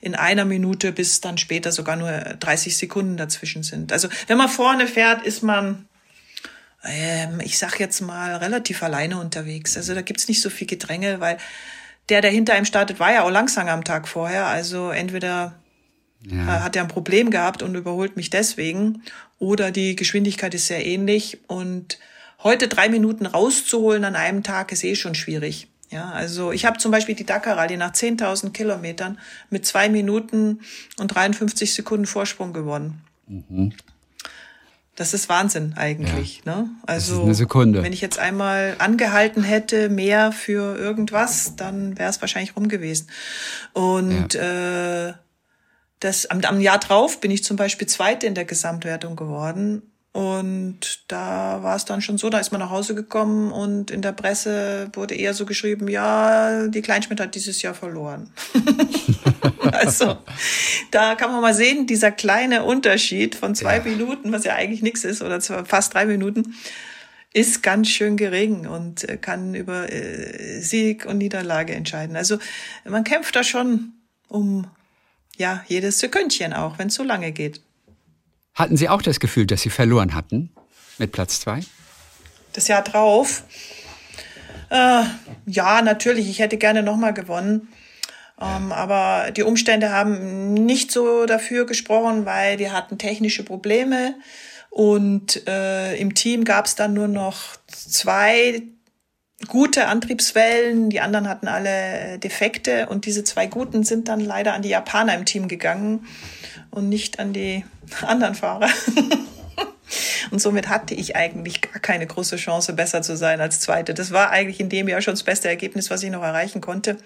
in 0.00 0.16
einer 0.16 0.44
Minute, 0.44 0.90
bis 0.92 1.20
dann 1.20 1.38
später 1.38 1.70
sogar 1.70 1.96
nur 1.96 2.10
30 2.10 2.76
Sekunden 2.76 3.16
dazwischen 3.16 3.62
sind. 3.62 3.92
Also 3.92 4.08
wenn 4.26 4.36
man 4.36 4.48
vorne 4.48 4.88
fährt, 4.88 5.24
ist 5.24 5.42
man 5.42 5.86
ähm, 6.84 7.40
ich 7.40 7.58
sag 7.58 7.80
jetzt 7.80 8.00
mal, 8.00 8.36
relativ 8.36 8.82
alleine 8.82 9.18
unterwegs. 9.18 9.76
Also 9.76 9.94
da 9.94 10.02
gibt's 10.02 10.28
nicht 10.28 10.40
so 10.40 10.50
viel 10.50 10.66
Gedränge, 10.66 11.20
weil 11.20 11.38
der, 12.08 12.20
der 12.20 12.30
hinter 12.30 12.56
ihm 12.56 12.64
startet, 12.64 13.00
war 13.00 13.12
ja 13.12 13.22
auch 13.22 13.30
langsam 13.30 13.68
am 13.68 13.84
Tag 13.84 14.08
vorher. 14.08 14.46
Also 14.46 14.90
entweder 14.90 15.54
ja. 16.24 16.42
Äh, 16.42 16.60
hat 16.60 16.76
er 16.76 16.82
ein 16.82 16.88
Problem 16.88 17.30
gehabt 17.30 17.62
und 17.62 17.74
überholt 17.74 18.16
mich 18.16 18.30
deswegen 18.30 19.02
oder 19.38 19.70
die 19.70 19.96
Geschwindigkeit 19.96 20.54
ist 20.54 20.66
sehr 20.66 20.84
ähnlich 20.84 21.38
und 21.46 21.98
heute 22.42 22.68
drei 22.68 22.88
Minuten 22.88 23.26
rauszuholen 23.26 24.04
an 24.04 24.16
einem 24.16 24.42
Tag 24.42 24.72
ist 24.72 24.84
eh 24.84 24.96
schon 24.96 25.14
schwierig. 25.14 25.68
Ja, 25.90 26.10
also 26.10 26.50
ich 26.50 26.64
habe 26.64 26.78
zum 26.78 26.90
Beispiel 26.90 27.14
die 27.14 27.24
Dakar 27.24 27.56
Rallye 27.56 27.76
nach 27.76 27.92
10.000 27.92 28.50
Kilometern 28.50 29.18
mit 29.50 29.66
zwei 29.66 29.88
Minuten 29.88 30.60
und 30.98 31.08
53 31.08 31.74
Sekunden 31.74 32.06
Vorsprung 32.06 32.52
gewonnen. 32.52 33.02
Mhm. 33.28 33.72
Das 34.96 35.12
ist 35.12 35.28
Wahnsinn 35.28 35.74
eigentlich. 35.76 36.42
Ja. 36.44 36.56
Ne? 36.56 36.70
Also 36.86 37.22
eine 37.22 37.34
Sekunde. 37.34 37.82
wenn 37.82 37.92
ich 37.92 38.00
jetzt 38.00 38.18
einmal 38.18 38.76
angehalten 38.78 39.44
hätte, 39.44 39.90
mehr 39.90 40.32
für 40.32 40.76
irgendwas, 40.76 41.54
dann 41.56 41.98
wäre 41.98 42.10
es 42.10 42.20
wahrscheinlich 42.20 42.56
rum 42.56 42.68
gewesen. 42.68 43.08
Und 43.74 44.34
ja. 44.34 45.08
äh, 45.08 45.14
das 46.00 46.26
am, 46.26 46.40
am 46.40 46.60
Jahr 46.60 46.78
drauf 46.78 47.20
bin 47.20 47.30
ich 47.30 47.44
zum 47.44 47.56
Beispiel 47.56 47.86
Zweite 47.86 48.26
in 48.26 48.34
der 48.34 48.46
Gesamtwertung 48.46 49.16
geworden 49.16 49.82
und 50.16 51.00
da 51.08 51.62
war 51.62 51.76
es 51.76 51.84
dann 51.84 52.00
schon 52.00 52.16
so, 52.16 52.30
da 52.30 52.38
ist 52.38 52.50
man 52.50 52.58
nach 52.58 52.70
Hause 52.70 52.94
gekommen 52.94 53.52
und 53.52 53.90
in 53.90 54.00
der 54.00 54.12
Presse 54.12 54.88
wurde 54.94 55.14
eher 55.14 55.34
so 55.34 55.44
geschrieben, 55.44 55.88
ja, 55.88 56.68
die 56.68 56.80
Kleinschmidt 56.80 57.20
hat 57.20 57.34
dieses 57.34 57.60
Jahr 57.60 57.74
verloren. 57.74 58.32
also 59.72 60.16
da 60.90 61.16
kann 61.16 61.32
man 61.32 61.42
mal 61.42 61.52
sehen, 61.52 61.86
dieser 61.86 62.12
kleine 62.12 62.64
Unterschied 62.64 63.34
von 63.34 63.54
zwei 63.54 63.76
ja. 63.76 63.82
Minuten, 63.82 64.32
was 64.32 64.44
ja 64.44 64.54
eigentlich 64.54 64.80
nichts 64.80 65.04
ist, 65.04 65.20
oder 65.20 65.38
fast 65.42 65.92
drei 65.92 66.06
Minuten, 66.06 66.54
ist 67.34 67.62
ganz 67.62 67.90
schön 67.90 68.16
gering 68.16 68.66
und 68.66 69.06
äh, 69.06 69.18
kann 69.18 69.54
über 69.54 69.92
äh, 69.92 70.62
Sieg 70.62 71.04
und 71.04 71.18
Niederlage 71.18 71.74
entscheiden. 71.74 72.16
Also 72.16 72.38
man 72.86 73.04
kämpft 73.04 73.36
da 73.36 73.44
schon 73.44 73.92
um 74.28 74.66
ja 75.36 75.62
jedes 75.68 75.98
Sekündchen 75.98 76.54
auch, 76.54 76.78
wenn 76.78 76.88
es 76.88 76.94
so 76.94 77.02
lange 77.02 77.32
geht. 77.32 77.60
Hatten 78.56 78.78
Sie 78.78 78.88
auch 78.88 79.02
das 79.02 79.20
Gefühl, 79.20 79.46
dass 79.46 79.60
Sie 79.60 79.70
verloren 79.70 80.14
hatten 80.14 80.50
mit 80.96 81.12
Platz 81.12 81.40
zwei? 81.40 81.60
Das 82.54 82.68
Jahr 82.68 82.82
drauf. 82.82 83.44
Äh, 84.70 85.04
ja, 85.44 85.82
natürlich. 85.82 86.28
Ich 86.30 86.38
hätte 86.38 86.56
gerne 86.56 86.82
nochmal 86.82 87.12
gewonnen. 87.12 87.68
Ähm, 88.40 88.72
aber 88.72 89.30
die 89.30 89.42
Umstände 89.42 89.92
haben 89.92 90.54
nicht 90.54 90.90
so 90.90 91.26
dafür 91.26 91.66
gesprochen, 91.66 92.24
weil 92.24 92.58
wir 92.58 92.72
hatten 92.72 92.96
technische 92.98 93.44
Probleme 93.44 94.14
und 94.70 95.46
äh, 95.46 95.96
im 95.96 96.14
Team 96.14 96.44
gab 96.44 96.66
es 96.66 96.74
dann 96.74 96.92
nur 96.92 97.08
noch 97.08 97.56
zwei 97.68 98.62
gute 99.48 99.86
Antriebswellen, 99.86 100.90
die 100.90 101.00
anderen 101.00 101.28
hatten 101.28 101.48
alle 101.48 102.18
Defekte 102.18 102.88
und 102.88 103.06
diese 103.06 103.24
zwei 103.24 103.46
guten 103.46 103.84
sind 103.84 104.08
dann 104.08 104.20
leider 104.20 104.52
an 104.52 104.62
die 104.62 104.70
Japaner 104.70 105.14
im 105.14 105.24
Team 105.24 105.48
gegangen 105.48 106.06
und 106.76 106.90
nicht 106.90 107.18
an 107.18 107.32
die 107.32 107.64
anderen 108.02 108.34
Fahrer. 108.34 108.68
Und 110.32 110.40
somit 110.40 110.68
hatte 110.68 110.92
ich 110.92 111.14
eigentlich 111.14 111.62
gar 111.62 111.78
keine 111.78 112.04
große 112.04 112.34
Chance, 112.34 112.72
besser 112.72 113.00
zu 113.00 113.16
sein 113.16 113.40
als 113.40 113.60
Zweite. 113.60 113.94
Das 113.94 114.10
war 114.10 114.30
eigentlich 114.30 114.58
in 114.58 114.68
dem 114.68 114.88
Jahr 114.88 115.00
schon 115.00 115.14
das 115.14 115.22
beste 115.22 115.48
Ergebnis, 115.48 115.88
was 115.88 116.02
ich 116.02 116.10
noch 116.10 116.22
erreichen 116.22 116.60
konnte. 116.60 116.96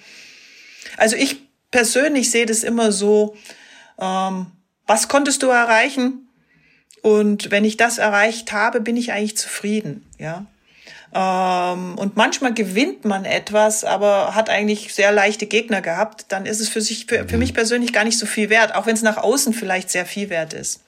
Also 0.97 1.17
ich 1.17 1.43
persönlich 1.71 2.31
sehe 2.31 2.47
das 2.47 2.65
immer 2.65 2.93
so, 2.93 3.37
ähm, 3.99 4.47
was 4.87 5.09
konntest 5.09 5.43
du 5.43 5.49
erreichen? 5.49 6.29
Und 7.03 7.51
wenn 7.51 7.67
ich 7.67 7.77
das 7.77 7.99
erreicht 7.99 8.53
habe, 8.53 8.81
bin 8.81 8.97
ich 8.97 9.13
eigentlich 9.13 9.37
zufrieden, 9.37 10.09
ja. 10.19 10.47
Ähm, 11.13 11.97
und 11.97 12.17
manchmal 12.17 12.55
gewinnt 12.55 13.05
man 13.05 13.25
etwas, 13.25 13.85
aber 13.85 14.35
hat 14.35 14.49
eigentlich 14.49 14.95
sehr 14.95 15.11
leichte 15.13 15.47
Gegner 15.47 15.81
gehabt, 15.81 16.27
dann 16.29 16.47
ist 16.47 16.61
es 16.61 16.69
für 16.69 16.81
sich, 16.81 17.07
für, 17.07 17.29
für 17.29 17.39
mich 17.39 17.53
persönlich 17.53 17.93
gar 17.93 18.05
nicht 18.05 18.19
so 18.19 18.27
viel 18.27 18.49
wert, 18.51 18.75
auch 18.75 18.87
wenn 18.87 18.95
es 18.95 19.03
nach 19.03 19.17
außen 19.17 19.53
vielleicht 19.53 19.91
sehr 19.91 20.07
viel 20.07 20.31
wert 20.31 20.53
ist. 20.53 20.81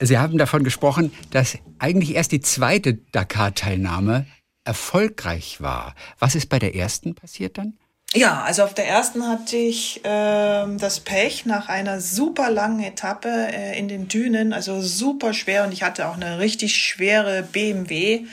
Sie 0.00 0.18
haben 0.18 0.38
davon 0.38 0.64
gesprochen, 0.64 1.12
dass 1.30 1.58
eigentlich 1.78 2.14
erst 2.14 2.32
die 2.32 2.40
zweite 2.40 2.94
Dakar-Teilnahme 3.12 4.26
erfolgreich 4.64 5.60
war. 5.60 5.94
Was 6.18 6.34
ist 6.34 6.48
bei 6.48 6.58
der 6.58 6.74
ersten 6.74 7.14
passiert 7.14 7.56
dann? 7.56 7.74
Ja, 8.14 8.42
also 8.42 8.62
auf 8.62 8.72
der 8.72 8.86
ersten 8.88 9.26
hatte 9.26 9.56
ich 9.56 10.04
äh, 10.04 10.64
das 10.78 11.00
Pech 11.00 11.44
nach 11.44 11.68
einer 11.68 12.00
super 12.00 12.50
langen 12.50 12.82
Etappe 12.82 13.28
äh, 13.28 13.78
in 13.78 13.88
den 13.88 14.08
Dünen, 14.08 14.52
also 14.52 14.80
super 14.80 15.34
schwer 15.34 15.64
und 15.64 15.72
ich 15.72 15.82
hatte 15.82 16.08
auch 16.08 16.14
eine 16.14 16.38
richtig 16.38 16.76
schwere 16.76 17.42
BMW 17.42 18.24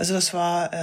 also 0.00 0.14
das 0.14 0.32
war 0.32 0.72
äh, 0.72 0.78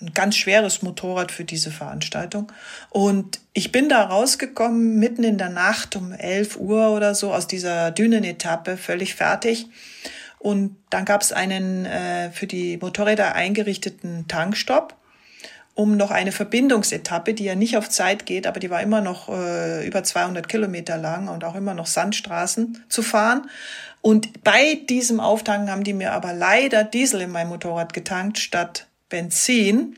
ein 0.00 0.12
ganz 0.14 0.34
schweres 0.36 0.82
Motorrad 0.82 1.30
für 1.30 1.44
diese 1.44 1.70
Veranstaltung. 1.70 2.50
Und 2.90 3.38
ich 3.52 3.70
bin 3.70 3.88
da 3.88 4.02
rausgekommen 4.02 4.98
mitten 4.98 5.22
in 5.22 5.38
der 5.38 5.48
Nacht 5.48 5.94
um 5.94 6.10
11 6.10 6.56
Uhr 6.56 6.90
oder 6.90 7.14
so 7.14 7.32
aus 7.32 7.46
dieser 7.46 7.92
Dünenetappe, 7.92 8.76
völlig 8.76 9.14
fertig. 9.14 9.68
Und 10.40 10.74
dann 10.90 11.04
gab 11.04 11.22
es 11.22 11.30
einen 11.30 11.86
äh, 11.86 12.32
für 12.32 12.48
die 12.48 12.78
Motorräder 12.78 13.36
eingerichteten 13.36 14.26
Tankstopp 14.26 14.96
um 15.74 15.96
noch 15.96 16.10
eine 16.10 16.32
Verbindungsetappe, 16.32 17.32
die 17.32 17.44
ja 17.44 17.54
nicht 17.54 17.78
auf 17.78 17.88
Zeit 17.88 18.26
geht, 18.26 18.46
aber 18.46 18.60
die 18.60 18.68
war 18.68 18.82
immer 18.82 19.00
noch 19.00 19.30
äh, 19.30 19.86
über 19.86 20.04
200 20.04 20.46
Kilometer 20.46 20.98
lang 20.98 21.28
und 21.28 21.44
auch 21.44 21.54
immer 21.54 21.72
noch 21.72 21.86
Sandstraßen 21.86 22.84
zu 22.88 23.02
fahren. 23.02 23.48
Und 24.02 24.42
bei 24.42 24.80
diesem 24.88 25.20
Auftanken 25.20 25.70
haben 25.70 25.84
die 25.84 25.92
mir 25.92 26.12
aber 26.12 26.34
leider 26.34 26.84
Diesel 26.84 27.22
in 27.22 27.30
mein 27.30 27.48
Motorrad 27.48 27.92
getankt 27.92 28.38
statt 28.38 28.88
Benzin. 29.08 29.96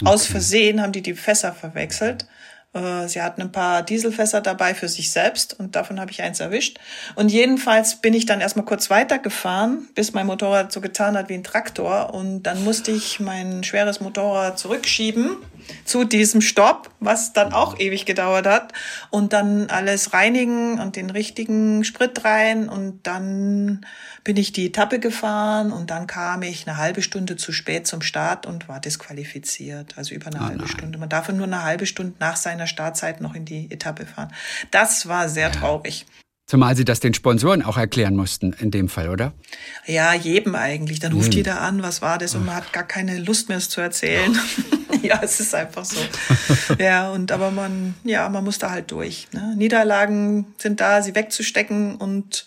Okay. 0.00 0.10
Aus 0.10 0.26
Versehen 0.26 0.82
haben 0.82 0.92
die 0.92 1.02
die 1.02 1.14
Fässer 1.14 1.52
verwechselt. 1.52 2.26
Äh, 2.74 3.06
sie 3.06 3.20
hatten 3.20 3.42
ein 3.42 3.52
paar 3.52 3.82
Dieselfässer 3.82 4.40
dabei 4.40 4.74
für 4.74 4.88
sich 4.88 5.10
selbst 5.10 5.58
und 5.58 5.76
davon 5.76 6.00
habe 6.00 6.10
ich 6.10 6.22
eins 6.22 6.40
erwischt. 6.40 6.78
Und 7.14 7.30
jedenfalls 7.30 7.96
bin 7.96 8.14
ich 8.14 8.26
dann 8.26 8.40
erstmal 8.40 8.64
kurz 8.64 8.88
weitergefahren, 8.88 9.88
bis 9.94 10.12
mein 10.12 10.26
Motorrad 10.26 10.72
so 10.72 10.80
getan 10.80 11.16
hat 11.16 11.28
wie 11.28 11.34
ein 11.34 11.44
Traktor. 11.44 12.14
Und 12.14 12.44
dann 12.44 12.64
musste 12.64 12.90
ich 12.90 13.20
mein 13.20 13.62
schweres 13.64 14.00
Motorrad 14.00 14.58
zurückschieben 14.58 15.36
zu 15.84 16.04
diesem 16.04 16.40
Stopp, 16.40 16.90
was 16.98 17.32
dann 17.32 17.52
auch 17.52 17.78
ewig 17.78 18.06
gedauert 18.06 18.46
hat. 18.46 18.72
Und 19.10 19.32
dann 19.32 19.68
alles 19.68 20.14
reinigen 20.14 20.80
und 20.80 20.96
den 20.96 21.10
richtigen 21.10 21.84
Sprit 21.84 22.24
rein. 22.24 22.68
Und 22.68 23.06
dann 23.06 23.84
bin 24.24 24.36
ich 24.36 24.52
die 24.52 24.66
Etappe 24.66 24.98
gefahren 24.98 25.72
und 25.72 25.90
dann 25.90 26.06
kam 26.06 26.42
ich 26.42 26.66
eine 26.66 26.76
halbe 26.76 27.02
Stunde 27.02 27.36
zu 27.36 27.52
spät 27.52 27.86
zum 27.86 28.02
Start 28.02 28.46
und 28.46 28.68
war 28.68 28.80
disqualifiziert. 28.80 29.98
Also 29.98 30.14
über 30.14 30.28
eine 30.28 30.38
oh 30.40 30.44
halbe 30.44 30.68
Stunde. 30.68 30.98
Man 30.98 31.08
darf 31.08 31.28
nur 31.28 31.46
eine 31.46 31.64
halbe 31.64 31.86
Stunde 31.86 32.14
nach 32.20 32.36
seiner 32.36 32.61
Startzeit 32.66 33.20
noch 33.20 33.34
in 33.34 33.44
die 33.44 33.70
Etappe 33.70 34.06
fahren. 34.06 34.32
Das 34.70 35.08
war 35.08 35.28
sehr 35.28 35.48
ja. 35.48 35.52
traurig. 35.52 36.06
Zumal 36.46 36.76
Sie 36.76 36.84
das 36.84 37.00
den 37.00 37.14
Sponsoren 37.14 37.62
auch 37.62 37.78
erklären 37.78 38.14
mussten, 38.14 38.52
in 38.52 38.70
dem 38.70 38.88
Fall, 38.88 39.08
oder? 39.08 39.32
Ja, 39.86 40.12
jedem 40.12 40.54
eigentlich. 40.54 41.00
Dann 41.00 41.12
ruft 41.12 41.28
hm. 41.28 41.38
jeder 41.38 41.60
an, 41.62 41.82
was 41.82 42.02
war 42.02 42.18
das? 42.18 42.34
Und 42.34 42.44
man 42.44 42.56
hat 42.56 42.72
gar 42.72 42.86
keine 42.86 43.18
Lust 43.18 43.48
mehr, 43.48 43.56
es 43.56 43.70
zu 43.70 43.80
erzählen. 43.80 44.38
ja, 45.02 45.20
es 45.22 45.40
ist 45.40 45.54
einfach 45.54 45.84
so. 45.84 46.00
ja, 46.78 47.10
und 47.10 47.32
aber 47.32 47.50
man, 47.52 47.94
ja, 48.04 48.28
man 48.28 48.44
muss 48.44 48.58
da 48.58 48.70
halt 48.70 48.90
durch. 48.90 49.28
Ne? 49.32 49.54
Niederlagen 49.56 50.46
sind 50.58 50.80
da, 50.80 51.00
sie 51.00 51.14
wegzustecken 51.14 51.96
und 51.96 52.44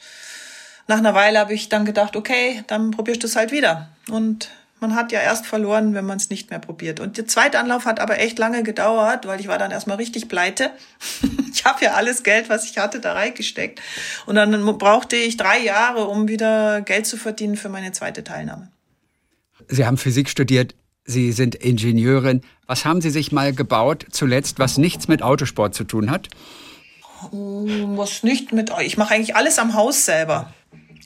nach 0.87 0.97
einer 0.97 1.15
Weile 1.15 1.39
habe 1.39 1.53
ich 1.53 1.69
dann 1.69 1.85
gedacht, 1.85 2.15
okay, 2.15 2.63
dann 2.67 2.91
probierst 2.91 3.23
du 3.23 3.27
es 3.27 3.35
halt 3.35 3.51
wieder. 3.51 3.89
Und 4.09 4.51
man 4.85 4.95
hat 4.95 5.11
ja 5.11 5.19
erst 5.19 5.47
verloren, 5.47 5.95
wenn 5.95 6.05
man 6.05 6.17
es 6.17 6.29
nicht 6.29 6.51
mehr 6.51 6.59
probiert. 6.59 6.99
Und 6.99 7.17
der 7.17 7.27
zweite 7.27 7.57
Anlauf 7.57 7.85
hat 7.85 7.99
aber 7.99 8.19
echt 8.19 8.37
lange 8.37 8.61
gedauert, 8.61 9.25
weil 9.25 9.39
ich 9.39 9.47
war 9.47 9.57
dann 9.57 9.71
erstmal 9.71 9.97
richtig 9.97 10.27
pleite. 10.27 10.71
ich 11.51 11.65
habe 11.65 11.83
ja 11.83 11.93
alles 11.93 12.21
Geld, 12.21 12.49
was 12.49 12.69
ich 12.69 12.77
hatte, 12.77 12.99
da 12.99 13.13
reingesteckt. 13.13 13.81
Und 14.27 14.35
dann 14.35 14.77
brauchte 14.77 15.15
ich 15.15 15.37
drei 15.37 15.59
Jahre, 15.59 16.05
um 16.05 16.27
wieder 16.27 16.81
Geld 16.81 17.07
zu 17.07 17.17
verdienen 17.17 17.57
für 17.57 17.69
meine 17.69 17.93
zweite 17.93 18.23
Teilnahme. 18.23 18.69
Sie 19.67 19.85
haben 19.85 19.97
Physik 19.97 20.29
studiert. 20.29 20.75
Sie 21.03 21.31
sind 21.31 21.55
Ingenieurin. 21.55 22.41
Was 22.67 22.85
haben 22.85 23.01
Sie 23.01 23.09
sich 23.09 23.31
mal 23.31 23.53
gebaut 23.53 24.05
zuletzt, 24.11 24.59
was 24.59 24.77
nichts 24.77 25.07
mit 25.07 25.23
Autosport 25.23 25.73
zu 25.73 25.83
tun 25.83 26.11
hat? 26.11 26.29
Was 27.31 28.21
nicht 28.21 28.53
mit. 28.53 28.71
Ich 28.81 28.97
mache 28.97 29.15
eigentlich 29.15 29.35
alles 29.35 29.57
am 29.57 29.73
Haus 29.73 30.05
selber. 30.05 30.53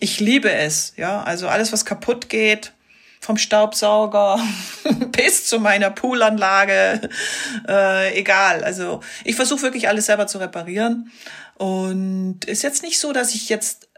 Ich 0.02 0.20
liebe 0.20 0.52
es. 0.52 0.94
Ja, 0.98 1.24
also 1.24 1.48
alles, 1.48 1.72
was 1.72 1.86
kaputt 1.86 2.28
geht, 2.28 2.74
vom 3.20 3.38
Staubsauger 3.38 4.40
bis 5.12 5.46
zu 5.46 5.60
meiner 5.60 5.90
Poolanlage, 5.90 7.10
äh, 7.68 8.18
egal. 8.18 8.64
Also 8.64 9.02
ich 9.24 9.36
versuche 9.36 9.62
wirklich 9.62 9.88
alles 9.88 10.06
selber 10.06 10.28
zu 10.28 10.38
reparieren. 10.38 11.12
Und 11.56 12.46
ist 12.46 12.64
jetzt 12.64 12.84
nicht 12.84 13.00
so, 13.00 13.12
dass 13.12 13.36
ich 13.36 13.50
jetzt 13.50 13.90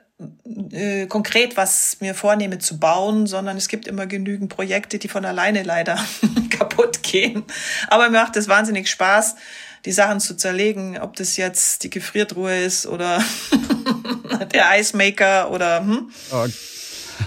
äh, 0.72 1.06
konkret 1.08 1.58
was 1.58 1.98
mir 2.00 2.16
vornehme 2.16 2.60
zu 2.60 2.80
bauen, 2.80 3.28
sondern 3.28 3.58
es 3.58 3.68
gibt 3.68 3.88
immer 3.88 4.08
genügend 4.08 4.50
Projekte, 4.50 4.98
die 4.98 5.08
von 5.08 5.26
alleine 5.26 5.64
leider 5.64 6.00
kaputt 6.50 7.04
gehen. 7.04 7.44
Aber 7.88 8.10
mir 8.10 8.20
macht 8.22 8.36
es 8.36 8.48
wahnsinnig 8.48 8.90
Spaß, 8.90 9.36
die 9.86 9.92
Sachen 9.92 10.20
zu 10.20 10.36
zerlegen, 10.36 11.00
ob 11.00 11.16
das 11.16 11.38
jetzt 11.38 11.84
die 11.84 11.90
Gefriertruhe 11.90 12.64
ist 12.64 12.86
oder 12.86 13.24
der 14.54 14.70
Eismaker 14.70 15.52
oder 15.52 15.80
hm? 15.82 16.12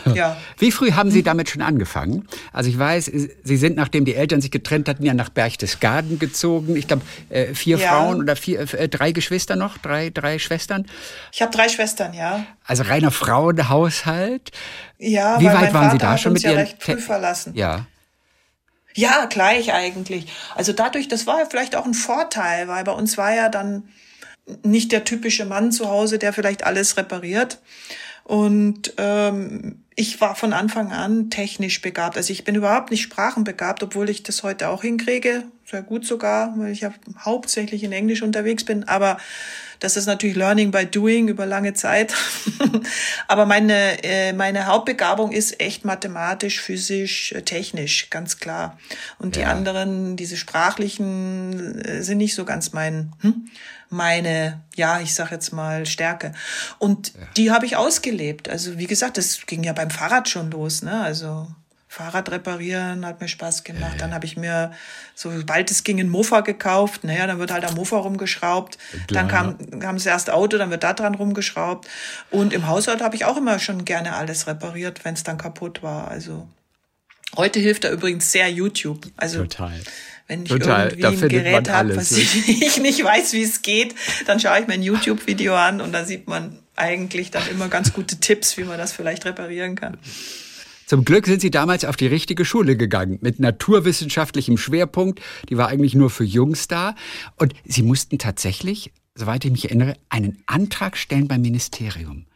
Ja. 0.15 0.37
Wie 0.59 0.71
früh 0.71 0.93
haben 0.93 1.11
Sie 1.11 1.23
damit 1.23 1.51
schon 1.51 1.63
angefangen? 1.63 2.29
Also 2.53 2.71
ich 2.71 2.79
weiß, 2.79 3.11
Sie 3.43 3.57
sind, 3.57 3.77
nachdem 3.77 4.05
die 4.05 4.15
Eltern 4.15 4.41
sich 4.41 4.51
getrennt 4.51 4.89
hatten, 4.89 5.05
ja 5.05 5.13
nach 5.13 5.29
Berchtesgaden 5.29 6.19
gezogen. 6.19 6.77
Ich 6.77 6.87
glaube, 6.87 7.03
äh, 7.31 7.55
vier 7.55 7.79
ja. 7.79 7.89
Frauen 7.89 8.21
oder 8.21 8.37
vier, 8.37 8.61
äh, 8.75 8.89
drei 8.89 9.13
Geschwister 9.13 9.57
noch, 9.57 9.79
drei, 9.79 10.11
drei 10.11 10.39
Schwestern. 10.39 10.87
Ich 11.33 11.43
habe 11.43 11.51
drei 11.51 11.69
Schwestern, 11.69 12.15
ja. 12.15 12.47
Also 12.65 12.85
reiner 12.85 13.11
Frauenhaushalt. 13.11 14.53
Ja, 14.99 15.41
wie 15.41 15.47
weit 15.47 15.75
waren 15.75 15.91
Sie 15.91 15.99
da 15.99 16.17
schon 16.17 16.33
mit 16.33 16.43
ja 16.43 16.51
Ihren? 16.51 16.61
Recht 16.61 16.83
früh 16.83 16.99
verlassen. 16.99 17.55
Ja. 17.55 17.87
Ja, 18.95 19.27
gleich 19.27 19.73
eigentlich. 19.73 20.27
Also 20.55 20.73
dadurch, 20.73 21.09
das 21.09 21.27
war 21.27 21.41
ja 21.41 21.47
vielleicht 21.51 21.75
auch 21.75 21.85
ein 21.85 21.95
Vorteil, 21.95 22.69
weil 22.69 22.85
bei 22.85 22.93
uns 22.93 23.19
war 23.19 23.35
ja 23.35 23.49
dann 23.49 23.89
nicht 24.63 24.93
der 24.93 25.05
typische 25.05 25.45
Mann 25.45 25.73
zu 25.73 25.89
Hause, 25.89 26.19
der 26.19 26.33
vielleicht 26.33 26.65
alles 26.65 26.97
repariert. 26.97 27.59
Und 28.25 28.95
ähm, 28.97 29.84
ich 29.97 30.21
war 30.21 30.35
von 30.35 30.53
Anfang 30.53 30.93
an 30.93 31.31
technisch 31.31 31.81
begabt. 31.81 32.17
Also 32.17 32.33
ich 32.33 32.45
bin 32.45 32.55
überhaupt 32.55 32.91
nicht 32.91 33.03
sprachenbegabt, 33.03 33.83
obwohl 33.83 34.11
ich 34.11 34.23
das 34.23 34.43
heute 34.43 34.69
auch 34.69 34.83
hinkriege. 34.83 35.45
Sehr 35.65 35.83
gut 35.83 36.05
sogar, 36.05 36.53
weil 36.59 36.73
ich 36.73 36.81
ja 36.81 36.93
hauptsächlich 37.19 37.85
in 37.85 37.93
Englisch 37.93 38.23
unterwegs 38.23 38.65
bin. 38.65 38.85
Aber 38.85 39.19
das 39.85 39.99
ist 39.99 40.07
natürlich 40.07 40.35
Learning 40.35 40.71
by 40.71 40.87
Doing 40.87 41.29
über 41.29 41.45
lange 41.45 41.75
Zeit. 41.75 42.15
Aber 43.29 43.45
meine, 43.45 44.03
äh, 44.03 44.33
meine 44.33 44.67
Hauptbegabung 44.67 45.31
ist 45.31 45.61
echt 45.61 45.85
mathematisch, 45.85 46.63
physisch, 46.63 47.33
äh, 47.33 47.43
technisch, 47.43 48.09
ganz 48.09 48.39
klar. 48.39 48.79
Und 49.19 49.37
ja. 49.37 49.43
die 49.43 49.47
anderen, 49.47 50.17
diese 50.17 50.39
sprachlichen, 50.39 51.81
äh, 51.83 52.03
sind 52.03 52.17
nicht 52.17 52.35
so 52.35 52.47
ganz 52.47 52.73
mein, 52.73 53.13
hm? 53.21 53.51
meine, 53.91 54.63
ja, 54.75 55.01
ich 55.01 55.13
sag 55.13 55.31
jetzt 55.31 55.53
mal 55.53 55.85
Stärke. 55.85 56.33
Und 56.79 57.09
ja. 57.09 57.21
die 57.37 57.51
habe 57.51 57.67
ich 57.67 57.77
ausgelebt. 57.77 58.49
Also 58.49 58.79
wie 58.79 58.87
gesagt, 58.87 59.19
das 59.19 59.45
ging 59.45 59.63
ja 59.65 59.75
beim 59.75 59.91
Fahrrad 59.91 60.31
schon 60.31 60.51
los, 60.51 60.81
ne? 60.81 61.03
Also 61.03 61.47
Fahrrad 61.95 62.29
reparieren 62.33 63.07
hat 63.07 63.21
mir 63.21 63.29
Spaß 63.29 63.63
gemacht. 63.63 63.93
Ja, 63.93 63.99
Dann 63.99 64.15
habe 64.15 64.27
ich 64.27 64.37
mir, 64.37 64.73
sobald 65.15 65.71
es 65.71 65.85
ging, 65.85 66.01
ein 66.01 66.09
Mofa 66.09 66.41
gekauft. 66.41 67.05
Naja, 67.05 67.29
dann 67.29 67.39
wird 67.39 67.53
halt 67.53 67.65
am 67.65 67.75
Mofa 67.75 67.99
rumgeschraubt. 67.99 68.79
Klar. 69.07 69.23
Dann 69.23 69.29
kam, 69.29 69.79
kam 69.79 69.95
das 69.95 70.05
erste 70.05 70.35
Auto, 70.35 70.59
dann 70.59 70.71
wird 70.71 70.83
da 70.83 70.93
dran 70.93 71.15
rumgeschraubt. 71.15 71.87
Und 72.33 72.53
im 72.53 72.67
Haushalt 72.67 73.01
habe 73.01 73.15
ich 73.15 73.27
auch 73.27 73.37
immer 73.37 73.61
schon 73.61 73.85
gerne 73.85 74.15
alles 74.15 74.49
repariert, 74.49 75.05
wenn 75.05 75.15
es 75.15 75.23
dann 75.23 75.39
kaputt 75.39 75.85
war. 75.85 76.09
Also 76.09 76.49
heute 77.37 77.61
hilft 77.61 77.85
da 77.85 77.93
übrigens 77.93 78.33
sehr 78.33 78.51
YouTube. 78.51 79.07
Also 79.17 79.43
Total. 79.43 79.81
Wenn 80.27 80.43
ich 80.43 80.49
Total. 80.49 80.93
irgendwie 80.93 81.23
ein 81.23 81.29
Gerät 81.29 81.69
habe, 81.71 81.95
was 81.95 82.11
ich, 82.11 82.49
ich 82.61 82.81
nicht 82.81 83.05
weiß, 83.05 83.35
wie 83.35 83.43
es 83.45 83.63
geht, 83.63 83.95
dann 84.27 84.41
schaue 84.41 84.59
ich 84.59 84.67
mir 84.67 84.75
ein 84.75 84.83
YouTube-Video 84.83 85.55
an 85.55 85.81
und 85.81 85.93
da 85.93 86.05
sieht 86.05 86.27
man 86.27 86.59
eigentlich 86.75 87.31
dann 87.31 87.47
immer 87.49 87.69
ganz 87.69 87.93
gute 87.93 88.19
Tipps, 88.19 88.57
wie 88.57 88.65
man 88.65 88.79
das 88.79 88.91
vielleicht 88.91 89.25
reparieren 89.27 89.77
kann. 89.77 89.97
Zum 90.87 91.05
Glück 91.05 91.27
sind 91.27 91.41
Sie 91.41 91.51
damals 91.51 91.85
auf 91.85 91.97
die 91.97 92.07
richtige 92.07 92.45
Schule 92.45 92.77
gegangen, 92.77 93.19
mit 93.23 93.41
naturwissenschaftlichem 93.41 94.59
Schwerpunkt. 94.59 95.21
Die 95.49 95.57
war 95.57 95.69
eigentlich 95.69 95.95
nur 95.95 96.11
für 96.11 96.25
Jungs 96.25 96.69
da. 96.69 96.95
Und 97.37 97.55
Sie 97.65 97.83
mussten 97.83 98.19
tatsächlich, 98.19 98.93
soweit 99.15 99.45
ich 99.45 99.51
mich 99.51 99.65
erinnere, 99.67 99.97
einen 100.11 100.43
Antrag 100.47 100.97
stellen 100.97 101.29
beim 101.29 101.41
Ministerium. 101.41 102.27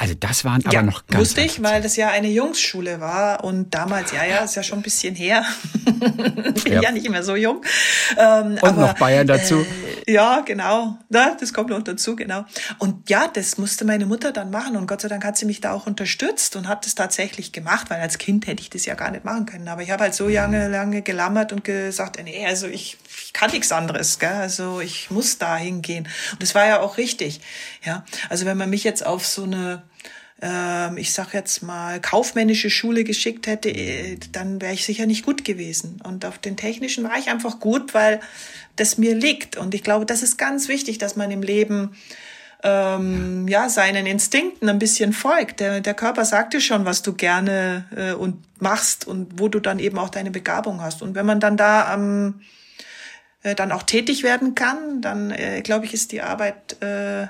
Also 0.00 0.14
das 0.18 0.46
waren 0.46 0.64
aber 0.64 0.72
ja, 0.72 0.82
noch 0.82 1.06
ganz 1.08 1.36
ich, 1.36 1.62
weil 1.62 1.82
das 1.82 1.94
ja 1.96 2.08
eine 2.08 2.28
Jungsschule 2.28 3.00
war 3.00 3.44
und 3.44 3.74
damals, 3.74 4.12
ja, 4.12 4.24
ja, 4.24 4.38
ist 4.38 4.54
ja 4.54 4.62
schon 4.62 4.78
ein 4.78 4.82
bisschen 4.82 5.14
her. 5.14 5.44
Bin 6.64 6.72
ja. 6.72 6.80
ja 6.80 6.90
nicht 6.90 7.10
mehr 7.10 7.22
so 7.22 7.36
jung. 7.36 7.60
Ähm, 8.16 8.52
und 8.52 8.64
aber, 8.64 8.80
noch 8.80 8.94
Bayern 8.94 9.26
dazu. 9.26 9.56
Äh, 10.06 10.10
ja, 10.10 10.40
genau. 10.40 10.96
Ja, 11.10 11.36
das 11.38 11.52
kommt 11.52 11.68
noch 11.68 11.82
dazu, 11.82 12.16
genau. 12.16 12.46
Und 12.78 13.10
ja, 13.10 13.28
das 13.28 13.58
musste 13.58 13.84
meine 13.84 14.06
Mutter 14.06 14.32
dann 14.32 14.50
machen 14.50 14.78
und 14.78 14.86
Gott 14.86 15.02
sei 15.02 15.08
Dank 15.08 15.22
hat 15.22 15.36
sie 15.36 15.44
mich 15.44 15.60
da 15.60 15.74
auch 15.74 15.86
unterstützt 15.86 16.56
und 16.56 16.66
hat 16.66 16.86
es 16.86 16.94
tatsächlich 16.94 17.52
gemacht, 17.52 17.90
weil 17.90 18.00
als 18.00 18.16
Kind 18.16 18.46
hätte 18.46 18.62
ich 18.62 18.70
das 18.70 18.86
ja 18.86 18.94
gar 18.94 19.10
nicht 19.10 19.26
machen 19.26 19.44
können. 19.44 19.68
Aber 19.68 19.82
ich 19.82 19.90
habe 19.90 20.04
halt 20.04 20.14
so 20.14 20.28
lange, 20.28 20.68
lange 20.68 21.02
gelammert 21.02 21.52
und 21.52 21.62
gesagt, 21.62 22.18
nee, 22.24 22.46
also 22.46 22.68
ich, 22.68 22.96
ich 23.24 23.32
kann 23.32 23.50
nichts 23.50 23.72
anderes, 23.72 24.18
gell? 24.18 24.30
also 24.30 24.80
ich 24.80 25.10
muss 25.10 25.38
da 25.38 25.56
hingehen. 25.56 26.08
Und 26.32 26.42
das 26.42 26.54
war 26.54 26.66
ja 26.66 26.80
auch 26.80 26.98
richtig. 26.98 27.40
Ja, 27.84 28.04
also 28.28 28.46
wenn 28.46 28.56
man 28.56 28.70
mich 28.70 28.84
jetzt 28.84 29.04
auf 29.04 29.26
so 29.26 29.44
eine 29.44 29.82
ähm, 30.42 30.96
ich 30.96 31.12
sag 31.12 31.34
jetzt 31.34 31.62
mal, 31.62 32.00
kaufmännische 32.00 32.70
Schule 32.70 33.04
geschickt 33.04 33.46
hätte, 33.46 33.68
äh, 33.68 34.16
dann 34.32 34.60
wäre 34.60 34.72
ich 34.72 34.84
sicher 34.84 35.06
nicht 35.06 35.24
gut 35.24 35.44
gewesen. 35.44 36.00
Und 36.02 36.24
auf 36.24 36.38
den 36.38 36.56
technischen 36.56 37.04
war 37.04 37.18
ich 37.18 37.28
einfach 37.28 37.60
gut, 37.60 37.94
weil 37.94 38.20
das 38.76 38.96
mir 38.96 39.14
liegt. 39.14 39.56
Und 39.56 39.74
ich 39.74 39.82
glaube, 39.82 40.06
das 40.06 40.22
ist 40.22 40.38
ganz 40.38 40.68
wichtig, 40.68 40.98
dass 40.98 41.16
man 41.16 41.30
im 41.30 41.42
Leben 41.42 41.94
ähm, 42.62 43.48
ja 43.48 43.68
seinen 43.68 44.06
Instinkten 44.06 44.68
ein 44.68 44.78
bisschen 44.78 45.12
folgt. 45.12 45.60
Der, 45.60 45.80
der 45.80 45.94
Körper 45.94 46.24
sagt 46.24 46.54
dir 46.54 46.60
schon, 46.60 46.84
was 46.84 47.02
du 47.02 47.12
gerne 47.12 47.84
äh, 47.94 48.12
und 48.12 48.42
machst 48.60 49.06
und 49.06 49.38
wo 49.38 49.48
du 49.48 49.60
dann 49.60 49.78
eben 49.78 49.98
auch 49.98 50.10
deine 50.10 50.30
Begabung 50.30 50.80
hast. 50.80 51.02
Und 51.02 51.14
wenn 51.14 51.26
man 51.26 51.40
dann 51.40 51.56
da 51.56 51.94
ähm, 51.94 52.40
äh, 53.42 53.54
dann 53.54 53.72
auch 53.72 53.82
tätig 53.82 54.22
werden 54.22 54.54
kann, 54.54 55.00
dann 55.00 55.30
äh, 55.30 55.62
glaube 55.62 55.86
ich, 55.86 55.94
ist 55.94 56.12
die 56.12 56.22
Arbeit 56.22 56.80
äh, 56.82 57.26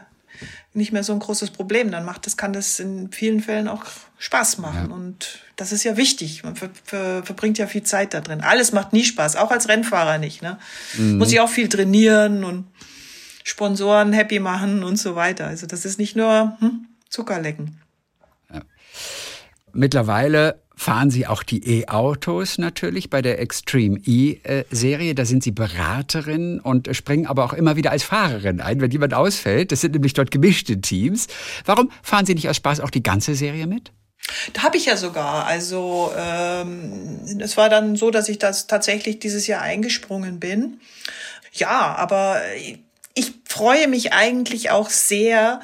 nicht 0.72 0.92
mehr 0.92 1.04
so 1.04 1.12
ein 1.12 1.18
großes 1.18 1.50
Problem. 1.50 1.90
Dann 1.90 2.04
macht 2.04 2.26
das, 2.26 2.36
kann 2.36 2.52
das 2.52 2.80
in 2.80 3.10
vielen 3.12 3.40
Fällen 3.40 3.68
auch 3.68 3.84
Spaß 4.18 4.58
machen. 4.58 4.90
Ja. 4.90 4.94
Und 4.94 5.40
das 5.56 5.72
ist 5.72 5.84
ja 5.84 5.96
wichtig. 5.96 6.42
Man 6.44 6.56
ver, 6.56 6.70
ver, 6.84 7.22
verbringt 7.22 7.58
ja 7.58 7.66
viel 7.66 7.82
Zeit 7.82 8.14
da 8.14 8.20
drin. 8.20 8.40
Alles 8.40 8.72
macht 8.72 8.92
nie 8.92 9.04
Spaß, 9.04 9.36
auch 9.36 9.50
als 9.50 9.68
Rennfahrer 9.68 10.18
nicht. 10.18 10.42
Ne? 10.42 10.58
Mhm. 10.96 11.18
Muss 11.18 11.32
ich 11.32 11.40
auch 11.40 11.48
viel 11.48 11.68
trainieren 11.68 12.44
und 12.44 12.66
Sponsoren 13.44 14.12
happy 14.12 14.38
machen 14.38 14.84
und 14.84 14.96
so 14.96 15.16
weiter. 15.16 15.46
Also 15.46 15.66
das 15.66 15.84
ist 15.84 15.98
nicht 15.98 16.14
nur 16.14 16.56
hm, 16.60 16.86
Zuckerlecken. 17.08 17.80
Ja. 18.52 18.60
Mittlerweile 19.72 20.60
fahren 20.80 21.10
Sie 21.10 21.26
auch 21.26 21.42
die 21.42 21.82
E-Autos 21.82 22.56
natürlich 22.56 23.10
bei 23.10 23.20
der 23.20 23.38
Extreme 23.38 24.00
E-Serie. 24.02 25.14
Da 25.14 25.26
sind 25.26 25.42
Sie 25.42 25.50
Beraterin 25.50 26.58
und 26.58 26.88
springen 26.96 27.26
aber 27.26 27.44
auch 27.44 27.52
immer 27.52 27.76
wieder 27.76 27.90
als 27.90 28.02
Fahrerin 28.02 28.62
ein, 28.62 28.80
wenn 28.80 28.90
jemand 28.90 29.12
ausfällt. 29.12 29.72
Das 29.72 29.82
sind 29.82 29.92
nämlich 29.92 30.14
dort 30.14 30.30
gemischte 30.30 30.80
Teams. 30.80 31.26
Warum 31.66 31.90
fahren 32.02 32.24
Sie 32.24 32.34
nicht 32.34 32.48
aus 32.48 32.56
Spaß 32.56 32.80
auch 32.80 32.88
die 32.88 33.02
ganze 33.02 33.34
Serie 33.34 33.66
mit? 33.66 33.92
Da 34.54 34.62
habe 34.62 34.78
ich 34.78 34.86
ja 34.86 34.96
sogar. 34.96 35.44
Also 35.46 36.12
ähm, 36.16 37.20
es 37.38 37.58
war 37.58 37.68
dann 37.68 37.94
so, 37.96 38.10
dass 38.10 38.30
ich 38.30 38.38
das 38.38 38.66
tatsächlich 38.66 39.18
dieses 39.18 39.46
Jahr 39.46 39.60
eingesprungen 39.60 40.40
bin. 40.40 40.80
Ja, 41.52 41.94
aber 41.94 42.40
ich 43.12 43.34
freue 43.44 43.86
mich 43.86 44.14
eigentlich 44.14 44.70
auch 44.70 44.88
sehr, 44.88 45.60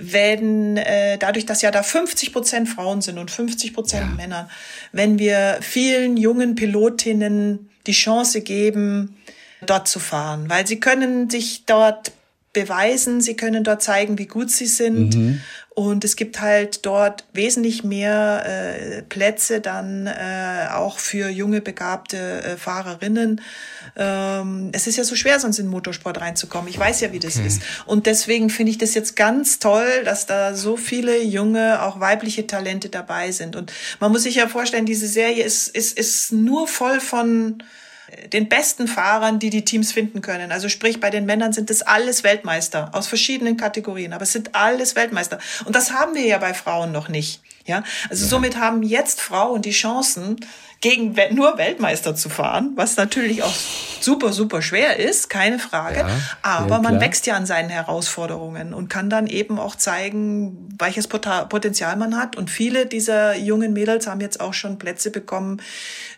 wenn 0.00 0.76
äh, 0.76 1.18
dadurch, 1.18 1.46
dass 1.46 1.62
ja 1.62 1.70
da 1.70 1.82
50 1.82 2.32
Prozent 2.32 2.68
Frauen 2.68 3.02
sind 3.02 3.18
und 3.18 3.30
50 3.30 3.74
Prozent 3.74 4.08
ja. 4.10 4.16
Männer, 4.16 4.48
wenn 4.92 5.18
wir 5.18 5.58
vielen 5.60 6.16
jungen 6.16 6.54
Pilotinnen 6.54 7.70
die 7.86 7.92
Chance 7.92 8.40
geben, 8.40 9.16
dort 9.64 9.88
zu 9.88 9.98
fahren, 9.98 10.48
weil 10.48 10.66
sie 10.66 10.80
können 10.80 11.28
sich 11.28 11.64
dort 11.66 12.12
beweisen, 12.52 13.20
sie 13.20 13.36
können 13.36 13.62
dort 13.62 13.82
zeigen, 13.82 14.18
wie 14.18 14.26
gut 14.26 14.50
sie 14.50 14.66
sind. 14.66 15.14
Mhm. 15.14 15.40
Und 15.72 16.04
es 16.04 16.16
gibt 16.16 16.40
halt 16.40 16.84
dort 16.84 17.24
wesentlich 17.32 17.84
mehr 17.84 18.44
äh, 18.44 19.02
Plätze 19.02 19.60
dann 19.60 20.08
äh, 20.08 20.66
auch 20.72 20.98
für 20.98 21.28
junge, 21.28 21.60
begabte 21.60 22.42
äh, 22.42 22.56
Fahrerinnen. 22.56 23.40
Ähm, 23.96 24.70
es 24.72 24.88
ist 24.88 24.96
ja 24.96 25.04
so 25.04 25.14
schwer, 25.14 25.38
sonst 25.38 25.60
in 25.60 25.66
den 25.66 25.70
Motorsport 25.70 26.20
reinzukommen. 26.20 26.68
Ich 26.68 26.78
weiß 26.78 27.00
ja, 27.02 27.12
wie 27.12 27.20
das 27.20 27.36
okay. 27.36 27.46
ist. 27.46 27.62
Und 27.86 28.06
deswegen 28.06 28.50
finde 28.50 28.72
ich 28.72 28.78
das 28.78 28.94
jetzt 28.94 29.14
ganz 29.14 29.60
toll, 29.60 30.02
dass 30.04 30.26
da 30.26 30.54
so 30.54 30.76
viele 30.76 31.22
junge, 31.22 31.82
auch 31.82 32.00
weibliche 32.00 32.48
Talente 32.48 32.88
dabei 32.88 33.30
sind. 33.30 33.54
Und 33.54 33.72
man 34.00 34.10
muss 34.10 34.24
sich 34.24 34.34
ja 34.34 34.48
vorstellen, 34.48 34.86
diese 34.86 35.06
Serie 35.06 35.44
ist, 35.44 35.68
ist, 35.68 35.96
ist 35.96 36.32
nur 36.32 36.66
voll 36.66 37.00
von 37.00 37.62
den 38.32 38.48
besten 38.48 38.88
Fahrern, 38.88 39.38
die 39.38 39.50
die 39.50 39.64
Teams 39.64 39.92
finden 39.92 40.20
können. 40.20 40.52
Also 40.52 40.68
sprich, 40.68 41.00
bei 41.00 41.10
den 41.10 41.26
Männern 41.26 41.52
sind 41.52 41.70
es 41.70 41.82
alles 41.82 42.24
Weltmeister 42.24 42.90
aus 42.92 43.06
verschiedenen 43.06 43.56
Kategorien, 43.56 44.12
aber 44.12 44.22
es 44.22 44.32
sind 44.32 44.54
alles 44.54 44.96
Weltmeister. 44.96 45.38
Und 45.64 45.76
das 45.76 45.92
haben 45.92 46.14
wir 46.14 46.24
ja 46.24 46.38
bei 46.38 46.54
Frauen 46.54 46.92
noch 46.92 47.08
nicht. 47.08 47.40
Ja, 47.66 47.84
also 48.08 48.24
ja. 48.24 48.30
somit 48.30 48.56
haben 48.56 48.82
jetzt 48.82 49.20
Frauen 49.20 49.62
die 49.62 49.70
Chancen, 49.70 50.36
gegen 50.80 51.14
nur 51.32 51.58
Weltmeister 51.58 52.14
zu 52.14 52.30
fahren, 52.30 52.72
was 52.74 52.96
natürlich 52.96 53.42
auch 53.42 53.54
super, 54.00 54.32
super 54.32 54.62
schwer 54.62 54.96
ist, 54.96 55.28
keine 55.28 55.58
Frage. 55.58 55.98
Ja, 55.98 56.08
Aber 56.40 56.80
man 56.80 56.92
klar. 56.92 57.00
wächst 57.02 57.26
ja 57.26 57.34
an 57.36 57.44
seinen 57.44 57.68
Herausforderungen 57.68 58.72
und 58.72 58.88
kann 58.88 59.10
dann 59.10 59.26
eben 59.26 59.58
auch 59.58 59.76
zeigen, 59.76 60.74
welches 60.78 61.06
Potenzial 61.06 61.96
man 61.96 62.16
hat. 62.16 62.36
Und 62.36 62.48
viele 62.48 62.86
dieser 62.86 63.36
jungen 63.36 63.74
Mädels 63.74 64.06
haben 64.06 64.22
jetzt 64.22 64.40
auch 64.40 64.54
schon 64.54 64.78
Plätze 64.78 65.10
bekommen, 65.10 65.60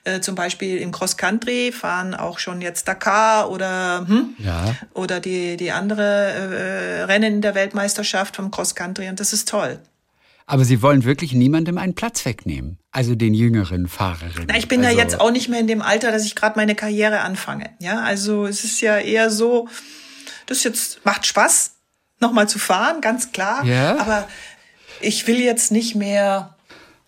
äh, 0.05 0.21
zum 0.21 0.37
Beispiel 0.37 0.79
im 0.79 0.93
Cross 0.93 1.17
Country, 1.17 1.73
fahren 1.73 2.15
auch 2.15 2.39
schon 2.39 2.61
jetzt 2.61 2.87
Dakar 2.87 3.51
oder, 3.51 4.05
hm, 4.07 4.37
ja. 4.39 4.77
oder 4.95 5.19
die, 5.19 5.57
die 5.57 5.73
andere 5.73 6.03
äh, 6.03 7.03
Rennen 7.03 7.41
der 7.41 7.57
Weltmeisterschaft 7.57 8.37
vom 8.37 8.53
Cross 8.53 8.77
Country. 8.77 9.09
Und 9.09 9.19
das 9.19 9.33
ist 9.33 9.49
toll. 9.49 9.81
Aber 10.47 10.65
Sie 10.65 10.83
wollen 10.83 11.05
wirklich 11.05 11.33
niemandem 11.33 11.79
einen 11.79 11.95
Platz 11.95 12.25
wegnehmen, 12.25 12.79
also 12.91 13.15
den 13.15 13.35
jüngeren 13.35 13.87
Fahrerinnen. 13.89 14.49
Na, 14.49 14.57
ich 14.57 14.69
bin 14.69 14.85
also 14.85 14.97
ja 14.97 15.03
jetzt 15.03 15.21
auch 15.21 15.31
nicht 15.31 15.49
mehr 15.49 15.61
in 15.61 15.67
dem 15.67 15.83
Alter, 15.83 16.13
dass 16.13 16.25
ich 16.25 16.35
gerade 16.35 16.57
meine 16.57 16.75
Karriere 16.75 17.21
anfange. 17.21 17.71
Ja, 17.79 18.01
also 18.01 18.47
es 18.47 18.65
ist 18.65 18.81
ja 18.81 18.99
eher 18.99 19.31
so, 19.31 19.69
das 20.47 20.65
jetzt 20.65 21.05
macht 21.05 21.27
Spaß, 21.27 21.73
nochmal 22.21 22.49
zu 22.49 22.59
fahren, 22.59 23.01
ganz 23.01 23.33
klar. 23.33 23.65
Ja. 23.65 23.99
Aber 23.99 24.29
ich 25.01 25.27
will 25.27 25.41
jetzt 25.41 25.73
nicht 25.73 25.95
mehr 25.95 26.57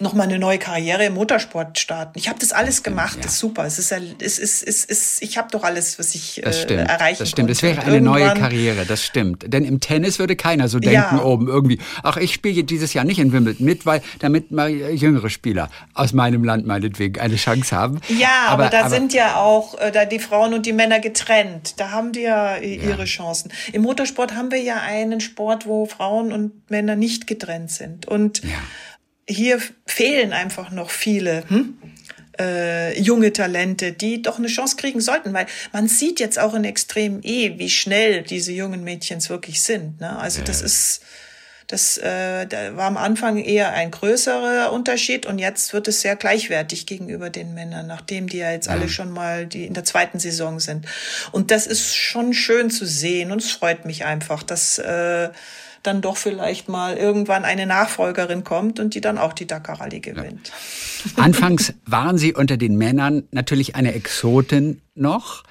noch 0.00 0.12
mal 0.12 0.24
eine 0.24 0.40
neue 0.40 0.58
Karriere 0.58 1.04
im 1.04 1.14
Motorsport 1.14 1.78
starten. 1.78 2.18
Ich 2.18 2.28
habe 2.28 2.38
das 2.40 2.50
alles 2.50 2.82
gemacht, 2.82 3.16
ja. 3.16 3.22
das 3.22 3.34
ist 3.34 3.38
super. 3.38 3.64
Es 3.64 3.78
ist, 3.78 3.92
es 3.92 4.38
ist, 4.40 4.62
es 4.62 4.84
ist, 4.84 5.22
ich 5.22 5.38
habe 5.38 5.48
doch 5.52 5.62
alles, 5.62 6.00
was 6.00 6.16
ich 6.16 6.40
das 6.44 6.62
stimmt, 6.62 6.80
äh, 6.80 6.92
erreichen 6.92 7.18
Das 7.20 7.30
stimmt, 7.30 7.50
es 7.50 7.62
wäre 7.62 7.80
eine 7.82 8.00
neue 8.00 8.34
Karriere, 8.34 8.86
das 8.86 9.04
stimmt. 9.04 9.44
Denn 9.52 9.64
im 9.64 9.78
Tennis 9.78 10.18
würde 10.18 10.34
keiner 10.34 10.68
so 10.68 10.80
denken 10.80 11.16
ja. 11.16 11.22
oben 11.22 11.46
irgendwie, 11.46 11.78
ach, 12.02 12.16
ich 12.16 12.34
spiele 12.34 12.64
dieses 12.64 12.92
Jahr 12.92 13.04
nicht 13.04 13.20
in 13.20 13.32
Wimbledon 13.32 13.64
mit, 13.64 13.86
weil 13.86 14.02
damit 14.18 14.50
mal 14.50 14.68
jüngere 14.68 15.30
Spieler 15.30 15.70
aus 15.94 16.12
meinem 16.12 16.42
Land 16.42 16.66
meinetwegen 16.66 17.20
eine 17.20 17.36
Chance 17.36 17.76
haben. 17.76 18.00
Ja, 18.08 18.46
aber, 18.48 18.64
aber 18.64 18.70
da 18.70 18.80
aber, 18.80 18.90
sind 18.90 19.14
ja 19.14 19.36
auch 19.36 19.78
äh, 19.78 19.92
da 19.92 20.06
die 20.06 20.18
Frauen 20.18 20.54
und 20.54 20.66
die 20.66 20.72
Männer 20.72 20.98
getrennt. 20.98 21.74
Da 21.78 21.92
haben 21.92 22.10
die 22.10 22.22
ja, 22.22 22.56
äh, 22.56 22.74
ihre 22.74 22.98
ja. 22.98 23.04
Chancen. 23.04 23.52
Im 23.72 23.82
Motorsport 23.82 24.34
haben 24.34 24.50
wir 24.50 24.60
ja 24.60 24.80
einen 24.80 25.20
Sport, 25.20 25.66
wo 25.66 25.86
Frauen 25.86 26.32
und 26.32 26.68
Männer 26.68 26.96
nicht 26.96 27.28
getrennt 27.28 27.70
sind. 27.70 28.06
Und 28.06 28.42
ja 28.42 28.48
hier 29.28 29.60
fehlen 29.86 30.32
einfach 30.32 30.70
noch 30.70 30.90
viele 30.90 31.48
hm? 31.48 31.78
äh, 32.38 32.98
junge 33.00 33.32
Talente, 33.32 33.92
die 33.92 34.22
doch 34.22 34.38
eine 34.38 34.48
Chance 34.48 34.76
kriegen 34.76 35.00
sollten, 35.00 35.32
weil 35.32 35.46
man 35.72 35.88
sieht 35.88 36.20
jetzt 36.20 36.38
auch 36.38 36.54
in 36.54 36.64
Extrem 36.64 37.20
E, 37.22 37.58
wie 37.58 37.70
schnell 37.70 38.22
diese 38.22 38.52
jungen 38.52 38.84
Mädchens 38.84 39.30
wirklich 39.30 39.62
sind. 39.62 40.00
Ne? 40.00 40.18
Also 40.18 40.42
das 40.42 40.62
ist 40.62 41.02
das 41.66 41.96
äh, 41.96 42.46
da 42.46 42.76
war 42.76 42.86
am 42.86 42.98
Anfang 42.98 43.38
eher 43.38 43.72
ein 43.72 43.90
größerer 43.90 44.70
Unterschied 44.70 45.24
und 45.24 45.38
jetzt 45.38 45.72
wird 45.72 45.88
es 45.88 46.02
sehr 46.02 46.14
gleichwertig 46.14 46.84
gegenüber 46.84 47.30
den 47.30 47.54
Männern, 47.54 47.86
nachdem 47.86 48.28
die 48.28 48.38
ja 48.38 48.50
jetzt 48.52 48.66
ja. 48.66 48.72
alle 48.72 48.88
schon 48.88 49.10
mal 49.10 49.46
die 49.46 49.64
in 49.64 49.72
der 49.72 49.84
zweiten 49.84 50.18
Saison 50.18 50.60
sind. 50.60 50.86
Und 51.32 51.50
das 51.50 51.66
ist 51.66 51.96
schon 51.96 52.34
schön 52.34 52.70
zu 52.70 52.84
sehen 52.84 53.32
und 53.32 53.42
es 53.42 53.50
freut 53.50 53.86
mich 53.86 54.04
einfach, 54.04 54.42
dass 54.42 54.78
äh, 54.78 55.30
dann 55.86 56.00
doch 56.00 56.16
vielleicht 56.16 56.68
mal 56.68 56.96
irgendwann 56.96 57.44
eine 57.44 57.66
Nachfolgerin 57.66 58.44
kommt 58.44 58.80
und 58.80 58.94
die 58.94 59.00
dann 59.00 59.18
auch 59.18 59.32
die 59.32 59.46
Dakar 59.46 59.80
Rallye 59.80 60.00
gewinnt. 60.00 60.52
Ja. 61.16 61.22
Anfangs 61.24 61.74
waren 61.86 62.18
Sie 62.18 62.34
unter 62.34 62.56
den 62.56 62.76
Männern 62.76 63.24
natürlich 63.30 63.76
eine 63.76 63.94
Exotin 63.94 64.80
noch. 64.94 65.44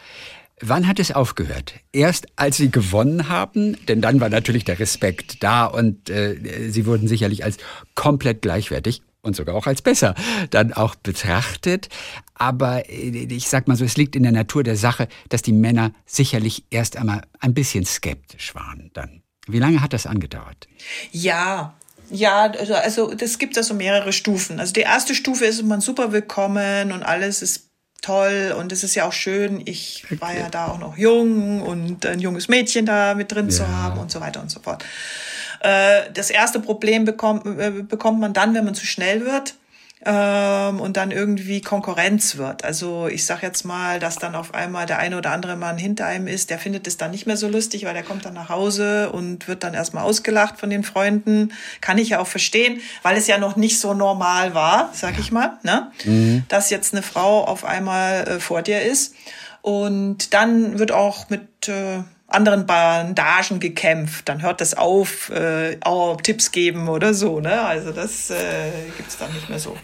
Wann 0.59 0.87
hat 0.87 0.99
es 0.99 1.11
aufgehört? 1.11 1.73
Erst 1.91 2.27
als 2.35 2.57
Sie 2.57 2.71
gewonnen 2.71 3.27
haben, 3.27 3.77
denn 3.87 4.01
dann 4.01 4.21
war 4.21 4.29
natürlich 4.29 4.63
der 4.63 4.79
Respekt 4.79 5.43
da 5.43 5.65
und 5.65 6.09
äh, 6.09 6.69
Sie 6.69 6.85
wurden 6.85 7.07
sicherlich 7.07 7.43
als 7.43 7.57
komplett 7.95 8.41
gleichwertig 8.41 9.01
und 9.23 9.35
sogar 9.35 9.55
auch 9.55 9.65
als 9.65 9.81
besser 9.81 10.13
dann 10.51 10.73
auch 10.73 10.95
betrachtet. 10.95 11.89
Aber 12.35 12.89
äh, 12.89 13.09
ich 13.09 13.49
sag 13.49 13.67
mal 13.67 13.75
so, 13.75 13.85
es 13.85 13.97
liegt 13.97 14.15
in 14.15 14.23
der 14.23 14.31
Natur 14.31 14.63
der 14.63 14.77
Sache, 14.77 15.07
dass 15.29 15.41
die 15.41 15.53
Männer 15.53 15.91
sicherlich 16.05 16.65
erst 16.69 16.97
einmal 16.97 17.23
ein 17.39 17.53
bisschen 17.53 17.85
skeptisch 17.85 18.53
waren 18.53 18.91
dann. 18.93 19.22
Wie 19.47 19.59
lange 19.59 19.81
hat 19.81 19.93
das 19.93 20.07
angedauert? 20.07 20.67
Ja, 21.11 21.73
ja, 22.09 22.51
also, 22.51 22.75
also 22.75 23.13
das 23.13 23.39
gibt 23.39 23.57
also 23.57 23.73
mehrere 23.73 24.13
Stufen. 24.13 24.59
Also 24.59 24.73
die 24.73 24.81
erste 24.81 25.15
Stufe 25.15 25.45
ist 25.45 25.63
man 25.63 25.81
super 25.81 26.11
willkommen 26.11 26.91
und 26.91 27.03
alles 27.03 27.41
ist 27.41 27.69
toll 28.01 28.53
und 28.57 28.71
es 28.71 28.83
ist 28.83 28.95
ja 28.95 29.05
auch 29.07 29.13
schön. 29.13 29.61
Ich 29.65 30.03
okay. 30.05 30.21
war 30.21 30.33
ja 30.37 30.49
da 30.49 30.67
auch 30.67 30.79
noch 30.79 30.97
jung 30.97 31.61
und 31.61 32.05
ein 32.05 32.19
junges 32.19 32.47
Mädchen 32.49 32.85
da 32.85 33.15
mit 33.15 33.31
drin 33.31 33.49
ja. 33.49 33.55
zu 33.55 33.67
haben 33.67 33.99
und 33.99 34.11
so 34.11 34.21
weiter 34.21 34.41
und 34.41 34.51
so 34.51 34.59
fort. 34.59 34.83
Äh, 35.61 36.11
das 36.13 36.29
erste 36.29 36.59
Problem 36.59 37.05
bekommt, 37.05 37.45
äh, 37.45 37.71
bekommt 37.71 38.19
man 38.19 38.33
dann, 38.33 38.53
wenn 38.53 38.65
man 38.65 38.75
zu 38.75 38.85
schnell 38.85 39.25
wird 39.25 39.55
ähm, 40.05 40.81
und 40.81 40.97
dann 40.97 41.11
irgendwie 41.11 41.61
Konkurrenz 41.61 42.37
wird. 42.37 42.65
Also 42.65 43.07
ich 43.07 43.25
sag 43.25 43.41
jetzt 43.41 43.63
mal, 43.63 43.99
dass 43.99 44.17
dann 44.17 44.35
auf 44.35 44.53
einmal 44.53 44.85
der 44.85 44.99
eine 44.99 45.17
oder 45.17 45.31
andere 45.31 45.55
Mann 45.55 45.77
hinter 45.77 46.05
einem 46.05 46.27
ist, 46.27 46.49
der 46.49 46.59
findet 46.59 46.87
es 46.87 46.97
dann 46.97 47.11
nicht 47.11 47.25
mehr 47.25 47.37
so 47.37 47.47
lustig, 47.47 47.85
weil 47.85 47.93
der 47.93 48.03
kommt 48.03 48.25
dann 48.25 48.33
nach 48.33 48.49
Hause 48.49 49.11
und 49.11 49.47
wird 49.47 49.63
dann 49.63 49.73
erstmal 49.73 50.03
ausgelacht 50.03 50.59
von 50.59 50.69
den 50.69 50.83
Freunden. 50.83 51.53
Kann 51.79 51.97
ich 51.97 52.09
ja 52.09 52.19
auch 52.19 52.27
verstehen, 52.27 52.81
weil 53.01 53.15
es 53.17 53.27
ja 53.27 53.37
noch 53.37 53.55
nicht 53.55 53.79
so 53.79 53.93
normal 53.93 54.53
war, 54.53 54.89
sag 54.93 55.17
ich 55.19 55.31
mal, 55.31 55.57
ne? 55.63 55.91
Mhm. 56.03 56.43
dass 56.49 56.69
jetzt 56.69 56.93
eine 56.93 57.03
Frau 57.03 57.45
auf 57.45 57.63
einmal 57.63 58.27
äh, 58.27 58.39
vor 58.39 58.61
dir 58.61 58.81
ist. 58.81 59.15
Und 59.61 60.33
dann 60.33 60.79
wird 60.79 60.91
auch 60.91 61.29
mit 61.29 61.69
äh, 61.69 62.03
anderen 62.33 62.65
Bandagen 62.65 63.59
gekämpft, 63.59 64.27
dann 64.29 64.41
hört 64.41 64.61
das 64.61 64.75
auf, 64.75 65.29
äh, 65.29 65.77
auch 65.81 66.19
Tipps 66.21 66.51
geben 66.51 66.89
oder 66.89 67.13
so. 67.13 67.39
Ne? 67.39 67.61
Also 67.61 67.91
das 67.91 68.29
äh, 68.29 68.71
gibt 68.97 69.19
dann 69.19 69.33
nicht 69.33 69.49
mehr 69.49 69.59
so. 69.59 69.77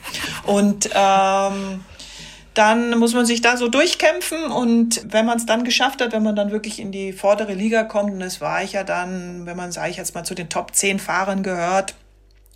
Und 0.46 0.90
ähm, 0.94 1.84
dann 2.54 2.98
muss 2.98 3.14
man 3.14 3.26
sich 3.26 3.42
da 3.42 3.56
so 3.56 3.68
durchkämpfen 3.68 4.46
und 4.46 5.02
wenn 5.14 5.26
man 5.26 5.38
es 5.38 5.46
dann 5.46 5.64
geschafft 5.64 6.02
hat, 6.02 6.12
wenn 6.12 6.24
man 6.24 6.36
dann 6.36 6.52
wirklich 6.52 6.80
in 6.80 6.92
die 6.92 7.14
vordere 7.14 7.54
Liga 7.54 7.84
kommt, 7.84 8.12
und 8.12 8.20
das 8.20 8.42
war 8.42 8.64
ich 8.64 8.74
ja 8.74 8.84
dann, 8.84 9.46
wenn 9.46 9.56
man, 9.56 9.72
sage 9.72 9.92
ich 9.92 9.98
jetzt 9.98 10.16
mal, 10.16 10.24
zu 10.24 10.36
den 10.36 10.50
Top 10.50 10.76
10 10.76 11.00
Fahrern 11.00 11.44
gehört, 11.44 11.96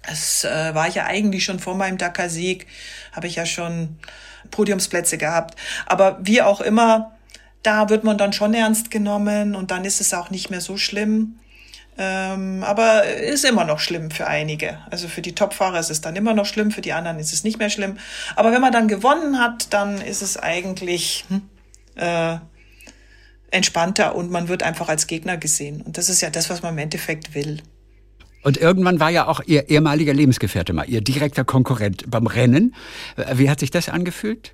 das 0.05 0.43
äh, 0.43 0.75
war 0.75 0.87
ich 0.87 0.95
ja 0.95 1.05
eigentlich 1.05 1.45
schon 1.45 1.59
vor 1.59 1.75
meinem 1.75 1.97
Dakar-Sieg, 1.97 2.67
habe 3.13 3.27
ich 3.27 3.35
ja 3.35 3.45
schon 3.45 3.97
Podiumsplätze 4.51 5.17
gehabt. 5.17 5.57
Aber 5.85 6.19
wie 6.21 6.41
auch 6.41 6.59
immer, 6.59 7.12
da 7.63 7.89
wird 7.89 8.03
man 8.03 8.17
dann 8.17 8.33
schon 8.33 8.53
ernst 8.53 8.91
genommen 8.91 9.55
und 9.55 9.71
dann 9.71 9.85
ist 9.85 10.01
es 10.01 10.13
auch 10.13 10.29
nicht 10.29 10.49
mehr 10.49 10.61
so 10.61 10.77
schlimm. 10.77 11.39
Ähm, 11.95 12.63
aber 12.63 13.05
ist 13.05 13.45
immer 13.45 13.65
noch 13.65 13.79
schlimm 13.79 14.09
für 14.09 14.27
einige. 14.27 14.79
Also 14.89 15.07
für 15.07 15.21
die 15.21 15.35
Topfahrer 15.35 15.79
ist 15.79 15.91
es 15.91 16.01
dann 16.01 16.15
immer 16.15 16.33
noch 16.33 16.45
schlimm, 16.45 16.71
für 16.71 16.81
die 16.81 16.93
anderen 16.93 17.19
ist 17.19 17.33
es 17.33 17.43
nicht 17.43 17.59
mehr 17.59 17.69
schlimm. 17.69 17.97
Aber 18.35 18.51
wenn 18.51 18.61
man 18.61 18.71
dann 18.71 18.87
gewonnen 18.87 19.39
hat, 19.39 19.71
dann 19.73 20.01
ist 20.01 20.21
es 20.21 20.37
eigentlich 20.37 21.25
hm, 21.29 21.41
äh, 21.95 22.37
entspannter 23.51 24.15
und 24.15 24.31
man 24.31 24.47
wird 24.47 24.63
einfach 24.63 24.89
als 24.89 25.05
Gegner 25.05 25.37
gesehen. 25.37 25.81
Und 25.81 25.97
das 25.97 26.09
ist 26.09 26.21
ja 26.21 26.31
das, 26.31 26.49
was 26.49 26.63
man 26.63 26.73
im 26.73 26.79
Endeffekt 26.79 27.35
will. 27.35 27.61
Und 28.41 28.57
irgendwann 28.57 28.99
war 28.99 29.09
ja 29.09 29.27
auch 29.27 29.41
Ihr 29.45 29.69
ehemaliger 29.69 30.13
Lebensgefährte 30.13 30.73
mal, 30.73 30.89
Ihr 30.89 31.01
direkter 31.01 31.45
Konkurrent 31.45 32.09
beim 32.09 32.27
Rennen. 32.27 32.75
Wie 33.33 33.49
hat 33.49 33.59
sich 33.59 33.71
das 33.71 33.87
angefühlt? 33.87 34.53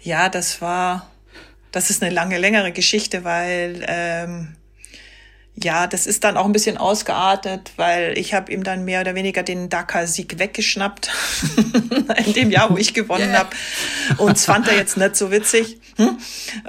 Ja, 0.00 0.28
das 0.28 0.62
war 0.62 1.11
das 1.72 1.90
ist 1.90 2.02
eine 2.02 2.14
lange, 2.14 2.38
längere 2.38 2.72
Geschichte, 2.72 3.24
weil 3.24 3.84
ähm, 3.88 4.56
ja, 5.54 5.86
das 5.86 6.06
ist 6.06 6.24
dann 6.24 6.38
auch 6.38 6.46
ein 6.46 6.52
bisschen 6.52 6.78
ausgeartet, 6.78 7.72
weil 7.76 8.16
ich 8.16 8.32
habe 8.32 8.50
ihm 8.50 8.64
dann 8.64 8.84
mehr 8.86 9.02
oder 9.02 9.14
weniger 9.14 9.42
den 9.42 9.68
Dakar-Sieg 9.68 10.38
weggeschnappt 10.38 11.10
in 12.26 12.32
dem 12.32 12.50
Jahr, 12.50 12.70
wo 12.70 12.78
ich 12.78 12.94
gewonnen 12.94 13.30
yeah. 13.30 13.40
habe. 13.40 13.50
Und 14.16 14.38
es 14.38 14.46
fand 14.46 14.66
er 14.68 14.76
jetzt 14.76 14.96
nicht 14.96 15.14
so 15.14 15.30
witzig. 15.30 15.78
Hm? 15.96 16.18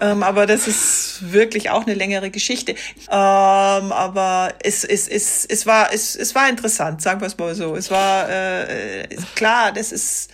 Ähm, 0.01 0.22
aber 0.22 0.45
das 0.45 0.68
ist 0.68 1.32
wirklich 1.32 1.70
auch 1.70 1.86
eine 1.86 1.93
längere 1.93 2.30
Geschichte. 2.30 2.74
Ähm, 2.74 3.08
aber 3.10 4.54
es, 4.62 4.84
es, 4.84 5.08
es, 5.08 5.45
es, 5.45 5.66
war, 5.66 5.93
es, 5.93 6.18
es 6.18 6.36
war 6.36 6.49
interessant, 6.49 7.01
sagen 7.01 7.22
wir 7.22 7.28
es 7.28 7.38
mal 7.38 7.56
so. 7.56 7.78
Es 7.78 7.89
war 7.89 8.30
äh, 8.30 9.08
klar, 9.36 9.72
das 9.72 9.93
ist 9.93 10.30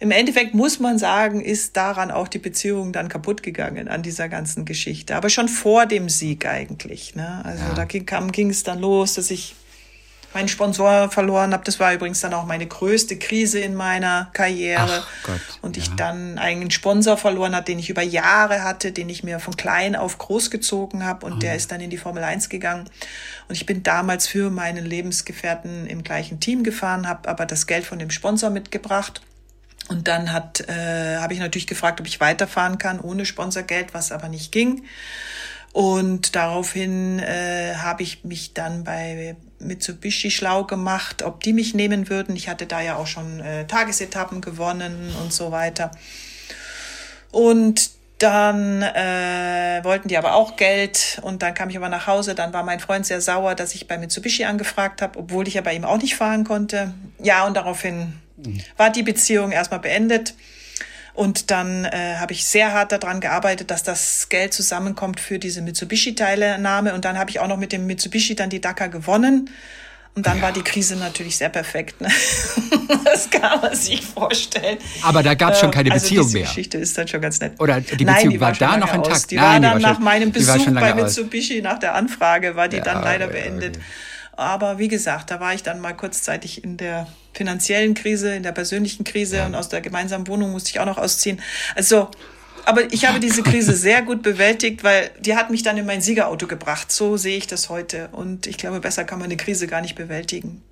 im 0.00 0.12
Endeffekt 0.12 0.54
muss 0.54 0.78
man 0.78 0.98
sagen, 0.98 1.40
ist 1.40 1.76
daran 1.76 2.10
auch 2.10 2.28
die 2.28 2.38
Beziehung 2.38 2.92
dann 2.92 3.08
kaputt 3.08 3.42
gegangen 3.42 3.88
an 3.88 4.02
dieser 4.02 4.28
ganzen 4.28 4.64
Geschichte. 4.64 5.16
Aber 5.16 5.28
schon 5.28 5.48
vor 5.48 5.86
dem 5.86 6.08
Sieg 6.08 6.46
eigentlich. 6.46 7.16
Ne? 7.16 7.42
Also 7.44 7.64
ja. 7.64 7.74
da 7.74 7.84
ging, 7.84 8.50
es 8.50 8.62
dann 8.62 8.78
los, 8.78 9.14
dass 9.14 9.30
ich 9.32 9.56
meinen 10.34 10.46
Sponsor 10.46 11.10
verloren 11.10 11.52
habe. 11.52 11.64
Das 11.64 11.80
war 11.80 11.92
übrigens 11.92 12.20
dann 12.20 12.32
auch 12.32 12.44
meine 12.44 12.66
größte 12.66 13.18
Krise 13.18 13.58
in 13.58 13.74
meiner 13.74 14.28
Karriere. 14.34 15.02
Gott, 15.24 15.40
und 15.62 15.76
ich 15.76 15.88
ja. 15.88 15.94
dann 15.96 16.38
einen 16.38 16.70
Sponsor 16.70 17.16
verloren 17.16 17.56
habe, 17.56 17.64
den 17.64 17.80
ich 17.80 17.90
über 17.90 18.02
Jahre 18.02 18.62
hatte, 18.62 18.92
den 18.92 19.08
ich 19.08 19.24
mir 19.24 19.40
von 19.40 19.56
klein 19.56 19.96
auf 19.96 20.18
großgezogen 20.18 21.04
habe. 21.04 21.26
Und 21.26 21.32
oh. 21.32 21.38
der 21.38 21.56
ist 21.56 21.72
dann 21.72 21.80
in 21.80 21.90
die 21.90 21.98
Formel 21.98 22.22
1 22.22 22.50
gegangen. 22.50 22.88
Und 23.48 23.56
ich 23.56 23.66
bin 23.66 23.82
damals 23.82 24.28
für 24.28 24.50
meinen 24.50 24.84
Lebensgefährten 24.84 25.88
im 25.88 26.04
gleichen 26.04 26.38
Team 26.38 26.62
gefahren, 26.62 27.08
habe 27.08 27.28
aber 27.28 27.46
das 27.46 27.66
Geld 27.66 27.84
von 27.84 27.98
dem 27.98 28.10
Sponsor 28.10 28.50
mitgebracht 28.50 29.22
Und 29.88 30.06
dann 30.06 30.32
hat, 30.32 30.68
äh, 30.68 31.16
habe 31.16 31.32
ich 31.32 31.40
natürlich 31.40 31.66
gefragt, 31.66 32.00
ob 32.00 32.06
ich 32.06 32.20
weiterfahren 32.20 32.78
kann 32.78 33.00
ohne 33.00 33.24
Sponsorgeld, 33.24 33.94
was 33.94 34.12
aber 34.12 34.28
nicht 34.28 34.52
ging. 34.52 34.84
Und 35.72 36.34
daraufhin 36.34 37.18
äh, 37.18 37.74
habe 37.76 38.02
ich 38.02 38.24
mich 38.24 38.54
dann 38.54 38.84
bei 38.84 39.36
Mitsubishi 39.58 40.30
schlau 40.30 40.64
gemacht, 40.64 41.22
ob 41.22 41.42
die 41.42 41.52
mich 41.52 41.74
nehmen 41.74 42.08
würden. 42.08 42.36
Ich 42.36 42.48
hatte 42.48 42.66
da 42.66 42.80
ja 42.80 42.96
auch 42.96 43.06
schon 43.06 43.40
äh, 43.40 43.66
Tagesetappen 43.66 44.40
gewonnen 44.40 45.14
und 45.22 45.32
so 45.32 45.52
weiter. 45.52 45.90
Und 47.30 47.90
dann 48.18 48.82
äh, 48.82 49.80
wollten 49.84 50.08
die 50.08 50.18
aber 50.18 50.34
auch 50.34 50.56
Geld 50.56 51.20
und 51.22 51.42
dann 51.42 51.54
kam 51.54 51.70
ich 51.70 51.76
aber 51.76 51.88
nach 51.88 52.06
Hause. 52.06 52.34
Dann 52.34 52.52
war 52.52 52.64
mein 52.64 52.80
Freund 52.80 53.06
sehr 53.06 53.20
sauer, 53.20 53.54
dass 53.54 53.74
ich 53.74 53.86
bei 53.86 53.96
Mitsubishi 53.96 54.44
angefragt 54.44 55.02
habe, 55.02 55.18
obwohl 55.18 55.46
ich 55.46 55.54
ja 55.54 55.60
bei 55.60 55.74
ihm 55.74 55.84
auch 55.84 55.98
nicht 55.98 56.16
fahren 56.16 56.44
konnte. 56.44 56.92
Ja, 57.22 57.46
und 57.46 57.54
daraufhin. 57.56 58.14
War 58.76 58.90
die 58.90 59.02
Beziehung 59.02 59.52
erstmal 59.52 59.80
beendet. 59.80 60.34
Und 61.14 61.50
dann 61.50 61.84
äh, 61.84 62.14
habe 62.18 62.32
ich 62.32 62.44
sehr 62.44 62.72
hart 62.72 62.92
daran 62.92 63.20
gearbeitet, 63.20 63.72
dass 63.72 63.82
das 63.82 64.28
Geld 64.28 64.54
zusammenkommt 64.54 65.18
für 65.18 65.40
diese 65.40 65.62
Mitsubishi-Teilnahme. 65.62 66.94
Und 66.94 67.04
dann 67.04 67.18
habe 67.18 67.30
ich 67.30 67.40
auch 67.40 67.48
noch 67.48 67.56
mit 67.56 67.72
dem 67.72 67.86
Mitsubishi 67.86 68.36
dann 68.36 68.50
die 68.50 68.60
Dakar 68.60 68.88
gewonnen. 68.88 69.50
Und 70.14 70.26
dann 70.26 70.36
ja. 70.38 70.44
war 70.44 70.52
die 70.52 70.62
Krise 70.62 70.96
natürlich 70.96 71.36
sehr 71.36 71.48
perfekt. 71.48 72.00
Ne? 72.00 72.08
Das 73.04 73.30
kann 73.30 73.60
man 73.60 73.74
sich 73.74 74.02
vorstellen. 74.02 74.78
Aber 75.02 75.22
da 75.22 75.34
gab 75.34 75.52
es 75.52 75.60
schon 75.60 75.70
keine 75.70 75.90
also 75.90 76.04
Beziehung 76.04 76.24
diese 76.24 76.38
mehr. 76.38 76.46
Die 76.46 76.48
Geschichte 76.48 76.78
ist 76.78 76.96
dann 76.96 77.08
schon 77.08 77.20
ganz 77.20 77.40
nett. 77.40 77.52
Oder 77.58 77.80
die 77.80 77.90
Beziehung 77.90 78.06
Nein, 78.06 78.30
die 78.30 78.40
war, 78.40 78.60
war 78.60 78.68
da 78.70 78.76
noch 78.76 78.94
intakt? 78.94 79.30
Die 79.30 79.36
Nein, 79.36 79.44
war 79.44 79.60
dann 79.60 79.78
die 79.78 79.84
war 79.84 79.92
nach 79.92 79.98
meinem 79.98 80.32
Besuch 80.32 80.66
bei 80.72 80.94
Mitsubishi, 80.94 81.58
aus. 81.58 81.64
nach 81.64 81.78
der 81.78 81.94
Anfrage, 81.94 82.56
war 82.56 82.68
die 82.68 82.78
ja, 82.78 82.84
dann 82.84 83.02
leider 83.02 83.26
ja, 83.26 83.32
beendet. 83.32 83.76
Okay. 83.76 83.86
Aber 84.38 84.78
wie 84.78 84.86
gesagt, 84.86 85.32
da 85.32 85.40
war 85.40 85.52
ich 85.52 85.64
dann 85.64 85.80
mal 85.80 85.94
kurzzeitig 85.94 86.62
in 86.62 86.76
der 86.76 87.08
finanziellen 87.32 87.94
Krise, 87.94 88.36
in 88.36 88.44
der 88.44 88.52
persönlichen 88.52 89.02
Krise 89.02 89.44
und 89.44 89.56
aus 89.56 89.68
der 89.68 89.80
gemeinsamen 89.80 90.28
Wohnung 90.28 90.52
musste 90.52 90.70
ich 90.70 90.78
auch 90.78 90.86
noch 90.86 90.96
ausziehen. 90.96 91.40
Also 91.74 92.08
aber 92.64 92.92
ich 92.92 93.04
habe 93.04 93.18
diese 93.18 93.42
Krise 93.42 93.74
sehr 93.74 94.02
gut 94.02 94.22
bewältigt, 94.22 94.84
weil 94.84 95.10
die 95.18 95.34
hat 95.34 95.50
mich 95.50 95.64
dann 95.64 95.76
in 95.76 95.86
mein 95.86 96.02
Siegerauto 96.02 96.46
gebracht. 96.46 96.92
So 96.92 97.16
sehe 97.16 97.36
ich 97.36 97.48
das 97.48 97.68
heute. 97.68 98.10
Und 98.12 98.46
ich 98.46 98.58
glaube, 98.58 98.78
besser 98.78 99.02
kann 99.02 99.18
man 99.18 99.24
eine 99.24 99.36
Krise 99.36 99.66
gar 99.66 99.80
nicht 99.80 99.96
bewältigen. 99.96 100.62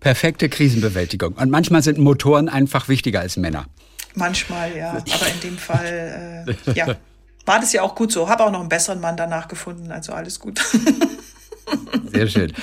Perfekte 0.00 0.48
Krisenbewältigung. 0.48 1.34
Und 1.34 1.50
manchmal 1.50 1.82
sind 1.82 1.98
Motoren 1.98 2.48
einfach 2.48 2.88
wichtiger 2.88 3.20
als 3.20 3.36
Männer. 3.36 3.66
Manchmal, 4.14 4.74
ja. 4.74 4.92
Aber 4.92 5.28
in 5.34 5.40
dem 5.42 5.58
Fall, 5.58 6.46
äh, 6.66 6.72
ja. 6.72 6.96
War 7.44 7.60
das 7.60 7.74
ja 7.74 7.82
auch 7.82 7.94
gut 7.94 8.10
so. 8.10 8.28
Habe 8.28 8.44
auch 8.44 8.52
noch 8.52 8.60
einen 8.60 8.70
besseren 8.70 9.00
Mann 9.00 9.18
danach 9.18 9.48
gefunden. 9.48 9.90
Also 9.90 10.12
alles 10.12 10.38
gut. 10.38 10.62
Sehr 12.12 12.28
schön 12.28 12.54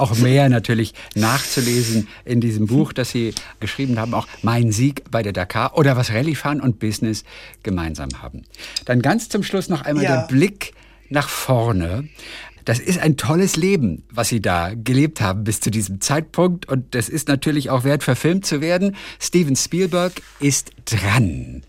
auch 0.00 0.16
mehr 0.16 0.48
natürlich 0.48 0.94
nachzulesen 1.14 2.08
in 2.24 2.40
diesem 2.40 2.66
Buch, 2.66 2.92
das 2.92 3.10
Sie 3.10 3.34
geschrieben 3.60 3.98
haben, 3.98 4.14
auch 4.14 4.26
Mein 4.42 4.72
Sieg 4.72 5.10
bei 5.10 5.22
der 5.22 5.32
Dakar 5.32 5.76
oder 5.76 5.96
was 5.96 6.12
Rallyefahren 6.12 6.60
und 6.60 6.78
Business 6.78 7.24
gemeinsam 7.62 8.08
haben. 8.20 8.44
Dann 8.84 9.02
ganz 9.02 9.28
zum 9.28 9.42
Schluss 9.42 9.68
noch 9.68 9.82
einmal 9.82 10.04
ja. 10.04 10.16
der 10.16 10.26
Blick 10.26 10.74
nach 11.08 11.28
vorne. 11.28 12.08
Das 12.66 12.80
ist 12.80 12.98
ein 12.98 13.16
tolles 13.16 13.54
Leben, 13.54 14.02
was 14.10 14.28
Sie 14.28 14.40
da 14.40 14.72
gelebt 14.74 15.20
haben 15.20 15.44
bis 15.44 15.60
zu 15.60 15.70
diesem 15.70 16.00
Zeitpunkt. 16.00 16.66
Und 16.66 16.96
das 16.96 17.08
ist 17.08 17.28
natürlich 17.28 17.70
auch 17.70 17.84
wert, 17.84 18.02
verfilmt 18.02 18.44
zu 18.44 18.60
werden. 18.60 18.96
Steven 19.20 19.54
Spielberg 19.54 20.20
ist 20.40 20.72
dran. 20.84 21.62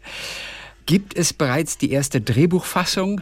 Gibt 0.87 1.15
es 1.15 1.33
bereits 1.33 1.77
die 1.77 1.91
erste 1.91 2.19
Drehbuchfassung? 2.19 3.21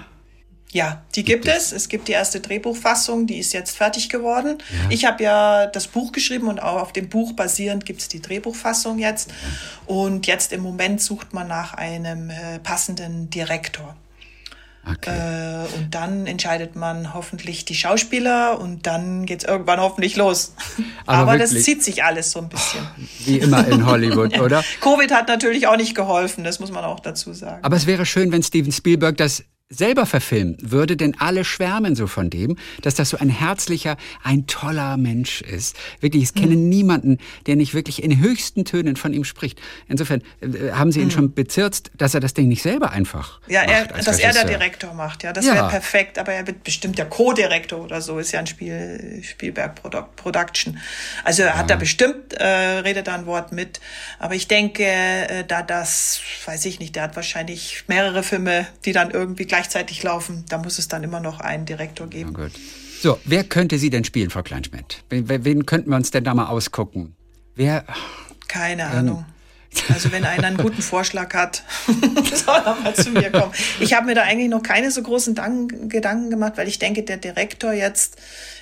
Ja, 0.76 1.02
die 1.15 1.23
gibt, 1.23 1.45
gibt 1.45 1.56
es. 1.56 1.72
es. 1.72 1.88
gibt 1.88 2.10
die 2.10 2.11
erste 2.11 2.41
Drehbuchfassung, 2.41 3.27
die 3.27 3.39
ist 3.39 3.53
jetzt 3.53 3.77
fertig 3.77 4.10
geworden. 4.10 4.57
Ja. 4.69 4.89
Ich 4.89 5.06
habe 5.06 5.23
ja 5.23 5.68
das 5.68 5.88
Buch 5.88 6.11
geschrieben 6.11 6.49
und 6.49 6.61
auch 6.61 6.81
auf 6.81 6.91
dem 6.91 7.07
Buch 7.07 7.31
basierend 7.31 7.85
gibt 7.85 8.02
es 8.02 8.10
die 8.10 8.22
Drehbuchfassung 8.22 8.99
jetzt. 8.99 9.31
Und 9.85 10.27
jetzt 10.27 10.52
im 10.52 10.60
Moment 10.61 10.99
sucht 10.99 11.34
man 11.34 11.47
nach 11.47 11.76
einem 11.76 12.30
äh, 12.30 12.60
passenden 12.61 13.30
Direktor. 13.30 13.95
Okay. 14.85 15.11
Äh, 15.11 15.77
und 15.77 15.95
dann 15.95 16.27
entscheidet 16.27 16.76
man 16.76 17.14
hoffentlich 17.14 17.64
die 17.64 17.76
Schauspieler 17.76 18.60
und 18.60 18.85
dann 18.85 19.26
geht 19.26 19.43
es 19.43 19.47
irgendwann 19.47 19.80
hoffentlich 19.80 20.18
los. 20.18 20.56
Aber, 21.06 21.19
Aber 21.19 21.38
das 21.38 21.52
zieht 21.52 21.85
sich 21.85 22.03
alles 22.03 22.31
so 22.31 22.39
ein 22.39 22.49
bisschen. 22.49 22.85
Wie 23.23 23.39
immer 23.39 23.65
in 23.65 23.85
Hollywood, 23.85 24.38
oder? 24.41 24.61
Covid 24.81 25.14
hat 25.14 25.30
natürlich 25.30 25.68
auch 25.68 25.77
nicht 25.77 25.95
geholfen, 25.95 26.43
das 26.43 26.60
muss 26.60 26.69
man 26.69 26.84
auch 26.84 26.99
dazu 26.99 27.31
sagen. 27.31 27.64
Aber 27.64 27.77
es 27.77 27.88
wäre 27.88 28.06
schön, 28.06 28.34
wenn 28.34 28.43
Steven 28.43 28.73
Spielberg 28.73 29.15
das 29.15 29.45
selber 29.69 30.05
verfilmen 30.05 30.57
würde, 30.61 30.95
denn 30.95 31.15
alle 31.19 31.43
schwärmen 31.43 31.95
so 31.95 32.05
von 32.05 32.29
dem, 32.29 32.55
dass 32.83 32.93
das 32.93 33.09
so 33.09 33.17
ein 33.17 33.29
herzlicher, 33.29 33.97
ein 34.23 34.45
toller 34.45 34.95
Mensch 34.95 35.41
ist. 35.41 35.75
Wirklich, 36.01 36.23
ich 36.23 36.33
kenne 36.35 36.55
mhm. 36.55 36.69
niemanden, 36.69 37.17
der 37.47 37.55
nicht 37.55 37.73
wirklich 37.73 38.03
in 38.03 38.19
höchsten 38.19 38.63
Tönen 38.65 38.95
von 38.95 39.11
ihm 39.11 39.23
spricht. 39.23 39.59
Insofern 39.87 40.21
äh, 40.41 40.71
haben 40.73 40.91
Sie 40.91 40.99
ihn 40.99 41.07
mhm. 41.07 41.11
schon 41.11 41.33
bezirzt, 41.33 41.89
dass 41.97 42.13
er 42.13 42.19
das 42.19 42.35
Ding 42.35 42.47
nicht 42.47 42.61
selber 42.61 42.91
einfach 42.91 43.41
ja, 43.47 43.63
er, 43.63 43.85
macht. 43.85 44.07
dass 44.07 44.19
er 44.19 44.33
der 44.33 44.45
Direktor 44.45 44.93
macht, 44.93 45.23
ja, 45.23 45.33
das 45.33 45.45
ja. 45.45 45.55
wäre 45.55 45.69
perfekt. 45.69 46.19
Aber 46.19 46.31
er 46.31 46.45
wird 46.45 46.63
bestimmt 46.63 46.99
der 46.99 47.05
Co-Direktor 47.05 47.83
oder 47.83 48.01
so. 48.01 48.19
Ist 48.19 48.33
ja 48.33 48.41
ein 48.41 48.47
Spiel, 48.47 49.21
Spielberg 49.23 49.81
Production. 50.15 50.77
Also 51.23 51.41
er 51.41 51.49
ja. 51.49 51.57
hat 51.57 51.71
da 51.71 51.75
bestimmt 51.75 52.33
äh, 52.33 52.45
redet 52.45 53.07
da 53.07 53.15
ein 53.15 53.25
Wort 53.25 53.51
mit. 53.51 53.79
Aber 54.19 54.35
ich 54.35 54.47
denke, 54.47 54.83
äh, 54.83 55.43
da 55.43 55.63
das, 55.63 56.21
weiß 56.45 56.65
ich 56.65 56.79
nicht, 56.79 56.95
der 56.95 57.03
hat 57.03 57.15
wahrscheinlich 57.15 57.83
mehrere 57.87 58.21
Filme, 58.21 58.67
die 58.85 58.91
dann 58.91 59.09
irgendwie 59.09 59.47
gleichzeitig 59.56 60.03
laufen. 60.03 60.44
Da 60.49 60.57
muss 60.57 60.80
es 60.80 60.90
dann 60.90 61.03
immer 61.03 61.22
noch 61.22 61.40
einen 61.40 61.65
Direktor 61.65 62.07
geben. 62.07 62.36
Ja, 62.38 62.48
so, 63.02 63.19
wer 63.23 63.44
könnte 63.45 63.77
Sie 63.77 63.90
denn 63.90 64.03
spielen, 64.03 64.30
Frau 64.30 64.44
Kleinschmidt? 64.44 65.03
Wen, 65.10 65.65
könnten 65.65 65.90
wir 65.91 65.95
uns 65.95 66.11
denn 66.11 66.26
da 66.26 66.34
mal 66.34 66.48
ausgucken? 66.48 67.15
Wer? 67.56 67.86
Keine 68.49 68.84
ähm, 68.84 68.90
Ahnung. 68.91 69.26
Also 69.90 70.11
wenn 70.11 70.26
einer 70.26 70.48
einen 70.48 70.57
guten 70.57 70.82
Vorschlag 70.82 71.34
hat, 71.34 71.64
soll 72.34 72.61
er 72.65 72.76
mal 72.76 72.95
zu 72.95 73.11
mir 73.11 73.30
kommen. 73.30 73.52
Ich 73.80 73.94
habe 73.94 74.06
mir 74.06 74.15
da 74.15 74.23
eigentlich 74.23 74.49
noch 74.49 74.64
keine 74.64 74.91
so 74.91 75.02
großen 75.02 75.36
Gedanken 75.90 76.30
gemacht, 76.30 76.53
weil 76.56 76.68
ich 76.68 76.80
denke, 76.80 77.03
der 77.03 77.18
Direktor 77.18 77.73
jetzt 77.73 78.18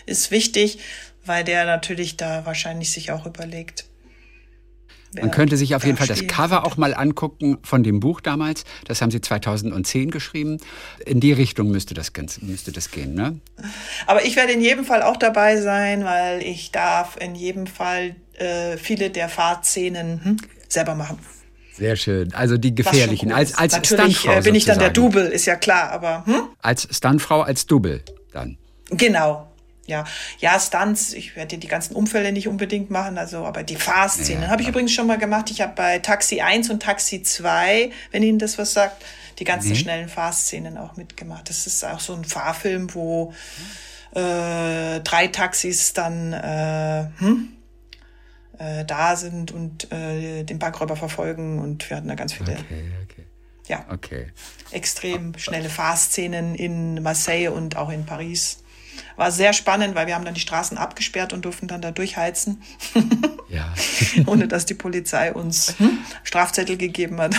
ist 0.06 0.32
wichtig, 0.32 0.80
weil 1.26 1.44
der 1.44 1.66
natürlich 1.66 2.18
da 2.18 2.46
wahrscheinlich 2.46 2.92
sich 2.92 3.12
auch 3.12 3.26
überlegt, 3.26 3.86
man 5.20 5.32
könnte 5.32 5.58
sich 5.58 5.76
auf 5.76 5.86
jeden 5.86 5.98
Fall 5.98 6.08
das 6.08 6.28
Cover 6.28 6.66
auch 6.66 6.78
mal 6.78 6.94
angucken 6.94 7.58
von 7.64 7.84
dem 7.84 8.00
Buch 8.00 8.22
damals. 8.22 8.64
Das 8.86 9.02
haben 9.02 9.12
Sie 9.12 9.22
2010 9.22 10.12
geschrieben. 10.12 10.58
In 11.06 11.20
die 11.20 11.34
Richtung 11.34 11.70
müsste 11.70 11.94
das, 11.94 12.12
müsste 12.42 12.72
das 12.72 12.92
gehen, 12.92 13.14
ne? 13.14 13.40
Aber 14.08 14.26
ich 14.26 14.36
werde 14.36 14.54
in 14.54 14.62
jedem 14.62 14.86
Fall 14.86 15.02
auch 15.02 15.18
dabei 15.18 15.58
sein, 15.58 16.04
weil 16.04 16.42
ich 16.42 16.72
darf 16.72 17.18
in 17.20 17.36
jedem 17.36 17.68
Fall 17.68 18.16
äh, 18.34 18.78
viele 18.78 19.10
der 19.10 19.30
Fahrtszenen 19.30 20.24
hm, 20.24 20.38
selber 20.68 20.96
machen. 20.96 21.20
Sehr 21.74 21.96
schön. 21.96 22.34
Also 22.34 22.58
die 22.58 22.76
gefährlichen. 22.76 23.32
Als, 23.32 23.58
als 23.58 23.74
Natürlich 23.74 24.18
Stuntfrau 24.18 24.40
äh, 24.40 24.42
bin 24.42 24.56
ich 24.56 24.66
dann 24.66 24.80
der 24.80 24.92
Double, 24.92 25.26
ist 25.26 25.46
ja 25.46 25.56
klar, 25.56 25.92
aber. 25.92 26.26
Hm? 26.26 26.44
Als 26.62 26.88
Stuntfrau, 26.96 27.42
als 27.42 27.66
Double 27.66 28.02
dann. 28.32 28.58
Genau, 28.90 29.48
ja, 29.86 30.06
ja, 30.40 30.60
Stunts, 30.60 31.14
ich 31.14 31.36
werde 31.36 31.58
die 31.58 31.68
ganzen 31.68 31.96
Unfälle 31.96 32.32
nicht 32.32 32.48
unbedingt 32.48 32.90
machen, 32.90 33.18
also, 33.18 33.46
aber 33.46 33.64
die 33.64 33.76
Fahrszenen 33.76 34.44
ja, 34.44 34.50
habe 34.50 34.62
ich 34.62 34.70
übrigens 34.70 34.94
schon 34.94 35.08
mal 35.08 35.18
gemacht. 35.18 35.52
Ich 35.52 35.62
habe 35.62 35.74
bei 35.76 36.00
Taxi 36.00 36.40
1 36.40 36.70
und 36.70 36.82
Taxi 36.82 37.22
2, 37.22 37.92
wenn 38.12 38.24
Ihnen 38.24 38.40
das 38.40 38.58
was 38.58 38.74
sagt, 38.74 39.04
die 39.40 39.44
ganzen 39.44 39.72
mhm. 39.72 39.76
schnellen 39.76 40.10
Fahrszenen 40.10 40.78
auch 40.78 40.96
mitgemacht. 40.96 41.50
Das 41.50 41.68
ist 41.68 41.84
auch 41.84 42.00
so 42.00 42.14
ein 42.14 42.24
Fahrfilm, 42.24 42.94
wo 42.94 43.34
äh, 44.16 45.02
drei 45.02 45.28
Taxis 45.28 45.94
dann 45.94 46.34
äh, 46.34 47.08
hm, 47.18 47.50
äh, 48.60 48.86
da 48.86 49.16
sind 49.16 49.52
und 49.52 49.92
äh, 49.92 50.44
den 50.44 50.60
Bankräuber 50.60 50.96
verfolgen 50.96 51.60
und 51.60 51.90
wir 51.90 51.98
hatten 51.98 52.08
da 52.08 52.16
ganz 52.16 52.34
viele. 52.34 52.54
Okay, 52.54 52.92
okay. 53.04 53.26
Ja. 53.68 53.86
Okay. 53.90 54.28
Extrem 54.72 55.38
schnelle 55.38 55.70
Fahrszenen 55.70 56.56
in 56.56 57.02
Marseille 57.02 57.50
und 57.50 57.76
auch 57.76 57.90
in 57.90 58.06
Paris. 58.06 58.63
War 59.16 59.32
sehr 59.32 59.54
spannend, 59.54 59.96
weil 59.96 60.08
wir 60.08 60.16
haben 60.16 60.26
dann 60.26 60.34
die 60.34 60.42
Straßen 60.42 60.78
abgesperrt 60.78 61.34
und 61.34 61.46
durften 61.46 61.68
dann 61.68 61.82
da 61.82 61.92
durchheizen. 61.92 62.62
Ja. 63.50 63.74
Ohne 64.26 64.48
dass 64.48 64.66
die 64.66 64.74
Polizei 64.74 65.32
uns 65.34 65.76
Strafzettel 66.24 66.78
gegeben 66.78 67.20
hat. 67.20 67.36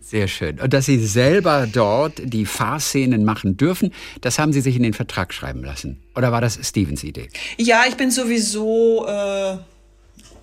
Sehr 0.00 0.26
schön. 0.26 0.58
Und 0.58 0.72
dass 0.72 0.86
Sie 0.86 0.98
selber 1.04 1.68
dort 1.70 2.20
die 2.24 2.44
Fahrszenen 2.44 3.24
machen 3.24 3.56
dürfen, 3.56 3.92
das 4.20 4.40
haben 4.40 4.52
Sie 4.52 4.60
sich 4.60 4.74
in 4.74 4.82
den 4.82 4.92
Vertrag 4.92 5.32
schreiben 5.32 5.62
lassen. 5.62 6.02
Oder 6.16 6.32
war 6.32 6.40
das 6.40 6.58
Stevens 6.62 7.04
Idee? 7.04 7.28
Ja, 7.58 7.84
ich 7.88 7.96
bin 7.96 8.10
sowieso 8.10 9.06
äh, 9.06 9.58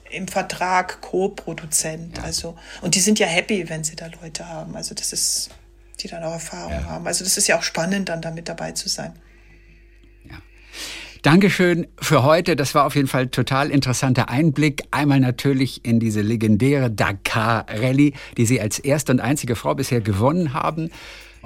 im 0.09 0.27
Vertrag 0.27 1.01
Co-Produzent. 1.01 2.17
Ja. 2.17 2.23
Also, 2.23 2.55
und 2.81 2.95
die 2.95 2.99
sind 2.99 3.19
ja 3.19 3.27
happy, 3.27 3.67
wenn 3.69 3.83
sie 3.83 3.95
da 3.95 4.07
Leute 4.21 4.47
haben. 4.47 4.75
Also 4.75 4.95
das 4.95 5.13
ist, 5.13 5.49
die 5.99 6.07
dann 6.07 6.23
auch 6.23 6.33
Erfahrung 6.33 6.71
ja. 6.71 6.85
haben. 6.85 7.07
Also 7.07 7.23
das 7.23 7.37
ist 7.37 7.47
ja 7.47 7.57
auch 7.57 7.63
spannend, 7.63 8.09
dann 8.09 8.21
da 8.21 8.31
mit 8.31 8.47
dabei 8.47 8.71
zu 8.71 8.89
sein. 8.89 9.13
Dankeschön 11.27 11.87
für 11.99 12.23
heute. 12.23 12.55
Das 12.55 12.73
war 12.73 12.85
auf 12.85 12.95
jeden 12.95 13.09
Fall 13.09 13.27
total 13.27 13.69
interessanter 13.69 14.29
Einblick. 14.29 14.83
Einmal 14.91 15.19
natürlich 15.19 15.83
in 15.83 15.99
diese 15.99 16.21
legendäre 16.21 16.89
Dakar 16.89 17.65
Rallye, 17.67 18.13
die 18.37 18.45
Sie 18.45 18.61
als 18.61 18.79
erste 18.79 19.11
und 19.11 19.19
einzige 19.19 19.57
Frau 19.57 19.75
bisher 19.75 19.99
gewonnen 19.99 20.53
haben. 20.53 20.89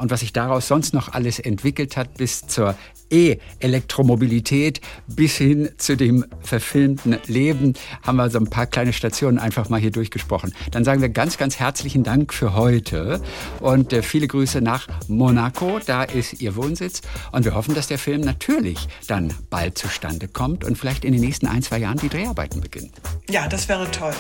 Und 0.02 0.10
was 0.10 0.22
sich 0.22 0.34
daraus 0.34 0.68
sonst 0.68 0.94
noch 0.94 1.14
alles 1.14 1.40
entwickelt 1.40 1.96
hat 1.96 2.16
bis 2.16 2.48
zur 2.48 2.76
E-Elektromobilität 3.12 4.82
bis 5.08 5.36
hin 5.36 5.70
zu 5.78 5.96
dem 5.96 6.26
verfilmten 6.42 7.18
Leben 7.28 7.74
haben 8.02 8.16
wir 8.16 8.30
so 8.30 8.40
ein 8.40 8.50
paar 8.50 8.66
kleine 8.66 8.94
Stationen 8.94 9.38
einfach 9.38 9.70
mal 9.70 9.80
hier 9.80 9.92
durchgesprochen. 9.92 10.54
Dann 10.72 10.84
sagen 10.84 11.02
wir 11.02 11.10
ganz, 11.10 11.38
ganz 11.38 11.60
herzlichen 11.60 12.04
Dank 12.04 12.34
für 12.34 12.54
heute 12.56 13.22
und 13.60 13.94
äh, 13.94 14.02
viele 14.02 14.28
Grüße 14.28 14.62
nach 14.62 14.88
Monaco. 15.08 15.80
Da 15.86 16.04
ist 16.04 16.42
Ihr 16.42 16.56
Wohnsitz 16.56 17.02
und 17.32 17.46
wir 17.46 17.54
hoffen, 17.54 17.76
dass 17.76 17.88
der 17.88 18.00
Film 18.00 18.22
natürlich 18.22 18.88
dann 19.08 19.34
bald 19.50 19.78
zustande 19.78 20.28
kommt 20.28 20.64
und 20.64 20.78
vielleicht 20.78 21.06
in 21.06 21.12
den 21.12 21.22
nächsten 21.22 21.48
ein, 21.48 21.62
zwei 21.62 21.78
Jahren 21.78 21.98
die 21.98 22.10
Dreharbeiten 22.10 22.62
beginnen. 22.62 22.92
Ja, 23.30 23.48
das 23.48 23.70
wäre 23.70 23.90
toll. 23.92 24.14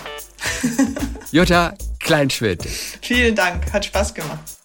Jutta 1.31 1.73
Kleinschmidt. 1.99 2.67
Vielen 3.01 3.35
Dank, 3.35 3.71
hat 3.73 3.85
Spaß 3.85 4.13
gemacht. 4.13 4.60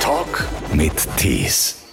Talk 0.00 0.46
mit 0.72 0.92
Tees. 1.16 1.83